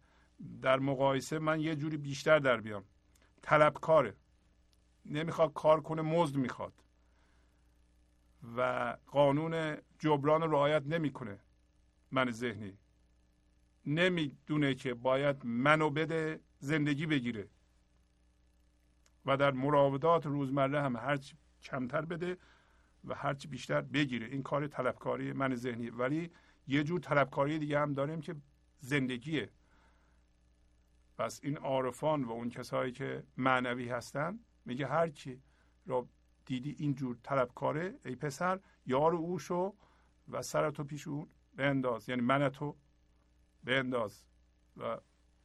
در 0.63 0.79
مقایسه 0.79 1.39
من 1.39 1.61
یه 1.61 1.77
جوری 1.77 1.97
بیشتر 1.97 2.39
در 2.39 2.61
بیام. 2.61 2.85
طلبکاره. 3.43 4.17
نمی‌خواد 5.05 5.53
کار 5.53 5.81
کنه 5.81 6.03
مزد 6.03 6.37
می‌خواد. 6.37 6.73
و 8.57 8.97
قانون 9.07 9.77
جبران 9.99 10.43
رعایت 10.43 10.83
نمی‌کنه 10.87 11.41
من 12.11 12.31
ذهنی. 12.31 12.79
نمی‌دونه 13.87 14.75
که 14.75 14.95
باید 14.95 15.45
منو 15.45 15.91
بده 15.91 16.41
زندگی 16.59 17.07
بگیره. 17.07 17.49
و 19.27 19.37
در 19.37 19.51
مراودات 19.51 20.27
روزمره 20.27 20.83
هم 20.83 20.97
هرچی 20.97 21.37
کمتر 21.63 22.05
بده 22.05 22.37
و 23.05 23.15
هرچی 23.15 23.49
بیشتر 23.49 23.81
بگیره. 23.81 24.27
این 24.27 24.43
کار 24.43 24.67
طلبکاری 24.67 25.33
من 25.33 25.55
ذهنی. 25.55 25.91
ولی 25.91 26.31
یه 26.67 26.83
جور 26.83 27.01
طلبکاری 27.01 27.59
دیگه 27.59 27.81
هم 27.81 27.95
داریم 27.95 28.21
که 28.21 28.37
زندگیه. 28.81 29.51
پس 31.19 31.41
این 31.43 31.57
عارفان 31.57 32.25
و 32.25 32.31
اون 32.31 32.51
کسایی 32.51 32.93
که 32.93 33.25
معنوی 33.37 33.89
هستن 33.89 34.39
میگه 34.65 34.87
هر 34.87 35.09
کی 35.09 35.43
را 35.87 36.09
دیدی 36.47 36.77
اینجور 36.79 37.17
طلبکاره 37.23 37.99
ای 38.05 38.17
پسر 38.17 38.61
یار 38.87 39.15
او 39.15 39.39
شو 39.39 39.75
و 40.29 40.43
سرتو 40.43 40.85
پیش 40.85 41.09
اون 41.09 41.29
بنداز 41.57 42.09
یعنی 42.09 42.23
من 42.23 42.49
تو 42.49 42.77
بنداز 43.65 44.25
و 44.77 45.01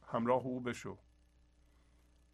همراه 0.06 0.42
او 0.42 0.60
بشو. 0.60 0.98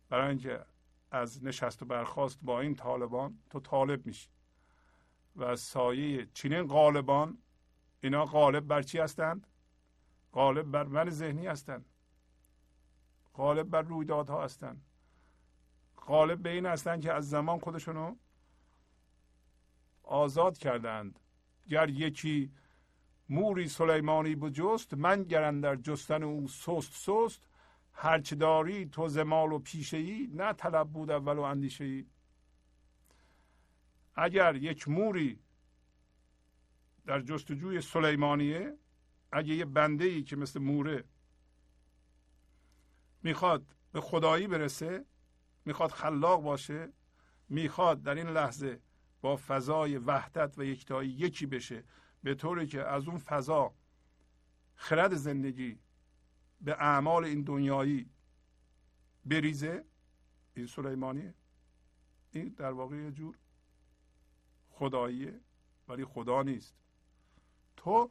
برای 0.08 0.28
اینکه 0.28 0.64
از 1.10 1.44
نشست 1.44 1.82
و 1.82 1.86
برخواست 1.86 2.38
با 2.42 2.60
این 2.60 2.74
طالبان 2.74 3.38
تو 3.50 3.60
طالب 3.60 4.06
میشی. 4.06 4.28
و 5.36 5.56
سایه 5.56 6.28
چنین 6.34 6.66
غالبان 6.66 7.38
اینا 8.00 8.24
غالب 8.24 8.66
بر 8.66 8.82
چی 8.82 8.98
هستند؟ 8.98 9.46
غالب 10.32 10.70
بر 10.70 10.84
من 10.84 11.10
ذهنی 11.10 11.46
هستند. 11.46 11.84
غالب 13.34 13.70
بر 13.70 13.82
رویدادها 13.82 14.44
هستند. 14.44 14.82
غالب 15.96 16.42
به 16.42 16.50
این 16.50 16.66
هستند 16.66 17.02
که 17.02 17.12
از 17.12 17.30
زمان 17.30 17.58
خودشونو 17.58 18.16
آزاد 20.02 20.58
کردند. 20.58 21.20
گر 21.68 21.88
یکی 21.88 22.52
موری 23.28 23.68
سلیمانی 23.68 24.34
بجست 24.34 24.94
من 24.94 25.22
گرن 25.22 25.60
در 25.60 25.76
جستن 25.76 26.22
او 26.22 26.48
سست 26.48 26.92
سست 26.92 27.49
هرچه 28.02 28.36
داری 28.36 28.86
تو 28.86 29.08
زمال 29.08 29.52
و 29.52 29.58
پیشه 29.58 29.96
ای 29.96 30.30
نه 30.32 30.52
طلب 30.52 30.88
بود 30.88 31.10
اول 31.10 31.36
و 31.36 31.40
اندیشه 31.40 31.84
ای 31.84 32.06
اگر 34.14 34.56
یک 34.56 34.88
موری 34.88 35.40
در 37.06 37.20
جستجوی 37.20 37.80
سلیمانیه 37.80 38.78
اگه 39.32 39.54
یه 39.54 39.64
بنده 39.64 40.04
ای 40.04 40.22
که 40.22 40.36
مثل 40.36 40.60
موره 40.60 41.04
می‌خواد 43.22 43.76
به 43.92 44.00
خدایی 44.00 44.46
برسه 44.46 45.04
می‌خواد 45.64 45.90
خلاق 45.90 46.42
باشه 46.42 46.92
می‌خواد 47.48 48.02
در 48.02 48.14
این 48.14 48.28
لحظه 48.28 48.80
با 49.20 49.36
فضای 49.36 49.98
وحدت 49.98 50.58
و 50.58 50.64
یکتایی 50.64 51.10
یکی 51.10 51.46
بشه 51.46 51.84
به 52.22 52.34
طوری 52.34 52.66
که 52.66 52.82
از 52.82 53.08
اون 53.08 53.18
فضا 53.18 53.74
خرد 54.74 55.14
زندگی 55.14 55.78
به 56.60 56.72
اعمال 56.72 57.24
این 57.24 57.42
دنیایی 57.42 58.10
بریزه 59.24 59.84
این 60.54 60.66
سلیمانیه. 60.66 61.34
این 62.32 62.48
در 62.48 62.72
واقع 62.72 62.96
یه 62.96 63.10
جور 63.10 63.38
خداییه 64.68 65.40
ولی 65.88 66.04
خدا 66.04 66.42
نیست. 66.42 66.74
تو 67.76 68.10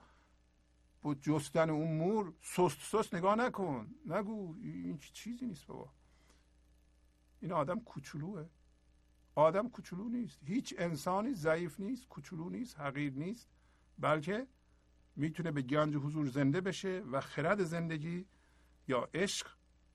با 1.02 1.16
جستن 1.16 1.70
اون 1.70 1.98
مور 1.98 2.34
سست 2.42 2.82
سست 2.82 3.16
نگاه 3.16 3.36
نکن. 3.36 3.96
نگو 4.06 4.56
این 4.62 4.98
چیزی 4.98 5.46
نیست 5.46 5.68
بابا. 5.68 5.90
این 7.40 7.52
آدم 7.52 7.80
کوچولوه. 7.80 8.50
آدم 9.36 9.70
کوچولو 9.70 10.10
نیست. 10.10 10.40
هیچ 10.44 10.76
انسانی 10.78 11.34
ضعیف 11.34 11.80
نیست 11.80 12.08
کوچولو 12.08 12.50
نیست 12.50 12.80
حقیر 12.80 13.14
نیست. 13.14 13.50
بلکه 14.00 14.48
می‌تونه 15.16 15.52
به 15.52 15.62
گنج 15.62 15.96
حضور 15.96 16.28
زنده 16.28 16.62
بشه 16.62 17.04
و 17.12 17.22
خرد 17.22 17.64
زندگی 17.64 18.26
یا 18.90 19.10
عشق 19.14 19.48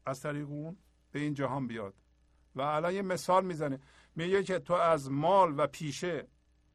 از 0.07 0.21
طریق 0.21 0.49
اون 0.49 0.77
به 1.13 1.21
این 1.21 1.35
جهان 1.35 1.67
بیاد. 1.67 1.95
و 2.55 2.61
الان 2.61 2.95
یه 2.95 3.03
مثال 3.03 3.45
می‌زنه. 3.45 3.81
میگه 4.17 4.43
که 4.43 4.59
تو 4.59 4.75
از 4.75 5.11
مال 5.11 5.55
و 5.59 5.67
پیشه 5.67 6.29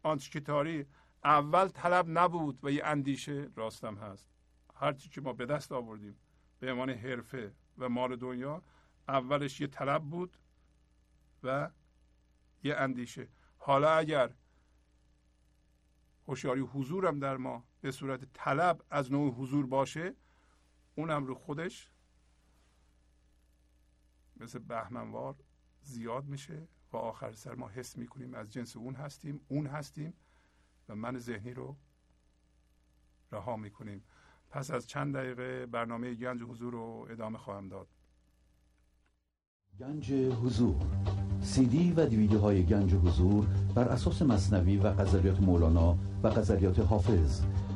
آنچه 0.04 0.86
اول 1.24 1.68
طلب 1.68 2.06
نبود 2.08 2.60
و 2.64 2.72
یه 2.72 2.86
اندیشه 2.86 3.50
راستم 3.56 3.96
هست. 3.96 4.30
هرچی 4.76 5.10
که 5.10 5.22
ما 5.22 5.34
به 5.34 5.46
دست 5.46 5.72
آوردیم 5.72 6.20
به 6.60 6.72
عنوان 6.72 6.90
حرفه 6.90 7.54
و 7.78 7.90
مال 7.90 8.16
دنیا 8.16 8.64
اولش 9.08 9.62
یه 9.62 9.68
طلب 9.68 10.04
بود 10.04 10.38
و 11.44 11.72
یه 12.64 12.76
اندیشه. 12.76 13.28
حالا 13.58 13.92
اگر 13.92 14.34
هوشیاری 16.28 16.62
حضورم 16.62 17.20
در 17.20 17.38
ما 17.38 17.64
به 17.82 17.92
صورت 17.92 18.34
طلب 18.34 18.84
از 18.90 19.12
نوع 19.12 19.34
حضور 19.34 19.66
باشه 19.66 20.16
اونم 20.96 21.26
رو 21.26 21.36
خودش 21.36 21.92
مثل 24.42 24.60
بهمنوار 24.60 25.36
زیاد 25.82 26.26
میشه 26.26 26.68
و 26.94 26.98
آخر 26.98 27.32
سر 27.32 27.56
ما 27.56 27.68
حس 27.68 27.98
می‌کنیم 27.98 28.34
از 28.34 28.52
جنس 28.52 28.78
اون 28.78 28.96
هستیم 28.96 29.42
اون 29.48 29.68
هستیم 29.68 30.14
و 30.90 30.96
من 30.96 31.18
ذهنی 31.18 31.54
رو 31.54 31.76
رها 33.32 33.58
می‌کنیم. 33.58 34.04
پس 34.50 34.72
از 34.72 34.88
چند 34.88 35.16
دقیقه 35.16 35.66
برنامه 35.66 36.14
گنج 36.14 36.44
حضور 36.44 36.74
رو 36.74 37.08
ادامه 37.10 37.38
خواهم 37.38 37.70
داد. 37.70 37.88
گنج 39.80 40.12
حضور 40.14 40.76
سی 41.42 41.66
دی 41.66 41.92
و 41.92 42.06
دیویدیو 42.06 42.40
های 42.40 42.66
گنج 42.66 42.94
حضور 42.94 43.46
بر 43.76 43.90
اساس 43.90 44.22
مصنوی 44.22 44.78
و 44.78 44.88
قذریات 44.88 45.40
مولانا 45.40 45.98
و 46.24 46.28
قذریات 46.28 46.80
حافظ. 46.80 47.42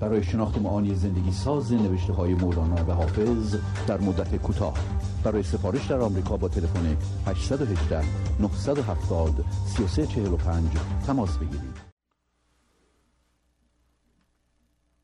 برای 0.00 0.22
شناخت 0.22 0.58
معانی 0.58 0.94
زندگی 0.94 1.32
ساز 1.32 1.72
نوشته 1.72 2.12
های 2.12 2.34
مولانا 2.34 2.84
و 2.84 2.90
حافظ 2.92 3.56
در 3.86 4.00
مدت 4.00 4.36
کوتاه. 4.36 4.78
برای 5.24 5.42
سفارش 5.42 5.86
در 5.86 6.00
آمریکا 6.00 6.36
با 6.36 6.48
تلفن 6.48 6.96
818 7.26 8.40
970 8.40 9.44
3345 9.66 10.70
تماس 11.06 11.38
بگیرید. 11.38 11.80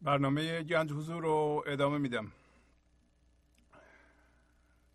برنامه 0.03 0.63
گنج 0.63 0.93
حضور 0.93 1.23
رو 1.23 1.65
ادامه 1.67 1.99
میدم. 1.99 2.33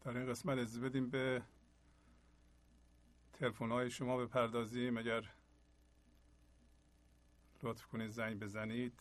در 0.05 0.17
این 0.17 0.29
قسمت 0.29 0.57
از 0.57 0.81
بدیم 0.81 1.09
به 1.09 1.41
تلفن 3.33 3.71
های 3.71 3.89
شما 3.89 4.17
بپردازیم. 4.17 4.97
اگر 4.97 5.23
لطف 7.63 7.85
کنید 7.85 8.09
زنگ 8.11 8.39
بزنید. 8.39 8.93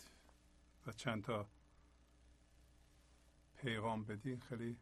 و 0.86 0.92
چند 0.92 1.24
تا 1.24 1.48
پیغام 3.56 4.04
بدین 4.04 4.40
خیلی 4.40 4.76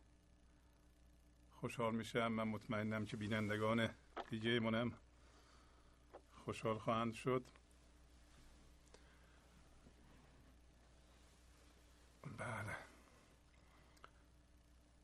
خوشحال 1.51 1.95
میشم 1.95 2.27
من 2.27 2.45
مطمئنم 2.45 3.05
که 3.05 3.17
بینندگان 3.17 3.89
دیگه 4.31 4.61
منم 4.61 4.93
خوشحال 6.33 6.79
خواهند 6.79 7.13
شد. 7.15 7.51
بله. 12.39 12.77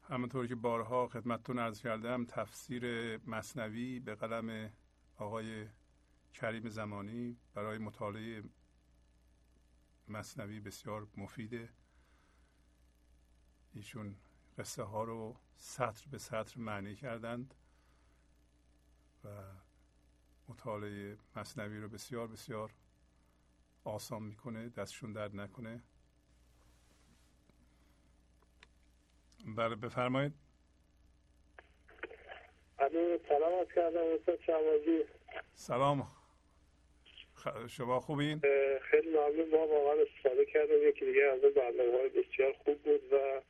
همونطور 0.08 0.46
که 0.46 0.54
بارها 0.54 1.08
خدمتتون 1.08 1.58
ارز 1.58 1.80
کردم 1.80 2.24
تفسیر 2.24 3.16
مصنوی 3.26 4.00
به 4.00 4.14
قلم 4.14 4.72
آقای 5.16 5.66
کریم 6.34 6.68
زمانی 6.68 7.36
برای 7.54 7.78
مطالعه 7.78 8.42
مصنوی 10.08 10.60
بسیار 10.60 11.06
مفیده. 11.16 11.68
ایشون 13.74 14.16
قصه 14.58 14.82
ها 14.82 15.04
رو 15.04 15.36
سطر 15.56 16.06
به 16.10 16.18
سطر 16.18 16.60
معنی 16.60 16.96
کردند 16.96 17.54
و 19.24 19.28
مطالعه 20.48 21.18
مصنوی 21.36 21.78
رو 21.80 21.88
بسیار 21.88 22.26
بسیار 22.26 22.74
آسان 23.84 24.22
می‌کنه 24.22 24.68
دستشون 24.68 25.12
درد 25.12 25.36
نکنه. 25.36 25.82
بله 29.46 29.74
بفرمایید. 29.74 30.34
سلام 33.28 33.66
کردم 33.74 34.00
استاد 34.18 34.38
سلام. 35.54 36.23
شما 37.68 38.00
خوبین؟ 38.00 38.40
خیلی 38.90 39.08
ممنون. 39.08 39.48
ما 39.50 39.66
واقعا 39.66 40.02
استفاده 40.02 40.44
کردم 40.44 40.88
یکی 40.88 41.04
دیگه 41.04 41.22
از 41.24 41.40
برنامه 41.40 41.98
های 41.98 42.08
بسیار 42.08 42.52
خوب 42.52 42.78
بود 42.82 43.12
و 43.12 43.40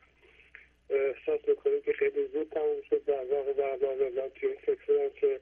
احساس 0.91 1.49
می‌کنیم 1.49 1.83
که 1.83 1.93
خیلی 1.93 2.27
زود 2.27 2.49
تموم 2.49 2.83
شد 2.91 3.05
در 3.05 3.25
واقع 3.25 3.53
برنامه 3.53 4.11
من 4.11 4.29
توی 4.29 4.49
این 4.49 4.59
فکر 4.67 5.09
که 5.09 5.41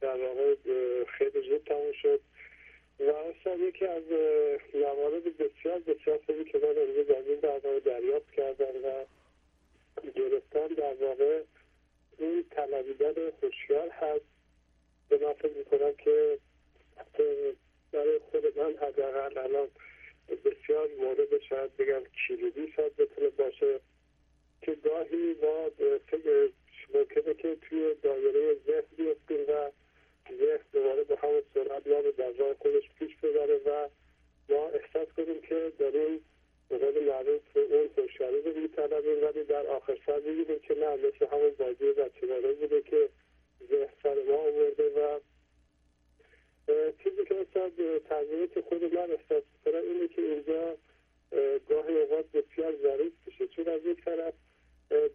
در 0.00 0.16
واقع 0.16 0.54
خیلی 1.04 1.48
زود 1.48 1.64
تموم 1.64 1.92
شد. 1.92 2.20
و 3.00 3.10
اصلا 3.10 3.54
یکی 3.54 3.86
از 3.86 4.02
موارد 4.74 5.36
بسیار 5.36 5.78
بسیار 5.78 6.20
خوبی 6.26 6.44
که 6.44 6.58
من 6.58 6.68
امروز 6.68 7.10
از 7.10 7.26
این 7.26 7.40
برنامه 7.40 7.80
دریافت 7.80 8.30
کردم 8.32 8.84
و 8.84 9.04
گرفتم 10.14 10.74
در 10.74 10.94
واقع 10.94 11.42
این 12.18 12.44
طلبیدن 12.50 13.30
خوشیار 13.30 13.88
هست. 13.88 14.24
به 15.08 15.18
من 15.18 15.32
فکر 15.32 15.52
می‌کنم 15.52 15.92
که 16.04 16.38
برای 17.96 18.18
خود 18.18 18.58
من 18.58 18.76
حداقل 18.76 19.38
الان 19.38 19.68
بسیار 20.44 20.88
مورد 20.98 21.40
شاید 21.48 21.76
بگم 21.76 22.02
کلیدی 22.28 22.72
شاید 22.76 22.96
بتونه 22.96 23.28
باشه 23.28 23.80
که 24.62 24.74
گاهی 24.74 25.36
ما 25.42 25.70
فکر 26.06 26.50
ممکنه 26.94 27.34
که 27.34 27.56
توی 27.62 27.94
دایره 28.02 28.54
ذهن 28.66 28.84
بیفتیم 28.96 29.40
و 29.48 29.70
ذهن 30.38 30.64
دوباره 30.72 31.04
به 31.04 31.16
همون 31.16 31.42
سرعت 31.54 31.86
ما 31.86 32.00
رو 32.00 32.12
در 32.12 32.30
راه 32.30 32.54
خودش 32.54 32.90
پیش 32.98 33.16
ببره 33.16 33.60
و 33.66 33.88
ما 34.48 34.68
احساس 34.68 35.08
کنیم 35.16 35.40
که 35.40 35.72
داریم 35.78 36.24
به 36.68 36.78
قول 36.78 37.04
معروف 37.04 37.42
اون 37.54 37.90
هوشیاری 37.98 38.42
رو 38.42 38.60
میطلبیم 38.60 39.24
ولی 39.24 39.44
در 39.44 39.66
آخر 39.66 39.98
سر 40.06 40.20
می‌بینیم 40.20 40.58
که 40.58 40.74
نه 40.74 40.96
مثل 40.96 41.26
همون 41.32 41.50
بازی 41.58 41.92
بچگانه 41.92 42.52
بوده 42.52 42.82
که 42.82 43.08
ذهن 43.70 43.88
سر 44.02 44.14
ما 44.28 44.36
آورده 44.36 44.88
و 44.88 45.20
چیزی 47.02 47.24
که 47.24 47.34
اصلا 47.40 47.70
تغییرات 47.98 48.60
خود 48.60 48.94
من 48.94 49.10
احساس 49.10 49.44
کنم 49.64 49.82
اینه 49.82 50.08
که 50.08 50.22
اینجا 50.22 50.76
گاهی 51.68 52.00
اوقات 52.00 52.24
بسیار 52.32 52.74
ظریف 52.82 53.12
بشه 53.26 53.46
چون 53.46 53.68
از 53.68 53.80
یک 53.84 54.04
طرف 54.04 54.34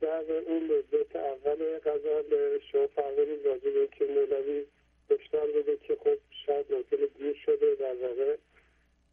در 0.01 0.31
اون 0.31 0.67
بیت 0.91 1.15
اول 1.15 1.79
غزل 1.79 2.59
شما 2.71 2.87
فرمودید 2.87 3.45
راجع 3.45 3.71
به 3.71 3.87
که 3.87 4.05
مولوی 4.05 4.65
هشدار 5.09 5.47
بده 5.47 5.77
که 5.77 5.95
خب 5.95 6.17
شاید 6.45 6.65
ممکنه 6.73 7.07
دیر 7.17 7.33
شده 7.45 7.75
در 7.75 7.95
واقع 7.95 8.37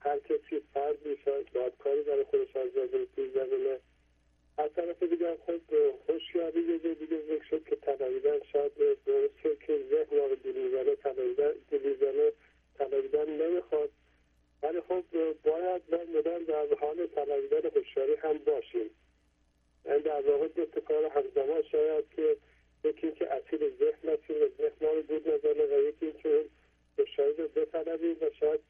هر 0.00 0.18
کسی 0.18 0.62
فردی 0.74 1.16
شاید 1.24 1.52
باید 1.52 1.72
کاری 1.78 2.02
برای 2.02 2.24
خودش 2.24 2.56
انجام 2.56 2.86
بده 2.86 3.06
توی 3.16 3.30
زمینه 3.30 3.78
از 4.58 4.70
طرف 4.76 5.02
دیگر 5.02 5.36
خب 5.46 5.60
هوشیاری 6.08 6.60
یه 6.60 6.78
جای 6.78 6.94
دیگه 6.94 7.18
ذکر 7.28 7.44
شد 7.44 7.64
که 7.64 7.76
تنویدن 7.76 8.38
شاید 8.52 8.72
درسته 9.06 9.56
که 9.66 9.78
ذهن 9.90 10.18
رو 10.18 10.34
دور 10.34 10.54
می‌زنه 10.54 10.94
تنویدن 10.96 11.52
تنویدن 12.78 13.30
نمی‌خواد 13.30 13.90
ولی 14.62 14.80
خب 14.80 15.04
باید 15.44 15.82
ما 15.92 16.18
مدام 16.18 16.44
در 16.44 16.74
حال 16.80 17.06
تنویدن 17.06 17.70
هوشیاری 17.74 18.14
هم 18.14 18.38
باشیم 18.38 18.90
یعنی 19.86 20.02
در 20.02 20.30
واقع 20.30 20.48
دو 20.48 20.80
کار 20.80 21.04
همزمان 21.04 21.62
شاید 21.62 22.04
که 22.16 22.36
یکی 22.84 23.06
اینکه 23.06 23.32
اسیر 23.32 23.60
ذهن 23.78 24.12
نشیم 24.12 24.36
و 24.42 24.48
ذهن 24.58 24.76
ما 24.80 24.92
رو 24.92 25.02
دور 25.02 25.18
نزنه 25.18 25.76
و 25.76 25.88
یکی 25.88 26.06
اینکه 26.06 26.28
اون 26.28 26.48
هوشیاری 26.98 27.32
رو 27.36 27.48
بطلبیم 27.48 28.16
و 28.20 28.30
شاید 28.40 28.60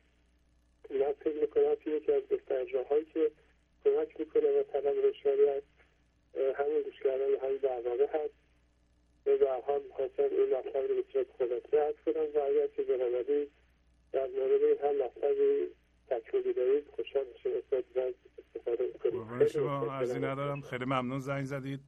من 0.91 1.12
فکر 1.12 1.41
می‌کنم 1.41 1.77
که 1.85 1.91
یکی 1.91 2.12
از 2.12 2.23
بهترین 2.23 2.85
هایی 2.91 3.05
که 3.05 3.31
کمک 3.85 4.20
می‌کنه 4.20 4.61
و 4.61 4.62
طلب 4.62 5.05
هوشیاری 5.05 5.49
هست 5.49 5.66
همین 6.55 6.83
گوش 6.83 7.01
کردن 7.05 7.37
همین 7.43 7.59
برنامه 7.59 8.07
هست 8.07 8.35
به 9.25 9.49
هر 9.49 9.61
حال 9.61 9.83
می‌خواستم 9.83 10.23
این 10.23 10.57
مطلب 10.57 10.89
رو 10.89 10.95
به 10.95 11.05
صورت 11.12 11.27
خلاصه 11.39 11.79
عرض 11.79 11.95
کنم 12.07 12.27
و 12.35 12.39
اگر 12.39 12.66
که 12.66 12.85
جنابالی 12.85 13.51
در 14.12 14.27
مورد 14.27 14.62
این 14.62 14.79
هم 14.83 15.05
مطلبی 15.05 15.69
تکمیلی 16.11 16.53
دارید 16.53 16.85
خوشحال 16.97 17.25
میشم 17.33 17.51
استفاده 18.39 18.87
قربون 19.01 20.07
عرضی 20.24 20.32
ندارم. 20.32 20.61
خیلی 20.61 20.85
ممنون 20.85 21.19
زنگ 21.19 21.45
زدید. 21.45 21.81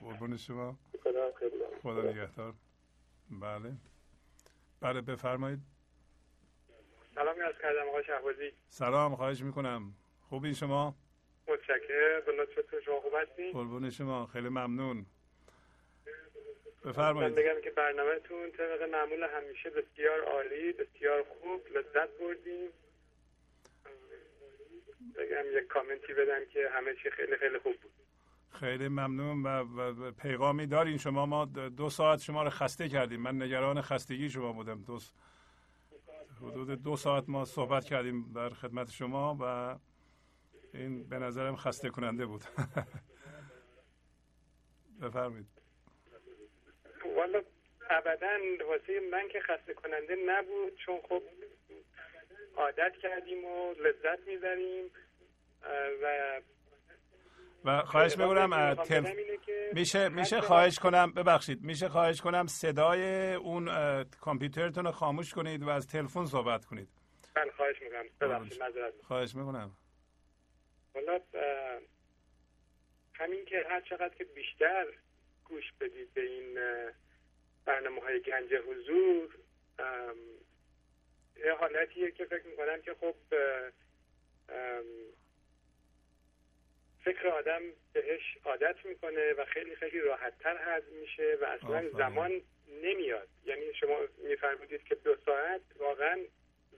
قربون 0.00 0.36
شما. 0.36 0.78
خدا 1.82 2.02
نگهدار. 2.02 2.54
بله. 3.30 3.72
بله 4.80 5.00
بفرمایید. 5.00 5.58
سلام 7.14 7.36
از 7.48 7.54
کردم 7.62 7.88
آقای 7.88 8.04
شهبازی. 8.04 8.52
سلام 8.68 9.16
خواهش 9.16 9.42
می‌کنم. 9.42 9.94
خوبین 10.20 10.52
شما؟ 10.52 10.94
متشکر 11.48 12.20
به 12.20 12.32
لطفتون 12.32 12.80
شما 12.80 13.00
خوب 13.00 13.12
هستین؟ 13.22 13.52
قربون 13.52 13.90
شما 13.90 14.26
خیلی 14.26 14.48
ممنون. 14.48 15.06
بفرمایید. 16.84 17.30
من 17.30 17.42
بگم 17.42 17.60
که 17.64 17.70
برنامهتون 17.70 18.50
طبق 18.50 18.82
معمول 18.82 19.22
همیشه 19.22 19.70
بسیار 19.70 20.20
عالی 20.20 20.72
بسیار 20.72 21.22
خوب 21.22 21.60
لذت 21.76 22.18
بردیم. 22.20 22.70
کامنتی 25.74 26.14
بدم 26.14 26.44
که 26.52 26.68
همه 26.72 26.94
چی 27.02 27.10
خیلی 27.10 27.36
خیلی 27.36 27.58
خوب 27.58 27.72
بود. 27.72 27.90
خیلی 28.60 28.88
ممنون 28.88 29.42
و, 29.42 30.12
پیغامی 30.12 30.66
دارین. 30.66 30.96
شما 30.96 31.26
ما 31.26 31.44
دو 31.76 31.90
ساعت 31.90 32.20
شما 32.20 32.42
رو 32.42 32.50
خسته 32.50 32.88
کردیم. 32.88 33.20
من 33.20 33.42
نگران 33.42 33.80
خستگی 33.80 34.30
شما 34.30 34.52
بودم. 34.52 34.82
دو 34.82 34.98
حدود 36.42 36.82
دو 36.82 36.96
ساعت 36.96 37.24
ما 37.28 37.44
صحبت 37.44 37.84
کردیم 37.84 38.32
در 38.32 38.48
خدمت 38.48 38.90
شما 38.90 39.38
و 39.40 39.76
این 40.74 41.08
به 41.08 41.18
نظرم 41.18 41.56
خسته 41.56 41.90
کننده 41.90 42.26
بود. 42.26 42.44
بفرمایید. 45.02 45.46
والا 47.16 47.42
ابدا 47.90 48.38
واسه 48.68 49.00
من 49.12 49.28
که 49.28 49.40
خسته 49.40 49.74
کننده 49.74 50.16
نبود 50.26 50.76
چون 50.86 51.00
خب 51.08 51.22
عادت 52.56 52.92
کردیم 53.02 53.44
و 53.44 53.72
لذت 53.72 54.26
می‌بریم. 54.26 54.90
و 56.02 56.40
و 57.64 57.82
خواهش 57.82 58.18
می‌کنم 58.18 58.74
تلف... 58.74 59.12
میشه 59.72 60.08
میشه 60.08 60.40
خواهش 60.40 60.78
کنم 60.78 61.12
ببخشید 61.12 61.62
میشه 61.62 61.88
خواهش 61.88 62.20
کنم 62.20 62.46
صدای 62.46 63.34
اون 63.34 63.64
کامپیوترتون 64.04 64.84
رو 64.84 64.90
خاموش 64.90 65.34
کنید 65.34 65.62
و 65.62 65.68
از 65.68 65.86
تلفن 65.86 66.24
صحبت 66.24 66.64
کنید. 66.64 66.88
من 67.36 67.50
خواهش 67.56 67.82
می‌کنم. 67.82 68.04
ببخشید 68.20 68.62
خواهش 69.02 69.34
می‌کنم. 69.34 69.76
حالا 70.94 71.20
همین 73.14 73.44
که 73.44 73.66
هر 73.68 73.80
چقدر 73.80 74.14
که 74.14 74.24
بیشتر 74.24 74.86
گوش 75.44 75.72
بدید 75.80 76.14
به 76.14 76.22
این 76.22 76.58
برنامه 77.64 78.00
های 78.00 78.20
گنج 78.20 78.54
حضور 78.54 79.38
یه 81.44 81.54
حالتیه 81.60 82.10
که 82.10 82.24
فکر 82.24 82.46
می‌کنم 82.46 82.82
که 82.82 82.94
خب 83.00 83.14
فکر 87.04 87.28
آدم 87.28 87.62
بهش 87.92 88.38
عادت 88.44 88.76
می‌کنه 88.84 89.32
و 89.32 89.44
خیلی 89.44 89.76
خیلی 89.76 90.00
راحتتر 90.00 90.56
هضم 90.60 90.92
میشه 91.00 91.38
و 91.40 91.44
اصلا 91.44 91.88
زمان 91.88 92.40
نمیاد. 92.82 93.28
یعنی 93.44 93.74
شما 93.74 93.98
میفرمودید 94.18 94.84
که 94.84 94.94
دو 94.94 95.16
ساعت 95.26 95.60
واقعا 95.78 96.18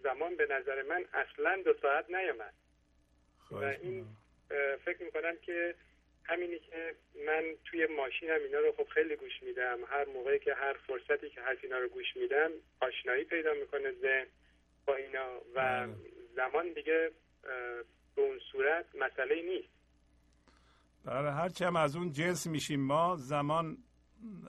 زمان 0.03 0.37
به 0.37 0.47
نظر 0.47 0.83
من 0.83 1.05
اصلا 1.13 1.63
دو 1.65 1.75
ساعت 1.83 2.11
نیامد. 2.11 2.55
و 3.51 3.65
این 3.65 4.07
فکر 4.85 5.03
می‌کنم 5.03 5.37
که 5.37 5.75
همینی 6.25 6.59
که 6.59 6.95
من 7.27 7.45
توی 7.65 7.87
ماشینم 7.87 8.41
اینا 8.43 8.59
رو 8.59 8.73
خب 8.73 8.89
خیلی 8.89 9.17
گوش 9.17 9.43
میدم. 9.43 9.85
هر 9.85 10.05
موقعی 10.05 10.39
که 10.39 10.55
هر 10.55 10.73
فرصتی 10.73 11.31
که 11.31 11.41
هست 11.43 11.65
اینا 11.65 11.79
رو 11.79 11.89
گوش 11.89 12.17
میدم 12.17 12.51
آشنایی 12.81 13.25
پیدا 13.25 13.53
می‌کنه 13.55 13.93
ذهن 13.93 14.27
با 14.87 14.97
اینا 14.97 15.41
و 15.55 15.89
زمان 16.37 16.73
دیگه 16.73 17.11
به 18.17 18.23
اون 18.23 18.39
صورت 18.39 18.87
مسئله 18.95 19.43
نیست. 19.43 19.82
بله 21.05 21.33
هرچی 21.33 21.65
هم 21.65 21.77
از 21.77 21.97
اون 21.97 22.13
جنس 22.13 22.47
میشیم 22.47 22.81
ما 22.81 23.17
زمان 23.17 23.79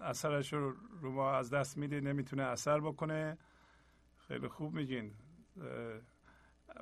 اثرش 0.01 0.53
رو 0.53 0.75
رو 1.01 1.11
ما 1.11 1.31
از 1.31 1.49
دست 1.49 1.77
میده 1.77 2.01
نمی‌تونه 2.01 2.43
اثر 2.43 2.79
بکنه. 2.79 3.37
خیلی 4.27 4.47
خوب 4.47 4.73
میگین. 4.73 5.13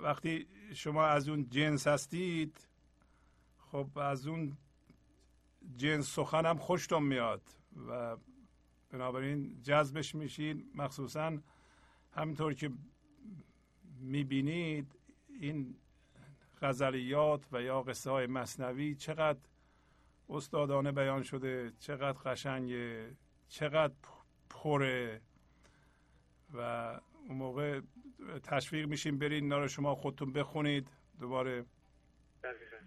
وقتی 0.02 0.48
شما 0.74 1.06
از 1.06 1.30
اون 1.30 1.50
جنس 1.50 1.88
هستید 1.88 2.68
خب 3.58 3.98
از 3.98 4.28
اون 4.28 4.58
جنس 5.76 6.16
سخن 6.16 6.46
هم 6.46 6.58
خوشتون 6.58 7.04
میاد 7.04 7.42
و 7.88 8.18
بنابراین 8.90 9.62
جذبش 9.64 10.16
میشین. 10.16 10.72
مخصوصا 10.76 11.38
همینطور 12.16 12.54
که 12.54 12.72
می‌بینید 14.00 15.00
این 15.40 15.76
غزلیات 16.62 17.48
و 17.52 17.62
یا 17.62 17.82
قصه 17.82 18.12
های 18.12 18.28
مصنوی 18.28 18.96
چقدر 18.96 19.40
استادانه 20.30 20.92
بیان 20.92 21.24
شده. 21.24 21.72
چقدر 21.80 22.18
قشنگه. 22.26 23.12
چقدر 23.50 23.94
پره. 24.50 25.22
و 26.54 26.60
اون 27.28 27.38
موقع 27.38 27.80
تشویق 28.44 28.88
میشیم 28.88 29.20
برید 29.20 29.44
اینا 29.44 29.60
رو 29.60 29.68
شما 29.68 29.96
خودتون 29.96 30.34
بخونید. 30.34 30.88
دوباره. 31.20 31.66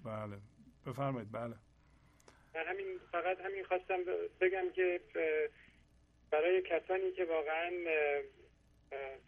بله. 0.05 0.39
بفرمایید. 0.87 1.33
بله. 1.33 1.55
همین 2.55 3.01
فقط 3.13 3.41
همین 3.41 3.65
خواستم 3.65 3.97
بگم 4.41 4.73
که 4.75 5.01
برای 6.31 6.63
کسانی 6.63 7.13
که 7.13 7.25
واقعا 7.25 7.71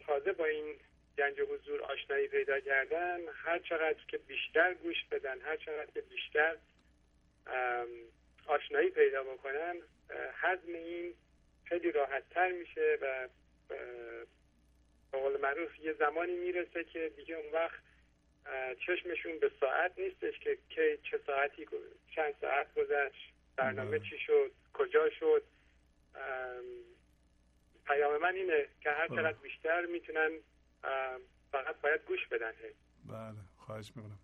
تازه 0.07 0.33
با 0.33 0.45
این 0.45 0.75
گنج 1.17 1.39
حضور 1.39 1.81
آشنایی 1.81 2.27
پیدا 2.27 2.59
کردن 2.59 3.19
هر 3.33 3.59
چقدر 3.59 3.97
که 4.07 4.17
بیشتر 4.17 4.73
گوش 4.73 5.05
بدن 5.11 5.41
هر 5.41 5.57
چقدر 5.57 5.91
که 5.93 6.01
بیشتر 6.01 6.57
آشنایی 8.45 8.89
پیدا 8.89 9.23
بکنن 9.23 9.75
حزم 10.41 10.73
این 10.73 11.13
خیلی 11.65 11.91
راحت 11.91 12.29
تر 12.29 12.51
میشه 12.51 12.97
و 13.01 13.27
به 13.67 13.87
قول 15.11 15.41
معروف 15.41 15.79
یه 15.79 15.93
زمانی 15.93 16.35
می‌رسه 16.35 16.83
که 16.83 17.11
دیگه 17.15 17.35
اون 17.35 17.53
وقت 17.53 17.79
چشمشون 18.85 19.39
به 19.39 19.51
ساعت 19.59 19.91
نیستش 19.99 20.39
که 20.39 20.57
که 20.69 20.99
چه 21.11 21.19
ساعتی 21.25 21.67
چند 22.15 22.33
ساعت 22.41 22.73
گذشت 22.73 23.33
برنامه 23.55 23.99
چی 23.99 24.17
شد 24.25 24.51
کجا 24.73 25.09
شد. 25.09 25.43
پیام 27.85 28.21
من 28.21 28.35
اینه 28.35 28.67
که 28.81 28.89
هر 28.89 29.07
چقدر 29.07 29.33
بیشتر 29.33 29.85
می‌تونن 29.85 30.31
فقط 31.51 31.81
باید 31.81 32.01
گوش 32.05 32.27
بدن 32.27 32.53
بله 33.05 33.35
خواهش 33.57 33.91
می‌کنم. 33.95 34.19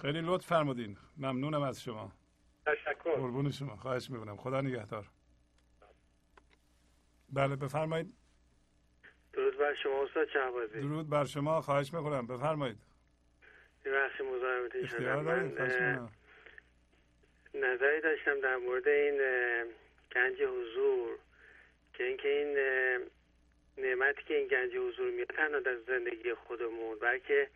خیلی 0.00 0.20
لطف 0.20 0.46
فرمودین. 0.46 0.96
ممنونم 1.16 1.62
از 1.62 1.82
شما. 1.82 2.12
تشکر. 2.66 3.14
قربون 3.16 3.50
شما. 3.50 3.76
خواهش 3.76 4.10
می‌کنم. 4.10 4.36
خدا 4.36 4.60
نگهدار. 4.60 5.06
بله 7.32 7.56
بفرمایید. 7.56 8.14
درود 9.32 9.58
بر 9.58 9.74
شما 9.74 10.02
استاد 10.02 10.28
شهبازی. 10.28 10.80
درود 10.80 11.08
بر 11.08 11.24
شما. 11.24 11.60
خواهش 11.60 11.94
می‌کنم. 11.94 12.26
بفرمایید. 12.26 12.78
بخش 13.84 14.20
مزاحمتون 14.20 14.86
شدم 14.86 15.20
من 15.20 15.52
نظری 17.54 18.00
داشتم 18.00 18.40
در 18.40 18.56
مورد 18.56 18.88
این 18.88 19.20
گنج 20.14 20.42
حضور 20.42 21.18
که 21.94 22.04
اینکه 22.04 22.28
این 22.28 22.58
نعمتی 23.78 24.22
که 24.28 24.34
این 24.34 24.48
گنج 24.48 24.76
حضور 24.76 25.10
میاد 25.10 25.26
تنها 25.26 25.60
در 25.60 25.76
زندگی 25.86 26.34
خودمون 26.34 26.98
بلکه 26.98 27.48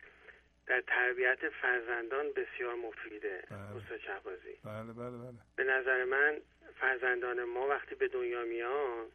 در 0.71 0.81
تربیت 0.81 1.49
فرزندان 1.49 2.25
بسیار 2.31 2.75
مفیده 2.75 3.43
بله. 3.49 3.59
استاد 3.59 3.99
شهبازی. 3.99 4.55
بله 4.63 4.93
بله 4.93 5.17
بله. 5.17 5.37
به 5.55 5.63
نظر 5.63 6.03
من 6.03 6.37
فرزندان 6.79 7.43
ما 7.43 7.67
وقتی 7.67 7.95
به 7.95 8.07
دنیا 8.07 8.45
میان 8.45 9.05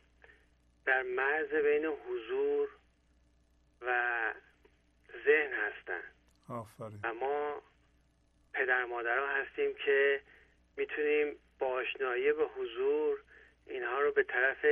در 0.87 1.03
مرز 1.03 1.49
بین 1.49 1.85
حضور 1.85 2.69
و 3.83 4.33
ذهن 5.25 5.53
هستن. 5.53 6.03
آفرین. 6.49 7.01
و 7.05 7.15
ما 7.15 7.63
پدر 8.55 8.85
مادرها 8.85 9.27
هستیم 9.27 9.75
که 9.85 10.21
می‌تونیم 10.77 11.37
با 11.59 11.67
آشنایی 11.67 12.33
به 12.33 12.45
حضور 12.45 13.23
اینها 13.67 14.01
رو 14.01 14.13
به 14.13 14.23
طرف 14.23 14.67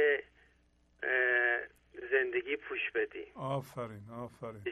زندگی 2.10 2.56
پوش 2.56 2.90
بدیم. 2.94 3.32
آفرین 3.34 4.10
آفرین. 4.10 4.62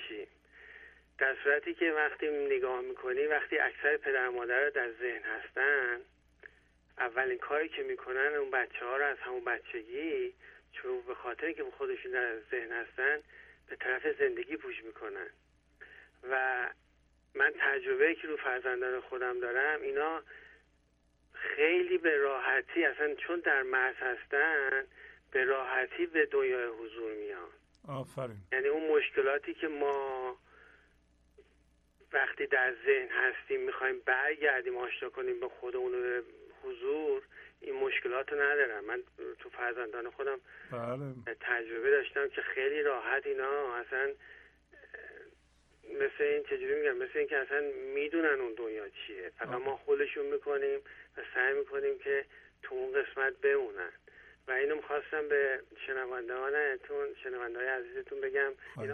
در 1.18 1.36
صورتی 1.44 1.74
که 1.74 1.92
وقتی 1.92 2.28
نگاه 2.28 2.80
می‌کنی 2.80 3.26
وقتی 3.26 3.58
اکثر 3.58 3.96
پدر 3.96 4.28
مادر 4.28 4.70
در 4.70 4.90
ذهن 4.92 5.22
هستن 5.22 6.00
اولین 6.98 7.38
کاری 7.38 7.68
که 7.68 7.82
می‌کنن 7.82 8.34
اون 8.34 8.50
بچه 8.50 8.84
ها 8.84 8.96
رو 8.96 9.04
از 9.04 9.18
همون 9.18 9.44
بچگی 9.44 10.34
چون 10.72 11.00
به 11.00 11.14
خاطر 11.14 11.52
که 11.52 11.64
خودشون 11.78 12.12
در 12.12 12.40
ذهن 12.50 12.72
هستن 12.72 13.18
به 13.68 13.76
طرف 13.76 14.18
زندگی 14.18 14.56
پوش 14.56 14.84
می‌کنن. 14.84 15.26
و 16.30 16.68
من 17.34 17.52
تجربه 17.60 18.14
که 18.14 18.28
رو 18.28 18.36
فرزندان 18.36 19.00
خودم 19.00 19.40
دارم 19.40 19.82
اینا 19.82 20.22
خیلی 21.32 21.98
به 21.98 22.16
راحتی 22.16 22.84
اصلا 22.84 23.14
چون 23.14 23.40
در 23.40 23.62
مرز 23.62 23.96
هستن 23.96 24.86
به 25.30 25.44
راحتی 25.44 26.06
به 26.06 26.26
دنیای 26.26 26.66
حضور 26.66 27.12
میان. 27.12 27.48
آفرین. 27.88 28.36
یعنی 28.52 28.68
اون 28.68 28.96
مشکلاتی 28.96 29.54
که 29.54 29.68
ما 29.68 30.36
وقتی 32.12 32.46
در 32.46 32.74
ذهن 32.86 33.08
هستیم 33.08 33.60
می‌خوایم 33.60 34.00
برگردیم 34.06 34.76
آشنا 34.76 35.10
کنیم 35.10 35.40
به 35.40 35.48
خودمون 35.48 35.92
به 35.92 36.22
حضور 36.62 37.22
این 37.60 37.74
مشکلات 37.74 38.32
رو 38.32 38.42
ندارم. 38.42 38.84
من 38.84 39.02
تو 39.38 39.48
فرزندان 39.50 40.10
خودم 40.10 40.40
بله. 40.72 41.36
تجربه 41.40 41.90
داشتم 41.90 42.28
که 42.28 42.42
خیلی 42.42 42.82
راحت 42.82 43.26
اینا 43.26 43.74
اصلا 43.74 44.12
مثل 45.90 46.24
این 46.24 46.42
چجوری 46.42 46.74
میگم؟ 46.74 46.96
مثل 46.96 47.18
این 47.18 47.28
که 47.28 47.38
اصلا 47.38 47.60
می‌دونن 47.94 48.40
اون 48.40 48.54
دنیا 48.54 48.88
چیه. 48.88 49.30
فقط 49.38 49.48
ما 49.48 49.76
خودشون 49.76 50.26
می‌کنیم 50.26 50.80
و 51.16 51.20
سعی 51.34 51.54
می‌کنیم 51.54 51.98
که 51.98 52.24
تو 52.62 52.74
اون 52.74 53.02
قسمت 53.02 53.36
بمونن. 53.36 53.92
و 54.48 54.52
اینو 54.52 54.74
می‌خواستم 54.74 55.28
به 55.28 55.60
شنوندهانتون 55.86 57.14
شنونده 57.22 57.58
های 57.58 57.68
عزیزتون 57.68 58.20
بگم. 58.20 58.52
این 58.78 58.92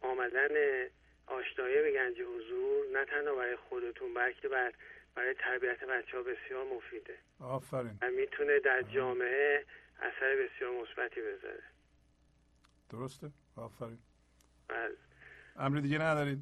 آمدن 0.00 0.86
آشنایی 1.26 1.82
به 1.82 1.92
گنج 1.92 2.20
حضور 2.20 2.86
نه 2.92 3.04
تنها 3.04 3.34
برای 3.34 3.56
خودتون 3.56 4.14
بلکه 4.14 4.48
بر 4.48 4.72
برای 5.14 5.34
تربیت 5.34 5.84
بچه 5.84 6.16
ها 6.16 6.22
بسیار 6.22 6.64
مفیده. 6.76 7.18
آفرین. 7.40 7.98
و 8.02 8.10
می‌تونه 8.10 8.60
در 8.60 8.82
جامعه 8.82 9.64
اثر 9.98 10.36
بسیار 10.36 10.82
مثبتی 10.82 11.20
بذاره. 11.20 11.62
درسته؟ 12.90 13.30
آفرین. 13.56 13.98
بله. 14.68 14.96
امر 15.56 15.80
دیگه 15.80 15.98
ندارید 15.98 16.38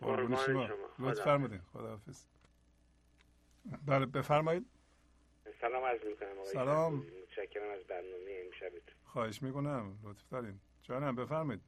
قربان 0.00 0.46
شما. 0.46 0.68
لطف 0.98 1.24
فرمودین. 1.24 1.60
خداحافظ. 1.72 2.26
بله 3.86 4.06
بفرمایید. 4.06 4.66
سلام 5.60 5.84
عرض 5.84 6.04
می‌کنم 6.04 6.44
سلام. 6.44 6.94
متشکرم 7.22 7.70
از 7.70 7.84
برنامه 7.84 8.42
امشبتون. 8.46 8.94
خواهش 9.04 9.42
می‌کنم. 9.42 9.98
لطف 10.04 10.28
دارین. 10.30 10.60
جانم 10.82 11.16
بفرمایید. 11.16 11.62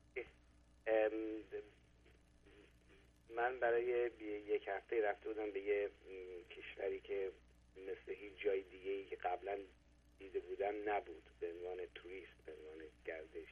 من 3.57 3.61
برای 3.61 4.11
یک 4.47 4.69
هفته 4.69 5.03
رفته 5.03 5.29
بودم 5.29 5.51
به 5.51 5.61
یه 5.61 5.91
کشوری 6.51 7.01
که 7.01 7.31
مثل 7.77 8.13
هیچ 8.13 8.33
جای 8.45 8.63
دیگه 8.63 8.91
ای 8.91 9.05
که 9.05 9.17
قبلا 9.17 9.59
دیده 10.19 10.41
بودم 10.41 10.75
نبود. 10.85 11.23
به 11.41 11.53
عنوان 11.53 11.79
توریست 11.95 12.45
به 12.47 12.53
عنوان 12.53 12.79
گردش. 13.05 13.49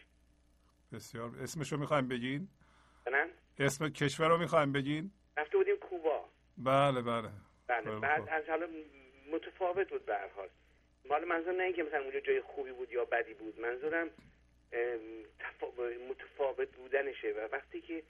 بسیار. 0.93 1.31
اسمش 1.43 1.73
رو 1.73 1.79
می‌خوایم 1.79 2.09
بگین؟ 2.09 2.49
من؟ 3.13 3.31
اسم 3.59 3.89
کشور 3.89 4.29
رو 4.29 4.39
می‌خوایم 4.39 4.73
بگین؟ 4.73 5.11
رفته 5.37 5.57
بودیم 5.57 5.77
کوبا. 5.77 6.29
بله 6.59 7.03
بله. 7.03 7.31
بله 7.67 8.01
بعد 8.01 8.29
از 8.29 8.45
حالا 8.49 8.69
متفاوت 9.33 9.91
بود 9.91 10.07
به 10.07 10.15
هر 10.15 10.29
حال. 10.29 10.49
مال 11.05 11.25
منظور 11.25 11.53
نه 11.53 11.63
اینکه 11.63 11.83
مثلا 11.83 12.03
اونجا 12.03 12.21
جای 12.21 12.41
خوبی 12.41 12.73
بود 12.73 12.93
یا 12.93 13.05
بدی 13.05 13.35
بود. 13.35 13.61
منظورم 13.61 14.11
متفاوت 16.09 16.69
بودنشه. 16.69 17.33
و 17.33 17.49
وقتی 17.53 17.81
که 17.81 18.03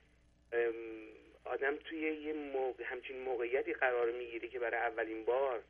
آدم 1.44 1.76
توی 1.76 1.98
یه 1.98 2.32
موقع 2.32 2.84
همچین 2.84 3.22
موقعیتی 3.22 3.72
قرار 3.72 4.10
می‌گیره 4.10 4.48
که 4.48 4.58
برای 4.58 4.80
اولین 4.80 5.24
بار 5.24 5.62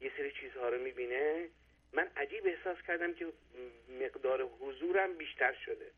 یه 0.00 0.12
سری 0.16 0.32
چیزها 0.32 0.68
رو 0.68 0.78
می‌بینه. 0.78 1.48
من 1.92 2.10
عجیب 2.16 2.46
احساس 2.46 2.76
کردم 2.86 3.14
که 3.14 3.26
مقدار 4.00 4.42
حضورم 4.42 5.14
بیشتر 5.14 5.52
شده. 5.52 5.90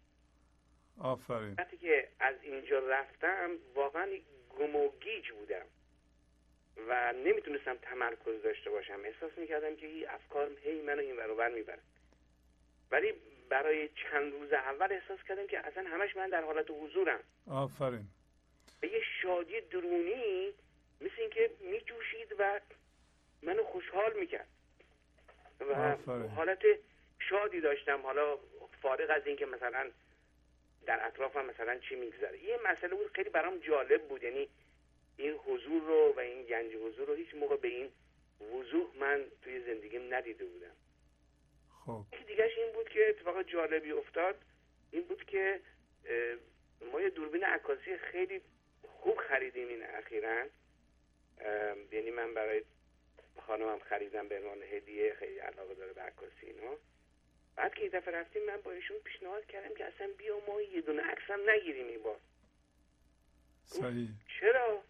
آفرین. 1.00 1.54
وقتی 1.58 1.76
که 1.76 2.08
از 2.20 2.34
اینجا 2.42 2.78
رفتم 2.78 3.50
واقعا 3.74 4.08
گموگیج 4.58 5.30
بودم 5.30 5.66
و 6.88 7.12
نمی‌تونستم 7.12 7.76
تمرکز 7.76 8.42
داشته 8.42 8.70
باشم. 8.70 9.00
احساس 9.04 9.38
می‌کردم 9.38 9.76
که 9.76 9.86
این 9.86 10.08
افکار 10.08 10.50
هی 10.62 10.82
منو 10.82 11.00
این 11.00 11.16
برابر 11.16 11.48
می‌برن 11.48 11.82
ولی 12.90 13.14
برای 13.48 13.88
چند 13.88 14.32
روز 14.32 14.52
اول 14.52 14.92
احساس 14.92 15.18
کردم 15.28 15.46
که 15.46 15.58
اصلا 15.66 15.84
همش 15.88 16.16
من 16.16 16.28
در 16.28 16.42
حالت 16.42 16.70
حضورم. 16.70 17.20
آفرین. 17.50 18.04
به 18.80 18.88
یه 18.92 19.02
شادی 19.22 19.60
درونی 19.60 20.52
مثل 21.00 21.14
اینکه 21.18 21.50
میجوشید 21.60 22.34
و 22.38 22.60
منو 23.42 23.64
خوشحال 23.64 24.12
می‌کرد. 24.20 24.48
و 25.60 25.96
حالت 26.28 26.62
شادی 27.18 27.60
داشتم. 27.60 28.00
حالا 28.02 28.38
فارغ 28.82 29.10
از 29.10 29.26
اینکه 29.26 29.46
مثلا 29.46 29.90
در 30.86 31.06
اطرافم 31.06 31.46
مثلا 31.46 31.78
چی 31.78 31.94
میگذره. 31.94 32.44
یه 32.44 32.58
مسئله 32.64 32.94
بود 32.94 33.12
خیلی 33.12 33.30
برام 33.30 33.58
جالب 33.58 34.08
بود. 34.08 34.22
یعنی 34.22 34.48
این 35.16 35.32
حضور 35.32 35.82
رو 35.82 36.12
و 36.16 36.20
این 36.20 36.42
گنج 36.42 36.74
حضور 36.74 37.06
رو 37.06 37.14
هیچ 37.14 37.34
موقع 37.34 37.56
به 37.56 37.68
این 37.68 37.90
وضوح 38.52 38.96
من 39.00 39.24
توی 39.42 39.60
زندگیم 39.60 40.14
ندیده 40.14 40.44
بودم. 40.44 40.76
خب. 41.86 42.04
دیگهش 42.26 42.58
این 42.58 42.72
بود 42.72 42.88
که 42.88 43.08
اتفاق 43.08 43.42
جالبی 43.42 43.92
افتاد. 43.92 44.36
این 44.90 45.02
بود 45.02 45.24
که 45.24 45.60
ما 46.92 47.00
یه 47.00 47.10
دوربین 47.10 47.44
عکاسی 47.44 47.96
خیلی 47.96 48.40
خوب 49.06 49.18
خریدیم 49.18 49.68
این 49.68 49.82
اخیرا؟ 49.82 50.46
یعنی 51.92 52.10
من 52.10 52.34
برای 52.34 52.64
خانمم 53.46 53.78
خریدم 53.78 54.28
به 54.28 54.38
عنوان 54.38 54.62
هدیه 54.62 55.14
خیلی 55.14 55.38
علاقه 55.38 55.74
داره 55.74 55.92
به 55.92 56.00
عکاسی 56.00 56.46
اینا. 56.46 56.76
بعد 57.56 57.74
که 57.74 57.82
این 57.82 57.90
دفعه 57.90 58.14
رفتیم 58.14 58.46
من 58.46 58.56
با 58.56 58.72
ایشون 58.72 58.96
پیشنهاد 58.98 59.46
کردم 59.46 59.74
که 59.74 59.84
اصلا 59.84 60.08
بیا 60.18 60.40
ما 60.46 60.60
یه 60.60 60.80
دونه 60.80 61.02
عکس 61.02 61.22
هم 61.30 61.50
نگیریم 61.50 61.86
این 61.86 62.02
بار. 62.02 62.18
صحیح. 63.64 64.08
چرا؟ 64.40 64.82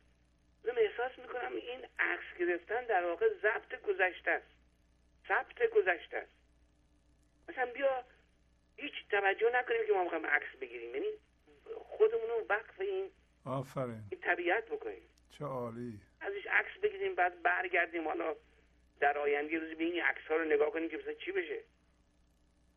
من 0.64 0.78
احساس 0.78 1.18
می‌کنم 1.18 1.52
این 1.56 1.86
عکس 1.98 2.38
گرفتن 2.38 2.84
در 2.84 3.05
واقع 3.05 3.28
ضبط 3.43 3.82
گذشته 3.82 4.30
است. 4.30 4.47
ثبت 5.28 5.70
گذشته 5.70 6.16
است. 6.16 6.32
مثلا 7.48 7.72
بیا 7.72 8.05
هیچ 8.76 8.94
توجه 9.10 9.51
نکنیم 9.51 9.86
که 9.86 9.93
ما 9.93 10.02
می‌خوایم 10.02 10.26
عکس 10.26 10.56
بگیریم. 10.60 10.94
یعنی 10.94 11.10
خودمون 11.76 12.28
رو 12.28 12.47
وقف 12.48 12.80
این 12.80 13.10
آفرین. 13.47 14.02
این 14.10 14.20
طبیعت 14.20 14.64
بکنیم. 14.68 15.02
چه 15.31 15.44
عالی. 15.44 16.01
ازش 16.20 16.47
عکس 16.47 16.78
بگیریم 16.82 17.14
بعد 17.14 17.43
برگردیم. 17.43 18.09
حالا 18.09 18.35
در 19.01 19.18
آینده 19.18 19.59
روزی 19.59 19.74
به 19.74 19.85
این 19.85 20.02
عکس 20.02 20.23
ها 20.31 20.36
رو 20.36 20.44
نگاه 20.44 20.70
کنیم 20.70 20.89
که 20.89 20.97
مثلا 20.97 21.14
چی 21.14 21.32
بشه. 21.32 21.60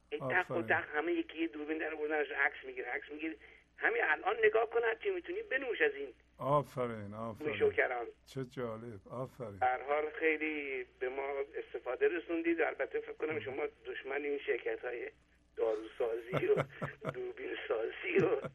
این 0.10 0.30
تق 0.30 0.52
و 0.52 0.62
تق 0.62 0.96
همه 0.96 1.14
یکی 1.14 1.48
دوربین 1.48 1.78
در 1.78 1.96
بردن 1.96 2.16
عکس 2.16 2.66
می‌گیره. 2.66 2.88
عکس 2.88 3.12
می‌گیره. 3.12 3.36
همین 3.78 4.04
الان 4.04 4.36
نگاه 4.44 4.70
کن 4.70 4.80
چی 5.04 5.10
می‌تونی 5.10 5.42
بنوش 5.42 5.82
از 5.82 5.94
این. 5.94 6.14
آفرین 6.38 7.14
آفرین. 7.14 7.58
شوکران 7.58 8.08
چه 8.26 8.46
جالب. 8.46 9.08
آفرین. 9.12 9.58
در 9.58 9.82
حال 9.84 10.10
خیلی 10.10 10.86
به 11.00 11.10
ما 11.10 11.28
استفاده 11.56 12.08
رسوندید. 12.08 12.62
البته 12.62 13.00
فکر 13.00 13.14
کنم 13.14 13.40
شما 13.40 13.64
دشمن 13.86 14.24
این 14.24 14.40
شرکت 14.40 14.86
های 14.86 15.12
داروسازی 15.56 16.46
و 16.48 16.56
دوربین 17.14 17.56
سازی 17.68 18.18
و 18.18 18.50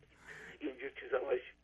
اینجور 0.58 0.90
چیزا 1.00 1.18
باشید. 1.18 1.63